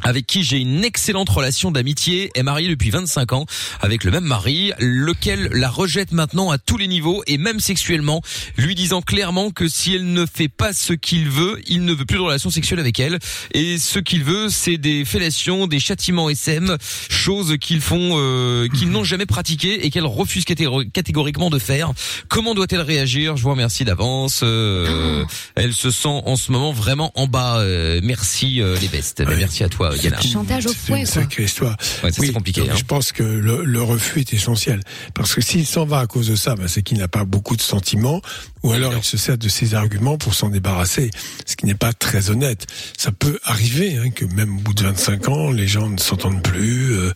avec 0.03 0.27
qui 0.27 0.43
j'ai 0.43 0.57
une 0.59 0.85
excellente 0.85 1.29
relation 1.29 1.71
d'amitié, 1.71 2.29
est 2.35 2.43
mariée 2.43 2.69
depuis 2.69 2.91
25 2.91 3.33
ans 3.33 3.45
avec 3.81 4.03
le 4.03 4.11
même 4.11 4.23
mari, 4.25 4.71
lequel 4.79 5.49
la 5.53 5.69
rejette 5.69 6.11
maintenant 6.11 6.51
à 6.51 6.57
tous 6.57 6.77
les 6.77 6.87
niveaux 6.87 7.23
et 7.25 7.37
même 7.37 7.59
sexuellement, 7.59 8.21
lui 8.57 8.75
disant 8.75 9.01
clairement 9.01 9.49
que 9.49 9.67
si 9.67 9.95
elle 9.95 10.11
ne 10.13 10.25
fait 10.25 10.49
pas 10.49 10.71
ce 10.71 10.93
qu'il 10.93 11.29
veut, 11.29 11.59
il 11.67 11.83
ne 11.83 11.93
veut 11.93 12.05
plus 12.05 12.17
de 12.17 12.21
relation 12.21 12.49
sexuelle 12.51 12.79
avec 12.79 12.99
elle 12.99 13.17
et 13.53 13.77
ce 13.79 13.99
qu'il 13.99 14.23
veut, 14.23 14.49
c'est 14.49 14.77
des 14.77 15.03
fellations, 15.03 15.67
des 15.67 15.79
châtiments 15.79 16.29
SM, 16.29 16.77
choses 17.09 17.57
qu'ils 17.59 17.81
font 17.81 18.11
euh, 18.19 18.67
qu'ils 18.69 18.89
n'ont 18.91 19.03
jamais 19.03 19.25
pratiquées 19.25 19.85
et 19.85 19.89
qu'elle 19.89 20.05
refuse 20.05 20.43
catégo- 20.45 20.89
catégoriquement 20.91 21.49
de 21.49 21.59
faire. 21.59 21.91
Comment 22.29 22.53
doit-elle 22.53 22.81
réagir? 22.81 23.35
Je 23.35 23.43
vous 23.43 23.49
remercie 23.51 23.83
d'avance. 23.83 24.41
Euh, 24.43 25.23
elle 25.55 25.73
se 25.73 25.89
sent 25.91 26.21
en 26.25 26.35
ce 26.35 26.51
moment 26.51 26.71
vraiment 26.71 27.11
en 27.15 27.25
bas. 27.27 27.57
Euh, 27.59 27.99
merci 28.03 28.61
euh, 28.61 28.77
les 28.79 28.87
bestes. 28.89 29.23
Mais 29.27 29.35
Merci 29.37 29.63
à 29.63 29.69
toi 29.69 29.76
Diana. 29.99 30.19
Chantage 30.21 30.65
au 30.65 30.69
C'est 30.69 30.75
fouet, 30.75 30.99
une 30.99 31.05
quoi. 31.05 31.13
sacrée 31.13 31.43
histoire. 31.43 31.77
Ouais, 32.03 32.11
c'est 32.11 32.31
compliqué, 32.33 32.61
hein. 32.69 32.73
Je 32.75 32.83
pense 32.83 33.11
que 33.11 33.23
le, 33.23 33.63
le 33.63 33.81
refus 33.81 34.19
est 34.21 34.33
essentiel. 34.33 34.81
Parce 35.13 35.33
que 35.35 35.41
s'il 35.41 35.65
s'en 35.65 35.85
va 35.85 35.99
à 35.99 36.07
cause 36.07 36.27
de 36.27 36.35
ça, 36.35 36.55
bah, 36.55 36.63
c'est 36.67 36.81
qu'il 36.81 36.97
n'a 36.97 37.07
pas 37.07 37.23
beaucoup 37.25 37.55
de 37.55 37.61
sentiments, 37.61 38.21
ou 38.67 38.73
alors 38.73 38.93
il 38.93 39.03
se 39.03 39.15
sert 39.15 39.37
de 39.37 39.47
ses 39.47 39.75
arguments 39.75 40.17
pour 40.17 40.33
s'en 40.33 40.49
débarrasser, 40.49 41.09
ce 41.45 41.55
qui 41.55 41.65
n'est 41.65 41.73
pas 41.73 41.93
très 41.93 42.29
honnête. 42.29 42.67
Ça 42.97 43.13
peut 43.13 43.39
arriver 43.45 43.95
hein, 43.95 44.09
que 44.09 44.25
même 44.25 44.57
au 44.57 44.59
bout 44.59 44.73
de 44.73 44.83
25 44.83 45.29
ans, 45.29 45.51
les 45.51 45.67
gens 45.67 45.89
ne 45.89 45.97
s'entendent 45.97 46.43
plus, 46.43 46.91
euh, 46.91 47.13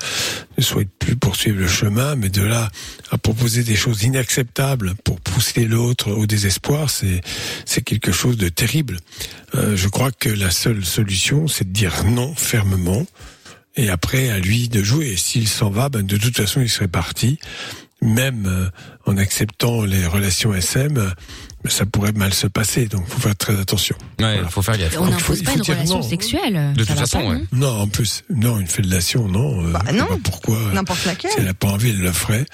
ne 0.58 0.64
souhaitent 0.64 0.98
plus 0.98 1.18
poursuivre 1.18 1.60
le 1.60 1.68
chemin, 1.68 2.16
mais 2.16 2.30
de 2.30 2.42
là 2.42 2.70
à 3.12 3.18
proposer 3.18 3.64
des 3.64 3.76
choses 3.76 4.04
inacceptables 4.04 4.96
pour 5.04 5.20
pousser 5.20 5.66
l'autre 5.66 6.12
au 6.12 6.26
désespoir, 6.26 6.90
c'est 6.90 7.20
c'est 7.66 7.82
quelque 7.82 8.14
chose 8.14 8.38
de 8.38 8.48
terrible. 8.48 8.98
Euh, 9.56 9.76
je 9.76 9.90
crois 9.90 10.12
que 10.12 10.30
la 10.30 10.52
seule 10.52 10.86
solution, 10.86 11.50
c'est 11.50 11.66
de 11.68 11.74
dire 11.74 12.06
non 12.06 12.34
fermement. 12.34 13.06
Et 13.76 13.90
après, 13.90 14.30
à 14.30 14.40
lui 14.40 14.68
de 14.68 14.84
jouer. 14.84 15.16
S'il 15.16 15.48
s'en 15.48 15.70
va, 15.70 15.88
ben, 15.90 16.06
de 16.06 16.18
toute 16.18 16.36
façon, 16.36 16.62
il 16.62 16.70
serait 16.70 16.90
parti. 16.90 17.40
Même 18.04 18.46
euh, 18.48 18.70
en 19.06 19.18
acceptant 19.18 19.84
les 19.84 20.08
relations 20.08 20.54
SM, 20.56 20.98
euh, 20.98 21.10
ben, 21.64 21.70
ça 21.70 21.86
pourrait 21.86 22.14
mal 22.14 22.34
se 22.34 22.48
passer. 22.48 22.88
Donc, 22.88 23.08
faut 23.08 23.20
faire 23.20 23.36
très 23.36 23.60
attention. 23.60 23.96
Ouais, 24.20 24.40
faut 24.50 24.64
faire 24.64 24.78
gaffe. 24.78 24.98
On 25.00 25.06
n'impose 25.06 25.44
pas 25.44 25.54
une 25.54 25.62
relation 25.62 25.98
non. 25.98 26.02
sexuelle. 26.02 26.74
De 26.76 26.84
Ça 26.84 26.94
toute 26.94 27.00
façon, 27.02 27.20
pas, 27.22 27.30
ouais. 27.30 27.42
non 27.52 27.74
Non, 27.76 27.82
en 27.82 27.88
plus, 27.88 28.24
non, 28.32 28.60
une 28.60 28.66
fellation, 28.68 29.28
non. 29.28 29.68
euh, 29.68 29.72
Bah, 29.72 29.84
non. 29.94 30.08
pourquoi. 30.24 30.58
N'importe 30.74 31.06
laquelle. 31.06 31.30
Si 31.32 31.38
elle 31.38 31.46
n'a 31.46 31.54
pas 31.54 31.68
envie, 31.68 31.90
elle 31.92 32.00
le 32.02 32.12
ferait. 32.12 32.46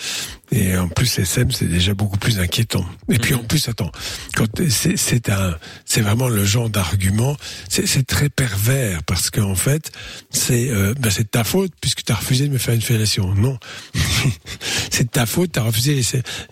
Et 0.52 0.78
en 0.78 0.88
plus, 0.88 1.20
SM, 1.20 1.52
c'est 1.52 1.68
déjà 1.68 1.94
beaucoup 1.94 2.18
plus 2.18 2.40
inquiétant. 2.40 2.86
Et 3.10 3.20
puis 3.20 3.34
en 3.34 3.44
plus, 3.44 3.68
attends, 3.68 3.92
quand 4.36 4.48
c'est 4.70 4.96
c'est 4.96 5.30
un, 5.30 5.58
c'est 5.86 6.02
vraiment 6.02 6.30
le 6.30 6.46
genre 6.46 6.70
d'argument, 6.70 7.36
c'est 7.70 7.86
c'est 7.86 8.06
très 8.06 8.30
pervers 8.30 9.04
parce 9.04 9.30
qu'en 9.30 9.56
fait, 9.56 9.92
c'est 10.30 10.70
euh, 10.70 10.94
ben, 11.00 11.10
c'est 11.10 11.24
de 11.24 11.30
ta 11.30 11.44
faute 11.44 11.74
puisque 11.82 12.04
tu 12.06 12.12
as 12.14 12.16
refusé 12.16 12.48
de 12.48 12.54
me 12.54 12.58
faire 12.58 12.74
une 12.74 12.82
fellation. 12.82 13.34
Non, 13.36 13.58
c'est 14.90 15.04
de 15.04 15.10
ta 15.10 15.26
faute, 15.26 15.52
tu 15.52 15.60
as 15.60 15.64
refusé. 15.64 16.02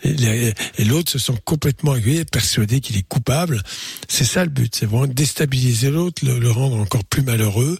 Et, 0.03 0.53
et 0.77 0.83
l'autre 0.83 1.11
se 1.11 1.19
sent 1.19 1.39
complètement 1.45 1.95
aiguillé, 1.95 2.25
persuadé 2.25 2.81
qu'il 2.81 2.97
est 2.97 3.07
coupable. 3.07 3.61
C'est 4.09 4.25
ça 4.25 4.43
le 4.43 4.49
but, 4.49 4.75
c'est 4.75 4.85
vraiment 4.85 5.07
déstabiliser 5.07 5.89
l'autre, 5.89 6.25
le, 6.25 6.39
le 6.39 6.51
rendre 6.51 6.77
encore 6.77 7.03
plus 7.05 7.21
malheureux. 7.21 7.79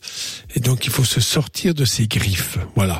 Et 0.56 0.60
donc, 0.60 0.86
il 0.86 0.92
faut 0.92 1.04
se 1.04 1.20
sortir 1.20 1.74
de 1.74 1.86
ses 1.86 2.08
griffes. 2.08 2.58
Voilà. 2.76 3.00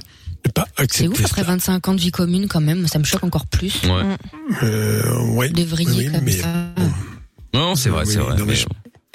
C'est 0.92 1.08
ouf 1.08 1.20
après 1.26 1.42
cela. 1.42 1.54
25 1.54 1.88
ans 1.88 1.94
de 1.94 2.00
vie 2.02 2.12
commune 2.12 2.48
quand 2.48 2.62
même, 2.62 2.88
ça 2.88 3.00
me 3.00 3.04
choque 3.04 3.24
encore 3.24 3.46
plus. 3.48 3.82
Ouais. 3.84 4.18
Euh, 4.64 5.20
ouais. 5.32 5.50
De 5.50 5.64
vriller 5.64 6.08
Oui, 6.08 6.12
comme 6.14 6.24
mais 6.24 6.32
ça. 6.32 6.48
bon. 6.76 6.90
Non, 7.54 7.76
c'est 7.76 7.90
vrai, 7.90 8.04
Oui, 8.06 8.14
c'est 8.14 8.20
vrai. 8.20 8.36
non, 8.38 8.46
mais 8.46 8.52
mais- 8.52 8.56
je- 8.56 8.66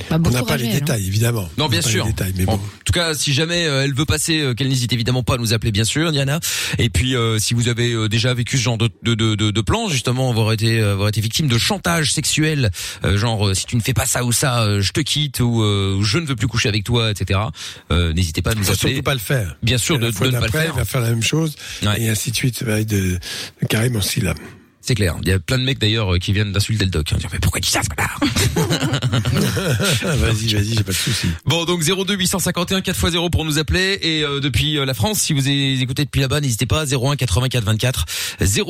Bah, 0.09 0.19
On 0.25 0.31
n'a 0.31 0.43
pas 0.43 0.57
les 0.57 0.69
hein. 0.69 0.73
détails, 0.75 1.07
évidemment. 1.07 1.49
Non, 1.59 1.67
On 1.67 1.69
bien 1.69 1.81
n'a 1.81 1.85
pas 1.85 1.91
sûr. 1.91 2.05
Les 2.07 2.13
détails, 2.13 2.33
mais 2.37 2.49
En 2.49 2.57
bon. 2.57 2.61
tout 2.85 2.93
cas, 2.93 3.15
si 3.15 3.33
jamais 3.33 3.67
euh, 3.67 3.85
elle 3.85 3.95
veut 3.95 4.05
passer, 4.05 4.41
euh, 4.41 4.55
qu'elle 4.55 4.69
n'hésite 4.69 4.93
évidemment 4.93 5.23
pas 5.23 5.35
à 5.35 5.39
nous 5.39 5.53
appeler, 5.53 5.73
bien 5.73 5.85
sûr, 5.85 6.11
Diana. 6.13 6.41
Et 6.79 6.89
puis, 6.91 7.17
euh, 7.17 7.39
si 7.39 7.55
vous 7.55 7.69
avez 7.69 7.93
euh, 7.93 8.09
déjà 8.09 8.33
vécu 8.35 8.57
ce 8.59 8.63
genre 8.63 8.79
de 8.79 8.89
de 9.03 9.15
de, 9.15 9.35
de, 9.35 9.51
de 9.51 9.61
plan, 9.61 9.89
justement, 9.89 10.31
avoir 10.31 10.53
été 10.53 10.81
avoir 10.81 11.09
été 11.09 11.21
victime 11.21 11.49
de 11.49 11.59
chantage 11.59 12.13
sexuel, 12.13 12.71
euh, 13.05 13.17
genre 13.19 13.49
euh, 13.49 13.55
si 13.55 13.67
tu 13.67 13.77
ne 13.77 13.81
fais 13.83 13.95
pas 13.95 14.07
ça 14.07 14.25
ou 14.25 14.33
ça, 14.33 14.63
euh, 14.63 14.81
je 14.81 14.93
te 14.93 15.01
quitte 15.01 15.41
ou 15.41 15.63
euh, 15.63 16.01
je 16.03 16.19
ne 16.19 16.27
veux 16.27 16.37
plus 16.37 16.49
coucher 16.49 16.69
avec 16.69 16.85
toi, 16.85 17.11
etc. 17.11 17.41
Euh, 17.91 18.13
n'hésitez 18.13 18.43
pas 18.43 18.51
à 18.53 18.55
nous 18.55 18.63
appeler. 18.71 18.77
surtout 18.77 19.03
pas 19.03 19.15
le 19.15 19.21
faire. 19.21 19.57
Bien 19.63 19.79
sûr, 19.79 19.99
de, 19.99 20.07
ne 20.07 20.11
pas 20.13 20.25
le 20.27 20.49
faire. 20.49 20.73
il 20.75 20.79
va 20.79 20.85
faire 20.85 21.01
la 21.01 21.11
même 21.11 21.23
chose, 21.23 21.55
Ouais. 21.85 22.03
et 22.03 22.09
ainsi 22.09 22.31
de 22.31 22.37
suite. 22.37 22.59
Ça 22.59 22.65
va 22.65 22.81
être 22.81 22.89
de, 22.91 23.19
de 23.63 23.67
carrément 23.69 24.01
syllabe. 24.01 24.37
C'est 24.91 24.97
clair. 24.97 25.15
Il 25.23 25.29
y 25.29 25.33
a 25.33 25.39
plein 25.39 25.57
de 25.57 25.63
mecs 25.63 25.79
d'ailleurs 25.79 26.19
qui 26.19 26.33
viennent 26.33 26.51
d'insulter 26.51 26.85
le 26.85 26.91
doc. 26.91 27.13
Hein, 27.13 27.17
dire, 27.19 27.29
mais 27.33 27.39
pourquoi 27.39 27.61
tu 27.61 27.71
dis 27.71 27.73
ça, 30.01 30.17
vas-y, 30.17 30.53
vas-y, 30.53 30.75
j'ai 30.75 30.83
pas 30.83 30.91
de 30.91 30.97
souci. 30.97 31.29
Bon, 31.47 31.65
donc 31.65 31.85
02 31.85 32.17
851 32.17 32.81
4x0 32.81 33.31
pour 33.31 33.45
nous 33.45 33.59
appeler 33.59 34.01
et 34.03 34.25
euh, 34.25 34.41
depuis 34.41 34.79
euh, 34.79 34.85
la 34.85 34.95
France, 34.95 35.21
si 35.21 35.33
vous 35.33 35.49
écoutez 35.49 36.05
depuis 36.05 36.21
là-bas, 36.21 36.41
n'hésitez 36.41 36.67
pas 36.67 36.87
01 36.87 37.15
84 37.15 37.63
24 37.65 38.05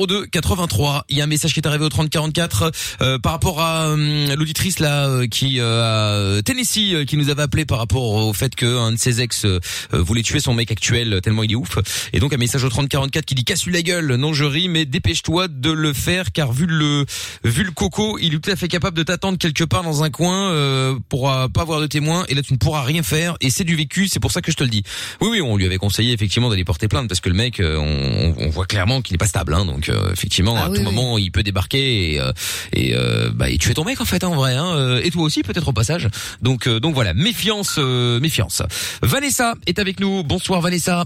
02 0.07 0.27
83. 0.27 1.05
Il 1.09 1.17
y 1.17 1.21
a 1.21 1.23
un 1.23 1.27
message 1.27 1.53
qui 1.53 1.59
est 1.59 1.65
arrivé 1.65 1.85
au 1.85 1.89
30 1.89 2.11
44 2.11 2.71
euh, 3.01 3.17
par 3.17 3.31
rapport 3.31 3.59
à 3.59 3.87
euh, 3.87 4.35
l'auditrice 4.35 4.77
là 4.77 5.07
euh, 5.07 5.25
qui 5.25 5.59
euh, 5.59 6.37
à 6.37 6.43
Tennessee 6.43 6.93
euh, 6.93 7.03
qui 7.03 7.17
nous 7.17 7.29
avait 7.29 7.41
appelé 7.41 7.65
par 7.65 7.79
rapport 7.79 8.03
au 8.03 8.31
fait 8.33 8.53
que 8.53 8.67
un 8.67 8.91
de 8.91 8.97
ses 8.97 9.21
ex 9.21 9.47
voulait 9.91 10.21
tuer 10.21 10.39
son 10.39 10.53
mec 10.53 10.71
actuel 10.71 11.19
tellement 11.23 11.41
il 11.41 11.51
est 11.51 11.55
ouf. 11.55 11.79
Et 12.13 12.19
donc 12.19 12.31
un 12.31 12.37
message 12.37 12.63
au 12.63 12.69
30 12.69 12.89
44 12.89 13.25
qui 13.25 13.33
dit 13.33 13.43
casse-lui 13.43 13.73
la 13.73 13.81
gueule. 13.81 14.13
Non, 14.17 14.33
je 14.33 14.43
ris, 14.43 14.69
mais 14.69 14.85
dépêche-toi 14.85 15.47
de 15.47 15.71
le 15.71 15.93
faire 15.93 16.10
car 16.33 16.51
vu 16.51 16.65
le 16.65 17.05
vu 17.43 17.63
le 17.63 17.71
coco, 17.71 18.17
il 18.19 18.33
est 18.35 18.39
tout 18.39 18.51
à 18.51 18.55
fait 18.55 18.67
capable 18.67 18.97
de 18.97 19.03
t'attendre 19.03 19.37
quelque 19.37 19.63
part 19.63 19.83
dans 19.83 20.03
un 20.03 20.09
coin 20.09 20.51
euh, 20.51 20.95
pour 21.09 21.31
euh, 21.31 21.47
pas 21.47 21.61
avoir 21.61 21.79
de 21.81 21.87
témoins 21.87 22.25
et 22.29 22.33
là 22.35 22.41
tu 22.41 22.53
ne 22.53 22.57
pourras 22.57 22.83
rien 22.83 23.03
faire 23.03 23.35
et 23.41 23.49
c'est 23.49 23.63
du 23.63 23.75
vécu, 23.75 24.07
c'est 24.07 24.19
pour 24.19 24.31
ça 24.31 24.41
que 24.41 24.51
je 24.51 24.57
te 24.57 24.63
le 24.63 24.69
dis. 24.69 24.83
Oui 25.21 25.29
oui, 25.31 25.41
on 25.41 25.55
lui 25.57 25.65
avait 25.65 25.77
conseillé 25.77 26.13
effectivement 26.13 26.49
d'aller 26.49 26.65
porter 26.65 26.87
plainte 26.87 27.07
parce 27.07 27.19
que 27.21 27.29
le 27.29 27.35
mec 27.35 27.59
euh, 27.59 27.77
on, 27.77 28.35
on 28.45 28.49
voit 28.49 28.65
clairement 28.65 29.01
qu'il 29.01 29.13
n'est 29.13 29.17
pas 29.19 29.27
stable 29.27 29.53
hein, 29.53 29.65
donc 29.65 29.89
euh, 29.89 30.11
effectivement 30.11 30.55
Ah 30.57 30.65
à 30.65 30.69
oui, 30.69 30.77
tout 30.77 30.85
oui. 30.87 30.93
moment 30.93 31.17
il 31.17 31.31
peut 31.31 31.43
débarquer 31.43 32.13
et 32.13 32.19
euh, 32.19 32.31
et 32.73 32.95
euh, 32.95 33.31
bah 33.33 33.49
et 33.49 33.57
tuer 33.57 33.73
ton 33.73 33.85
mec 33.85 34.01
en 34.01 34.05
fait 34.05 34.23
hein, 34.23 34.29
en 34.29 34.35
vrai 34.35 34.55
hein, 34.55 34.75
euh, 34.75 35.01
et 35.03 35.11
toi 35.11 35.23
aussi 35.23 35.43
peut-être 35.43 35.67
au 35.69 35.73
passage. 35.73 36.07
Donc 36.41 36.67
euh, 36.67 36.79
donc 36.79 36.93
voilà, 36.93 37.13
méfiance 37.13 37.75
euh, 37.77 38.19
méfiance. 38.19 38.61
Vanessa 39.01 39.55
est 39.67 39.79
avec 39.79 39.99
nous. 39.99 40.23
Bonsoir 40.23 40.61
Vanessa. 40.61 41.05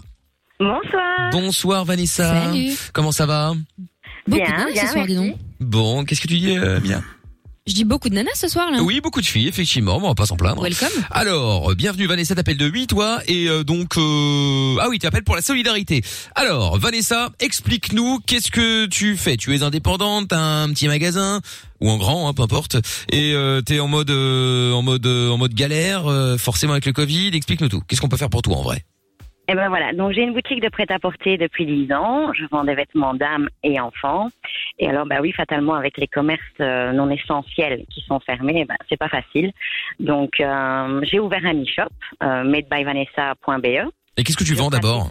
Bonsoir. 0.60 1.30
Bonsoir 1.32 1.86
Vanessa. 1.86 2.45
Salut. 2.45 2.72
Comment 2.93 3.12
ça 3.12 3.26
va? 3.26 3.53
Beaucoup 4.28 4.44
Bien, 4.44 4.52
de 4.54 4.58
nanas 4.60 4.72
bien, 4.72 4.86
ce 4.88 4.92
soir, 4.94 5.06
dis 5.06 5.16
donc. 5.16 5.36
Bon, 5.60 6.04
qu'est-ce 6.04 6.22
que 6.22 6.28
tu 6.28 6.38
dis 6.38 6.58
euh, 6.58 6.80
Mia? 6.82 7.02
Je 7.68 7.74
dis 7.74 7.84
beaucoup 7.84 8.10
de 8.10 8.14
nanas 8.14 8.30
ce 8.36 8.48
soir 8.48 8.70
là. 8.70 8.84
Oui, 8.84 9.02
beaucoup 9.02 9.22
de 9.22 9.26
filles, 9.26 9.48
effectivement, 9.48 9.98
on 9.98 10.08
va 10.08 10.14
pas 10.14 10.28
s'en 10.28 10.36
plaindre. 10.36 10.62
Welcome. 10.62 10.88
Alors, 11.10 11.72
euh, 11.72 11.76
bienvenue 11.76 12.06
Vanessa, 12.06 12.36
t'appelles 12.36 12.58
de 12.58 12.68
8 12.68 12.86
toi 12.86 13.22
et 13.28 13.48
euh, 13.50 13.64
donc 13.64 13.98
euh, 13.98 14.78
ah 14.80 14.88
oui, 14.88 15.00
tu 15.00 15.08
appelles 15.08 15.24
pour 15.24 15.36
la 15.36 15.42
solidarité. 15.42 16.04
Alors, 16.36 16.78
Vanessa, 16.78 17.32
explique-nous 17.40 18.20
qu'est-ce 18.28 18.52
que 18.52 18.86
tu 18.86 19.18
fais? 19.18 19.36
Tu 19.36 19.56
es 19.56 19.64
indépendante, 19.64 20.28
t'as 20.28 20.40
un 20.40 20.70
petit 20.70 20.88
magasin 20.88 21.42
ou 21.82 21.90
en 21.90 21.98
grand, 21.98 22.30
hein, 22.30 22.34
peu 22.34 22.44
importe, 22.44 22.78
et 23.12 23.34
euh, 23.34 23.62
t'es 23.62 23.80
en 23.80 23.88
mode 23.88 24.12
euh, 24.12 24.72
en 24.74 24.84
mode 24.84 25.06
euh, 25.08 25.30
en 25.32 25.38
mode 25.38 25.56
galère, 25.56 26.06
euh, 26.08 26.38
forcément 26.38 26.74
avec 26.74 26.86
le 26.86 26.94
Covid. 26.94 27.32
Explique-nous 27.34 27.70
tout. 27.70 27.82
Qu'est-ce 27.88 28.00
qu'on 28.02 28.10
peut 28.10 28.18
faire 28.18 28.30
pour 28.30 28.44
toi 28.44 28.58
en 28.58 28.62
vrai? 28.64 28.84
Eh 29.48 29.54
ben 29.54 29.70
voilà, 29.70 29.93
donc 29.93 30.12
j'ai 30.14 30.24
une 30.24 30.34
boutique 30.34 30.62
de 30.62 30.70
prêt-à-porter 30.70 31.38
depuis 31.38 31.66
10 31.66 31.93
ans. 31.93 32.34
Je 32.34 32.46
vends 32.50 32.64
des 32.64 32.74
vêtements 32.74 33.14
dames 33.14 33.48
et 33.62 33.80
enfants. 33.80 34.30
Et 34.80 34.89
alors, 34.89 35.06
bah 35.06 35.18
oui, 35.22 35.32
fatalement, 35.34 35.76
avec 35.76 35.98
les 35.98 36.08
commerces 36.08 36.41
euh, 36.62 36.91
non 36.93 37.10
essentiels 37.12 37.86
qui 37.91 38.02
sont 38.02 38.20
fermés, 38.20 38.62
eh 38.62 38.66
ben, 38.66 38.76
c'est 38.89 38.98
pas 38.98 39.10
facile. 39.10 39.52
Donc, 40.00 40.39
euh, 40.39 41.02
j'ai 41.04 41.20
ouvert 41.20 41.46
un 41.46 41.62
e-shop, 41.62 41.91
euh, 42.24 42.43
madebyvanessa.be. 42.43 43.91
Et 44.18 44.24
qu'est-ce 44.24 44.38
que 44.38 44.43
tu 44.43 44.56
vends 44.56 44.70
d'abord? 44.70 45.10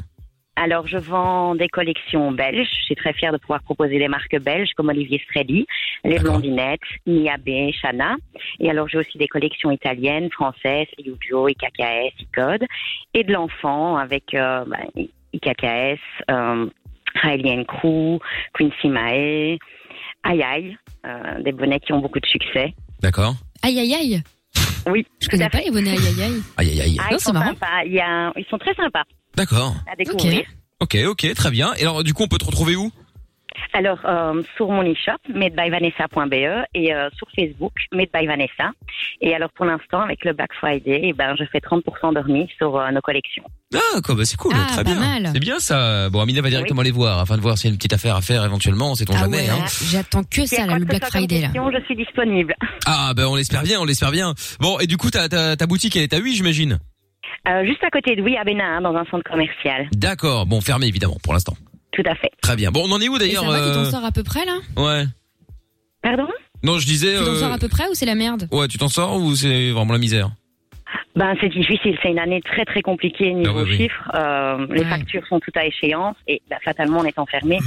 Alors, 0.57 0.86
je 0.86 0.98
vends 0.98 1.55
des 1.57 1.68
collections 1.68 2.30
belges. 2.30 2.68
Je 2.78 2.84
suis 2.84 2.94
très 2.94 3.12
fière 3.12 3.32
de 3.32 3.38
pouvoir 3.38 3.62
proposer 3.62 3.98
des 3.98 4.07
marques 4.09 4.38
belges 4.40 4.70
comme 4.76 4.88
Olivier 4.88 5.20
Strelli, 5.28 5.66
Les 6.05 6.18
Blondinettes, 6.20 6.80
Niabé, 7.07 7.72
Chana. 7.82 8.16
Et 8.61 8.70
alors, 8.70 8.88
j'ai 8.88 8.98
aussi 8.98 9.18
des 9.18 9.26
collections 9.26 9.70
italiennes, 9.72 10.30
françaises, 10.30 10.86
Yujo, 10.98 11.48
IKKS, 11.48 12.20
Icode. 12.20 12.64
Et 13.14 13.24
de 13.24 13.32
l'enfant 13.32 13.96
avec 13.96 14.32
euh, 14.34 14.64
bah, 14.64 14.78
IKKS, 15.32 15.98
euh, 16.30 16.66
Crew, 17.66 18.18
Quincy 18.57 18.88
Mae, 18.88 19.59
Aïe 20.22 20.42
Aïe, 20.42 20.76
euh, 21.05 21.42
des 21.42 21.52
bonnets 21.52 21.80
qui 21.80 21.92
ont 21.92 21.98
beaucoup 22.00 22.20
de 22.20 22.26
succès. 22.26 22.74
D'accord. 23.02 23.34
Aïe 23.62 23.78
aïe 23.80 23.94
aïe? 23.94 24.22
Oui. 24.86 25.05
Je 25.20 25.28
connais 25.28 25.48
pas 25.48 25.59
les 25.61 25.70
bonnets 25.70 25.90
aïe 25.90 25.98
aïe 25.98 26.22
aïe. 26.22 26.42
Aïe 26.59 26.70
aïe 26.70 26.80
aïe. 26.82 26.96
Ah, 27.00 27.02
Non, 27.11 27.16
ils 27.16 27.18
c'est 27.20 27.24
sont 27.26 27.32
marrant. 27.32 27.46
sympas. 27.46 27.84
Il 27.86 27.92
y 27.92 28.00
a, 28.00 28.32
ils 28.36 28.44
sont 28.46 28.59
très 28.59 28.74
sympas 28.74 29.02
D'accord. 29.37 29.74
à 29.91 29.97
découvrir. 29.97 30.45
Ok, 30.80 30.97
ok, 31.07 31.35
très 31.35 31.51
bien. 31.51 31.72
Et 31.78 31.82
alors, 31.82 32.05
du 32.05 32.12
coup, 32.14 32.24
on 32.24 32.28
peut 32.28 32.39
te 32.39 32.45
retrouver 32.45 32.76
où? 32.76 32.91
Alors, 33.72 33.99
euh, 34.05 34.43
sur 34.57 34.68
mon 34.68 34.82
e-shop, 34.82 35.16
madebyvanessa.be 35.32 36.64
et 36.74 36.93
euh, 36.95 37.09
sur 37.16 37.26
Facebook, 37.35 37.72
Made 37.93 38.09
by 38.12 38.26
Vanessa. 38.26 38.70
Et 39.20 39.35
alors, 39.35 39.51
pour 39.53 39.64
l'instant, 39.64 40.01
avec 40.01 40.24
le 40.24 40.32
Black 40.32 40.53
Friday, 40.59 41.01
eh 41.05 41.12
ben, 41.12 41.35
je 41.39 41.45
fais 41.51 41.59
30% 41.59 42.14
de 42.14 42.20
remise 42.20 42.49
sur 42.59 42.76
euh, 42.76 42.91
nos 42.91 43.01
collections. 43.01 43.45
Ah, 43.74 44.01
quoi, 44.03 44.14
bah 44.16 44.24
c'est 44.24 44.37
cool, 44.37 44.53
Ah, 44.57 44.66
très 44.68 44.85
pas 44.85 44.91
bien. 44.95 45.01
mal. 45.01 45.30
C'est 45.32 45.41
bien 45.41 45.59
ça. 45.61 46.09
Bon, 46.11 46.20
Amina 46.20 46.41
va 46.41 46.51
directement 46.51 46.82
les 46.82 46.91
voir 46.93 47.18
afin 47.20 47.37
de 47.37 47.43
voir 47.43 47.57
s'il 47.57 47.68
y 47.68 47.70
a 47.70 47.72
une 47.72 47.78
petite 47.78 47.93
affaire 47.93 48.16
à 48.16 48.22
faire 48.22 48.45
éventuellement, 48.45 48.93
on 48.93 48.95
sait-on 48.95 49.14
Ah 49.14 49.20
jamais. 49.20 49.39
ouais, 49.39 49.49
hein. 49.51 49.64
j'attends 49.91 50.22
que 50.24 50.47
ça, 50.47 50.66
là, 50.66 50.78
le 50.78 50.85
Black 50.85 51.05
Friday, 51.07 51.41
là. 51.41 51.49
Je 51.55 51.85
suis 51.85 51.97
disponible. 51.97 52.55
Ah, 52.87 53.12
ben 53.16 53.26
on 53.26 53.35
l'espère 53.37 53.62
bien, 53.62 53.80
on 53.80 53.85
l'espère 53.85 54.11
bien. 54.12 54.35
Bon, 54.61 54.78
et 54.80 54.87
du 54.87 54.97
coup, 54.97 55.11
ta, 55.11 55.28
ta, 55.28 55.57
ta 55.57 55.66
boutique, 55.66 55.97
elle 55.97 56.03
est 56.03 56.12
à 56.12 56.18
8, 56.18 56.35
j'imagine? 56.37 56.78
Euh, 57.49 57.64
juste 57.66 57.82
à 57.85 57.91
côté 57.91 58.16
de 58.16 58.22
oui, 58.22 58.37
à 58.37 58.45
Bénin, 58.45 58.80
dans 58.80 58.95
un 58.95 59.05
centre 59.07 59.28
commercial. 59.28 59.89
D'accord, 59.93 60.47
bon, 60.47 60.61
fermé 60.61 60.87
évidemment 60.87 61.16
pour 61.22 61.32
l'instant. 61.32 61.55
Tout 61.93 62.03
à 62.07 62.14
fait. 62.14 62.30
Très 62.43 62.57
bien. 62.57 62.70
Bon, 62.70 62.82
on 62.89 62.93
en 62.93 63.01
est 63.01 63.09
où 63.09 63.16
Et 63.16 63.18
d'ailleurs 63.18 63.45
ça 63.45 63.51
va, 63.51 63.59
tu 63.59 63.64
euh, 63.64 63.85
t'en 63.85 63.91
sors 63.91 64.05
à 64.05 64.12
peu 64.12 64.22
près, 64.22 64.45
là 64.45 64.59
Ouais. 64.76 65.05
Pardon? 66.03 66.26
Non, 66.62 66.78
je 66.78 66.87
disais. 66.87 67.16
Tu 67.18 67.24
t'en 67.24 67.30
euh, 67.30 67.41
sors 67.41 67.53
à 67.53 67.59
peu 67.59 67.68
près 67.68 67.89
ou 67.89 67.95
c'est 67.95 68.07
la 68.07 68.14
merde? 68.14 68.49
Ouais, 68.51 68.68
tu 68.68 68.78
t'en 68.78 68.89
sors 68.89 69.16
ou 69.16 69.35
c'est 69.37 69.70
vraiment 69.70 69.93
la 69.93 69.99
misère? 69.99 70.30
Ben, 71.16 71.34
c'est 71.40 71.49
difficile. 71.49 71.97
C'est 72.03 72.11
une 72.11 72.18
année 72.18 72.40
très 72.42 72.64
très 72.64 72.82
compliquée 72.82 73.32
niveau 73.32 73.51
Ah 73.61 73.62
oui, 73.62 73.70
oui. 73.70 73.76
chiffres. 73.76 74.11
Euh, 74.14 74.66
les 74.70 74.80
Ouais. 74.80 74.88
factures 74.88 75.24
sont 75.28 75.38
toutes 75.40 75.57
à 75.57 75.64
échéance 75.64 76.16
et 76.26 76.42
ben, 76.51 76.57
fatalement, 76.64 76.99
on 77.01 77.05
est 77.05 77.18
enfermé. 77.18 77.59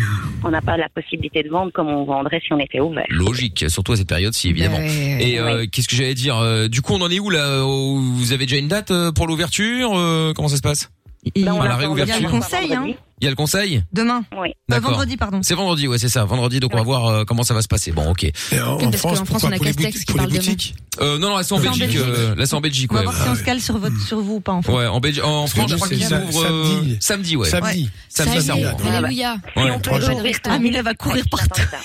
On 0.43 0.49
n'a 0.49 0.61
pas 0.61 0.75
la 0.77 0.89
possibilité 0.89 1.43
de 1.43 1.49
vendre 1.49 1.71
comme 1.71 1.87
on 1.89 2.03
vendrait 2.03 2.41
si 2.45 2.51
on 2.53 2.59
était 2.59 2.79
ouvert. 2.79 3.05
Logique, 3.09 3.65
surtout 3.69 3.93
à 3.93 3.95
cette 3.95 4.09
période-ci, 4.09 4.49
évidemment. 4.49 4.77
Ouais. 4.77 5.17
Et 5.21 5.39
euh, 5.39 5.65
qu'est-ce 5.71 5.87
que 5.87 5.95
j'allais 5.95 6.13
dire 6.13 6.37
euh, 6.37 6.67
Du 6.67 6.81
coup, 6.81 6.93
on 6.93 7.01
en 7.01 7.09
est 7.09 7.19
où 7.19 7.29
là 7.29 7.63
Vous 7.63 8.33
avez 8.33 8.45
déjà 8.45 8.57
une 8.57 8.67
date 8.67 8.91
euh, 8.91 9.11
pour 9.11 9.27
l'ouverture 9.27 9.91
Euh, 9.95 10.33
Comment 10.35 10.47
ça 10.49 10.57
se 10.57 10.61
passe? 10.61 10.89
Ben, 11.35 11.51
on 11.53 11.61
À 11.61 11.67
la 11.67 11.75
réouverture. 11.75 12.15
Il 12.17 12.21
y 12.21 12.25
a 12.25 12.29
le 12.29 12.31
conseil, 12.33 12.73
hein. 12.73 12.87
Il 13.19 13.23
y 13.23 13.27
a 13.27 13.31
le 13.31 13.35
conseil 13.35 13.83
Demain. 13.93 14.23
Oui. 14.39 14.49
Euh, 14.71 14.79
vendredi, 14.79 15.17
pardon. 15.17 15.39
C'est 15.41 15.55
vendredi, 15.55 15.87
ouais, 15.87 15.97
c'est 15.97 16.09
ça. 16.09 16.23
Vendredi, 16.25 16.59
donc 16.59 16.71
on 16.73 16.77
va 16.77 16.83
voir 16.83 17.07
euh, 17.07 17.23
comment 17.25 17.41
ça 17.43 17.55
va 17.55 17.61
se 17.63 17.67
passer. 17.67 17.91
Bon, 17.91 18.09
ok. 18.11 18.23
Et 18.25 18.31
en, 18.61 18.77
qu'en 18.77 18.91
France, 18.91 19.21
on 19.43 19.51
a 19.51 19.57
Castex 19.57 20.03
qui 20.05 20.13
parle 20.13 20.29
demain. 20.31 20.41
Euh, 21.01 21.17
non, 21.19 21.29
non, 21.29 21.37
là 21.37 21.43
c'est 21.43 21.53
en 21.53 21.59
C'est 21.61 21.67
en 21.67 21.71
Belgique. 21.71 21.97
Belgique. 21.97 22.01
euh, 22.07 22.35
là 22.35 22.45
c'est 22.45 22.55
en 22.55 22.61
Belgique, 22.61 22.91
On 22.91 22.95
va 22.95 22.99
ouais. 23.01 23.05
voir 23.07 23.23
si 23.23 23.29
on 23.29 23.35
se 23.35 23.43
cale 23.43 23.59
sur, 23.61 23.77
votre, 23.77 23.99
sur 24.01 24.19
vous 24.19 24.35
ou 24.35 24.39
pas, 24.39 24.53
en 24.53 24.61
fait. 24.61 24.71
Ouais, 24.71 24.87
en 24.87 24.99
Belgique, 24.99 25.23
en 25.23 25.45
France, 25.47 25.69
je 25.71 25.75
crois 25.75 25.87
qu'ils 25.87 26.03
ouvrent 26.05 26.43
euh, 26.43 26.63
samedi. 26.65 26.97
samedi, 26.99 27.35
ouais. 27.35 27.49
Samedi. 27.49 27.89
Samedi, 28.09 28.41
Ça 28.41 28.55
y 28.55 28.61
est, 28.61 28.65
samedi. 28.67 28.87
alléluia. 28.87 29.37
Ouais, 29.55 29.71
on 29.71 29.79
peut 29.79 29.91
ouvrir. 30.11 30.37
Amina 30.45 30.81
va 30.83 30.93
courir 30.93 31.25
partout. 31.31 31.61
ça. 31.71 31.77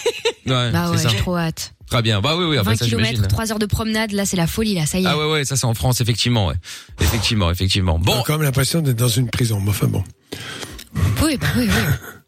Ouais, 0.46 0.70
Bah 0.72 0.90
ouais, 0.90 0.96
c'est 0.98 1.04
ça. 1.04 1.08
j'ai 1.10 1.16
trop 1.18 1.36
hâte. 1.36 1.72
Très 1.88 2.02
bien. 2.02 2.20
Bah 2.20 2.34
oui, 2.38 2.44
oui, 2.44 2.56
20 2.56 2.62
après 2.62 2.76
ça 2.76 2.86
j'imagine. 2.86 3.16
km, 3.16 3.28
3 3.28 3.52
heures 3.52 3.58
de 3.58 3.66
promenade, 3.66 4.12
là 4.12 4.24
c'est 4.26 4.36
la 4.38 4.46
folie, 4.46 4.74
là, 4.74 4.86
ça 4.86 4.98
y 4.98 5.04
est. 5.04 5.06
Ah 5.06 5.16
ouais, 5.18 5.30
ouais, 5.30 5.44
ça 5.44 5.56
c'est 5.56 5.66
en 5.66 5.74
France, 5.74 6.00
effectivement, 6.00 6.46
ouais. 6.46 6.54
Effectivement, 7.00 7.50
effectivement. 7.50 7.98
Bon. 7.98 8.12
On 8.12 8.16
Bon, 8.16 8.20
a 8.22 8.24
quand 8.24 8.32
même 8.34 8.42
l'impression 8.42 8.80
d'être 8.80 8.96
dans 8.98 9.08
une 9.08 9.28
prison. 9.30 9.60
Mais 9.62 9.70
enfin 9.70 9.86
bon. 9.88 10.02
Oui, 11.22 11.36
bah 11.36 11.46
oui, 11.56 11.68
oui. 11.68 12.21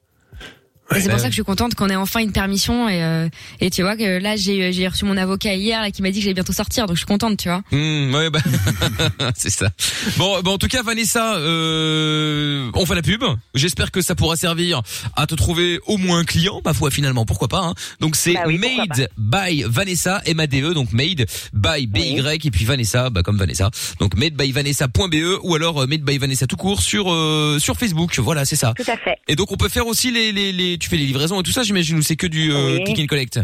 Et 0.90 1.00
c'est 1.00 1.06
Ouais. 1.06 1.10
pour 1.12 1.18
ça 1.18 1.24
que 1.26 1.30
je 1.30 1.36
suis 1.36 1.44
contente 1.44 1.74
qu'on 1.74 1.88
ait 1.88 1.96
enfin 1.96 2.20
une 2.20 2.32
permission 2.32 2.88
et 2.88 3.02
euh, 3.02 3.28
et 3.60 3.70
tu 3.70 3.82
vois 3.82 3.96
que 3.96 4.18
là 4.18 4.36
j'ai 4.36 4.72
j'ai 4.72 4.86
reçu 4.86 5.04
mon 5.06 5.16
avocat 5.16 5.54
hier 5.54 5.80
là 5.80 5.90
qui 5.90 6.02
m'a 6.02 6.10
dit 6.10 6.18
que 6.18 6.24
j'allais 6.24 6.34
bientôt 6.34 6.52
sortir 6.52 6.86
donc 6.86 6.96
je 6.96 7.00
suis 7.00 7.06
contente 7.06 7.38
tu 7.38 7.48
vois. 7.48 7.62
Hmm, 7.72 8.14
ouais, 8.14 8.30
bah, 8.30 8.40
c'est 9.36 9.50
ça. 9.50 9.70
Bon, 10.18 10.40
bah, 10.42 10.50
en 10.50 10.58
tout 10.58 10.68
cas, 10.68 10.82
Vanessa, 10.82 11.36
euh, 11.36 12.70
on 12.74 12.86
fait 12.86 12.94
la 12.94 13.02
pub. 13.02 13.24
J'espère 13.54 13.90
que 13.90 14.00
ça 14.02 14.14
pourra 14.14 14.36
servir 14.36 14.82
à 15.16 15.26
te 15.26 15.34
trouver 15.34 15.80
au 15.86 15.96
moins 15.96 16.18
un 16.18 16.24
client, 16.24 16.60
ma 16.64 16.74
foi, 16.74 16.90
finalement, 16.90 17.24
pourquoi 17.24 17.48
pas. 17.48 17.60
Hein. 17.60 17.74
Donc 18.00 18.16
c'est 18.16 18.34
Bah 18.34 18.42
oui, 18.46 18.58
Made 18.58 19.08
by 19.16 19.64
Vanessa, 19.66 20.20
M-A-D-E, 20.26 20.74
donc 20.74 20.92
Made 20.92 21.24
by 21.52 21.86
B-Y, 21.86 22.46
et 22.46 22.50
puis 22.50 22.64
Vanessa, 22.64 23.10
bah, 23.10 23.22
comme 23.22 23.36
Vanessa. 23.38 23.70
Donc 24.00 24.16
Made 24.16 24.34
by 24.34 24.52
Vanessa.be, 24.52 25.38
ou 25.42 25.54
alors 25.54 25.82
euh, 25.82 25.86
Made 25.86 26.02
by 26.02 26.18
Vanessa 26.18 26.46
tout 26.46 26.56
court 26.56 26.82
sur 26.82 27.12
euh, 27.12 27.58
sur 27.58 27.76
Facebook. 27.76 28.18
Voilà, 28.18 28.44
c'est 28.44 28.56
ça. 28.56 28.74
Tout 28.76 28.90
à 28.90 28.96
fait. 28.96 29.16
Et 29.28 29.36
donc 29.36 29.50
on 29.52 29.56
peut 29.56 29.68
faire 29.68 29.86
aussi 29.86 30.10
les, 30.10 30.32
les, 30.32 30.52
les 30.52 30.73
tu 30.78 30.88
fais 30.88 30.96
les 30.96 31.06
livraisons 31.06 31.40
et 31.40 31.42
tout 31.42 31.52
ça, 31.52 31.62
j'imagine, 31.62 31.96
ou 31.98 32.02
c'est 32.02 32.16
que 32.16 32.26
du 32.26 32.52
euh, 32.52 32.76
Oui. 32.78 32.84
click 32.84 33.00
and 33.00 33.06
collect 33.06 33.40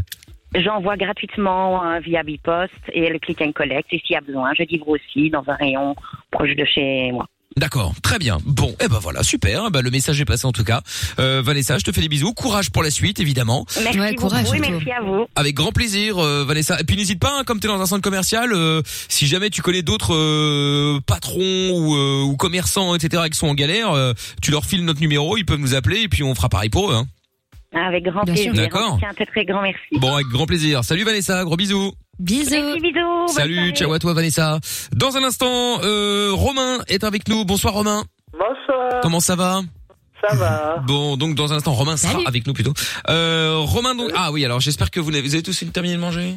J'envoie 0.54 0.96
gratuitement 0.96 1.84
euh, 1.84 2.00
via 2.00 2.22
Bipost 2.24 2.72
et 2.92 3.08
le 3.08 3.18
click 3.20 3.40
and 3.40 3.52
collect. 3.52 3.86
Et 3.92 4.00
s'il 4.04 4.14
y 4.14 4.16
a 4.16 4.20
besoin, 4.20 4.50
je 4.58 4.64
livre 4.64 4.88
aussi 4.88 5.30
dans 5.30 5.44
un 5.46 5.54
rayon 5.54 5.94
proche 6.32 6.56
de 6.56 6.64
chez 6.64 7.12
moi. 7.12 7.26
D'accord, 7.56 7.94
très 8.02 8.18
bien. 8.18 8.38
Bon, 8.46 8.74
et 8.80 8.86
ben 8.88 8.98
voilà, 9.00 9.24
super. 9.24 9.64
Eh 9.66 9.70
ben, 9.70 9.80
le 9.82 9.90
message 9.90 10.20
est 10.20 10.24
passé 10.24 10.46
en 10.46 10.52
tout 10.52 10.62
cas. 10.62 10.82
Euh, 11.18 11.42
Vanessa, 11.44 11.78
je 11.78 11.84
te 11.84 11.90
fais 11.92 12.00
des 12.00 12.08
bisous. 12.08 12.32
Courage 12.32 12.70
pour 12.70 12.82
la 12.84 12.90
suite, 12.92 13.18
évidemment. 13.18 13.64
Merci 13.82 13.98
Ouais, 14.00 14.14
courage, 14.14 14.44
beaucoup 14.44 14.56
et 14.56 14.70
merci 14.70 14.90
à 14.90 15.02
vous. 15.02 15.26
Avec 15.34 15.54
grand 15.56 15.72
plaisir, 15.72 16.18
euh, 16.18 16.44
Vanessa. 16.44 16.80
Et 16.80 16.84
puis 16.84 16.96
n'hésite 16.96 17.18
pas, 17.20 17.32
hein, 17.38 17.42
comme 17.44 17.58
tu 17.60 17.66
es 17.66 17.68
dans 17.68 17.80
un 17.80 17.86
centre 17.86 18.02
commercial, 18.02 18.52
euh, 18.52 18.82
si 19.08 19.26
jamais 19.26 19.50
tu 19.50 19.62
connais 19.62 19.82
d'autres 19.82 20.14
euh, 20.14 21.00
patrons 21.06 21.70
ou, 21.72 21.96
euh, 21.96 22.22
ou 22.22 22.36
commerçants, 22.36 22.94
etc., 22.94 23.24
qui 23.30 23.36
sont 23.38 23.48
en 23.48 23.54
galère, 23.54 23.92
euh, 23.92 24.14
tu 24.42 24.52
leur 24.52 24.64
files 24.64 24.84
notre 24.84 25.00
numéro, 25.00 25.36
ils 25.36 25.44
peuvent 25.44 25.58
nous 25.60 25.74
appeler 25.74 26.02
et 26.02 26.08
puis 26.08 26.22
on 26.22 26.34
fera 26.36 26.48
pareil 26.48 26.70
pour 26.70 26.90
eux. 26.92 26.94
Hein. 26.94 27.06
Avec 27.72 28.04
grand 28.04 28.24
Bien 28.24 28.34
sûr. 28.34 28.52
plaisir. 28.52 28.68
D'accord. 28.68 28.98
Un 29.08 29.14
très 29.14 29.26
très 29.26 29.44
grand 29.44 29.62
merci. 29.62 29.78
Bon, 29.92 30.14
avec 30.14 30.26
grand 30.26 30.46
plaisir. 30.46 30.82
Salut 30.84 31.04
Vanessa, 31.04 31.44
gros 31.44 31.56
bisous. 31.56 31.92
Bisous. 32.18 32.50
Merci, 32.50 32.80
bisous. 32.80 33.28
Salut, 33.28 33.54
soirée. 33.56 33.72
ciao 33.74 33.92
à 33.92 33.98
toi 33.98 34.12
Vanessa. 34.12 34.58
Dans 34.94 35.16
un 35.16 35.22
instant, 35.24 35.80
euh, 35.82 36.30
Romain 36.32 36.78
est 36.88 37.04
avec 37.04 37.28
nous. 37.28 37.44
Bonsoir 37.44 37.74
Romain. 37.74 38.04
Bonsoir, 38.32 39.00
Comment 39.02 39.20
ça 39.20 39.36
va 39.36 39.60
ça 40.28 40.34
va 40.36 40.78
Bon, 40.86 41.16
donc 41.16 41.34
dans 41.34 41.52
un 41.52 41.56
instant, 41.56 41.72
Romain 41.72 41.96
sera 41.96 42.12
Salut. 42.12 42.24
avec 42.26 42.46
nous 42.46 42.52
plutôt. 42.52 42.74
Euh, 43.08 43.56
Romain, 43.58 43.94
donc 43.94 44.10
ah 44.14 44.30
oui, 44.32 44.44
alors 44.44 44.60
j'espère 44.60 44.90
que 44.90 45.00
vous 45.00 45.08
avez, 45.10 45.22
vous 45.22 45.34
avez 45.34 45.42
tous 45.42 45.64
terminé 45.72 45.94
de 45.94 46.00
manger? 46.00 46.34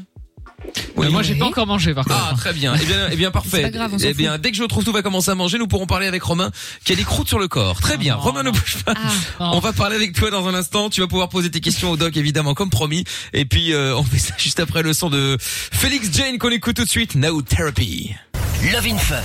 Euh, 0.97 1.09
moi, 1.09 1.22
j'ai 1.24 1.34
Oui. 1.34 1.39
pas 1.39 1.45
encore 1.45 1.68
mangé, 1.68 1.93
par 1.93 2.05
contre. 2.05 2.30
Ah 2.32 2.34
très 2.38 2.53
bien. 2.53 2.74
Eh 2.82 2.86
bien, 2.86 3.07
eh 3.11 3.16
bien 3.16 3.32
parfait. 3.32 3.49
C'est 3.57 3.61
pas 3.64 3.70
grave, 3.70 3.91
on 3.93 3.97
eh 3.97 4.14
bien, 4.14 4.38
dès 4.38 4.51
que 4.51 4.57
je 4.57 4.64
retrouve 4.64 4.84
tout 4.84 4.91
va 4.91 5.01
commencer 5.01 5.32
à 5.32 5.36
manger, 5.36 5.57
nous 5.57 5.68
pourrons 5.68 5.86
parler 5.86 6.07
avec 6.07 6.24
Romain 6.24 6.51
qui 6.86 6.93
a 6.93 6.95
des 6.95 7.03
croûtes 7.03 7.28
sur 7.28 7.39
le 7.39 7.47
corps. 7.47 7.80
Très 7.82 7.97
bien. 7.97 8.16
non, 8.16 8.22
Romain, 8.22 8.43
ne 8.43 8.51
bouge 8.51 8.78
pas. 8.86 8.93
Ah. 9.39 9.51
On 9.53 9.59
va 9.59 9.74
parler 9.74 9.95
avec 9.95 10.14
toi 10.14 10.30
dans 10.32 10.47
un 10.47 10.53
instant. 10.53 10.89
Tu 10.89 11.01
vas 11.01 11.07
pouvoir 11.07 11.30
poser 11.30 11.49
tes 11.51 11.59
questions 11.61 11.91
au 11.91 11.97
doc, 11.97 12.16
évidemment, 12.18 12.53
comme 12.53 12.70
promis. 12.70 13.03
Et 13.34 13.45
puis, 13.45 13.74
euh, 13.74 13.95
on 13.97 14.03
fait 14.03 14.20
ça 14.20 14.34
juste 14.38 14.59
après 14.59 14.84
le 14.84 14.93
son 14.93 15.09
de 15.09 15.38
Félix 15.39 16.09
Jane 16.14 16.38
qu'on 16.38 16.49
écoute 16.51 16.76
tout 16.76 16.86
de 16.86 16.89
suite. 16.89 17.16
Now 17.16 17.41
Therapy. 17.41 18.11
Love 18.72 18.88
in 18.88 18.97
Fun. 18.97 19.16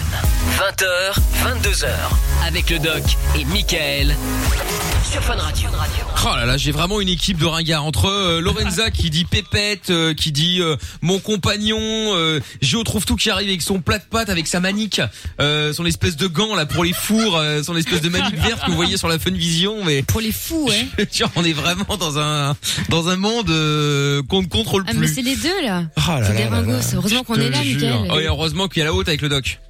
20h, 0.58 1.14
22h. 1.44 1.86
Avec 2.46 2.70
le 2.70 2.78
doc 2.78 3.02
et 3.38 3.44
Michael. 3.44 4.16
Sur 5.10 5.22
Fun 5.22 5.36
Radio. 5.36 5.68
Oh 6.24 6.36
là 6.36 6.44
là, 6.44 6.56
j'ai 6.56 6.72
vraiment 6.72 7.00
une 7.00 7.08
équipe 7.08 7.38
de 7.38 7.46
ringards 7.46 7.84
entre 7.84 8.06
euh, 8.10 8.40
Lorenza 8.40 8.90
qui 8.90 9.08
dit 9.08 9.24
pépette, 9.24 9.88
euh, 9.90 10.12
qui 10.12 10.32
dit 10.32 10.60
euh, 10.60 10.76
mon 11.00 11.18
compagnon, 11.20 11.78
euh, 11.80 12.40
Gio 12.60 12.82
trouve 12.82 13.04
tout 13.06 13.14
qui 13.14 13.30
arrive 13.30 13.48
avec 13.48 13.62
son 13.62 13.80
plat 13.80 13.98
de 13.98 14.04
pâtes, 14.04 14.28
avec 14.28 14.48
sa 14.48 14.58
manique, 14.60 15.00
euh, 15.40 15.72
son 15.72 15.86
espèce 15.86 16.16
de 16.16 16.26
gant 16.26 16.56
là 16.56 16.66
pour 16.66 16.82
les 16.84 16.92
fours, 16.92 17.36
euh, 17.36 17.62
son 17.62 17.76
espèce 17.76 18.00
de 18.02 18.08
manique 18.08 18.34
verte 18.36 18.64
que 18.64 18.70
vous 18.70 18.76
voyez 18.76 18.96
sur 18.96 19.06
la 19.08 19.18
Fun 19.20 19.30
Vision, 19.30 19.76
mais 19.84 20.02
Pour 20.02 20.20
les 20.20 20.32
fous 20.32 20.66
ouais. 20.68 21.06
tu 21.10 21.22
vois, 21.22 21.32
on 21.36 21.44
est 21.44 21.52
vraiment 21.52 21.96
dans 21.98 22.18
un 22.18 22.56
dans 22.88 23.08
un 23.08 23.16
monde 23.16 23.48
euh, 23.50 24.22
qu'on 24.28 24.42
ne 24.42 24.48
contrôle 24.48 24.84
Ah 24.88 24.92
mais 24.94 25.06
plus. 25.06 25.14
c'est 25.14 25.22
les 25.22 25.36
deux 25.36 25.62
là. 25.62 25.84
Ah 25.96 26.20
là 26.20 26.26
C'est 26.26 26.32
là 26.32 26.38
des 26.38 26.44
là 26.44 26.50
là. 26.50 26.56
ringos. 26.56 26.94
Heureusement 26.94 27.22
qu'on 27.22 27.36
est 27.36 27.50
là. 27.50 27.62
Mickaël. 27.62 28.08
Oh, 28.10 28.18
et 28.18 28.26
heureusement 28.26 28.66
qu'il 28.68 28.80
y 28.80 28.82
a 28.82 28.86
la 28.86 28.92
haute 28.92 29.08
avec 29.08 29.22
le 29.22 29.27
doc. 29.28 29.67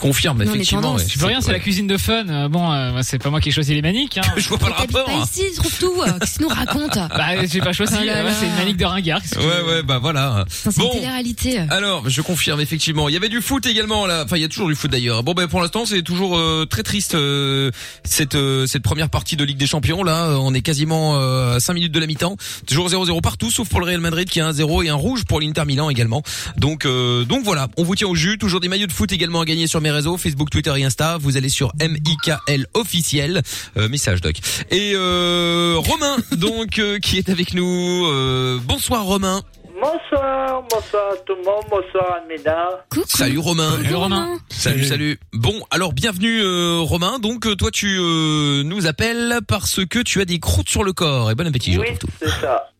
Confirme 0.00 0.42
effectivement. 0.42 0.80
tendances. 0.82 1.02
ouais. 1.02 1.08
Je 1.12 1.18
peux 1.18 1.26
rien, 1.26 1.40
c'est 1.40 1.52
la 1.52 1.58
cuisine 1.58 1.86
de 1.86 1.96
fun. 1.96 2.26
Euh, 2.28 2.48
Bon, 2.48 2.72
euh, 2.72 3.00
c'est 3.02 3.18
pas 3.22 3.30
moi 3.30 3.40
qui 3.40 3.50
ai 3.50 3.52
choisi 3.52 3.74
les 3.74 3.82
maniques. 3.82 4.18
Hein. 4.18 4.22
Je 4.36 4.48
vois 4.48 4.58
pas 4.58 4.68
le 4.68 4.72
T'habites 4.74 4.96
rapport. 4.96 5.12
pas 5.20 5.24
ici, 5.24 5.44
trouve 5.56 5.78
tout. 5.78 5.92
euh, 6.02 6.12
Qu'est-ce 6.20 6.32
que 6.34 6.38
tu 6.38 6.42
nous 6.42 6.48
racontes 6.48 6.94
Bah, 7.16 7.46
j'ai 7.46 7.60
pas 7.60 7.72
choisi. 7.72 7.94
Oh 8.00 8.04
là 8.04 8.16
euh, 8.18 8.22
là. 8.24 8.30
c'est 8.38 8.46
une 8.46 8.54
manique 8.56 8.76
de 8.76 8.84
ringard. 8.84 9.20
qu'est-ce 9.22 9.34
que 9.34 9.40
tu 9.40 9.46
Ouais 9.46 9.62
ouais 9.74 9.82
bah 9.82 9.98
voilà. 10.00 10.44
Putain, 10.48 10.70
C'est 10.70 10.80
Bon. 10.80 10.86
une 10.92 11.00
télé-réalité. 11.00 11.58
Alors, 11.70 12.08
je 12.08 12.20
confirme 12.22 12.60
effectivement. 12.60 13.08
Il 13.08 13.12
y 13.12 13.16
avait 13.16 13.28
du 13.28 13.40
foot 13.40 13.66
également 13.66 14.06
là. 14.06 14.22
Enfin, 14.24 14.36
il 14.36 14.42
y 14.42 14.44
a 14.44 14.48
toujours 14.48 14.68
du 14.68 14.74
foot 14.74 14.90
d'ailleurs. 14.90 15.22
Bon 15.22 15.32
ben 15.34 15.46
pour 15.48 15.60
l'instant, 15.60 15.84
c'est 15.84 16.02
toujours 16.02 16.36
euh, 16.38 16.64
très 16.68 16.82
triste 16.82 17.14
euh, 17.14 17.70
cette 18.04 18.34
euh, 18.34 18.66
cette 18.66 18.82
première 18.82 19.10
partie 19.10 19.36
de 19.36 19.44
Ligue 19.44 19.58
des 19.58 19.66
Champions 19.66 20.02
là. 20.02 20.26
Euh, 20.30 20.36
On 20.40 20.54
est 20.54 20.62
quasiment 20.62 21.16
euh, 21.20 21.56
à 21.56 21.60
5 21.60 21.74
minutes 21.74 21.92
de 21.92 22.00
la 22.00 22.06
mi-temps. 22.06 22.36
Toujours 22.66 22.88
0-0 22.88 23.20
partout 23.20 23.50
sauf 23.50 23.68
pour 23.68 23.80
le 23.80 23.86
Real 23.86 24.00
Madrid 24.00 24.28
qui 24.28 24.40
a 24.40 24.46
un 24.46 24.52
0 24.52 24.82
et 24.82 24.88
un 24.88 24.94
rouge 24.94 25.24
pour 25.24 25.40
l'Inter 25.40 25.64
Milan 25.66 25.90
également. 25.90 26.22
Donc 26.56 26.84
euh, 26.86 27.24
donc 27.24 27.44
voilà, 27.44 27.68
on 27.76 27.84
vous 27.84 27.94
tient 27.94 28.08
au 28.08 28.14
jus. 28.14 28.38
Toujours 28.38 28.60
des 28.60 28.68
maillots 28.68 28.86
de 28.86 28.92
foot 28.92 29.12
également 29.12 29.40
à 29.40 29.44
gagner 29.44 29.66
sur 29.66 29.80
mes 29.90 29.96
réseaux 29.96 30.16
Facebook, 30.16 30.50
Twitter 30.50 30.72
et 30.76 30.84
Insta. 30.84 31.18
Vous 31.18 31.36
allez 31.36 31.48
sur 31.48 31.72
MIKL 31.80 32.66
officiel. 32.74 33.42
Euh, 33.76 33.88
message 33.88 34.20
doc. 34.20 34.36
Et 34.70 34.92
euh, 34.94 35.74
Romain 35.78 36.16
donc 36.36 36.78
euh, 36.78 36.98
qui 36.98 37.18
est 37.18 37.28
avec 37.28 37.54
nous. 37.54 38.06
Euh, 38.06 38.58
bonsoir 38.62 39.04
Romain. 39.04 39.42
bonsoir, 39.80 40.62
bonsoir 40.70 41.12
tout 41.26 41.34
le 41.34 41.42
monde, 41.44 41.64
bonsoir 41.68 42.18
Amina. 42.24 42.68
Salut 43.06 43.38
Romain. 43.38 43.72
Salut, 43.82 43.94
Romain. 43.94 44.38
Salut, 44.48 44.84
salut. 44.84 45.18
Bon, 45.32 45.54
alors 45.72 45.92
bienvenue 45.92 46.40
euh, 46.40 46.78
Romain. 46.80 47.18
Donc 47.18 47.46
euh, 47.46 47.56
toi 47.56 47.70
tu 47.72 47.98
euh, 47.98 48.62
nous 48.62 48.86
appelles 48.86 49.40
parce 49.48 49.84
que 49.86 49.98
tu 49.98 50.20
as 50.20 50.24
des 50.24 50.38
croûtes 50.38 50.68
sur 50.68 50.84
le 50.84 50.92
corps. 50.92 51.30
Et 51.32 51.34
bon 51.34 51.46
appétit, 51.48 51.72
je 51.72 51.80
Oui, 51.80 51.90
retrouve 51.90 52.10
tout. 52.10 52.16
c'est 52.22 52.40
ça. 52.46 52.70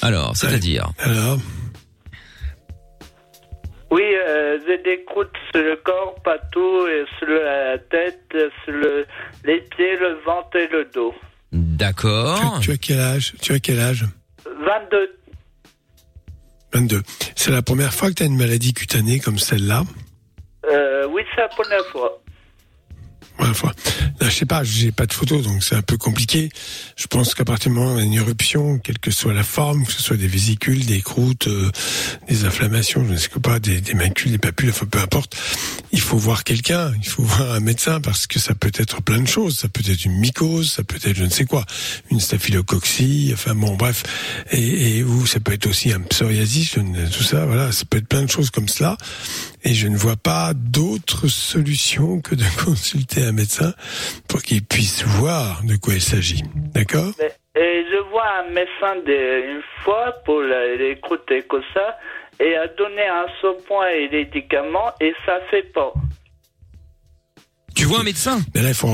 Alors, 0.00 0.34
c'est-à-dire 0.34 0.92
Alors 0.98 1.38
Oui, 3.94 4.02
euh, 4.02 4.58
j'ai 4.66 4.78
des 4.78 5.04
croûtes 5.04 5.30
sur 5.52 5.62
le 5.62 5.76
corps, 5.76 6.16
partout, 6.24 6.88
et 6.88 7.04
sur 7.16 7.28
la 7.28 7.78
tête, 7.78 8.26
sur 8.64 8.72
le, 8.72 9.06
les 9.44 9.60
pieds, 9.60 9.96
le 9.96 10.14
ventre 10.26 10.56
et 10.56 10.66
le 10.66 10.84
dos. 10.86 11.14
D'accord. 11.52 12.58
Tu 12.60 12.72
as 12.72 12.76
quel 12.76 12.98
âge? 12.98 13.34
Tu 13.40 13.52
as 13.52 13.60
quel 13.60 13.78
âge? 13.78 14.04
22. 14.66 15.16
22. 16.72 17.02
C'est 17.36 17.52
la 17.52 17.62
première 17.62 17.94
fois 17.94 18.08
que 18.08 18.14
tu 18.14 18.24
as 18.24 18.26
une 18.26 18.36
maladie 18.36 18.74
cutanée 18.74 19.20
comme 19.20 19.38
celle-là? 19.38 19.84
Euh, 20.68 21.06
oui, 21.12 21.22
c'est 21.32 21.42
la 21.42 21.48
première 21.48 21.86
fois. 21.92 22.20
Fois. 23.54 23.74
Là, 24.20 24.28
je 24.30 24.34
sais 24.34 24.46
pas, 24.46 24.64
j'ai 24.64 24.90
pas 24.90 25.06
de 25.06 25.12
photo, 25.12 25.40
donc 25.42 25.62
c'est 25.62 25.74
un 25.74 25.82
peu 25.82 25.96
compliqué. 25.96 26.50
Je 26.96 27.06
pense 27.06 27.34
qu'à 27.34 27.44
partir 27.44 27.70
du 27.70 27.78
moment 27.78 27.94
où 27.94 27.98
y 27.98 28.02
a 28.02 28.04
une 28.04 28.14
éruption, 28.14 28.78
quelle 28.78 28.98
que 28.98 29.10
soit 29.10 29.34
la 29.34 29.42
forme, 29.42 29.84
que 29.84 29.92
ce 29.92 30.02
soit 30.02 30.16
des 30.16 30.28
vésicules, 30.28 30.86
des 30.86 31.02
croûtes, 31.02 31.48
euh, 31.48 31.70
des 32.28 32.44
inflammations, 32.44 33.04
je 33.06 33.12
ne 33.12 33.16
sais 33.16 33.28
pas, 33.42 33.58
des, 33.58 33.80
des 33.80 33.94
macules, 33.94 34.30
des 34.30 34.38
papules, 34.38 34.70
enfin 34.70 34.86
peu 34.86 34.98
importe, 34.98 35.36
il 35.92 36.00
faut 36.00 36.16
voir 36.16 36.44
quelqu'un, 36.44 36.92
il 37.02 37.08
faut 37.08 37.22
voir 37.24 37.52
un 37.52 37.60
médecin 37.60 38.00
parce 38.00 38.26
que 38.26 38.38
ça 38.38 38.54
peut 38.54 38.72
être 38.74 39.02
plein 39.02 39.20
de 39.20 39.28
choses. 39.28 39.58
Ça 39.58 39.68
peut 39.68 39.82
être 39.86 40.04
une 40.04 40.18
mycose, 40.18 40.72
ça 40.72 40.84
peut 40.84 40.96
être 40.96 41.16
je 41.16 41.24
ne 41.24 41.30
sais 41.30 41.44
quoi, 41.44 41.64
une 42.10 42.20
staphylococcie, 42.20 43.30
enfin 43.34 43.54
bon 43.54 43.76
bref, 43.76 44.04
et, 44.52 44.98
et 44.98 45.04
ou 45.04 45.26
ça 45.26 45.40
peut 45.40 45.52
être 45.52 45.66
aussi 45.66 45.92
un 45.92 46.00
psoriasis, 46.00 46.76
tout 47.12 47.22
ça, 47.22 47.46
voilà, 47.46 47.72
ça 47.72 47.84
peut 47.84 47.98
être 47.98 48.08
plein 48.08 48.22
de 48.22 48.30
choses 48.30 48.50
comme 48.50 48.68
cela. 48.68 48.96
Et 49.66 49.72
je 49.74 49.88
ne 49.88 49.96
vois 49.96 50.16
pas 50.16 50.52
d'autre 50.54 51.26
solution 51.28 52.20
que 52.20 52.34
de 52.34 52.44
consulter 52.64 53.24
un 53.24 53.32
médecin 53.32 53.72
pour 54.28 54.42
qu'il 54.42 54.62
puisse 54.64 55.02
voir 55.04 55.62
de 55.64 55.76
quoi 55.76 55.94
il 55.94 56.02
s'agit. 56.02 56.42
D'accord? 56.74 57.12
Et 57.56 57.84
je 57.90 58.10
vois 58.10 58.28
un 58.40 58.50
médecin 58.50 58.96
de- 59.06 59.54
une 59.56 59.62
fois 59.82 60.12
pour 60.24 60.40
la- 60.42 60.74
les 60.76 60.98
croûtes 61.00 61.30
et 61.30 61.42
comme 61.42 61.62
ça, 61.72 61.96
et 62.40 62.56
a 62.56 62.66
donné 62.68 63.06
un 63.06 63.26
shampoing 63.40 63.86
et 63.88 64.08
des 64.08 64.24
médicaments, 64.24 64.90
et 65.00 65.14
ça 65.24 65.38
fait 65.50 65.62
pas. 65.72 65.92
Tu 67.76 67.84
vois 67.86 68.00
un 68.00 68.04
médecin? 68.04 68.40
Mais 68.54 68.62
là, 68.62 68.68
il 68.68 68.74
faut 68.74 68.92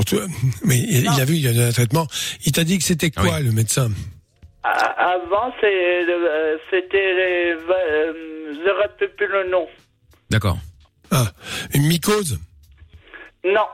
Mais 0.63 0.77
il, 0.77 1.01
il 1.01 1.07
a 1.21 1.25
vu, 1.25 1.35
il 1.35 1.47
a 1.47 1.53
donné 1.53 1.65
un 1.65 1.71
traitement. 1.71 2.07
Il 2.45 2.51
t'a 2.51 2.63
dit 2.63 2.77
que 2.77 2.83
c'était 2.83 3.11
quoi 3.11 3.39
le 3.39 3.51
médecin? 3.51 3.89
A- 4.63 5.13
Avant, 5.13 5.51
euh, 5.63 6.57
c'était 6.69 6.97
euh, 6.97 8.13
je 8.53 8.59
ne 8.63 8.81
rappelle 8.81 9.11
plus 9.15 9.27
le 9.27 9.49
nom. 9.49 9.67
D'accord. 10.31 10.57
Ah, 11.11 11.29
une 11.73 11.83
mycose 11.83 12.39
Non. 13.45 13.65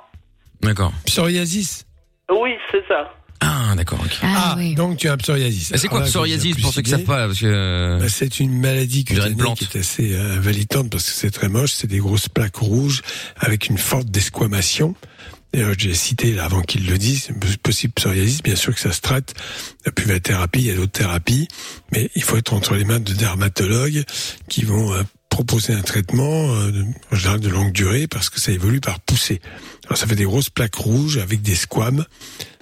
D'accord. 0.61 0.91
Psoriasis 1.05 1.85
Oui, 2.31 2.49
c'est 2.71 2.83
ça. 2.87 3.13
Ah, 3.39 3.73
d'accord. 3.77 3.99
ok. 4.03 4.17
Ah, 4.23 4.55
donc 4.75 4.97
tu 4.97 5.07
as 5.07 5.13
un 5.13 5.17
psoriasis. 5.17 5.69
Mais 5.71 5.77
c'est 5.77 5.87
quoi 5.87 5.99
Alors 5.99 6.05
là, 6.07 6.11
je 6.11 6.17
vais 6.17 6.25
psoriasis 6.25 6.61
pour 6.63 6.73
ceux 6.73 6.81
qui 6.81 6.89
savent 6.89 7.03
pas 7.03 7.27
parce 7.27 7.39
que 7.39 7.45
euh, 7.45 7.99
Bah, 7.99 8.09
c'est 8.09 8.39
une 8.39 8.59
maladie 8.59 9.03
dirait 9.03 9.29
une 9.29 9.35
cutanée 9.35 9.35
plante. 9.35 9.59
qui 9.59 9.77
est 9.77 9.79
assez 9.79 10.13
euh, 10.15 10.37
invalidante 10.37 10.89
parce 10.89 11.03
que 11.03 11.11
c'est 11.11 11.29
très 11.29 11.47
moche. 11.47 11.73
C'est 11.73 11.85
des 11.85 11.99
grosses 11.99 12.27
plaques 12.27 12.55
rouges 12.55 13.03
avec 13.37 13.67
une 13.67 13.77
forte 13.77 14.07
desquamation. 14.07 14.95
D'ailleurs, 15.53 15.75
j'ai 15.77 15.93
cité 15.93 16.33
là, 16.33 16.45
avant 16.45 16.61
qu'il 16.61 16.87
le 16.87 16.97
dise, 16.97 17.29
possible 17.61 17.93
psoriasis. 17.93 18.41
Bien 18.41 18.55
sûr 18.55 18.73
que 18.73 18.81
ça 18.81 18.91
se 18.91 19.01
traite. 19.01 19.35
La 20.07 20.19
thérapie, 20.19 20.59
il 20.61 20.65
y 20.65 20.71
a 20.71 20.75
d'autres 20.75 20.91
thérapies, 20.91 21.47
mais 21.91 22.09
il 22.15 22.23
faut 22.23 22.35
être 22.37 22.53
entre 22.53 22.73
les 22.73 22.83
mains 22.83 22.99
de 22.99 23.13
dermatologues 23.13 24.03
qui 24.49 24.63
vont 24.63 24.93
euh, 24.93 25.03
proposer 25.37 25.73
un 25.73 25.81
traitement 25.81 26.51
euh, 26.55 26.71
de- 26.71 26.85
en 27.11 27.15
général 27.15 27.39
de 27.39 27.47
longue 27.49 27.71
durée 27.71 28.07
parce 28.07 28.31
que 28.31 28.39
ça 28.39 28.51
évolue 28.51 28.79
par 28.81 28.99
poussée. 28.99 29.39
Alors 29.85 29.95
ça 29.95 30.07
fait 30.07 30.15
des 30.15 30.23
grosses 30.23 30.49
plaques 30.49 30.73
rouges 30.73 31.17
avec 31.19 31.43
des 31.43 31.53
squames. 31.53 32.05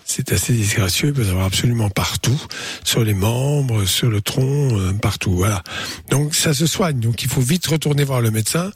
C'est 0.03 0.33
assez 0.33 0.51
disgracieux, 0.51 1.07
il 1.07 1.13
peut 1.13 1.23
y 1.23 1.29
avoir 1.29 1.45
absolument 1.45 1.89
partout, 1.89 2.39
sur 2.83 3.03
les 3.05 3.13
membres, 3.13 3.85
sur 3.85 4.09
le 4.09 4.19
tronc, 4.19 4.77
euh, 4.77 4.91
partout. 4.91 5.31
Voilà. 5.37 5.63
Donc 6.09 6.35
ça 6.35 6.53
se 6.53 6.67
soigne. 6.67 6.99
Donc 6.99 7.23
il 7.23 7.29
faut 7.29 7.39
vite 7.39 7.65
retourner 7.65 8.03
voir 8.03 8.19
le 8.19 8.29
médecin. 8.29 8.71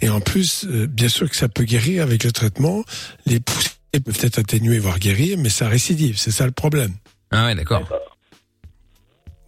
Et 0.00 0.08
en 0.08 0.20
plus, 0.20 0.64
euh, 0.66 0.86
bien 0.86 1.08
sûr 1.08 1.28
que 1.28 1.34
ça 1.36 1.48
peut 1.48 1.64
guérir 1.64 2.04
avec 2.04 2.22
le 2.22 2.30
traitement. 2.30 2.84
Les 3.26 3.40
poussées 3.40 3.70
peuvent 4.04 4.18
être 4.22 4.38
atténuées, 4.38 4.78
voire 4.78 5.00
guérir, 5.00 5.36
mais 5.36 5.50
ça 5.50 5.66
récidive. 5.66 6.16
C'est 6.16 6.30
ça 6.30 6.46
le 6.46 6.52
problème. 6.52 6.94
Ah 7.32 7.46
ouais, 7.46 7.56
d'accord. 7.56 7.82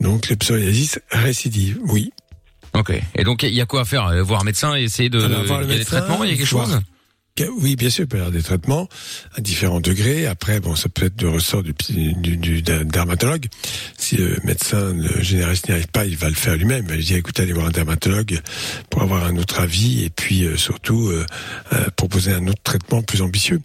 Donc 0.00 0.28
le 0.28 0.34
psoriasis 0.36 0.98
récidive, 1.12 1.78
oui. 1.84 2.12
Ok. 2.74 2.92
Et 3.14 3.24
donc 3.24 3.42
il 3.42 3.54
y 3.54 3.60
a 3.60 3.66
quoi 3.66 3.82
à 3.82 3.84
faire? 3.84 4.24
Voir 4.24 4.40
un 4.40 4.44
médecin 4.44 4.76
et 4.76 4.82
essayer 4.82 5.08
de. 5.08 5.20
Alors, 5.20 5.44
voir 5.44 5.62
Il 5.62 5.70
y 5.70 5.74
a 5.74 5.78
des 5.78 5.84
traitements, 5.84 6.24
il 6.24 6.30
y 6.30 6.34
a 6.34 6.36
quelque 6.36 6.50
voir- 6.50 6.66
chose? 6.66 6.80
Oui, 7.58 7.74
bien 7.74 7.90
sûr, 7.90 8.04
il 8.04 8.06
peut 8.06 8.16
y 8.18 8.20
avoir 8.20 8.30
des 8.32 8.44
traitements 8.44 8.88
à 9.36 9.40
différents 9.40 9.80
degrés. 9.80 10.24
Après, 10.26 10.60
bon, 10.60 10.76
ça 10.76 10.88
peut 10.88 11.06
être 11.06 11.16
de 11.16 11.26
ressort 11.26 11.64
du, 11.64 11.74
du, 11.90 12.36
du 12.36 12.62
dermatologue. 12.62 13.46
Si 13.98 14.16
le 14.16 14.38
médecin, 14.44 14.92
le 14.94 15.20
généraliste 15.20 15.66
n'y 15.68 15.74
arrive 15.74 15.88
pas, 15.88 16.04
il 16.06 16.16
va 16.16 16.28
le 16.28 16.36
faire 16.36 16.54
lui-même. 16.56 16.84
Il 16.84 16.90
va 16.90 16.94
lui 16.94 17.02
dire, 17.04 17.16
écoute, 17.16 17.40
allez 17.40 17.52
voir 17.52 17.66
un 17.66 17.70
dermatologue 17.72 18.40
pour 18.88 19.02
avoir 19.02 19.24
un 19.24 19.36
autre 19.36 19.58
avis 19.58 20.04
et 20.04 20.10
puis 20.10 20.44
euh, 20.44 20.56
surtout 20.56 21.08
euh, 21.08 21.26
euh, 21.72 21.86
proposer 21.96 22.32
un 22.32 22.46
autre 22.46 22.62
traitement 22.62 23.02
plus 23.02 23.20
ambitieux. 23.20 23.60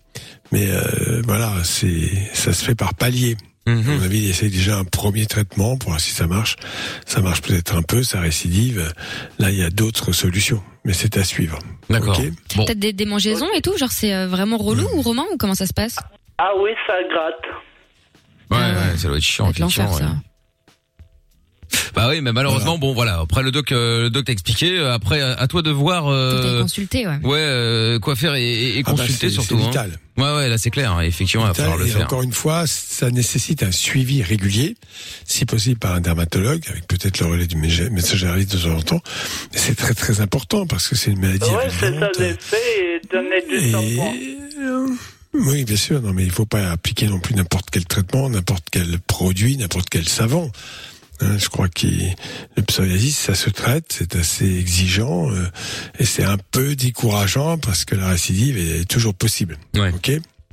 Mais 0.51 0.65
euh, 0.71 1.21
voilà, 1.27 1.53
c'est 1.63 2.09
ça 2.33 2.53
se 2.53 2.65
fait 2.65 2.73
par 2.75 2.95
palier. 2.95 3.37
À 3.77 3.97
mon 3.97 4.03
avis, 4.03 4.19
il 4.23 4.29
essaye 4.29 4.49
déjà 4.49 4.77
un 4.77 4.83
premier 4.83 5.25
traitement 5.25 5.77
pour 5.77 5.89
voir 5.89 5.99
si 5.99 6.11
ça 6.11 6.27
marche. 6.27 6.55
Ça 7.05 7.21
marche 7.21 7.41
peut-être 7.41 7.75
un 7.75 7.81
peu, 7.81 8.03
ça 8.03 8.19
récidive. 8.19 8.93
Là, 9.39 9.49
il 9.51 9.57
y 9.57 9.63
a 9.63 9.69
d'autres 9.69 10.11
solutions, 10.11 10.61
mais 10.85 10.93
c'est 10.93 11.17
à 11.17 11.23
suivre. 11.23 11.59
D'accord. 11.89 12.19
Ok 12.19 12.65
Peut-être 12.65 12.79
des 12.79 12.93
démangeaisons 12.93 13.49
et 13.55 13.61
tout, 13.61 13.77
genre 13.77 13.91
c'est 13.91 14.13
euh, 14.13 14.27
vraiment 14.27 14.57
relou 14.57 14.87
ou 14.95 15.01
Romain 15.01 15.25
ou 15.33 15.37
comment 15.37 15.55
ça 15.55 15.65
se 15.65 15.73
passe? 15.73 15.97
Ah 16.37 16.51
oui, 16.61 16.71
ça 16.87 16.93
gratte. 17.11 17.45
Ouais, 18.51 18.57
ouais, 18.57 18.97
ça 18.97 19.07
doit 19.07 19.17
être 19.17 19.23
chiant, 19.23 19.49
effectivement. 19.49 19.93
ouais. 19.93 20.01
Bah 21.95 22.07
oui, 22.09 22.21
mais 22.21 22.31
malheureusement, 22.31 22.77
bon 22.77 22.93
voilà. 22.93 23.19
Après 23.19 23.43
le 23.43 23.51
doc, 23.51 23.71
euh, 23.71 24.03
le 24.03 24.09
doc 24.09 24.25
t'a 24.25 24.31
expliqué. 24.31 24.79
Après, 24.79 25.21
à 25.21 25.33
à 25.33 25.47
toi 25.47 25.61
de 25.61 25.71
voir. 25.71 26.07
Euh, 26.07 26.61
consulter, 26.61 27.07
ouais. 27.07 27.17
ouais, 27.23 27.37
euh, 27.39 27.99
quoi 27.99 28.15
faire 28.15 28.35
et, 28.35 28.43
et- 28.43 28.77
et 28.79 28.83
Ah 28.85 28.91
bah, 28.91 28.97
consulter 29.03 29.29
c'est- 29.29 29.33
surtout. 29.35 29.57
c'est 29.57 29.63
hein. 29.65 29.67
vital. 29.69 29.99
Ouais, 30.17 30.35
ouais, 30.35 30.49
là 30.49 30.57
c'est 30.57 30.69
clair. 30.69 30.99
Effectivement, 31.01 31.45
il 31.45 31.49
va 31.49 31.53
falloir 31.53 31.77
le 31.77 31.87
et 31.87 31.89
faire. 31.89 32.01
encore 32.03 32.21
une 32.21 32.33
fois, 32.33 32.65
ça 32.67 33.09
nécessite 33.09 33.63
un 33.63 33.71
suivi 33.71 34.21
régulier, 34.21 34.75
si 35.25 35.45
possible 35.45 35.79
par 35.79 35.93
un 35.95 36.01
dermatologue, 36.01 36.61
avec 36.69 36.87
peut-être 36.87 37.19
le 37.19 37.25
relais 37.27 37.47
du 37.47 37.57
généraliste 37.69 38.55
de 38.55 38.61
temps 38.61 38.75
en 38.77 38.81
temps. 38.81 39.01
Et 39.53 39.57
C'est 39.57 39.75
très 39.75 39.93
très 39.93 40.19
important 40.21 40.67
parce 40.67 40.87
que 40.87 40.95
c'est 40.95 41.11
une 41.11 41.19
maladie 41.21 41.45
Oui, 41.49 41.55
c'est 41.69 41.79
ça, 41.79 41.85
invalidante. 41.87 42.09
j'ai 42.19 42.35
fait 42.39 42.57
et 42.95 43.01
donner 43.11 43.41
du 43.49 43.71
shampoing. 43.71 44.13
euh, 44.61 44.87
Oui, 45.33 45.63
bien 45.63 45.75
sûr. 45.77 46.01
Non, 46.01 46.11
mais 46.13 46.23
il 46.23 46.31
faut 46.31 46.45
pas 46.45 46.71
appliquer 46.71 47.07
non 47.07 47.19
plus 47.19 47.35
n'importe 47.35 47.69
quel 47.71 47.85
traitement, 47.85 48.29
n'importe 48.29 48.65
quel 48.71 48.99
produit, 48.99 49.57
n'importe 49.57 49.87
quel 49.89 50.07
savon. 50.09 50.51
Hein, 51.21 51.37
je 51.37 51.49
crois 51.49 51.67
que 51.67 51.85
le 52.55 52.63
psoriasis, 52.63 53.17
ça 53.17 53.35
se 53.35 53.49
traite, 53.49 53.85
c'est 53.89 54.15
assez 54.15 54.57
exigeant 54.57 55.29
euh, 55.31 55.47
et 55.99 56.05
c'est 56.05 56.23
un 56.23 56.37
peu 56.51 56.75
décourageant 56.75 57.57
parce 57.57 57.83
que 57.85 57.95
la 57.95 58.07
récidive 58.09 58.57
est 58.57 58.85
toujours 58.85 59.13
possible. 59.13 59.57
Ouais. 59.75 59.91
Ok, 59.93 60.11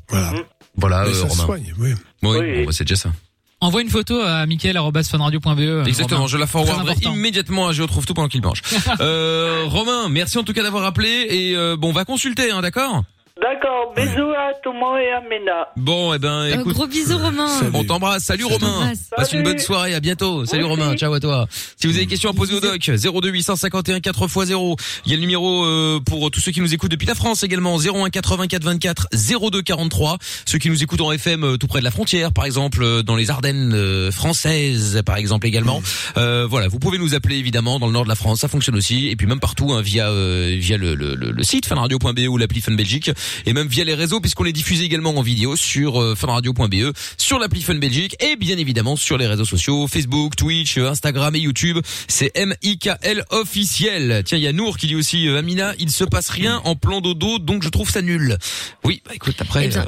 voilà. 0.09 0.33
Voilà, 0.77 1.05
Mais 1.05 1.11
euh, 1.11 1.15
ça 1.15 1.21
se 1.29 1.33
Romain. 1.33 1.45
soigne, 1.45 1.75
oui. 1.79 1.95
Oui, 2.23 2.39
Oui. 2.39 2.57
bon, 2.61 2.65
bah, 2.67 2.73
c'est 2.73 2.85
déjà 2.85 2.97
ça. 2.97 3.13
Envoie 3.61 3.81
une 3.81 3.89
photo 3.89 4.21
à 4.21 4.45
michael.funradio.be. 4.47 5.87
Exactement, 5.87 6.21
Romain. 6.21 6.29
je 6.31 6.37
la 6.37 6.47
forwarderai 6.47 6.95
immédiatement 7.05 7.69
à 7.69 7.73
Je 7.73 7.81
retrouve 7.83 8.05
tout 8.05 8.13
pendant 8.13 8.29
qu'il 8.29 8.43
mange. 8.43 8.61
euh, 9.01 9.65
Romain, 9.67 10.09
merci 10.11 10.37
en 10.37 10.43
tout 10.45 10.53
cas 10.53 10.63
d'avoir 10.63 10.85
appelé 10.85 11.09
et 11.31 11.57
euh, 11.57 11.77
bon, 11.77 11.89
on 11.89 11.93
va 11.93 12.05
consulter, 12.05 12.51
hein, 12.51 12.61
d'accord? 12.61 13.05
D'accord, 13.43 13.93
bisous 13.95 14.31
à 14.33 14.55
tout 14.65 14.73
le 14.73 14.79
monde 14.79 14.99
et 14.99 15.11
à 15.13 15.21
Mina. 15.21 15.69
Bon, 15.77 16.15
eh 16.15 16.19
ben, 16.19 16.45
Euh, 16.47 16.55
écoute, 16.59 16.73
gros 16.73 16.87
bisous 16.87 17.19
Romain. 17.19 17.47
on 17.75 17.85
t'embrasse. 17.85 18.25
Salut 18.25 18.47
Romain. 18.47 18.93
Passe 19.15 19.35
une 19.35 19.43
bonne 19.43 19.59
soirée. 19.59 19.95
À 19.95 20.01
bientôt. 20.01 20.47
Salut 20.47 20.65
Romain. 20.65 20.97
Ciao 20.97 21.13
à 21.13 21.21
toi. 21.21 21.47
Si 21.77 21.87
vous 21.87 21.93
avez 21.93 22.05
des 22.05 22.07
questions 22.11 22.31
à 22.31 22.33
poser 22.33 22.55
au 22.55 22.61
doc, 22.61 22.81
02 22.81 23.29
851 23.29 23.99
4x0. 23.99 24.81
Il 25.05 25.11
y 25.11 25.15
a 25.15 25.17
le 25.17 25.21
numéro 25.21 25.65
euh, 25.67 26.01
pour 26.01 26.31
tous 26.31 26.41
ceux 26.41 26.51
qui 26.51 26.63
nous 26.63 26.73
écoutent 26.73 26.91
depuis 26.91 27.07
la 27.07 27.15
France 27.15 27.43
également. 27.43 27.77
01 27.79 28.09
84 28.09 28.65
24 28.65 29.09
02 29.51 29.61
43. 29.61 30.17
Ceux 30.47 30.57
qui 30.59 30.71
nous 30.71 30.83
écoutent 30.83 31.03
en 31.03 31.13
FM 31.13 31.45
euh, 31.45 31.57
tout 31.59 31.67
près 31.67 31.81
de 31.81 31.85
la 31.85 31.91
frontière, 31.91 32.33
par 32.33 32.47
exemple 32.47 32.83
euh, 32.83 33.03
dans 33.03 33.17
les 33.17 33.29
Ardennes 33.29 33.75
euh, 33.75 34.11
françaises, 34.11 35.03
par 35.05 35.19
exemple 35.19 35.47
également. 35.47 35.83
Euh, 36.17 36.47
voilà, 36.49 36.69
vous 36.69 36.79
pouvez 36.79 36.97
nous 36.97 37.15
appeler 37.15 37.37
évidemment 37.37 37.79
dans 37.79 37.87
le 37.87 37.93
nord 37.93 38.05
de 38.05 38.09
la 38.09 38.15
France. 38.15 38.41
Ça 38.41 38.49
fonctionne 38.49 38.77
aussi. 38.77 39.09
Et 39.09 39.17
puis 39.17 39.27
même 39.27 39.41
partout 39.41 39.75
hein, 39.75 39.83
via 39.83 40.09
euh, 40.09 40.57
via 40.59 40.79
le, 40.79 40.95
le, 40.95 41.15
le, 41.15 41.33
le 41.33 41.43
site 41.43 41.67
funradio.be 41.67 42.21
ou 42.31 42.39
l'appli 42.39 42.63
Fun 42.63 42.73
Belgique 42.73 43.11
et 43.47 43.53
même 43.53 43.69
via 43.69 43.85
les 43.85 43.95
réseaux 43.95 44.21
puisqu'on 44.21 44.45
les 44.45 44.53
diffuse 44.53 44.83
également 44.83 45.17
en 45.17 45.23
vidéo 45.23 45.57
sur 45.57 46.01
euh, 46.03 46.15
funradio.be, 46.15 46.93
sur 47.19 47.39
l'appli 47.39 47.63
Fun 47.63 47.75
Belgique 47.77 48.17
et 48.23 48.37
bien 48.37 48.59
évidemment 48.59 48.97
sur 48.97 49.19
les 49.19 49.27
réseaux 49.27 49.45
sociaux 49.45 49.87
Facebook, 49.87 50.37
Twitch, 50.37 50.79
euh, 50.79 50.89
Instagram 50.91 51.35
et 51.35 51.41
YouTube. 51.41 51.79
C'est 52.09 52.31
M-I-K-L 52.35 53.25
officiel. 53.31 54.23
Tiens, 54.25 54.39
il 54.39 54.45
y 54.45 54.47
a 54.47 54.53
Nour 54.53 54.77
qui 54.79 54.87
dit 54.87 54.95
aussi 54.97 55.29
euh, 55.29 55.39
Amina, 55.39 55.75
il 55.79 55.91
se 55.91 56.05
passe 56.05 56.29
rien 56.31 56.61
en 56.65 56.75
plan 56.77 57.01
dodo 57.01 57.39
donc 57.39 57.63
je 57.63 57.69
trouve 57.69 57.91
ça 57.91 58.03
nul. 58.03 58.37
Oui, 58.85 59.03
bah 59.05 59.13
écoute 59.15 59.37
après 59.41 59.69
Eh 59.73 59.77
euh, 59.77 59.83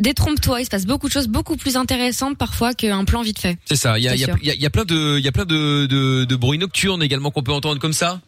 détrompe-toi, 0.00 0.60
il 0.60 0.64
se 0.64 0.70
passe 0.70 0.86
beaucoup 0.86 1.06
de 1.08 1.12
choses 1.12 1.28
beaucoup 1.28 1.56
plus 1.56 1.76
intéressantes 1.76 2.36
parfois 2.36 2.74
qu'un 2.74 3.04
plan 3.04 3.22
vite 3.22 3.38
fait. 3.38 3.56
C'est 3.64 3.76
ça. 3.76 3.98
Il 3.98 4.02
y 4.04 4.08
a, 4.08 4.16
y, 4.16 4.24
a, 4.24 4.34
y 4.42 4.50
a- 4.50 4.54
y 4.54 4.66
a 4.66 4.70
plein 4.70 4.84
de, 4.84 5.18
il 5.18 5.24
y 5.24 5.28
a 5.28 5.32
plein 5.32 5.44
de, 5.44 5.86
de, 5.86 6.24
de 6.24 6.36
bruits 6.36 6.58
nocturnes 6.58 7.02
également 7.02 7.30
qu'on 7.30 7.42
peut 7.42 7.52
entendre 7.52 7.80
comme 7.80 7.92
ça. 7.92 8.20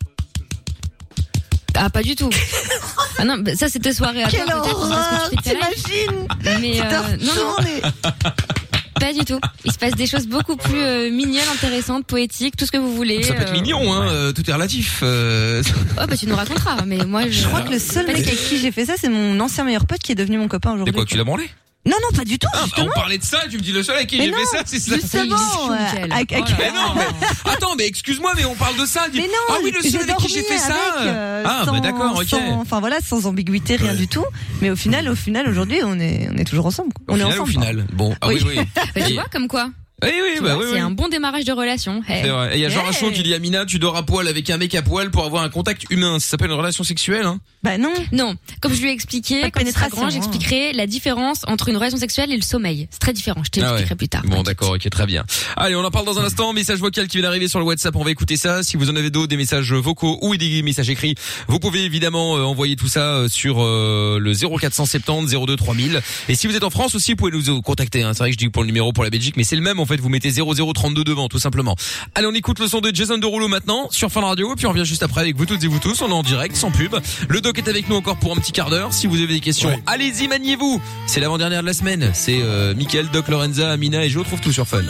Ah, 1.79 1.91
pas 1.91 2.03
du 2.03 2.15
tout. 2.17 2.31
ah 3.19 3.25
non, 3.25 3.39
bah, 3.39 3.55
ça 3.57 3.69
c'était 3.69 3.93
soirée 3.93 4.23
à 4.25 4.29
Quelle 4.29 4.45
life. 4.45 5.43
t'imagines 5.43 6.27
Mais 6.61 6.81
euh, 6.81 7.17
non, 7.21 7.35
non, 7.35 8.01
pas 9.01 9.13
du 9.13 9.25
tout. 9.25 9.39
Il 9.65 9.73
se 9.73 9.79
passe 9.79 9.95
des 9.95 10.07
choses 10.07 10.27
beaucoup 10.27 10.57
plus 10.57 10.79
euh, 10.81 11.11
mignonnes, 11.11 11.43
intéressantes, 11.55 12.07
poétiques, 12.07 12.57
tout 12.57 12.65
ce 12.67 12.73
que 12.73 12.79
vous 12.79 12.95
voulez. 12.95 13.23
Ça 13.23 13.35
peut 13.35 13.43
être 13.43 13.51
euh, 13.51 13.53
mignon, 13.53 13.93
hein. 13.93 14.09
euh, 14.09 14.33
Tout 14.33 14.49
est 14.49 14.53
relatif. 14.53 15.01
euh. 15.03 15.63
Oh 16.01 16.05
bah 16.09 16.17
tu 16.17 16.27
nous 16.27 16.37
raconteras, 16.37 16.85
mais 16.87 16.99
moi 17.05 17.23
je, 17.25 17.31
Je 17.31 17.47
crois 17.47 17.61
que 17.63 17.71
le 17.73 17.79
seul 17.79 18.07
mec 18.07 18.17
avec 18.17 18.37
qui 18.49 18.59
j'ai 18.59 18.73
fait 18.73 18.85
ça, 18.87 18.95
c'est 18.99 19.09
mon 19.09 19.39
ancien 19.41 19.65
meilleur 19.65 19.87
pote 19.87 19.99
qui 20.01 20.13
est 20.13 20.17
devenu 20.17 20.39
mon 20.39 20.49
copain 20.49 20.71
Et 20.71 20.75
aujourd'hui. 20.75 20.95
quoi, 20.95 21.05
tu 21.05 21.17
l'as 21.17 21.25
branlé? 21.25 21.49
Non, 21.87 21.97
non, 22.03 22.17
pas 22.17 22.25
du 22.25 22.39
tout. 22.39 22.49
Ah, 22.53 22.65
bah, 22.77 22.83
on 22.85 22.89
parlait 22.99 23.19
de 23.19 23.25
ça. 23.25 23.39
Tu 23.49 23.57
me 23.59 23.63
dis 23.63 23.73
le 23.73 23.83
seul 23.83 23.95
avec 23.97 24.09
qui 24.09 24.17
j'ai 24.21 24.31
non, 24.31 24.39
fait 24.39 24.57
ça, 24.57 24.63
c'est 24.67 24.79
ça. 24.81 24.97
Justement, 24.97 25.37
euh, 25.71 25.75
avec- 26.11 26.33
avec- 26.33 26.45
Oh 26.49 26.53
Mais 26.59 26.71
non, 26.73 26.95
mais 26.97 27.07
attends, 27.53 27.77
mais 27.77 27.87
excuse-moi, 27.87 28.33
mais 28.37 28.45
on 28.45 28.55
parle 28.57 28.77
de 28.77 28.85
ça. 28.87 29.07
Mais 29.15 29.21
non, 29.21 29.29
ah 29.51 29.55
oui, 29.63 29.73
le 29.73 29.89
seul 29.89 30.03
avec 30.03 30.17
qui 30.17 30.29
j'ai 30.29 30.43
fait 30.43 30.59
ça. 30.59 30.75
avec, 30.97 31.07
euh, 31.15 31.43
ah, 31.47 31.63
sans- 31.65 31.73
bah 31.73 31.81
d'accord, 31.81 32.17
ok. 32.17 32.25
sans- 32.27 32.61
Enfin 32.61 32.81
voilà, 32.81 32.99
sans 33.01 33.27
ambiguïté, 33.27 33.77
rien 33.77 33.95
du 33.95 34.09
tout. 34.09 34.25
Mais 34.61 34.71
au 34.71 34.77
final, 34.77 35.09
au 35.09 35.15
final, 35.15 35.49
aujourd'hui, 35.49 35.79
on 35.85 35.99
est, 36.01 36.29
on 36.33 36.37
est 36.37 36.45
toujours 36.45 36.67
ensemble. 36.67 36.93
quoi. 36.93 37.05
Au 37.09 37.13
on 37.13 37.15
final, 37.15 37.31
est 37.31 37.35
ensemble. 37.35 37.49
au 37.49 37.53
final. 37.53 37.87
Bon, 37.93 38.17
ah 38.21 38.29
oui, 38.29 38.43
oui. 38.47 38.57
Bah, 38.95 39.01
tu 39.07 39.15
vois 39.15 39.27
comme 39.31 39.47
quoi. 39.49 39.71
Oui, 40.07 40.13
oui, 40.23 40.39
bah 40.41 40.55
vois, 40.55 40.65
oui, 40.65 40.71
c'est 40.71 40.77
oui. 40.77 40.81
un 40.81 40.91
bon 40.91 41.09
démarrage 41.09 41.45
de 41.45 41.53
relation. 41.53 42.03
C'est 42.07 42.29
vrai. 42.29 42.53
Et 42.55 42.59
il 42.59 42.61
y 42.61 42.67
a 42.67 42.69
Jean 42.69 42.81
Hey. 42.81 42.87
Rachon 42.87 43.11
qui 43.11 43.23
dit 43.23 43.35
Amina, 43.35 43.65
tu 43.67 43.79
dors 43.79 43.97
à 43.97 44.05
poil 44.05 44.29
avec 44.29 44.49
un 44.51 44.57
mec 44.59 44.75
à 44.75 44.83
poil 44.83 45.11
pour 45.11 45.25
avoir 45.25 45.43
un 45.43 45.49
contact 45.49 45.85
humain. 45.91 46.19
Ça 46.19 46.29
s'appelle 46.31 46.51
une 46.51 46.57
relation 46.57 46.85
sexuelle, 46.85 47.27
hein 47.27 47.39
Bah 47.63 47.79
non. 47.79 47.93
Non, 48.13 48.35
comme 48.61 48.73
je 48.75 48.81
lui 48.83 48.89
ai 48.89 48.93
expliqué, 48.93 49.41
Pas 49.41 49.51
quand 49.51 49.61
pénétration, 49.61 49.97
grand, 49.97 50.07
hein. 50.07 50.11
j'expliquerai 50.11 50.73
la 50.73 50.87
différence 50.87 51.41
entre 51.47 51.69
une 51.69 51.77
relation 51.77 51.99
sexuelle 51.99 52.33
et 52.33 52.37
le 52.37 52.43
sommeil. 52.43 52.87
C'est 52.91 52.99
très 53.01 53.13
différent, 53.13 53.43
je 53.45 53.51
Ah 53.61 53.65
ouais. 53.65 53.69
t'expliquerai 53.69 53.95
plus 53.97 54.09
tard. 54.09 54.23
Bon, 54.25 54.43
d'accord, 54.43 54.73
ok, 54.73 54.89
très 54.91 55.07
bien. 55.07 55.25
Allez, 55.57 55.75
on 55.75 55.85
en 55.85 55.91
parle 55.91 56.07
dans 56.07 56.19
un 56.19 56.25
instant. 56.25 56.53
Message 56.53 56.79
vocal 56.79 57.09
qui 57.09 57.17
vient 57.19 57.27
d'arriver 57.27 57.49
sur 57.49 57.59
le 57.59 57.65
WhatsApp. 57.65 57.95
On 57.97 58.05
va 58.05 58.11
écouter 58.11 58.37
ça. 58.37 58.63
Si 58.63 58.77
vous 58.77 58.91
en 58.91 58.97
avez 58.97 59.11
d'autres, 59.11 59.29
des 59.29 59.37
messages 59.37 59.73
vocaux 59.73 60.19
ou 60.23 60.37
des 60.37 60.63
messages 60.63 60.91
écrits, 60.91 61.15
vous 61.49 61.59
pouvez 61.59 61.85
évidemment 61.85 62.37
euh, 62.37 62.43
envoyer 62.43 62.77
tout 62.77 62.89
ça 62.89 63.01
euh, 63.17 63.29
sur 63.29 63.57
euh, 63.63 64.19
le 64.21 64.33
0470 64.35 65.35
02 65.47 65.57
3000. 65.57 66.01
Et 66.29 66.35
si 66.35 66.47
vous 66.47 66.57
êtes 66.57 66.65
en 66.65 66.71
France 66.71 66.95
aussi, 66.95 67.13
vous 67.13 67.17
pouvez 67.17 67.33
nous 67.33 67.63
contacter. 67.63 68.03
Hein. 68.03 68.13
C'est 68.13 68.21
vrai 68.21 68.31
que 68.31 68.35
je 68.35 68.39
dis 68.39 68.49
pour 68.49 68.63
le 68.63 68.67
numéro 68.69 68.93
pour 68.93 69.05
la 69.05 69.11
Belgique, 69.11 69.37
mais 69.37 69.45
c'est 69.45 69.57
le 69.57 69.63
même 69.63 69.81
en 69.81 69.87
fait. 69.87 69.96
Vous 70.01 70.09
mettez 70.09 70.31
0032 70.33 71.05
devant, 71.05 71.29
tout 71.29 71.39
simplement. 71.39 71.77
Allez, 72.15 72.27
on 72.27 72.35
écoute 72.35 72.59
le 72.59 72.69
son 72.69 72.81
de 72.81 72.95
Jason 72.95 73.19
Derulo 73.19 73.49
maintenant 73.49 73.89
sur 73.91 74.11
Fun 74.11 74.21
Radio. 74.23 74.53
Et 74.53 74.57
puis 74.57 74.67
on 74.67 74.71
revient 74.71 74.85
juste 74.85 75.03
après 75.03 75.21
avec 75.23 75.37
vous 75.37 75.47
toutes 75.47 75.63
et 75.63 75.67
vous 75.69 75.79
tous. 75.79 76.01
On 76.03 76.09
est 76.09 76.13
en 76.13 76.23
direct, 76.23 76.57
sans 76.57 76.71
pub. 76.71 76.97
Le 77.29 77.41
doc 77.41 77.59
est 77.59 77.69
avec 77.69 77.89
nous 77.89 77.97
encore 77.97 78.17
pour 78.17 78.33
un 78.33 78.37
petit 78.37 78.53
quart 78.53 78.71
d'heure. 78.71 78.93
Si 78.93 79.07
vous 79.07 79.17
avez 79.17 79.27
des 79.35 79.41
questions, 79.41 79.69
Ouais. 79.69 79.83
allez-y, 79.87 80.29
maniez-vous. 80.29 80.81
C'est 81.07 81.21
l'avant-dernière 81.21 81.63
de 81.63 81.67
la 81.67 81.73
semaine. 81.73 82.11
C'est 82.15 82.39
euh, 82.41 82.75
Mickaël, 82.75 83.09
Doc, 83.13 83.29
Lorenza, 83.29 83.71
Amina 83.71 84.05
et 84.05 84.09
Joe. 84.11 84.25
Trouve 84.27 84.41
tout 84.41 84.53
sur 84.53 84.67
Fun. 84.67 84.83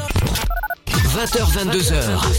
20h, 0.88 1.64
22h, 1.70 1.94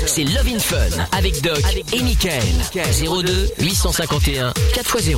c'est 0.05 0.23
Love 0.23 0.47
in 0.55 0.59
Fun 0.59 0.77
avec 1.11 1.41
Doc 1.41 1.61
et 1.93 2.01
Michael. 2.03 2.43
02 2.75 3.49
851 3.59 4.51
4x0. 4.75 5.17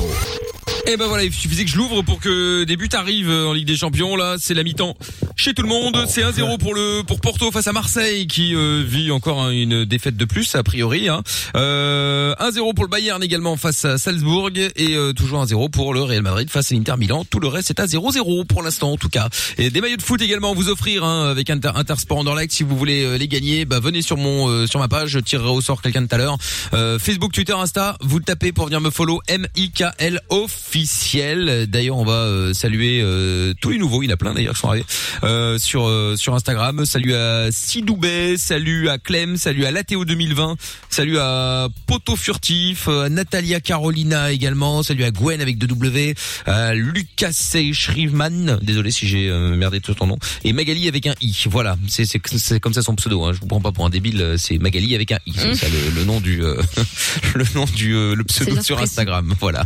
Et 0.86 0.96
ben 0.96 1.06
voilà, 1.06 1.24
il 1.24 1.32
suffisait 1.32 1.64
que 1.64 1.70
je 1.70 1.76
l'ouvre 1.76 2.02
pour 2.02 2.20
que 2.20 2.64
des 2.64 2.76
buts 2.76 2.88
arrivent 2.92 3.30
en 3.30 3.52
Ligue 3.52 3.66
des 3.66 3.76
Champions. 3.76 4.16
Là, 4.16 4.36
c'est 4.38 4.54
la 4.54 4.62
mi-temps 4.62 4.96
chez 5.36 5.54
tout 5.54 5.62
le 5.62 5.68
monde. 5.68 6.04
C'est 6.08 6.22
1-0 6.22 6.58
pour 6.58 6.74
le 6.74 7.02
pour 7.02 7.20
Porto 7.20 7.50
face 7.50 7.66
à 7.66 7.72
Marseille 7.72 8.26
qui 8.26 8.54
euh, 8.54 8.82
vit 8.86 9.10
encore 9.10 9.50
une 9.50 9.84
défaite 9.84 10.16
de 10.16 10.24
plus 10.24 10.54
a 10.54 10.62
priori. 10.62 11.08
Hein. 11.08 11.22
Euh, 11.56 12.34
1-0 12.36 12.74
pour 12.74 12.84
le 12.84 12.90
Bayern 12.90 13.22
également 13.22 13.56
face 13.56 13.84
à 13.84 13.98
Salzbourg 13.98 14.50
et 14.56 14.96
euh, 14.96 15.12
toujours 15.12 15.44
1-0 15.44 15.70
pour 15.70 15.94
le 15.94 16.02
Real 16.02 16.22
Madrid 16.22 16.50
face 16.50 16.72
à 16.72 16.74
l'Inter 16.74 16.94
Milan. 16.98 17.24
Tout 17.28 17.40
le 17.40 17.48
reste 17.48 17.68
c'est 17.68 17.80
à 17.80 17.86
0-0 17.86 18.46
pour 18.46 18.62
l'instant 18.62 18.92
en 18.92 18.96
tout 18.96 19.08
cas. 19.08 19.28
Et 19.58 19.70
des 19.70 19.80
maillots 19.80 19.96
de 19.96 20.02
foot 20.02 20.20
également 20.20 20.52
à 20.52 20.54
vous 20.54 20.68
offrir 20.68 21.04
hein, 21.04 21.28
avec 21.30 21.50
Inter, 21.50 21.70
Intersport 21.74 22.18
Anderlecht 22.18 22.52
si 22.52 22.62
vous 22.62 22.76
voulez 22.76 23.04
euh, 23.04 23.16
les 23.16 23.28
gagner. 23.28 23.64
Bah 23.64 23.80
venez 23.80 24.02
sur 24.02 24.16
mon 24.16 24.48
euh, 24.48 24.66
sur 24.66 24.80
ma 24.80 24.88
page, 24.88 25.10
je 25.10 25.18
tirerai 25.18 25.50
au 25.50 25.60
sort 25.60 25.82
quelqu'un 25.82 26.06
tout 26.06 26.14
à 26.14 26.18
l'heure. 26.18 26.36
Euh, 26.74 26.98
Facebook, 26.98 27.32
Twitter, 27.32 27.52
Insta, 27.52 27.96
vous 28.00 28.20
tapez 28.20 28.52
pour 28.52 28.66
venir 28.66 28.80
me 28.80 28.90
follow 28.90 29.20
M 29.28 29.46
I 29.56 29.70
K 29.70 29.84
L 29.98 30.20
officiel. 30.54 31.66
D'ailleurs, 31.68 31.96
on 31.98 32.04
va 32.04 32.12
euh, 32.12 32.52
saluer 32.54 33.00
euh, 33.02 33.52
tous 33.60 33.70
les 33.70 33.78
nouveaux, 33.78 34.02
il 34.02 34.06
y 34.06 34.10
en 34.10 34.14
a 34.14 34.16
plein 34.16 34.34
d'ailleurs 34.34 34.54
qui 34.54 34.60
sont 34.60 34.68
arrivés 34.68 34.84
euh, 35.24 35.58
sur 35.58 35.86
euh, 35.86 36.16
sur 36.16 36.34
Instagram. 36.34 36.84
Salut 36.84 37.14
à 37.14 37.48
Sidoubet, 37.52 38.36
salut 38.36 38.88
à 38.88 38.98
Clem, 38.98 39.36
salut 39.36 39.64
à 39.64 39.70
Lathéo 39.70 40.04
2020, 40.04 40.56
salut 40.88 41.18
à 41.18 41.68
Poto 41.86 42.16
Furtif, 42.16 42.88
à 42.88 43.08
Natalia 43.08 43.60
Carolina 43.60 44.32
également, 44.32 44.82
salut 44.82 45.04
à 45.04 45.10
Gwen 45.10 45.40
avec 45.40 45.58
2W, 45.58 46.16
à 46.46 46.74
Lucas 46.74 47.32
Shrivman, 47.72 48.58
désolé 48.62 48.90
si 48.90 49.06
j'ai 49.06 49.28
euh, 49.28 49.54
merdé 49.56 49.80
tout 49.80 49.94
ton 49.94 50.06
nom, 50.06 50.18
et 50.44 50.52
Magali 50.52 50.88
avec 50.88 51.06
un 51.06 51.14
i. 51.20 51.36
Voilà, 51.50 51.76
c'est 51.88 52.04
c'est 52.04 52.20
c'est 52.38 52.60
comme 52.60 52.74
ça 52.74 52.82
son 52.82 52.94
pseudo. 52.94 53.24
Hein. 53.24 53.32
Je 53.34 53.40
vous 53.40 53.46
prends 53.46 53.60
pas 53.60 53.72
pour 53.72 53.84
un 53.86 53.90
débile, 53.90 54.20
euh, 54.22 54.36
c'est 54.38 54.58
Magali 54.58 54.94
avec 54.94 55.12
un 55.12 55.18
i. 55.26 55.32
C'est 55.36 55.50
Mm. 55.50 55.54
ça 55.54 55.66
le, 55.68 55.90
le 56.00 56.04
nom 56.04 56.20
du 56.20 56.44
euh, 56.44 56.60
le 57.34 57.44
nom 57.54 57.64
du 57.74 57.94
euh, 57.96 58.14
le 58.14 58.22
pseudo 58.24 58.62
sur 58.62 58.76
précis. 58.76 58.90
Instagram. 58.92 59.34
Voilà. 59.40 59.64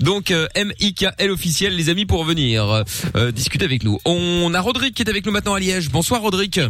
Donc 0.00 0.25
euh, 0.30 0.46
M 0.54 0.72
I 0.80 0.94
K 0.94 1.06
L 1.18 1.30
officiel, 1.30 1.76
les 1.76 1.88
amis, 1.88 2.06
pour 2.06 2.24
venir 2.24 2.84
euh, 3.14 3.30
discuter 3.32 3.64
avec 3.64 3.84
nous. 3.84 3.98
On 4.04 4.52
a 4.54 4.60
Rodrigue 4.60 4.94
qui 4.94 5.02
est 5.02 5.08
avec 5.08 5.26
nous 5.26 5.32
maintenant 5.32 5.54
à 5.54 5.60
Liège. 5.60 5.90
Bonsoir 5.90 6.20
Rodrigue. 6.20 6.68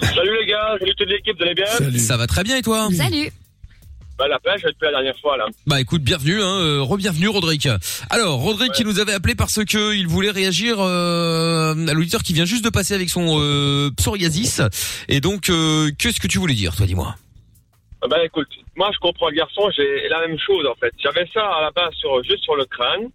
Salut 0.00 0.38
les 0.40 0.46
gars, 0.46 0.76
salut 0.78 0.94
toute 0.96 1.08
l'équipe, 1.08 1.36
vous 1.36 1.44
allez 1.44 1.54
bien? 1.54 1.66
Salut. 1.66 1.98
Ça 1.98 2.16
va 2.16 2.26
très 2.26 2.44
bien 2.44 2.56
et 2.56 2.62
toi? 2.62 2.88
Salut. 2.92 3.30
Bah 4.18 4.28
la 4.28 4.38
pêche 4.38 4.62
depuis 4.62 4.86
la 4.86 4.92
dernière 4.92 5.18
fois 5.20 5.36
là. 5.36 5.44
Bah 5.66 5.78
écoute, 5.78 6.02
bienvenue, 6.02 6.42
hein, 6.42 6.56
euh, 6.60 6.82
re-bienvenue 6.82 7.28
Rodrigue. 7.28 7.70
Alors 8.08 8.40
Rodrigue 8.40 8.72
qui 8.72 8.84
nous 8.84 8.98
avait 8.98 9.12
appelé 9.12 9.34
parce 9.34 9.62
que 9.64 9.94
il 9.94 10.06
voulait 10.06 10.30
réagir 10.30 10.76
euh, 10.80 11.74
à 11.86 11.92
l'auditeur 11.92 12.22
qui 12.22 12.32
vient 12.32 12.46
juste 12.46 12.64
de 12.64 12.70
passer 12.70 12.94
avec 12.94 13.10
son 13.10 13.38
euh, 13.38 13.90
psoriasis. 13.90 14.62
Et 15.08 15.20
donc, 15.20 15.50
euh, 15.50 15.90
qu'est-ce 15.98 16.18
que 16.18 16.28
tu 16.28 16.38
voulais 16.38 16.54
dire, 16.54 16.74
toi, 16.74 16.86
dis-moi? 16.86 17.14
Ah 18.00 18.06
Bah 18.08 18.24
écoute, 18.24 18.48
moi 18.76 18.90
je 18.94 18.98
comprends 18.98 19.28
le 19.28 19.34
garçon, 19.36 19.68
j'ai 19.76 20.08
la 20.08 20.20
même 20.26 20.38
chose 20.38 20.66
en 20.66 20.74
fait. 20.74 20.92
J'avais 21.02 21.26
ça 21.34 21.44
à 21.46 21.62
la 21.62 21.70
base 21.70 21.92
sur, 21.94 22.22
juste 22.24 22.42
sur 22.44 22.56
le 22.56 22.64
crâne. 22.66 23.08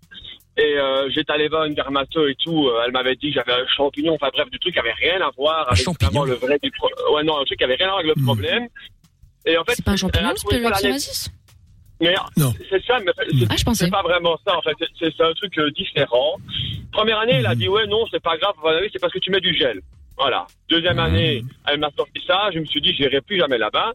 Et 0.57 0.77
euh, 0.77 1.09
j'étais 1.11 1.31
allé 1.31 1.47
voir 1.47 1.63
une 1.63 1.73
dermato 1.73 2.27
et 2.27 2.35
tout. 2.43 2.67
euh, 2.67 2.81
elle 2.85 2.91
m'avait 2.91 3.15
dit 3.15 3.29
que 3.31 3.35
j'avais 3.35 3.53
un 3.53 3.65
champignon. 3.67 4.15
Enfin 4.15 4.29
bref, 4.33 4.49
du 4.49 4.59
truc 4.59 4.73
qui 4.73 4.79
avait 4.79 4.91
rien 4.91 5.21
à 5.21 5.29
voir 5.37 5.71
avec 5.71 5.85
vraiment 6.01 6.25
le 6.25 6.33
vrai 6.33 6.59
du 6.61 6.69
pro- 6.71 6.89
Ouais 7.15 7.23
non, 7.23 7.39
un 7.39 7.45
truc 7.45 7.57
qui 7.57 7.63
avait 7.63 7.75
rien 7.75 7.87
à 7.87 7.91
voir 7.91 7.99
avec 8.01 8.15
le 8.17 8.23
problème. 8.23 8.67
Et 9.45 9.57
en 9.57 9.63
fait, 9.63 9.75
C'est 9.75 9.85
pas 9.85 9.91
un 9.91 9.95
champignon, 9.95 10.27
a 10.27 10.31
le 10.31 10.35
psoriasis 10.35 11.29
Mais 12.01 12.13
Non. 12.37 12.51
c'est 12.69 12.83
ça, 12.85 12.99
mais 12.99 13.11
c'est 13.15 13.45
Ah, 13.49 13.55
je 13.57 13.63
pensais. 13.63 13.85
c'est 13.85 13.91
pas 13.91 14.01
vraiment 14.03 14.37
ça 14.45 14.57
en 14.57 14.61
fait. 14.61 14.73
C'est- 14.77 14.87
C'est 14.99 15.13
c'est 15.15 15.23
un 15.23 15.33
truc 15.33 15.57
euh, 15.57 15.71
différent. 15.71 16.35
Première 16.91 17.19
année, 17.19 17.35
elle 17.39 17.45
a 17.47 17.55
dit 17.55 17.69
ouais 17.69 17.87
non, 17.87 18.05
c'est 18.11 18.21
pas 18.21 18.35
grave. 18.37 18.55
C'est 18.91 18.99
parce 18.99 19.13
que 19.13 19.19
tu 19.19 19.31
mets 19.31 19.39
du 19.39 19.55
gel. 19.55 19.79
Voilà. 20.17 20.45
Deuxième 20.69 20.99
année, 20.99 21.43
elle 21.67 21.79
m'a 21.79 21.89
sorti 21.97 22.21
ça. 22.27 22.49
Je 22.53 22.59
me 22.59 22.65
suis 22.65 22.81
dit, 22.81 22.93
j'irai 22.93 23.21
plus 23.21 23.39
jamais 23.39 23.57
là-bas 23.57 23.93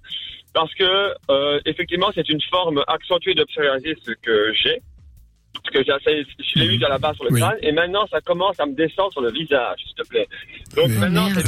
parce 0.57 0.73
que 0.75 1.13
euh, 1.31 1.61
effectivement, 1.67 2.11
c'est 2.15 2.27
une 2.31 2.41
forme 2.51 2.83
accentuée 2.89 3.35
de 3.35 3.45
psoriasis 3.45 3.99
que 4.23 4.53
j'ai. 4.55 4.81
Parce 5.53 5.71
que 5.75 5.83
j'ai- 5.85 6.27
je 6.49 6.59
l'ai 6.59 6.67
eu 6.77 6.83
à 6.85 6.89
la 6.89 6.97
base 6.99 7.15
sur 7.17 7.25
le 7.25 7.33
Oui. 7.33 7.41
crâne 7.41 7.59
et 7.61 7.73
maintenant 7.73 8.07
ça 8.11 8.21
commence 8.23 8.59
à 8.59 8.65
me 8.65 8.75
descendre 8.75 9.13
sur 9.13 9.21
le 9.21 9.31
visage, 9.33 9.79
s'il 9.85 9.95
te 10.03 10.09
plaît. 10.09 10.27
Donc 10.75 10.87
Oui. 10.89 10.97
maintenant, 10.99 11.27
merde. 11.29 11.47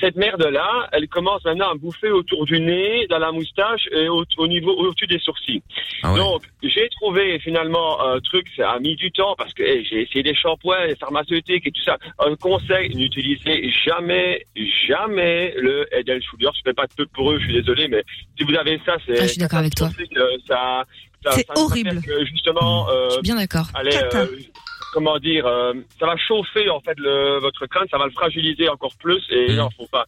Cette, 0.00 0.16
merde-là, 0.16 0.88
elle 0.92 1.08
commence 1.08 1.44
maintenant 1.44 1.70
à 1.70 1.74
bouffer 1.74 2.10
autour 2.10 2.44
du 2.46 2.60
nez, 2.60 3.06
dans 3.08 3.18
la 3.18 3.32
moustache 3.32 3.88
et 3.92 4.08
au, 4.08 4.24
au 4.38 4.46
niveau 4.46 4.72
au-dessus 4.72 5.06
des 5.06 5.18
sourcils. 5.18 5.62
Ah 6.02 6.12
ouais. 6.12 6.18
Donc, 6.18 6.42
j'ai 6.62 6.88
trouvé 7.00 7.38
finalement 7.38 8.00
un 8.04 8.20
truc, 8.20 8.46
ça 8.56 8.72
a 8.72 8.78
mis 8.78 8.96
du 8.96 9.10
temps 9.12 9.34
parce 9.36 9.52
que 9.54 9.62
hey, 9.62 9.84
j'ai 9.84 10.02
essayé 10.02 10.22
des 10.22 10.34
shampoings, 10.34 10.86
des 10.88 10.96
pharmaceutiques 10.96 11.66
et 11.66 11.70
tout 11.70 11.82
ça. 11.82 11.96
Un 12.18 12.34
conseil, 12.36 12.94
n'utilisez 12.94 13.70
jamais, 13.84 14.46
jamais 14.88 15.54
le 15.56 15.86
and 15.94 16.20
Shoulders. 16.22 16.52
Je 16.54 16.60
fais 16.64 16.72
pas 16.74 16.86
de 16.86 16.94
peu 16.96 17.06
pour 17.06 17.32
eux, 17.32 17.38
je 17.38 17.44
suis 17.44 17.54
désolé, 17.54 17.88
mais 17.88 18.02
si 18.36 18.44
vous 18.44 18.54
avez 18.54 18.80
ça, 18.84 18.96
c'est... 19.06 19.18
Ah, 19.18 19.22
je 19.22 19.28
suis 19.28 19.38
d'accord 19.38 19.60
avec 19.60 19.74
toi. 19.74 19.88
Euh, 20.16 20.36
Ça, 20.46 20.84
ça, 21.24 21.30
C'est 21.32 21.46
horrible. 21.56 22.00
que, 22.02 22.24
justement, 22.24 22.88
euh, 22.90 23.06
Je 23.08 23.12
suis 23.14 23.22
bien 23.22 23.36
d'accord. 23.36 23.66
allez, 23.74 23.96
euh, 24.14 24.26
comment 24.92 25.18
dire, 25.18 25.46
euh, 25.46 25.72
ça 25.98 26.06
va 26.06 26.16
chauffer 26.16 26.68
en 26.68 26.80
fait 26.80 26.94
le, 26.98 27.40
votre 27.40 27.66
crâne, 27.66 27.86
ça 27.90 27.98
va 27.98 28.04
le 28.04 28.12
fragiliser 28.12 28.68
encore 28.68 28.94
plus 29.00 29.22
et 29.30 29.54
non, 29.54 29.68
faut 29.76 29.88
pas. 29.90 30.06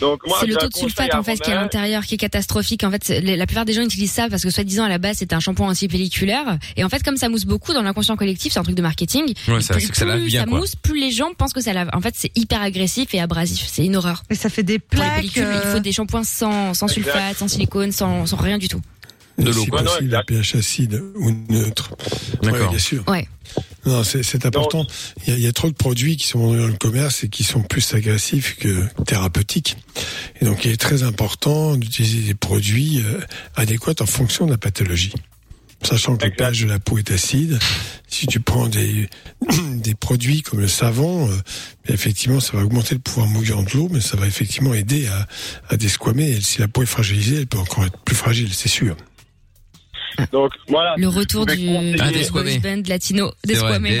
Donc 0.00 0.26
moi, 0.26 0.38
C'est 0.40 0.46
le 0.46 0.56
taux 0.56 0.68
de 0.68 0.74
sulfate 0.74 1.14
en 1.14 1.22
fait 1.22 1.38
qui 1.40 1.50
est 1.50 1.54
à 1.54 1.60
l'intérieur 1.60 2.04
qui 2.04 2.14
est 2.14 2.18
catastrophique. 2.18 2.82
En 2.84 2.90
fait, 2.90 3.08
la 3.08 3.46
plupart 3.46 3.64
des 3.64 3.72
gens 3.72 3.82
utilisent 3.82 4.12
ça 4.12 4.28
parce 4.28 4.42
que 4.42 4.50
soi-disant 4.50 4.84
à 4.84 4.88
la 4.88 4.98
base 4.98 5.16
c'est 5.18 5.32
un 5.32 5.40
shampoing 5.40 5.68
antipelliculaire 5.68 6.58
et 6.76 6.84
en 6.84 6.88
fait 6.88 7.02
comme 7.02 7.16
ça 7.16 7.28
mousse 7.28 7.44
beaucoup 7.44 7.72
dans 7.72 7.82
l'inconscient 7.82 8.16
collectif, 8.16 8.52
c'est 8.52 8.58
un 8.58 8.64
truc 8.64 8.76
de 8.76 8.82
marketing. 8.82 9.34
Ouais, 9.48 9.60
ça, 9.60 9.74
plus 9.74 9.90
que 9.90 9.96
ça 9.96 10.04
lave 10.04 10.20
plus 10.20 10.26
bien, 10.26 10.40
ça 10.40 10.46
quoi. 10.46 10.58
mousse, 10.58 10.76
plus 10.76 10.98
les 10.98 11.10
gens 11.10 11.34
pensent 11.34 11.52
que 11.52 11.60
ça 11.60 11.72
lave. 11.72 11.90
En 11.92 12.00
fait, 12.00 12.14
c'est 12.16 12.32
hyper 12.36 12.62
agressif 12.62 13.14
et 13.14 13.20
abrasif. 13.20 13.66
C'est 13.66 13.84
une 13.84 13.96
horreur. 13.96 14.22
Et 14.30 14.34
ça 14.34 14.48
fait 14.48 14.62
des 14.62 14.78
Pour 14.78 14.98
les 14.98 15.04
plaques. 15.04 15.16
pellicules, 15.16 15.42
il 15.42 15.68
euh, 15.68 15.72
faut 15.74 15.80
des 15.80 15.92
shampoings 15.92 16.24
sans, 16.24 16.74
sulfate, 16.88 17.36
sans 17.36 17.48
silicone, 17.48 17.92
sans, 17.92 18.26
sans 18.26 18.36
rien 18.36 18.58
du 18.58 18.68
tout. 18.68 18.80
De 19.38 19.50
l'eau, 19.50 19.62
Si 19.64 19.66
quoi. 19.68 19.80
Non, 19.82 19.84
non, 19.86 19.90
possible, 19.92 20.14
un 20.14 20.20
exact. 20.20 20.28
pH 20.28 20.54
acide 20.56 21.02
ou 21.16 21.30
neutre. 21.48 21.94
D'accord. 22.42 22.60
Ouais, 22.60 22.68
bien 22.70 22.78
sûr. 22.78 23.04
Ouais. 23.08 23.26
Non, 23.84 24.04
c'est 24.04 24.22
c'est 24.22 24.46
important. 24.46 24.86
Il 25.26 25.32
y, 25.32 25.34
a, 25.34 25.38
il 25.38 25.42
y 25.42 25.46
a 25.48 25.52
trop 25.52 25.68
de 25.68 25.74
produits 25.74 26.16
qui 26.16 26.26
sont 26.28 26.54
dans 26.54 26.66
le 26.66 26.72
commerce 26.74 27.24
et 27.24 27.28
qui 27.28 27.42
sont 27.42 27.62
plus 27.62 27.94
agressifs 27.94 28.56
que 28.56 28.84
thérapeutiques. 29.06 29.76
Et 30.40 30.44
donc, 30.44 30.64
il 30.64 30.70
est 30.70 30.80
très 30.80 31.02
important 31.02 31.76
d'utiliser 31.76 32.20
des 32.20 32.34
produits 32.34 33.02
euh, 33.04 33.20
adéquats 33.56 34.00
en 34.00 34.06
fonction 34.06 34.46
de 34.46 34.52
la 34.52 34.58
pathologie. 34.58 35.12
Sachant 35.82 36.16
que 36.16 36.26
le 36.26 36.30
pH 36.30 36.60
de 36.60 36.68
la 36.68 36.78
peau 36.78 36.96
est 36.98 37.10
acide, 37.10 37.58
si 38.06 38.28
tu 38.28 38.38
prends 38.38 38.68
des, 38.68 39.08
des 39.74 39.96
produits 39.96 40.42
comme 40.42 40.60
le 40.60 40.68
savon, 40.68 41.28
euh, 41.28 41.36
bien 41.84 41.94
effectivement, 41.94 42.38
ça 42.38 42.56
va 42.56 42.62
augmenter 42.64 42.94
le 42.94 43.00
pouvoir 43.00 43.26
mouillant 43.26 43.64
de 43.64 43.70
l'eau, 43.74 43.88
mais 43.90 44.00
ça 44.00 44.16
va 44.16 44.28
effectivement 44.28 44.74
aider 44.74 45.08
à, 45.08 45.26
à 45.70 45.76
desquamer. 45.76 46.30
Et 46.30 46.40
si 46.40 46.60
la 46.60 46.68
peau 46.68 46.82
est 46.84 46.86
fragilisée, 46.86 47.38
elle 47.38 47.46
peut 47.48 47.58
encore 47.58 47.84
être 47.84 47.98
plus 48.04 48.14
fragile, 48.14 48.54
c'est 48.54 48.68
sûr. 48.68 48.96
Donc 50.32 50.52
voilà. 50.68 50.94
Le 50.96 51.08
retour 51.08 51.46
du 51.46 51.52
Ah, 51.98 52.10
band 52.62 52.82
latino. 52.86 53.32
Desquamé. 53.44 53.98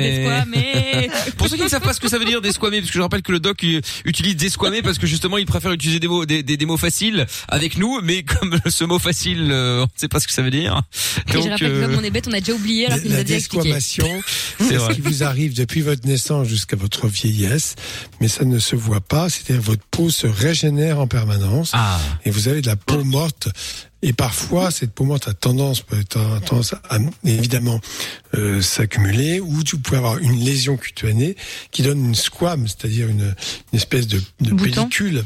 Desquamé. 0.00 1.10
Pour 1.36 1.48
ceux 1.48 1.56
qui 1.56 1.62
ne 1.62 1.68
savent 1.68 1.82
pas 1.82 1.92
ce 1.92 2.00
que 2.00 2.08
ça 2.08 2.18
veut 2.18 2.24
dire 2.24 2.40
desquamé, 2.40 2.80
parce 2.80 2.90
que 2.90 2.98
je 2.98 3.02
rappelle 3.02 3.22
que 3.22 3.32
le 3.32 3.40
doc 3.40 3.64
utilise 4.04 4.36
desquamé 4.36 4.82
parce 4.82 4.98
que 4.98 5.06
justement 5.06 5.38
il 5.38 5.46
préfère 5.46 5.72
utiliser 5.72 6.00
des 6.00 6.08
mots, 6.08 6.26
des, 6.26 6.42
des, 6.42 6.56
des 6.56 6.66
mots 6.66 6.76
faciles 6.76 7.26
avec 7.48 7.78
nous, 7.78 8.00
mais 8.02 8.22
comme 8.22 8.58
ce 8.66 8.84
mot 8.84 8.98
facile, 8.98 9.48
euh, 9.50 9.80
on 9.80 9.84
ne 9.84 9.88
sait 9.96 10.08
pas 10.08 10.20
ce 10.20 10.26
que 10.26 10.32
ça 10.32 10.42
veut 10.42 10.50
dire. 10.50 10.82
Et 11.28 11.32
je 11.32 11.34
Donc, 11.38 11.42
rappelle 11.50 11.58
que 11.58 11.64
euh, 11.72 11.86
comme 11.86 11.96
on 11.98 12.04
est 12.04 12.10
bête, 12.10 12.26
on 12.28 12.32
a 12.32 12.40
déjà 12.40 12.52
oublié 12.54 12.86
alors 12.86 12.98
qu'il 12.98 13.08
nous 13.08 13.14
La 13.14 13.20
a 13.20 13.24
déjà 13.24 13.36
expliqué. 13.38 13.72
desquamation, 13.72 14.22
C'est 14.60 14.78
ce 14.78 14.90
qui 14.92 15.00
vous 15.00 15.22
arrive 15.22 15.54
depuis 15.54 15.80
votre 15.80 16.06
naissance 16.06 16.46
jusqu'à 16.48 16.76
votre 16.76 17.06
vieillesse, 17.08 17.74
mais 18.20 18.28
ça 18.28 18.44
ne 18.44 18.58
se 18.58 18.76
voit 18.76 19.00
pas, 19.00 19.28
c'est-à-dire 19.28 19.62
votre 19.62 19.84
peau 19.90 20.10
se 20.10 20.26
régénère 20.26 21.00
en 21.00 21.06
permanence 21.06 21.70
Ah. 21.74 21.98
et 22.24 22.30
vous 22.30 22.48
avez 22.48 22.60
de 22.62 22.66
la 22.66 22.76
peau 22.76 23.04
morte. 23.04 23.48
Et 24.02 24.12
parfois, 24.12 24.70
cette 24.70 24.98
morte 25.00 25.26
a 25.26 25.34
tendance, 25.34 25.82
peut 25.82 25.98
être 25.98 26.40
tendance 26.44 26.74
à 26.88 26.98
évidemment 27.24 27.80
euh, 28.34 28.60
s'accumuler, 28.62 29.40
ou 29.40 29.64
tu 29.64 29.76
peux 29.78 29.96
avoir 29.96 30.18
une 30.18 30.38
lésion 30.38 30.76
cutanée 30.76 31.36
qui 31.72 31.82
donne 31.82 32.04
une 32.04 32.14
squame, 32.14 32.68
c'est-à-dire 32.68 33.08
une, 33.08 33.34
une 33.72 33.76
espèce 33.76 34.06
de, 34.06 34.20
de 34.40 34.54
pellicule. 34.54 35.24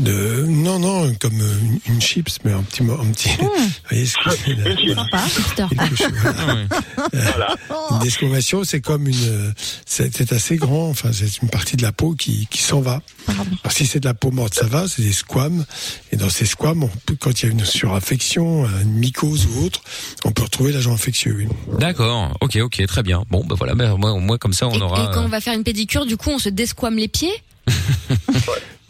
De, 0.00 0.46
non, 0.48 0.78
non, 0.78 1.12
comme 1.20 1.40
euh, 1.40 1.54
une, 1.86 1.94
une 1.94 2.00
chips, 2.00 2.38
mais 2.44 2.52
un 2.52 2.62
petit, 2.62 2.82
un 2.82 3.10
petit. 3.12 3.28
Vous 3.40 3.50
voyez 3.90 4.06
ce 4.06 4.14
que 4.14 4.30
c'est 4.30 4.54
là 4.54 4.70
Une. 4.70 6.68
Voilà. 7.12 7.56
Une 7.90 7.98
desquamation, 7.98 8.62
c'est 8.64 8.80
comme 8.80 9.08
une, 9.08 9.52
c'est 9.84 10.14
c'est 10.16 10.32
assez 10.32 10.56
grand. 10.56 10.88
Enfin, 10.90 11.10
c'est 11.12 11.42
une 11.42 11.48
partie 11.50 11.76
de 11.76 11.82
la 11.82 11.90
peau 11.92 12.14
qui, 12.14 12.46
qui 12.50 12.62
s'en 12.62 12.80
va. 12.80 13.02
Alors, 13.28 13.44
si 13.70 13.84
c'est 13.86 13.98
de 14.00 14.06
la 14.06 14.14
peau 14.14 14.30
morte, 14.30 14.54
ça 14.54 14.66
va. 14.66 14.86
C'est 14.88 15.02
des 15.02 15.12
squames. 15.12 15.64
Et 16.12 16.16
dans 16.16 16.30
ces 16.30 16.46
squames, 16.46 16.84
on 16.84 16.90
peut- 17.06 17.16
quand 17.18 17.42
il 17.42 17.46
y 17.46 17.48
a 17.48 17.52
une 17.52 17.64
suraffection, 17.64 18.66
une 18.82 18.92
mycose 18.92 19.46
ou 19.46 19.64
autre, 19.66 19.80
on 20.24 20.30
peut 20.30 20.42
retrouver 20.44 20.72
l'agent 20.72 20.92
infectieux. 20.94 21.34
Oui. 21.36 21.78
D'accord. 21.78 22.36
Ok, 22.40 22.56
ok, 22.56 22.86
très 22.86 23.02
bien. 23.02 23.24
Bon, 23.30 23.44
bah 23.44 23.56
voilà, 23.58 23.74
bah, 23.74 23.94
moi, 23.98 24.18
moi 24.18 24.38
comme 24.38 24.52
ça 24.52 24.68
on 24.68 24.74
Et, 24.78 24.80
aura. 24.82 25.04
et 25.10 25.14
quand 25.14 25.24
on 25.24 25.28
va 25.28 25.40
faire 25.40 25.54
une 25.54 25.64
pédicure, 25.64 26.06
du 26.06 26.16
coup, 26.16 26.30
on 26.30 26.38
se 26.38 26.48
desquame 26.48 26.96
les 26.96 27.08
pieds? 27.08 27.34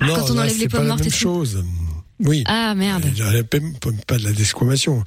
Non, 0.01 0.15
Quand 0.15 0.31
on 0.31 0.35
là, 0.35 0.41
enlève 0.43 0.55
les 0.55 0.59
c'est 0.61 0.69
pas 0.69 0.79
pommes 0.79 0.87
la 0.87 0.89
mortes 0.95 1.01
même 1.01 1.09
et 1.09 1.11
tout. 1.11 1.17
chose. 1.19 1.65
Oui. 2.23 2.45
Ah 2.47 2.75
merde. 2.75 3.05
Elle 3.07 3.35
n'est 3.35 4.03
pas 4.07 4.19
de 4.19 4.25
la 4.25 4.33
desquamation. 4.33 5.03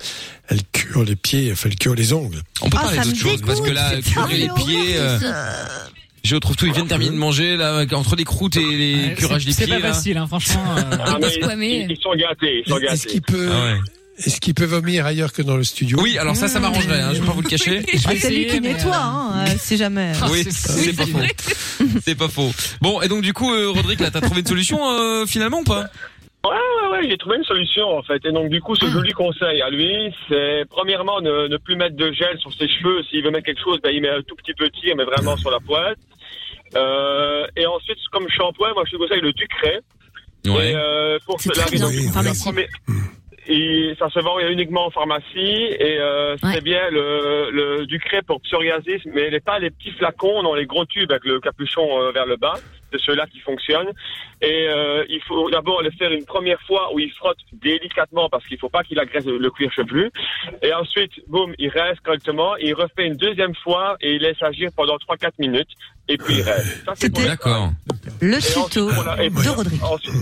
Elle 0.48 0.62
cure 0.72 1.04
les 1.04 1.16
pieds, 1.16 1.52
enfin, 1.52 1.70
elle 1.70 1.76
cure 1.78 1.94
les 1.96 2.12
ongles. 2.14 2.42
On 2.62 2.70
peut 2.70 2.78
Ah, 2.80 2.84
parler 2.86 3.00
d'autre 3.02 3.18
chose 3.18 3.42
parce 3.46 3.62
que 3.62 3.70
là, 3.70 3.92
c'est 3.96 4.02
curer 4.12 4.38
les 4.38 4.50
pieds. 4.50 4.98
euh, 4.98 5.20
je 6.24 6.36
retrouve 6.36 6.56
tout. 6.56 6.66
Il 6.66 6.74
vient 6.74 6.84
de 6.84 6.90
terminer 6.90 7.12
de 7.12 7.18
manger 7.18 7.56
là 7.58 7.86
entre 7.94 8.16
les 8.16 8.24
croûtes 8.24 8.56
et 8.58 8.62
les 8.66 8.96
Ouais, 9.10 9.14
curages 9.16 9.42
c'est- 9.42 9.48
des 9.48 9.54
C'est 9.54 9.66
pieds. 9.66 9.76
pas 9.80 9.88
là. 9.88 9.94
facile, 9.94 10.18
hein, 10.18 10.26
franchement. 10.28 10.64
euh. 10.78 10.98
Ah, 11.06 11.18
mais 11.58 11.86
ils, 11.86 11.92
ils 11.92 11.98
sont 12.02 12.16
gâtés, 12.16 12.64
ils 12.66 12.70
sont 12.70 12.78
Est-ce 12.78 12.86
gâtés. 13.04 13.10
qu'il 13.10 13.22
peut, 13.22 13.50
Ah 13.52 13.64
ouais. 13.74 13.80
Est-ce 14.18 14.40
qu'il 14.40 14.54
peut 14.54 14.66
vomir 14.66 15.06
ailleurs 15.06 15.34
que 15.34 15.42
dans 15.42 15.58
le 15.58 15.64
studio 15.64 15.98
Oui, 16.02 16.18
alors 16.18 16.36
ça, 16.36 16.48
ça 16.48 16.60
m'arrangerait. 16.60 17.02
Hein, 17.02 17.12
je 17.14 17.20
vais 17.22 17.26
pas 17.26 17.34
vous 17.34 17.42
le 17.42 17.50
cacher. 17.50 17.82
Je 17.94 18.08
vais 18.08 18.16
Ah, 18.16 18.20
c'est 18.20 18.30
lui 18.32 18.48
qui 18.48 18.62
nettoie, 18.62 18.96
hein, 18.96 19.46
euh, 19.48 19.56
si 19.58 19.76
jamais. 19.78 20.12
Ah, 20.22 20.28
Oui, 20.32 20.44
c'est- 20.50 20.96
pas 20.96 21.06
faux. 21.06 21.20
C'est 22.04 22.16
pas 22.16 22.28
faux. 22.30 22.52
Bon, 22.82 23.02
et 23.02 23.08
donc 23.08 23.22
du 23.22 23.34
coup, 23.34 23.52
euh, 23.54 23.70
Rodrigue, 23.70 24.00
là, 24.02 24.12
t'as 24.12 24.22
trouvé 24.22 24.42
une 24.42 24.48
solution 24.48 24.80
euh, 24.88 25.26
finalement 25.26 25.60
ou 25.60 25.64
pas? 25.64 25.86
Ouais, 26.46 26.50
ouais, 26.52 26.90
ouais, 27.00 27.10
j'ai 27.10 27.18
trouvé 27.18 27.38
une 27.38 27.44
solution 27.46 27.88
en 27.98 28.04
fait. 28.04 28.24
Et 28.26 28.32
donc 28.32 28.50
du 28.50 28.60
coup, 28.62 28.76
ce 28.76 28.82
que 28.82 28.92
je 28.92 28.98
lui 29.00 29.14
conseille 29.14 29.62
à 29.62 29.70
lui, 29.70 30.14
c'est 30.28 30.66
premièrement 30.70 31.22
ne, 31.22 31.48
ne 31.48 31.58
plus 31.58 31.76
mettre 31.78 31.96
de 31.96 32.12
gel 32.12 32.38
sur 32.40 32.52
ses 32.54 32.68
cheveux. 32.68 33.02
S'il 33.10 33.24
veut 33.24 33.32
mettre 33.32 33.46
quelque 33.46 33.64
chose, 33.64 33.80
ben, 33.82 33.92
il 33.94 34.02
met 34.02 34.10
un 34.10 34.22
tout 34.22 34.36
petit 34.36 34.54
peu 34.54 34.66
de 34.66 34.72
tir, 34.80 34.94
mais 34.98 35.06
vraiment 35.06 35.38
sur 35.38 35.50
la 35.52 35.60
pointe. 35.60 35.98
Euh, 36.76 37.46
et 37.56 37.66
ensuite, 37.66 37.98
comme 38.12 38.28
shampoing, 38.30 38.74
moi 38.74 38.84
je 38.86 38.92
lui 38.92 38.98
conseille 39.00 39.22
le 39.22 39.32
Ducret. 39.34 39.80
Et 40.46 40.50
euh, 40.76 41.18
pour 41.26 41.40
C'est 41.40 41.50
se 41.50 41.54
très 41.54 41.62
laver 41.66 41.78
bien 41.78 41.86
donc, 41.88 41.94
en 42.02 42.06
la 42.08 42.12
pharmacie. 42.12 42.44
première- 42.44 42.68
Et 43.48 43.94
ça 44.00 44.10
se 44.10 44.20
vend 44.20 44.40
uniquement 44.40 44.86
en 44.86 44.90
pharmacie 44.92 45.26
et 45.38 46.00
euh, 46.00 46.36
c'est 46.38 46.48
Ouais. 46.48 46.62
bien 46.62 46.90
le, 46.90 47.50
le 47.52 47.86
Ducret 47.86 48.22
pour 48.22 48.40
psoriasis, 48.42 49.02
mais 49.14 49.30
les, 49.30 49.40
pas 49.42 49.60
les 49.60 49.70
petits 49.70 49.92
flacons, 49.92 50.42
non 50.44 50.54
les 50.54 50.66
gros 50.66 50.86
tubes 50.86 51.12
avec 51.12 51.26
le 51.26 51.40
capuchon 51.40 52.02
euh, 52.02 52.12
vers 52.12 52.26
le 52.26 52.38
bas. 52.38 52.54
C'est 52.92 53.02
ceux-là 53.02 53.26
qui 53.28 53.40
fonctionnent. 53.40 53.92
Et 54.42 54.68
euh, 54.70 55.04
il 55.10 55.20
faut 55.24 55.50
d'abord 55.50 55.82
le 55.82 55.90
faire 55.92 56.12
une 56.12 56.26
première 56.26 56.62
fois 56.62 56.94
où 56.94 57.00
il 57.00 57.12
frotte 57.12 57.38
délicatement 57.54 58.30
parce 58.30 58.46
qu'il 58.46 58.60
faut 58.60 58.70
pas 58.70 58.84
qu'il 58.84 59.00
agresse 59.00 59.26
le 59.26 59.50
cuir 59.50 59.72
chevelu. 59.74 60.10
Et 60.62 60.72
ensuite, 60.74 61.12
boum, 61.28 61.54
il 61.58 61.70
reste 61.70 62.02
correctement. 62.02 62.56
Il 62.58 62.74
refait 62.76 63.08
une 63.08 63.16
deuxième 63.18 63.56
fois 63.56 63.98
et 64.00 64.14
il 64.16 64.22
laisse 64.22 64.42
agir 64.42 64.70
pendant 64.78 64.96
3-4 64.98 65.32
minutes. 65.40 65.70
Et 66.08 66.18
puis 66.18 66.36
il 66.36 66.42
reste. 66.44 66.84
C'était-. 66.96 67.22
Le 68.22 68.38
tuto 68.40 68.90
de 68.90 69.50
Rodrigue. 69.50 69.84
ensuite, 69.84 70.14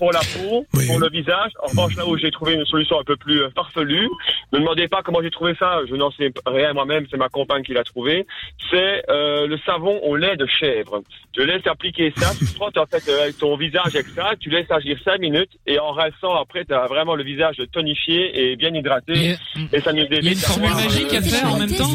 pour 0.00 0.10
la 0.12 0.20
peau, 0.20 0.66
Oui. 0.74 0.86
pour 0.88 0.98
le 0.98 1.08
visage. 1.10 1.52
En 1.62 1.66
revanche, 1.68 1.94
là 1.96 2.06
où 2.06 2.16
j'ai 2.18 2.30
trouvé 2.32 2.54
une 2.54 2.64
solution 2.64 2.98
un 2.98 3.04
peu 3.04 3.16
plus 3.16 3.42
euh, 3.42 3.50
farfelue, 3.54 4.08
ne 4.52 4.58
me 4.58 4.62
demandez 4.64 4.88
pas 4.88 5.02
comment 5.04 5.22
j'ai 5.22 5.30
trouvé 5.30 5.54
ça. 5.58 5.78
Je 5.88 5.94
n'en 5.94 6.10
sais 6.10 6.32
rien 6.46 6.72
moi-même. 6.72 7.06
C'est 7.10 7.16
ma 7.18 7.28
compagne 7.28 7.62
qui 7.62 7.74
l'a 7.74 7.84
trouvé. 7.84 8.26
C'est 8.70 9.04
euh, 9.08 9.46
le 9.46 9.58
savon 9.66 10.00
au 10.02 10.16
lait 10.16 10.36
de 10.36 10.46
chèvre. 10.46 11.02
Tu 11.32 11.44
laisses 11.46 11.66
appliquer 11.66 12.12
ça, 12.16 12.32
tu 12.36 12.46
frottes 12.46 12.78
en 12.78 12.86
fait 12.86 13.08
euh, 13.08 13.22
avec 13.24 13.38
ton 13.38 13.56
visage 13.56 13.94
avec 13.94 14.06
ça, 14.16 14.30
tu 14.40 14.50
laisses 14.50 14.70
agir 14.70 14.98
5 15.04 15.20
minutes 15.20 15.50
et 15.66 15.78
en 15.78 15.92
restant 15.92 16.34
après, 16.40 16.64
tu 16.64 16.74
as 16.74 16.86
vraiment 16.86 17.14
le 17.14 17.22
visage 17.22 17.56
tonifié 17.72 18.50
et 18.52 18.56
bien 18.56 18.74
hydraté. 18.74 19.36
Et 19.72 19.80
ça 19.80 19.92
nous 19.92 20.00
Il 20.00 20.12
y 20.12 20.16
a 20.16 20.20
une 20.20 20.26
évite 20.26 20.38
formule 20.40 20.70
magique 20.74 21.12
à 21.12 21.16
euh, 21.18 21.22
faire 21.22 21.52
en 21.52 21.58
même 21.58 21.74
temps 21.76 21.90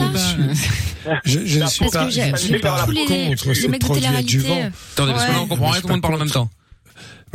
Je, 1.26 1.40
je 1.45 1.60
ne 1.60 1.65
suis 1.68 1.90
pas, 1.90 2.07
je 2.10 2.36
suis 2.38 2.60
pas 2.60 2.69
contre 2.86 2.86
produits 2.86 3.06
télé-réalité. 3.07 4.07
adjuvants. 4.18 4.69
Attendez, 4.94 5.11
parce 5.14 5.26
que 5.26 5.32
là 5.32 5.38
on 5.41 5.48
comprend 5.48 5.69
rien, 5.72 5.82
tout 5.82 5.88
le 5.88 5.94
monde 5.94 6.02
parle 6.02 6.15
en 6.15 6.19
même 6.19 6.30
temps. 6.30 6.49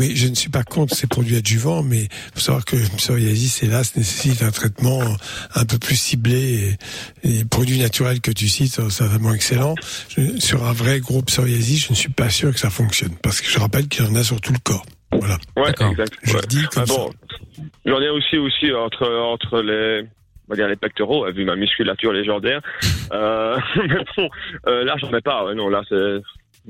Oui, 0.01 0.17
je 0.17 0.29
ne 0.29 0.35
suis 0.35 0.49
pas 0.49 0.63
contre 0.63 0.95
ces 0.97 1.07
produits 1.07 1.37
adjuvants, 1.37 1.83
mais 1.83 2.05
il 2.05 2.09
faut 2.35 2.41
savoir 2.41 2.65
que 2.65 2.75
le 2.75 2.87
psoriasis, 2.97 3.63
hélas, 3.63 3.95
nécessite 3.97 4.43
un 4.43 4.51
traitement 4.51 5.01
un 5.55 5.65
peu 5.67 5.79
plus 5.79 5.95
ciblé. 5.97 6.77
Et, 7.23 7.29
les 7.29 7.45
produits 7.45 7.79
naturels 7.79 8.23
que 8.23 8.31
tu 8.31 8.49
cites 8.49 8.73
sont 8.73 8.89
certainement 8.89 9.35
excellents. 9.35 9.75
Je- 10.09 10.39
sur 10.41 10.65
un 10.67 10.73
vrai 10.73 11.01
gros 11.01 11.21
psoriasis, 11.21 11.85
je 11.85 11.91
ne 11.91 11.95
suis 11.97 12.09
pas 12.09 12.31
sûr 12.31 12.51
que 12.53 12.59
ça 12.59 12.71
fonctionne, 12.71 13.13
parce 13.23 13.43
que 13.43 13.49
je 13.51 13.59
rappelle 13.61 13.89
qu'il 13.89 14.05
y 14.05 14.09
en 14.09 14.15
a 14.17 14.25
sur 14.25 14.41
tout 14.41 14.55
le 14.55 14.59
corps. 14.65 14.87
Voilà. 15.13 15.37
Ouais, 15.59 15.69
exact. 15.91 16.15
Je 16.23 16.35
Ouais. 16.35 16.41
dis 16.49 16.63
comme 16.73 16.85
Ah 16.85 16.87
bon, 16.89 17.11
j'en 17.85 18.01
ai 18.01 18.09
aussi 18.09 18.39
aussi 18.39 18.73
entre 18.73 19.07
entre 19.07 19.61
les 19.61 20.05
on 20.49 20.55
va 20.55 20.57
dire 20.57 20.67
les 20.69 20.77
pectoraux, 20.77 21.31
vu 21.31 21.45
ma 21.45 21.57
musculature 21.57 22.13
légendaire. 22.13 22.61
Euh, 23.13 23.57
mais 23.77 24.05
bon, 24.17 24.29
euh, 24.67 24.83
là 24.85 24.95
j'en 24.99 25.13
ai 25.15 25.21
pas. 25.21 25.45
ouais, 25.45 25.55
non, 25.55 25.69
là 25.69 25.83
c'est 25.89 26.23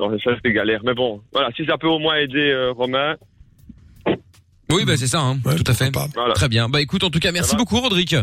non, 0.08 0.18
ça 0.18 0.30
c'est 0.42 0.52
galère. 0.52 0.80
Mais 0.84 0.94
bon, 0.94 1.20
voilà, 1.32 1.50
si 1.56 1.64
ça 1.66 1.76
peut 1.78 1.86
au 1.88 1.98
moins 1.98 2.16
aider 2.16 2.50
euh, 2.50 2.72
Romain, 2.72 3.16
Oui, 4.72 4.84
bah 4.84 4.96
c'est 4.96 5.06
ça, 5.06 5.20
hein, 5.20 5.38
Ouais, 5.44 5.56
tout 5.56 5.70
à 5.70 5.74
fait. 5.74 5.90
voilà. 6.14 6.34
Très 6.34 6.48
bien. 6.48 6.68
Bah 6.68 6.80
écoute, 6.80 7.04
en 7.04 7.10
tout 7.10 7.18
cas, 7.20 7.32
merci 7.32 7.56
beaucoup, 7.56 7.80
Rodrigue. 7.80 8.18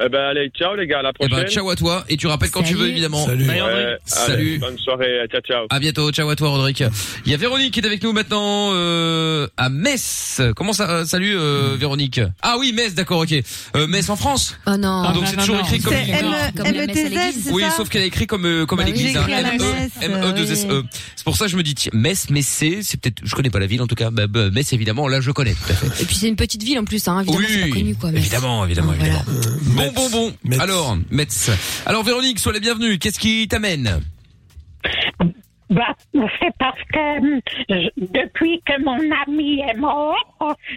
Eh 0.00 0.08
ben 0.08 0.18
allez, 0.30 0.48
ciao 0.56 0.76
les 0.76 0.86
gars, 0.86 1.00
à 1.00 1.02
la 1.02 1.10
Eh 1.10 1.12
prochaine. 1.12 1.44
ben, 1.44 1.50
ciao 1.50 1.68
à 1.70 1.76
toi. 1.76 2.04
Et 2.08 2.16
tu 2.16 2.26
rappelles 2.28 2.50
quand 2.50 2.62
tu 2.62 2.74
veux, 2.74 2.88
évidemment. 2.88 3.26
Salut. 3.26 3.48
Ouais, 3.48 3.96
Salut. 4.04 4.32
allez, 4.50 4.58
bonne 4.58 4.78
soirée, 4.78 5.26
ciao 5.30 5.40
ciao. 5.40 5.66
À 5.70 5.78
bientôt, 5.80 6.10
ciao 6.12 6.28
à 6.30 6.36
toi 6.36 6.50
Rodrigue. 6.50 6.88
Il 7.26 7.32
y 7.32 7.34
a 7.34 7.36
Véronique 7.36 7.74
qui 7.74 7.80
est 7.80 7.86
avec 7.86 8.02
nous 8.02 8.12
maintenant 8.12 8.70
euh, 8.74 9.48
à 9.56 9.68
Metz. 9.70 10.40
Comment 10.56 10.72
ça 10.72 10.88
euh, 10.88 11.04
Salut 11.04 11.36
euh, 11.36 11.74
Véronique? 11.78 12.20
Ah 12.42 12.56
oui, 12.58 12.72
Metz, 12.72 12.94
d'accord, 12.94 13.20
ok. 13.22 13.34
Euh, 13.76 13.86
Metz 13.88 14.08
en 14.08 14.16
France? 14.16 14.56
Oh 14.66 14.76
non. 14.76 15.02
Ah, 15.04 15.12
donc 15.12 15.24
c'est 15.26 15.36
toujours 15.36 15.58
écrit 15.60 15.80
comme 15.80 15.92
C'est 15.94 16.10
M- 16.12 16.86
l'église. 16.86 17.44
c'est 17.46 17.50
Oui, 17.52 17.64
sauf 17.76 17.88
qu'elle 17.88 18.02
a 18.02 18.06
écrit 18.06 18.26
comme 18.28 18.46
euh, 18.46 18.66
comme 18.66 18.78
à 18.78 18.82
Bah 18.84 18.86
l'église. 18.90 19.12
j'ai 19.12 19.18
écrit 19.18 19.34
à 19.34 19.42
la 19.42 19.54
M 19.54 19.60
E 19.60 19.72
messe, 19.72 19.90
M 20.00 20.12
E 20.22 20.32
2 20.32 20.52
S 20.52 20.66
E. 20.70 20.82
C'est 21.16 21.24
pour 21.24 21.36
ça 21.36 21.46
que 21.46 21.50
je 21.50 21.56
me 21.56 21.62
dis 21.62 21.74
tiens, 21.74 21.90
Metz, 21.94 22.30
Messé, 22.30 22.80
c'est 22.82 23.00
peut-être 23.00 23.20
je 23.24 23.34
connais 23.34 23.50
pas 23.50 23.58
la 23.58 23.66
ville 23.66 23.82
en 23.82 23.86
tout 23.88 23.94
cas. 23.96 24.10
Bah, 24.10 24.26
bah, 24.28 24.50
Metz 24.50 24.72
évidemment, 24.72 25.08
là 25.08 25.20
je 25.20 25.30
connais 25.32 25.54
tout 25.54 25.70
à 25.70 25.74
fait. 25.74 26.02
Et 26.02 26.06
puis 26.06 26.14
c'est 26.16 26.28
une 26.28 26.36
petite 26.36 26.62
ville 26.62 26.78
en 26.78 26.84
plus, 26.84 27.06
hein. 27.08 27.20
Évidemment, 27.22 27.46
c'est 27.48 27.60
pas 27.68 27.74
connu 27.76 27.94
quoi. 27.96 28.10
évidemment, 28.10 28.64
évidemment, 28.64 28.92
évidemment. 28.94 29.24
Bon, 29.94 30.08
bon, 30.08 30.10
bon. 30.28 30.32
Metz. 30.44 30.60
Alors, 30.60 30.96
Metz. 31.10 31.50
Alors, 31.86 32.02
Véronique, 32.02 32.38
sois 32.38 32.52
la 32.52 32.60
bienvenue. 32.60 32.98
Qu'est-ce 32.98 33.18
qui 33.18 33.46
t'amène 33.48 34.00
Bah, 35.70 35.94
c'est 36.14 36.54
parce 36.58 36.78
que 36.94 37.40
je- 37.68 37.90
depuis 37.96 38.62
que 38.64 38.82
mon 38.82 38.98
ami 39.26 39.60
est 39.60 39.76
mort, 39.76 40.16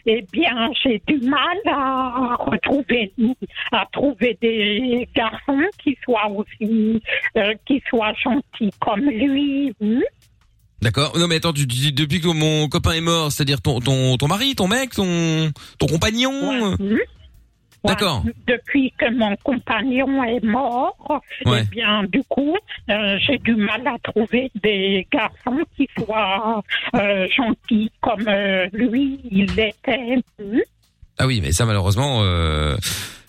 eh 0.06 0.26
bien, 0.34 0.70
j'ai 0.84 1.02
du 1.08 1.18
mal 1.30 1.58
à 1.66 2.36
retrouver, 2.40 3.14
à 3.72 3.86
trouver 3.94 4.38
des 4.42 5.08
garçons 5.16 5.62
qui 5.82 5.98
soient 6.04 6.28
aussi, 6.30 7.02
euh, 7.38 7.54
qui 7.66 7.82
soient 7.90 8.12
gentils 8.22 8.74
comme 8.82 9.10
lui. 9.10 9.74
D'accord. 10.82 11.18
Non, 11.18 11.28
mais 11.30 11.36
attends, 11.36 11.54
tu 11.54 11.62
tu 11.68 11.78
dis 11.78 11.94
depuis 11.94 12.20
que 12.20 12.28
mon 12.28 12.68
copain 12.68 12.92
est 12.94 13.02
mort, 13.02 13.32
c'est-à-dire 13.32 13.62
ton, 13.62 13.80
ton, 13.80 14.18
ton 14.18 14.28
mari, 14.28 14.56
ton 14.56 14.68
mec, 14.68 14.90
ton, 14.92 15.52
ton 15.78 15.86
compagnon. 15.88 16.34
euh, 16.34 16.76
Hum. 16.82 16.98
D'accord. 17.84 18.24
Depuis 18.46 18.94
que 18.98 19.12
mon 19.12 19.36
compagnon 19.38 20.24
est 20.24 20.44
mort, 20.44 20.96
Ouais. 21.46 21.64
eh 21.64 21.70
bien, 21.76 22.04
du 22.04 22.22
coup, 22.30 22.56
euh, 22.90 23.18
j'ai 23.26 23.40
du 23.40 23.56
mal 23.56 23.82
à 23.88 23.98
trouver 24.04 24.52
des 24.62 25.08
garçons 25.12 25.58
qui 25.76 25.90
soient 25.98 26.64
euh, 26.96 27.28
gentils 27.36 27.92
comme 28.02 28.28
euh, 28.28 28.68
lui, 28.72 29.20
il 29.32 29.60
était. 29.60 30.20
Ah 31.18 31.26
oui, 31.26 31.42
mais 31.42 31.52
ça 31.52 31.66
malheureusement, 31.66 32.22
euh, 32.24 32.78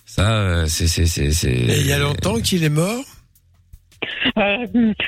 Ça, 0.05 0.67
c'est 0.69 0.87
c'est 0.87 1.07
c'est 1.07 1.31
c'est. 1.33 1.51
Et 1.51 1.81
il 1.81 1.87
y 1.87 1.93
a 1.95 1.99
longtemps 1.99 2.39
qu'il 2.41 2.63
est 2.65 2.69
mort? 2.69 3.05
Euh, 4.37 4.67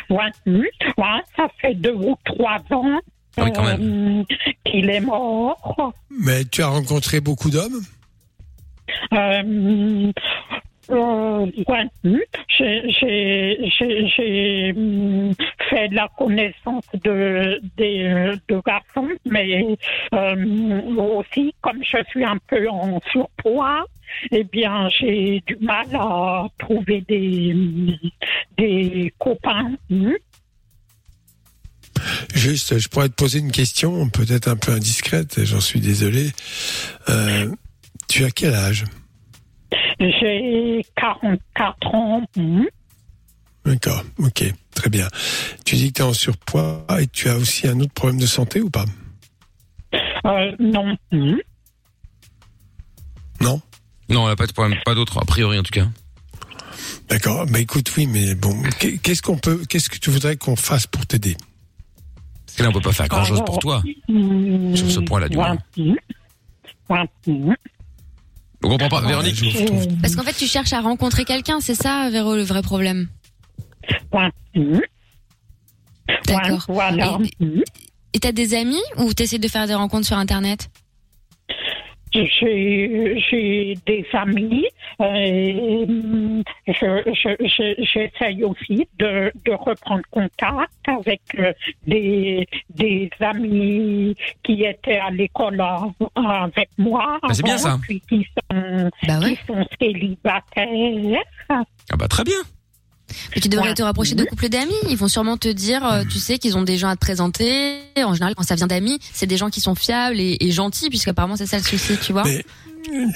ouais, 0.09 0.31
hum, 0.47 0.63
ouais, 0.97 1.21
ça 1.37 1.49
fait 1.61 1.75
deux 1.75 1.95
ou 1.95 2.17
trois 2.25 2.59
ans 2.71 3.01
Ah 3.37 3.45
oui, 3.45 3.53
quand 3.55 3.67
euh, 3.67 4.23
qu'il 4.65 4.89
est 4.89 5.01
mort. 5.01 5.93
Mais 6.11 6.45
tu 6.47 6.63
as 6.63 6.69
rencontré 6.69 7.21
beaucoup 7.21 7.51
d'hommes? 7.51 7.83
Euh, 9.13 10.13
euh, 10.91 11.47
hum, 12.05 12.19
j'ai- 12.49 14.73
hum, 14.77 15.33
fait 15.71 15.89
la 15.89 16.09
connaissance 16.19 16.85
de, 17.03 17.59
de 17.79 18.61
garçons, 18.67 19.09
mais 19.25 19.65
euh, 20.13 20.81
aussi, 20.99 21.55
comme 21.63 21.83
je 21.83 21.97
suis 22.11 22.25
un 22.25 22.37
peu 22.49 22.69
en 22.69 23.01
surpoids, 23.11 23.87
eh 24.31 24.45
bien, 24.45 24.89
j'ai 24.91 25.43
du 25.47 25.57
mal 25.61 25.87
à 25.95 26.47
trouver 26.59 27.01
des, 27.09 27.57
des 28.59 29.13
copains. 29.19 29.73
Juste, 32.35 32.79
je 32.79 32.89
pourrais 32.89 33.09
te 33.09 33.15
poser 33.15 33.39
une 33.39 33.53
question, 33.53 34.07
peut-être 34.11 34.49
un 34.49 34.57
peu 34.57 34.73
indiscrète, 34.73 35.43
j'en 35.45 35.61
suis 35.61 35.81
désolé. 35.81 36.33
Euh, 37.09 37.51
tu 38.15 38.25
as 38.25 38.31
quel 38.31 38.55
âge 38.55 38.85
J'ai 39.99 40.87
44 40.95 41.95
ans. 41.97 42.23
hum. 42.37 42.65
D'accord, 43.65 44.05
ok, 44.19 44.45
très 44.73 44.89
bien. 44.89 45.09
Tu 45.65 45.75
dis 45.75 45.89
que 45.91 45.97
tu 45.97 46.03
es 46.03 46.05
en 46.05 46.13
surpoids 46.13 46.87
et 47.01 47.09
tu 47.09 47.29
as 47.29 47.37
aussi 47.37 47.67
un 47.67 47.81
autre 47.81 47.93
problème 47.93 48.21
de 48.21 48.27
santé 48.27 48.61
ou 48.61 48.71
pas 48.71 48.85
Euh, 50.27 50.53
non. 50.61 50.97
hum. 51.11 51.39
Non 53.41 53.61
Non, 54.09 54.27
elle 54.29 54.35
a 54.35 54.37
pas 54.37 54.47
de 54.47 54.53
problème, 54.53 54.79
pas 54.85 54.95
d'autre 54.95 55.19
a 55.21 55.25
priori 55.25 55.59
en 55.59 55.65
tout 55.65 55.73
cas. 55.73 55.89
D'accord, 57.09 57.47
bah 57.47 57.59
écoute, 57.59 57.93
oui, 57.97 58.07
mais 58.07 58.37
bon, 58.37 58.63
qu'est- 58.79 58.99
qu'est-ce 58.99 59.23
qu'on 59.23 59.39
peut, 59.39 59.65
qu'est-ce 59.69 59.91
que 59.91 59.99
tu 59.99 60.11
voudrais 60.11 60.37
qu'on 60.37 60.55
fasse 60.55 60.87
pour 60.87 61.05
t'aider 61.05 61.37
Parce 62.47 62.59
que 62.59 62.63
là, 62.63 62.69
on 62.69 62.73
peut 62.73 62.81
pas 62.81 62.93
faire 62.93 63.09
grand 63.09 63.25
chose 63.25 63.43
pour 63.45 63.59
toi. 63.59 63.83
Hum, 64.09 64.77
Sur 64.77 64.89
ce 64.89 65.01
point-là, 65.01 65.29
du 65.29 65.37
moins. 65.37 65.59
hum. 65.79 65.97
Ouais, 68.65 68.71
hum. 68.71 68.71
On 68.71 68.71
comprend 68.71 68.89
pas, 68.89 69.01
Véronique. 69.09 69.37
Parce 70.03 70.17
qu'en 70.17 70.23
fait, 70.23 70.33
tu 70.33 70.47
cherches 70.47 70.73
à 70.73 70.81
rencontrer 70.81 71.25
quelqu'un, 71.25 71.61
c'est 71.61 71.75
ça, 71.75 72.09
Véro, 72.11 72.35
le 72.35 72.43
vrai 72.43 72.63
problème? 72.63 73.09
D'accord. 76.27 76.65
Et- 77.21 77.47
Et 78.15 78.21
t'as 78.21 78.33
des 78.33 78.55
amis 78.55 78.81
ou 78.99 79.13
t'essaies 79.13 79.39
de 79.39 79.49
faire 79.49 79.67
des 79.67 79.75
rencontres 79.75 80.07
sur 80.07 80.17
Internet? 80.17 80.69
J'ai 82.15 83.19
j'ai 83.29 83.75
des 83.87 84.07
amis 84.13 84.67
euh, 85.01 85.05
et 85.15 85.85
hum, 85.89 86.43
je- 86.69 87.03
je- 87.13 87.45
je- 87.47 87.85
j'essaye 87.85 88.45
aussi 88.45 88.87
de, 88.99 89.33
de 89.45 89.53
reprendre 89.53 90.03
contact 90.13 90.73
avec 90.87 91.21
euh, 91.39 91.53
des, 91.87 92.47
des 92.71 93.11
amis 93.21 94.15
qui 94.45 94.63
étaient 94.65 94.99
à 94.99 95.11
l'école 95.11 95.61
av- 95.61 95.91
avec 96.15 96.69
moi. 96.79 97.19
Bah, 97.23 97.35
c'est 97.35 97.43
bien 97.43 97.59
ça. 97.59 97.71
Puis 97.83 98.01
qui 98.09 98.25
sont, 98.51 98.91
qui 99.31 99.37
sont 99.47 99.67
célibataires. 99.81 101.23
Ah 101.49 101.97
bah 101.99 102.09
très 102.09 102.25
bien. 102.25 102.39
Mais 103.35 103.41
tu 103.41 103.49
devrais 103.49 103.69
Ouais. 103.69 103.75
te 103.75 103.83
rapprocher 103.83 104.15
de 104.15 104.25
couples 104.25 104.49
d'amis. 104.49 104.73
Ils 104.89 104.97
vont 104.97 105.09
sûrement 105.09 105.37
te 105.37 105.49
dire, 105.49 105.85
euh, 105.87 106.05
tu 106.11 106.19
sais, 106.19 106.39
qu'ils 106.39 106.57
ont 106.57 106.63
des 106.63 106.79
gens 106.79 106.89
à 106.89 106.95
te 106.95 107.01
présenter. 107.01 107.79
En 107.97 108.15
général, 108.15 108.35
quand 108.35 108.43
ça 108.45 108.55
vient 108.55 108.67
d'amis, 108.67 108.99
c'est 109.13 109.27
des 109.27 109.37
gens 109.37 109.51
qui 109.51 109.61
sont 109.61 109.75
fiables 109.75 110.19
et, 110.19 110.37
et 110.41 110.51
gentils, 110.51 110.89
puisqu'apparemment 110.89 111.37
c'est 111.37 111.47
ça 111.47 111.59
le 111.59 111.63
souci, 111.65 111.97
tu 112.03 112.13
vois. 112.13 112.25
Mais 112.25 112.45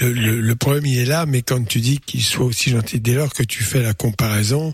le, 0.01 0.13
le- 0.13 0.41
le 0.41 0.57
problème, 0.57 0.87
il 0.87 0.99
est 0.99 1.05
là, 1.05 1.27
mais 1.27 1.43
quand 1.43 1.63
tu 1.67 1.81
dis 1.81 1.99
qu'il 1.99 2.23
soit 2.23 2.45
aussi 2.47 2.71
gentil, 2.71 3.01
dès 3.01 3.15
lors 3.15 3.33
que 3.33 3.43
tu 3.43 3.63
fais 3.65 3.83
la 3.83 3.93
comparaison, 3.95 4.73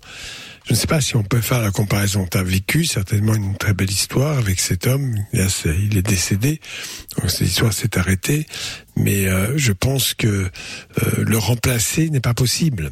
je 0.66 0.72
ne 0.72 0.76
sais 0.78 0.86
pas 0.86 1.00
si 1.00 1.14
on 1.16 1.22
peut 1.22 1.40
faire 1.40 1.60
la 1.60 1.70
comparaison. 1.70 2.26
Tu 2.30 2.38
as 2.38 2.42
vécu 2.42 2.84
certainement 2.84 3.34
une 3.34 3.56
très 3.56 3.74
belle 3.74 3.90
histoire 3.90 4.38
avec 4.38 4.60
cet 4.60 4.86
homme. 4.86 5.14
Là, 5.32 5.46
il 5.66 5.96
est 5.98 6.02
décédé. 6.02 6.60
Donc, 7.18 7.30
cette 7.30 7.48
histoire 7.48 7.72
s'est 7.72 7.98
arrêtée. 7.98 8.46
Mais 8.96 9.26
euh, 9.26 9.58
je 9.58 9.72
pense 9.72 10.14
que 10.14 10.26
euh, 10.26 10.48
le 11.18 11.38
remplacer 11.38 12.08
n'est 12.08 12.20
pas 12.20 12.32
possible. 12.34 12.90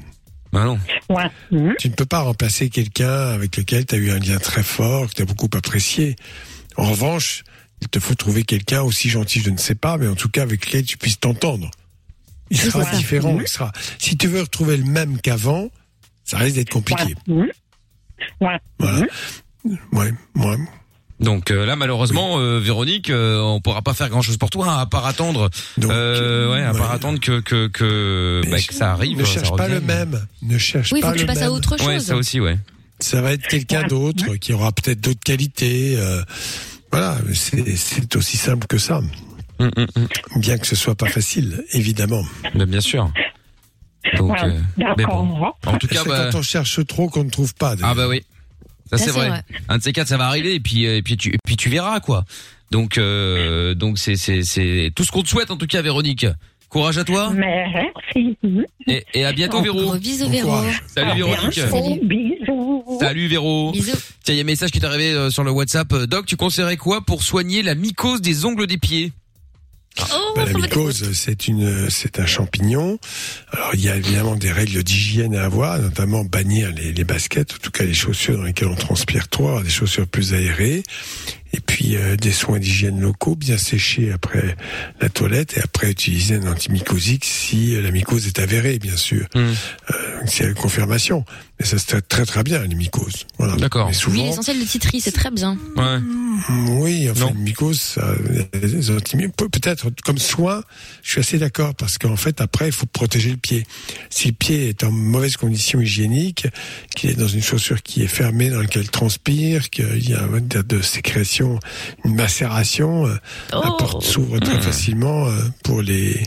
Bah 0.52 0.64
non. 0.64 0.78
Ouais. 1.08 1.30
hum. 1.50 1.74
Tu 1.78 1.88
ne 1.88 1.94
peux 1.94 2.04
pas 2.04 2.20
remplacer 2.20 2.68
quelqu'un 2.68 3.30
avec 3.30 3.56
lequel 3.56 3.86
tu 3.86 3.94
as 3.94 3.98
eu 3.98 4.10
un 4.10 4.18
lien 4.18 4.38
très 4.38 4.62
fort, 4.62 5.08
que 5.08 5.14
tu 5.14 5.22
as 5.22 5.24
beaucoup 5.24 5.48
apprécié. 5.54 6.16
En 6.76 6.90
revanche, 6.90 7.44
il 7.80 7.88
te 7.88 7.98
faut 7.98 8.14
trouver 8.14 8.44
quelqu'un 8.44 8.82
aussi 8.82 9.08
gentil, 9.08 9.40
je 9.40 9.50
ne 9.50 9.56
sais 9.56 9.74
pas, 9.74 9.96
mais 9.96 10.06
en 10.08 10.14
tout 10.14 10.28
cas 10.28 10.42
avec 10.42 10.66
lequel 10.66 10.84
tu 10.84 10.98
puisses 10.98 11.18
t'entendre. 11.20 11.70
Il 12.50 12.58
sera 12.58 12.84
ça. 12.84 12.96
différent. 12.96 13.32
Mhm. 13.32 13.40
Il 13.42 13.48
sera. 13.48 13.72
Si 13.98 14.16
tu 14.18 14.28
veux 14.28 14.42
retrouver 14.42 14.76
le 14.76 14.84
même 14.84 15.18
qu'avant, 15.20 15.70
ça 16.24 16.36
risque 16.36 16.56
d'être 16.56 16.70
compliqué. 16.70 17.14
Ouais. 17.26 17.48
Ouais. 18.40 18.58
Voilà. 18.78 19.06
Ouais, 19.92 20.12
moi. 20.34 20.56
Donc 21.22 21.50
euh, 21.50 21.64
là, 21.64 21.76
malheureusement, 21.76 22.38
euh, 22.40 22.58
Véronique, 22.58 23.08
euh, 23.10 23.40
on 23.40 23.60
pourra 23.60 23.82
pas 23.82 23.94
faire 23.94 24.08
grand 24.08 24.22
chose 24.22 24.36
pour 24.36 24.50
toi, 24.50 24.66
hein, 24.68 24.78
à 24.78 24.86
part 24.86 25.06
attendre. 25.06 25.50
euh, 25.82 26.52
ouais, 26.52 26.62
à 26.62 26.72
part 26.72 26.90
attendre 26.90 27.20
que 27.20 27.40
que 27.40 27.68
que, 27.68 28.42
bah, 28.50 28.60
que 28.60 28.74
ça 28.74 28.92
arrive. 28.92 29.18
Ne 29.18 29.24
cherche 29.24 29.52
pas 29.54 29.68
le 29.68 29.80
même. 29.80 30.26
Ne 30.42 30.58
cherche 30.58 30.92
Oui, 30.92 31.00
faut 31.00 31.06
pas 31.08 31.12
que 31.14 31.18
tu 31.20 31.26
passes 31.26 31.42
à 31.42 31.52
autre 31.52 31.76
Ouais, 31.86 31.94
chose. 31.98 32.06
ça 32.06 32.16
aussi, 32.16 32.40
ouais. 32.40 32.58
Ça 33.00 33.20
va 33.22 33.32
être 33.32 33.46
quelqu'un 33.46 33.84
d'autre 33.86 34.34
qui 34.36 34.52
aura 34.52 34.72
peut-être 34.72 35.00
d'autres 35.00 35.22
qualités. 35.24 35.94
euh, 35.96 36.22
voilà, 36.90 37.16
c'est 37.34 38.16
aussi 38.16 38.36
simple 38.36 38.66
que 38.66 38.78
ça. 38.78 39.00
Bien 40.36 40.58
que 40.58 40.66
ce 40.66 40.74
soit 40.76 40.94
pas 40.94 41.08
facile, 41.08 41.64
évidemment. 41.72 42.22
Mais 42.54 42.66
bien 42.66 42.80
sûr. 42.80 43.10
Donc, 44.16 44.32
Ouais, 44.32 44.38
euh, 44.44 44.60
mais 44.98 45.04
bon. 45.04 45.52
En 45.66 45.78
tout 45.78 45.86
cas, 45.86 46.00
C'est 46.02 46.08
bah, 46.08 46.28
quand 46.32 46.38
on 46.40 46.42
cherche 46.42 46.84
trop 46.86 47.08
qu'on 47.08 47.22
ne 47.24 47.30
trouve 47.30 47.54
pas. 47.54 47.76
ah 47.82 47.94
bah 47.94 48.08
oui, 48.08 48.24
ça 48.92 48.98
Ça, 48.98 49.04
c'est 49.04 49.10
vrai. 49.10 49.28
vrai. 49.28 49.42
Un 49.68 49.78
de 49.78 49.82
ces 49.82 49.92
quatre, 49.92 50.08
ça 50.08 50.16
va 50.16 50.26
arriver 50.26 50.54
et 50.54 50.60
puis 50.60 50.86
euh, 50.86 50.96
et 50.96 51.02
puis 51.02 51.16
tu 51.16 51.30
et 51.30 51.38
puis 51.44 51.56
tu 51.56 51.68
verras 51.68 52.00
quoi. 52.00 52.24
Donc 52.70 52.98
euh, 52.98 53.74
donc 53.74 53.98
c'est 53.98 54.16
c'est 54.16 54.42
c'est 54.44 54.92
tout 54.94 55.04
ce 55.04 55.12
qu'on 55.12 55.22
te 55.22 55.28
souhaite 55.28 55.50
en 55.50 55.56
tout 55.56 55.66
cas, 55.66 55.82
Véronique. 55.82 56.26
Courage 56.68 56.96
à 56.96 57.04
toi 57.04 57.30
Merci. 57.34 58.38
et, 58.86 59.04
et 59.12 59.26
à 59.26 59.32
bientôt, 59.34 59.60
Véro. 59.60 59.78
Gros 59.82 59.96
bisous, 59.98 60.26
Véro. 60.30 60.56
Salut 60.86 61.16
Véronique. 61.16 61.60
Bisous. 62.02 62.98
Salut 62.98 63.26
Véro. 63.28 63.72
Bisous. 63.72 63.92
Tiens, 64.24 64.34
il 64.34 64.38
y 64.38 64.40
a 64.40 64.42
un 64.42 64.46
message 64.46 64.70
qui 64.70 64.78
est 64.78 64.84
arrivé 64.86 65.12
euh, 65.12 65.28
sur 65.28 65.44
le 65.44 65.50
WhatsApp. 65.50 65.92
Doc, 66.08 66.24
tu 66.24 66.36
conseillerais 66.36 66.78
quoi 66.78 67.02
pour 67.02 67.22
soigner 67.24 67.62
la 67.62 67.74
mycose 67.74 68.22
des 68.22 68.46
ongles 68.46 68.66
des 68.66 68.78
pieds? 68.78 69.12
Oh, 70.00 70.32
Bah, 70.34 70.44
la 70.46 70.52
mycose, 70.54 71.12
c'est 71.12 71.48
une, 71.48 71.90
c'est 71.90 72.18
un 72.18 72.26
champignon. 72.26 72.98
Alors, 73.50 73.70
il 73.74 73.80
y 73.80 73.88
a 73.88 73.96
évidemment 73.96 74.36
des 74.36 74.50
règles 74.50 74.82
d'hygiène 74.82 75.36
à 75.36 75.44
avoir, 75.44 75.78
notamment 75.78 76.24
bannir 76.24 76.72
les, 76.72 76.92
les 76.92 77.04
baskets, 77.04 77.52
en 77.54 77.58
tout 77.62 77.70
cas 77.70 77.84
les 77.84 77.94
chaussures 77.94 78.38
dans 78.38 78.44
lesquelles 78.44 78.68
on 78.68 78.74
transpire 78.74 79.28
trop, 79.28 79.60
des 79.60 79.70
chaussures 79.70 80.06
plus 80.06 80.32
aérées. 80.34 80.82
Et 81.54 81.60
puis 81.60 81.96
euh, 81.96 82.16
des 82.16 82.32
soins 82.32 82.58
d'hygiène 82.58 83.00
locaux, 83.00 83.36
bien 83.36 83.58
séchés 83.58 84.10
après 84.12 84.56
la 85.00 85.08
toilette 85.08 85.56
et 85.56 85.60
après 85.60 85.90
utiliser 85.90 86.36
un 86.36 86.46
antimycosique 86.46 87.24
si 87.24 87.74
euh, 87.74 87.82
la 87.82 87.90
mycose 87.90 88.26
est 88.26 88.38
avérée, 88.38 88.78
bien 88.78 88.96
sûr. 88.96 89.26
Euh, 89.36 89.52
c'est 90.26 90.44
une 90.44 90.54
confirmation. 90.54 91.24
Mais 91.60 91.66
ça 91.66 91.78
se 91.78 91.86
traite 91.86 92.08
très 92.08 92.24
très 92.24 92.42
bien 92.42 92.64
les 92.64 92.74
mycoses. 92.74 93.26
Voilà. 93.38 93.56
D'accord. 93.56 93.90
Oui, 94.08 94.22
l'essentiel 94.22 94.58
de 94.58 94.64
titri, 94.64 95.00
c'est 95.00 95.12
très 95.12 95.30
bien. 95.30 95.58
Ouais. 95.76 95.98
Mm, 95.98 96.68
Oui, 96.80 97.08
enfin, 97.10 97.28
une 97.34 97.42
mycose, 97.42 97.80
ça, 97.80 98.14
les 98.54 99.28
peut-être 99.28 99.90
comme 100.02 100.18
soin, 100.18 100.64
je 101.02 101.10
suis 101.10 101.20
assez 101.20 101.38
d'accord 101.38 101.74
parce 101.74 101.98
qu'en 101.98 102.16
fait, 102.16 102.40
après, 102.40 102.66
il 102.66 102.72
faut 102.72 102.86
protéger 102.86 103.30
le 103.30 103.36
pied. 103.36 103.66
Si 104.10 104.28
le 104.28 104.34
pied 104.34 104.68
est 104.70 104.82
en 104.84 104.90
mauvaise 104.90 105.36
condition 105.36 105.80
hygiénique, 105.80 106.46
qu'il 106.96 107.10
est 107.10 107.14
dans 107.14 107.28
une 107.28 107.42
chaussure 107.42 107.82
qui 107.82 108.02
est 108.02 108.08
fermée, 108.08 108.50
dans 108.50 108.60
laquelle 108.60 108.82
il 108.82 108.90
transpire, 108.90 109.70
qu'il 109.70 110.08
y 110.08 110.14
a 110.14 110.22
un 110.22 110.40
de, 110.40 110.62
de 110.62 110.80
une 112.04 112.14
macération, 112.14 113.06
euh, 113.06 113.16
la 113.52 113.70
porte 113.78 114.02
s'ouvre 114.02 114.38
très 114.38 114.60
facilement 114.60 115.26
euh, 115.26 115.30
pour 115.64 115.82
les, 115.82 116.22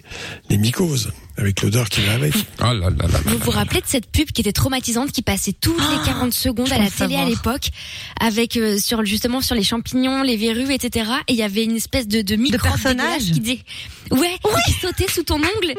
les 0.50 0.58
mycoses, 0.58 1.12
avec 1.38 1.62
l'odeur 1.62 1.90
qui 1.90 2.02
va 2.02 2.14
avec. 2.14 2.34
Oh 2.60 2.64
là 2.64 2.74
là 2.74 2.90
là 2.90 3.08
là. 3.08 3.20
Vous 3.26 3.38
vous 3.40 3.52
rappelez 3.52 3.82
de 3.82 3.88
cette 3.88 4.10
pub 4.10 4.32
qui 4.32 4.42
était 4.42 4.54
traumatisante, 4.54 5.12
qui 5.12 5.22
passait 5.22 5.54
toutes 5.54 5.78
les 5.78 6.06
40 6.06 6.34
secondes 6.34 6.72
à 6.72 6.78
la 6.78 6.90
télé 6.90 7.16
à 7.16 7.26
l'époque, 7.26 7.70
avec 8.20 8.58
euh, 8.58 8.78
sur 8.80 9.04
justement 9.06 9.42
sur 9.42 9.56
les 9.56 9.64
champignons, 9.64 10.22
les 10.24 10.38
verrues, 10.38 10.74
etc. 10.74 11.10
Et 11.28 11.34
il 11.34 11.38
y 11.38 11.44
avait 11.44 11.64
une 11.64 11.76
espèce 11.76 12.08
de 12.08 12.22
de 12.22 12.36
microbe 12.36 12.72
personnage 12.72 13.24
qui 13.24 13.40
dit, 13.40 13.64
ouais, 14.12 14.38
qui 14.66 14.74
sautait 14.74 15.08
sous 15.10 15.24
ton 15.24 15.36
ongle. 15.36 15.74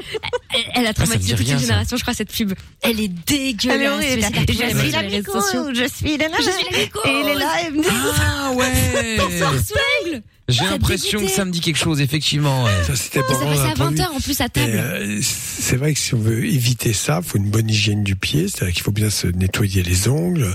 Elle, 0.55 0.61
elle 0.75 0.87
a 0.87 0.95
traumatisé 0.95 1.35
dit 1.35 1.39
toute 1.39 1.49
une 1.49 1.59
ça. 1.59 1.63
génération, 1.65 1.97
je 1.97 2.03
crois, 2.03 2.15
cette 2.15 2.33
pub. 2.33 2.53
Elle 2.83 3.01
est 3.01 3.09
dégueulasse. 3.09 3.77
Elle 3.77 3.83
est 3.83 3.89
horrible. 3.89 4.23
Je 4.49 4.79
suis 4.79 4.91
la 4.91 5.23
sociaux. 5.33 5.69
je 5.75 5.89
suis 5.89 6.17
la 6.19 6.27
Je 6.37 6.43
suis 6.43 6.67
la. 6.73 6.79
Et 6.79 7.21
il 7.23 7.29
est 7.29 7.35
là, 7.35 7.67
et 7.67 7.71
me 7.71 7.83
dit, 7.83 7.89
Ah 8.21 8.51
ouais. 8.55 9.17
Sous 9.19 9.75
l'ongle. 10.05 10.23
J'ai 10.49 10.65
Ça 10.65 10.71
l'impression 10.71 11.21
que 11.21 11.29
ça 11.29 11.45
me 11.45 11.51
dit 11.51 11.61
quelque 11.61 11.77
chose, 11.79 12.01
effectivement. 12.01 12.65
ouais. 12.65 12.71
Ça, 12.87 12.95
c'était 12.95 13.19
Et 13.19 13.23
pour 13.23 13.35
ça 13.35 13.45
rendre 13.45 13.51
passait 13.57 13.69
un 13.69 13.73
à 13.73 13.75
produit. 13.75 13.99
20h 13.99 14.07
en 14.17 14.21
plus 14.21 14.41
à 14.41 14.49
table. 14.49 14.73
euh, 14.75 15.21
c'est 15.21 15.77
vrai 15.77 15.93
que 15.93 15.99
si 15.99 16.15
on 16.15 16.19
veut 16.19 16.45
éviter 16.47 16.93
ça, 16.93 17.21
il 17.23 17.29
faut 17.29 17.39
une 17.39 17.51
bonne 17.51 17.69
hygiène 17.69 18.05
du 18.05 18.15
pied, 18.15 18.47
c'est-à-dire 18.49 18.73
qu'il 18.75 18.85
faut 18.85 18.93
bien 18.93 19.11
se 19.11 19.27
nettoyer 19.27 19.83
les 19.83 20.07
ongles, 20.09 20.55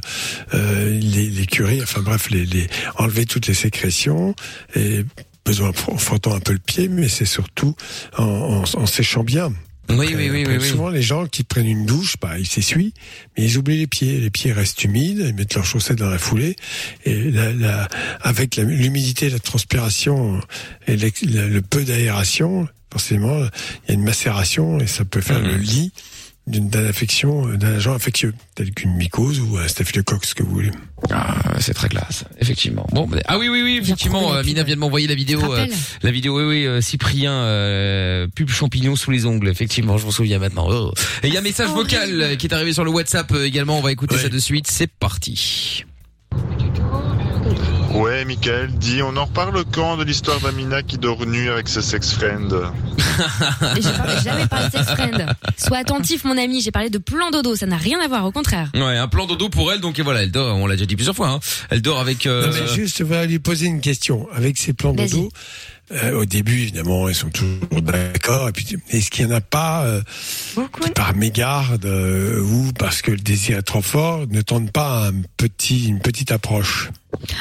euh, 0.53 0.89
les, 0.99 1.30
les 1.30 1.45
curer, 1.45 1.80
enfin 1.84 2.01
bref, 2.01 2.30
les, 2.30 2.45
les 2.45 2.68
enlever 2.97 3.26
toutes 3.26 3.47
les 3.47 3.53
sécrétions 3.53 4.34
et 4.76 5.03
besoin 5.45 5.72
en 5.88 5.97
frottant 5.97 6.35
un 6.35 6.39
peu 6.39 6.53
le 6.53 6.59
pied, 6.59 6.88
mais 6.88 7.09
c'est 7.09 7.26
surtout 7.26 7.76
en, 8.18 8.23
en, 8.23 8.63
en 8.63 8.85
séchant 8.85 9.23
bien. 9.26 9.51
Oui, 9.97 10.13
oui, 10.15 10.30
oui, 10.30 10.45
oui. 10.47 10.61
Souvent, 10.68 10.89
les 10.89 11.01
gens 11.01 11.26
qui 11.27 11.43
prennent 11.43 11.68
une 11.68 11.85
douche, 11.85 12.15
bah, 12.22 12.38
ils 12.39 12.47
s'essuient, 12.47 12.93
mais 13.38 13.45
ils 13.45 13.57
oublient 13.57 13.77
les 13.77 13.88
pieds. 13.88 14.19
Les 14.19 14.30
pieds 14.30 14.51
restent 14.53 14.84
humides, 14.84 15.23
ils 15.27 15.34
mettent 15.35 15.53
leurs 15.55 15.65
chaussettes 15.65 15.97
dans 15.99 16.09
la 16.09 16.18
foulée. 16.19 16.55
Et 17.05 17.31
la, 17.31 17.51
la- 17.53 17.88
avec 18.22 18.55
l'humidité, 18.57 19.30
la 19.30 19.39
transpiration 19.39 20.39
et 20.88 20.97
le, 20.97 21.09
le 21.47 21.61
peu 21.61 21.84
d'aération, 21.84 22.68
forcément, 22.91 23.38
il 23.39 23.89
y 23.89 23.91
a 23.91 23.93
une 23.93 24.03
macération 24.03 24.80
et 24.80 24.88
ça 24.88 25.05
peut 25.05 25.22
faire 25.22 25.39
Mmh. 25.39 25.47
le 25.47 25.55
lit 25.57 25.91
d'une 26.47 26.69
d'une 26.69 26.85
infection, 26.88 27.47
euh, 27.47 27.57
d'un 27.57 27.76
agent 27.76 27.93
infectieux, 27.93 28.34
tel 28.55 28.72
qu'une 28.72 28.95
mycose 28.95 29.39
ou 29.39 29.57
un 29.57 29.68
staphylocoque, 29.68 30.26
ce 30.26 30.35
que 30.35 30.43
vous 30.43 30.51
voulez. 30.51 30.72
Ah, 31.11 31.35
c'est 31.59 31.73
très 31.73 31.89
classe, 31.89 32.26
effectivement. 32.39 32.85
Bon, 32.91 33.07
ah 33.27 33.38
oui, 33.38 33.47
oui, 33.49 33.61
oui, 33.63 33.80
effectivement. 33.81 34.34
euh, 34.34 34.43
Mina 34.43 34.63
vient 34.63 34.76
de 34.76 34.80
m'envoyer 34.80 35.07
la 35.07 35.15
vidéo, 35.15 35.53
euh, 35.53 35.65
la 36.01 36.11
vidéo, 36.11 36.38
oui, 36.39 36.45
oui, 36.45 36.65
euh, 36.65 36.81
Cyprien, 36.81 37.31
euh, 37.31 38.27
pub 38.35 38.49
champignon 38.49 38.95
sous 38.95 39.11
les 39.11 39.26
ongles. 39.26 39.49
Effectivement, 39.49 39.97
je 39.97 40.05
m'en 40.05 40.11
souviens 40.11 40.39
maintenant. 40.39 40.68
Oh. 40.69 40.93
Et 41.23 41.27
il 41.27 41.34
y 41.34 41.38
a 41.38 41.39
un 41.39 41.43
message 41.43 41.69
vocal 41.69 42.38
qui 42.38 42.47
est 42.47 42.53
arrivé 42.53 42.73
sur 42.73 42.84
le 42.84 42.91
WhatsApp 42.91 43.31
euh, 43.31 43.45
également. 43.45 43.77
On 43.77 43.81
va 43.81 43.91
écouter 43.91 44.18
ça 44.18 44.30
de 44.30 44.39
suite. 44.39 44.68
C'est 44.69 44.91
parti. 44.91 45.85
Ouais, 47.93 48.23
Michael, 48.26 48.72
dis, 48.72 49.01
on 49.03 49.15
en 49.18 49.26
reparle 49.26 49.63
quand 49.72 49.97
de 49.97 50.03
l'histoire 50.03 50.39
d'Amina 50.39 50.81
qui 50.81 50.97
dort 50.97 51.26
nue 51.26 51.49
avec 51.49 51.68
ses 51.68 51.81
sex 51.81 52.13
friends 52.13 52.49
j'ai 53.76 53.81
jamais 54.23 54.47
parlé 54.47 54.68
de 54.68 54.72
sex 54.72 54.85
friend. 54.91 55.26
Sois 55.57 55.77
attentif, 55.77 56.23
mon 56.23 56.38
ami. 56.38 56.61
J'ai 56.61 56.72
parlé 56.72 56.89
de 56.89 56.97
plan 56.97 57.30
dodo. 57.30 57.55
Ça 57.55 57.65
n'a 57.65 57.77
rien 57.77 57.99
à 57.99 58.07
voir, 58.07 58.26
au 58.26 58.31
contraire. 58.31 58.69
Ouais, 58.73 58.97
un 58.97 59.07
plan 59.07 59.27
dodo 59.27 59.49
pour 59.49 59.72
elle. 59.72 59.80
Donc 59.81 59.99
et 59.99 60.01
voilà, 60.01 60.23
elle 60.23 60.31
dort. 60.31 60.55
On 60.57 60.65
l'a 60.65 60.76
déjà 60.76 60.85
dit 60.85 60.95
plusieurs 60.95 61.15
fois. 61.15 61.30
Hein. 61.30 61.39
Elle 61.69 61.81
dort 61.81 61.99
avec. 61.99 62.26
euh, 62.26 62.47
Non, 62.47 62.53
mais 62.53 62.73
juste, 62.73 62.97
je 62.97 63.03
voudrais 63.03 63.27
lui 63.27 63.39
poser 63.39 63.68
une 63.68 63.81
question. 63.81 64.27
Avec 64.34 64.57
ces 64.57 64.73
plans 64.73 64.93
dos, 64.93 65.30
euh, 65.91 66.19
au 66.19 66.26
début, 66.26 66.61
évidemment, 66.61 67.09
ils 67.09 67.15
sont 67.15 67.30
toujours 67.30 67.81
d'accord. 67.81 68.49
Et 68.49 68.51
puis, 68.51 68.77
est-ce 68.89 69.11
qu'il 69.11 69.26
n'y 69.26 69.34
en 69.34 69.35
a 69.35 69.41
pas 69.41 69.84
euh, 69.85 70.01
qui, 70.84 70.91
par 70.91 71.15
mégarde 71.15 71.85
euh, 71.85 72.41
ou 72.41 72.72
parce 72.77 73.01
que 73.01 73.11
le 73.11 73.18
désir 73.18 73.57
est 73.57 73.63
trop 73.63 73.81
fort, 73.81 74.26
ne 74.30 74.41
tentent 74.41 74.72
pas 74.72 75.07
un 75.07 75.13
petit, 75.38 75.88
une 75.88 75.99
petite 75.99 76.31
approche? 76.31 76.89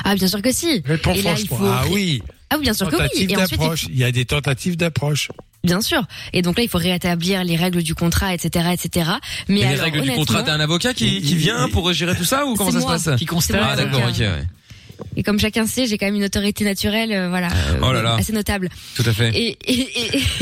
Ah, 0.05 0.15
bien 0.15 0.29
sûr 0.29 0.43
que 0.43 0.53
si. 0.53 0.83
Réponds 0.85 1.13
Et 1.13 1.23
là, 1.23 1.35
il 1.39 1.47
franchement. 1.47 1.57
faut. 1.57 1.67
Ah 1.67 1.85
oui. 1.91 2.23
Ah 2.51 2.57
oui, 2.57 2.63
bien 2.63 2.75
sûr 2.75 2.91
que 2.91 2.97
oui. 2.97 3.27
Et 3.29 3.37
ensuite, 3.37 3.61
il 3.89 3.99
y 3.99 4.05
a 4.05 4.11
des 4.13 4.25
tentatives 4.25 4.77
d'approche. 4.77 5.31
Bien 5.63 5.81
sûr. 5.83 6.03
Et 6.33 6.43
donc 6.43 6.57
là, 6.57 6.63
il 6.65 6.69
faut 6.69 6.79
rétablir 6.79 7.45
les 7.45 7.55
règles 7.57 7.83
du 7.83 7.95
contrat, 7.95 8.35
etc., 8.35 8.71
etc. 8.73 9.11
Mais 9.47 9.61
et 9.61 9.63
les 9.65 9.67
alors, 9.67 9.85
règles 9.85 10.01
du 10.03 10.11
contrat, 10.13 10.43
t'as 10.43 10.55
un 10.55 10.61
avocat 10.61 10.95
qui, 10.95 11.21
qui 11.21 11.37
vient 11.37 11.69
pour 11.69 11.93
gérer 11.93 12.17
tout 12.17 12.25
ça 12.25 12.47
ou 12.47 12.55
comment 12.55 12.71
ça 12.71 12.79
moi. 12.79 12.99
se 12.99 13.05
passe? 13.05 13.19
Qui 13.19 13.27
constate. 13.27 13.61
Ah 13.63 13.77
d'accord, 13.77 14.03
ok. 14.09 14.19
Ouais. 14.19 14.45
Et 15.17 15.23
comme 15.23 15.39
chacun 15.39 15.67
sait, 15.67 15.87
j'ai 15.87 15.99
quand 15.99 16.07
même 16.07 16.15
une 16.15 16.25
autorité 16.25 16.65
naturelle, 16.65 17.13
euh, 17.13 17.29
voilà, 17.29 17.49
euh, 17.49 17.79
Oh 17.83 17.93
là 17.93 18.03
là. 18.03 18.15
assez 18.15 18.33
notable. 18.33 18.69
Tout 18.95 19.03
à 19.07 19.13
fait. 19.13 19.31
Et, 19.37 19.59
et, 19.67 19.89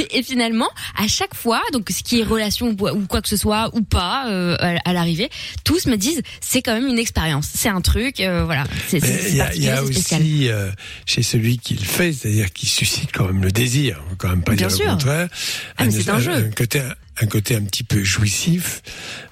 et, 0.08 0.18
et 0.18 0.22
finalement, 0.22 0.68
à 0.96 1.06
chaque 1.08 1.34
fois, 1.34 1.60
donc 1.72 1.88
ce 1.90 2.02
qui 2.02 2.20
est 2.20 2.24
relation 2.24 2.68
ou 2.78 3.06
quoi 3.08 3.22
que 3.22 3.28
ce 3.28 3.36
soit 3.36 3.70
ou 3.74 3.82
pas 3.82 4.28
euh, 4.28 4.56
à, 4.60 4.76
à 4.88 4.92
l'arrivée, 4.92 5.30
tous 5.64 5.86
me 5.86 5.96
disent 5.96 6.22
c'est 6.40 6.62
quand 6.62 6.74
même 6.74 6.86
une 6.86 6.98
expérience, 6.98 7.48
c'est 7.52 7.68
un 7.68 7.80
truc, 7.80 8.20
euh, 8.20 8.44
voilà, 8.44 8.64
c'est 8.88 9.00
Mais 9.02 9.08
c'est 9.08 9.30
il 9.30 9.36
y 9.36 9.40
a, 9.40 9.54
y 9.54 9.68
a 9.70 9.82
aussi 9.82 10.48
euh, 10.48 10.70
chez 11.06 11.22
celui 11.22 11.58
qui 11.58 11.74
le 11.74 11.84
fait, 11.84 12.12
c'est-à-dire 12.12 12.52
qui 12.52 12.66
suscite 12.66 13.10
quand 13.12 13.26
même 13.26 13.42
le 13.42 13.50
désir. 13.50 14.00
On 14.06 14.10
va 14.10 14.16
quand 14.18 14.28
même 14.28 14.42
pas 14.42 14.54
Bien 14.54 14.66
dire 14.68 14.76
sûr. 14.76 14.86
le 14.86 14.92
contraire. 14.92 15.28
Ah, 15.76 15.84
mais 15.84 15.90
c'est 15.90 16.08
un 16.10 16.18
jeu. 16.20 16.32
Un 16.34 16.50
côté, 16.50 16.80
un 17.20 17.26
côté 17.26 17.56
un 17.56 17.62
petit 17.62 17.84
peu 17.84 18.02
jouissif, 18.02 18.82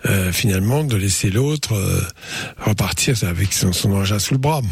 euh, 0.06 0.32
finalement, 0.32 0.84
de 0.84 0.96
laisser 0.96 1.30
l'autre 1.30 1.74
euh, 1.74 2.00
repartir 2.58 3.16
avec 3.24 3.52
son, 3.52 3.72
son 3.72 3.92
engin 3.92 4.18
sous 4.18 4.34
le 4.34 4.40
bras. 4.40 4.62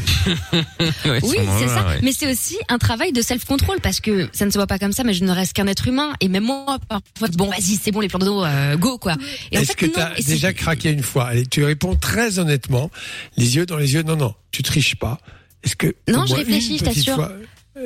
Oui, 1.04 1.38
c'est 1.58 1.68
ça. 1.68 1.86
Mais 2.02 2.12
c'est 2.12 2.30
aussi 2.30 2.56
un 2.68 2.78
travail 2.78 3.12
de 3.12 3.22
self-control 3.22 3.78
parce 3.82 4.00
que 4.00 4.28
ça 4.32 4.46
ne 4.46 4.50
se 4.50 4.58
voit 4.58 4.66
pas 4.66 4.78
comme 4.78 4.92
ça, 4.92 5.04
mais 5.04 5.14
je 5.14 5.24
ne 5.24 5.30
reste 5.30 5.52
qu'un 5.52 5.66
être 5.66 5.86
humain. 5.86 6.12
Et 6.20 6.28
même 6.28 6.44
moi, 6.44 6.78
parfois, 6.88 7.28
bon, 7.36 7.48
vas-y, 7.48 7.78
c'est 7.82 7.90
bon, 7.90 8.00
les 8.00 8.08
plans 8.08 8.18
de 8.18 8.24
dos, 8.24 8.44
euh, 8.44 8.76
go, 8.76 8.98
quoi. 8.98 9.16
Est-ce 9.52 9.72
fait, 9.72 9.74
que 9.74 9.86
tu 9.86 10.00
as 10.00 10.14
déjà 10.26 10.52
craqué 10.52 10.90
une 10.90 11.02
fois? 11.02 11.26
Allez, 11.26 11.46
tu 11.46 11.64
réponds 11.64 11.96
très 11.96 12.38
honnêtement, 12.38 12.90
les 13.36 13.56
yeux 13.56 13.66
dans 13.66 13.76
les 13.76 13.94
yeux. 13.94 14.02
Non, 14.02 14.16
non, 14.16 14.34
tu 14.50 14.62
triches 14.62 14.96
pas. 14.96 15.18
Est-ce 15.62 15.76
que 15.76 15.94
Non, 16.08 16.26
je 16.26 16.34
réfléchis, 16.34 16.78
je 16.78 16.84
t'assure. 16.84 17.30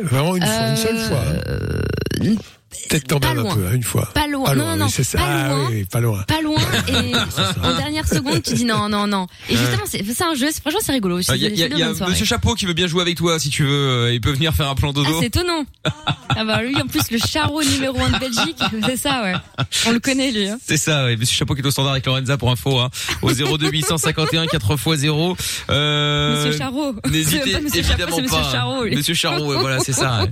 Vraiment 0.03 0.37
une 0.37 0.45
fois, 0.45 0.69
une 0.69 0.77
seule 0.77 0.99
fois. 0.99 1.23
Euh, 1.49 1.83
Peut-être 2.91 3.09
quand 3.09 3.19
pas 3.21 3.29
même 3.29 3.39
un 3.39 3.43
loin. 3.43 3.55
peu, 3.55 3.67
hein, 3.67 3.73
une 3.75 3.83
fois. 3.83 4.09
Pas 4.15 4.27
loin. 4.27 4.55
Non, 4.55 4.77
non, 4.77 4.85
oui, 4.87 4.91
c'est 4.95 5.03
ça. 5.05 5.19
pas 5.19 5.25
Ah 5.27 5.49
loin. 5.49 5.69
oui, 5.71 5.77
oui, 5.79 5.85
pas 5.91 6.01
loin. 6.01 6.23
Pas 6.25 6.41
loin 6.43 6.57
et 6.89 7.15
en 7.67 7.77
dernière 7.77 8.07
seconde 8.07 8.43
tu 8.43 8.55
dis 8.55 8.65
non 8.65 8.89
non 8.89 9.07
non 9.07 9.27
et 9.49 9.57
justement 9.57 9.83
c'est 9.87 10.23
un 10.23 10.35
jeu 10.35 10.49
franchement 10.61 10.81
c'est 10.83 10.93
rigolo 10.93 11.19
Il 11.21 11.27
y 11.37 11.47
a, 11.47 11.49
y 11.49 11.63
a- 11.63 11.69
y 11.69 11.83
a 11.83 11.95
soirée. 11.95 12.13
Monsieur 12.13 12.27
Chapeau 12.27 12.55
qui 12.55 12.67
veut 12.67 12.73
bien 12.75 12.87
jouer 12.87 13.03
avec 13.03 13.17
toi 13.17 13.39
si 13.39 13.49
tu 13.51 13.65
veux. 13.65 13.71
euh, 14.07 14.13
Il 14.15 14.21
peut 14.21 14.31
venir 14.33 14.53
faire 14.55 14.69
un 14.69 14.75
plan 14.75 14.91
ah 14.91 14.93
dodo. 14.93 15.17
c'est 15.21 15.27
étonnant 15.27 15.65
ah 15.85 16.45
bah 16.45 16.63
lui 16.63 16.77
en 16.77 16.87
plus 16.87 17.11
le 17.11 17.19
charreau 17.19 17.63
numéro 17.63 17.99
1 18.01 18.11
de 18.11 18.19
Belgique 18.19 18.59
c'est 18.87 18.97
ça 18.97 19.23
ouais 19.23 19.35
on 19.87 19.93
le 19.93 20.01
connaît 20.01 20.31
lui 20.31 20.49
hein. 20.49 20.59
C'est 20.67 20.77
ça, 20.77 21.05
ouais. 21.05 21.17
Monsieur 21.17 21.37
Chapeau 21.37 21.55
qui 21.55 21.63
est 21.63 21.67
au 21.67 21.71
standard 21.71 21.93
avec 21.93 22.07
Lorenza 22.07 22.37
pour 22.37 22.51
info, 22.51 22.79
hein, 22.79 22.91
au 23.23 23.33
02 23.33 23.71
851 23.71 24.45
4x0. 24.47 25.37
Euh, 25.71 26.37
Monsieur 26.47 26.59
Charreau. 26.59 26.95
N'hésitez 27.11 27.41
C'est 27.45 27.53
pas 27.53 27.61
Monsieur 27.61 27.83
Chapeau, 27.83 27.93
évidemment 27.93 28.17
c'est 28.17 28.23
Monsieur 28.23 28.37
pas. 28.39 28.53
Charreau. 28.53 28.85
Monsieur 28.85 29.15
Charreau, 29.15 29.47
ouais, 29.47 29.57
voilà, 29.59 29.79
c'est 29.81 29.93
ça. 29.93 30.27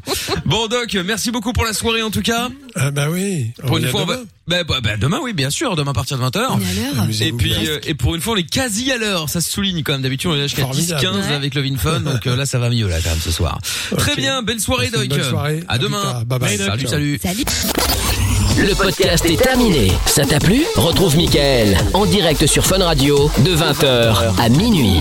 Bon 0.44 0.66
Doc, 0.68 0.96
merci 1.04 1.30
beaucoup 1.30 1.52
pour 1.52 1.64
la 1.64 1.72
soirée 1.72 2.02
en 2.02 2.10
tout 2.10 2.22
cas. 2.22 2.25
Ah 2.74 2.90
bah 2.90 3.06
oui. 3.10 3.52
Pour 3.66 3.78
une 3.78 3.86
fois, 3.88 4.02
on 4.02 4.06
va... 4.06 4.14
demain. 4.16 4.26
bah, 4.46 4.64
bah, 4.64 4.80
bah, 4.82 4.96
demain, 4.96 5.20
oui, 5.22 5.32
bien 5.32 5.50
sûr, 5.50 5.76
demain 5.76 5.90
à 5.90 5.94
partir 5.94 6.18
de 6.18 6.22
20h. 6.24 6.46
On 6.50 6.60
est 6.60 6.64
à 6.64 6.94
l'heure. 6.94 7.06
Et 7.20 7.32
puis, 7.32 7.54
euh, 7.68 7.78
et 7.84 7.94
pour 7.94 8.14
une 8.14 8.20
fois, 8.20 8.34
on 8.34 8.36
est 8.36 8.48
quasi 8.48 8.90
à 8.92 8.98
l'heure. 8.98 9.28
Ça 9.28 9.40
se 9.40 9.50
souligne 9.50 9.82
quand 9.82 9.92
même. 9.92 10.02
D'habitude, 10.02 10.30
on 10.30 10.34
est 10.34 10.38
là 10.38 10.46
jusqu'à 10.46 10.62
10, 10.64 10.88
Formidable. 10.92 11.00
15 11.02 11.28
Ouais. 11.28 11.34
avec 11.34 11.54
le 11.54 11.76
Fun. 11.76 12.00
Donc 12.00 12.26
euh, 12.26 12.36
là, 12.36 12.46
ça 12.46 12.58
va 12.58 12.70
mieux, 12.70 12.88
là, 12.88 12.96
quand 13.02 13.10
même, 13.10 13.18
ce 13.20 13.30
soir. 13.30 13.58
Très 13.96 14.16
bien. 14.16 14.42
Belle 14.42 14.60
soirée, 14.60 14.90
Doc. 14.90 15.08
bonne 15.08 15.22
soirée. 15.22 15.62
À 15.68 15.78
demain. 15.78 16.22
Bye 16.26 16.38
bye. 16.38 16.58
Salut, 16.58 16.86
salut. 16.86 17.20
salut 17.22 17.44
Le 18.58 18.74
podcast 18.74 19.24
est 19.26 19.40
terminé. 19.42 19.92
Ça 20.06 20.24
t'a 20.24 20.38
plu? 20.38 20.62
Retrouve 20.76 21.16
Mickaël 21.16 21.76
en 21.94 22.06
direct 22.06 22.46
sur 22.46 22.64
Fun 22.66 22.78
Radio 22.82 23.30
de 23.44 23.54
20h 23.54 24.40
à 24.40 24.48
minuit. 24.48 25.00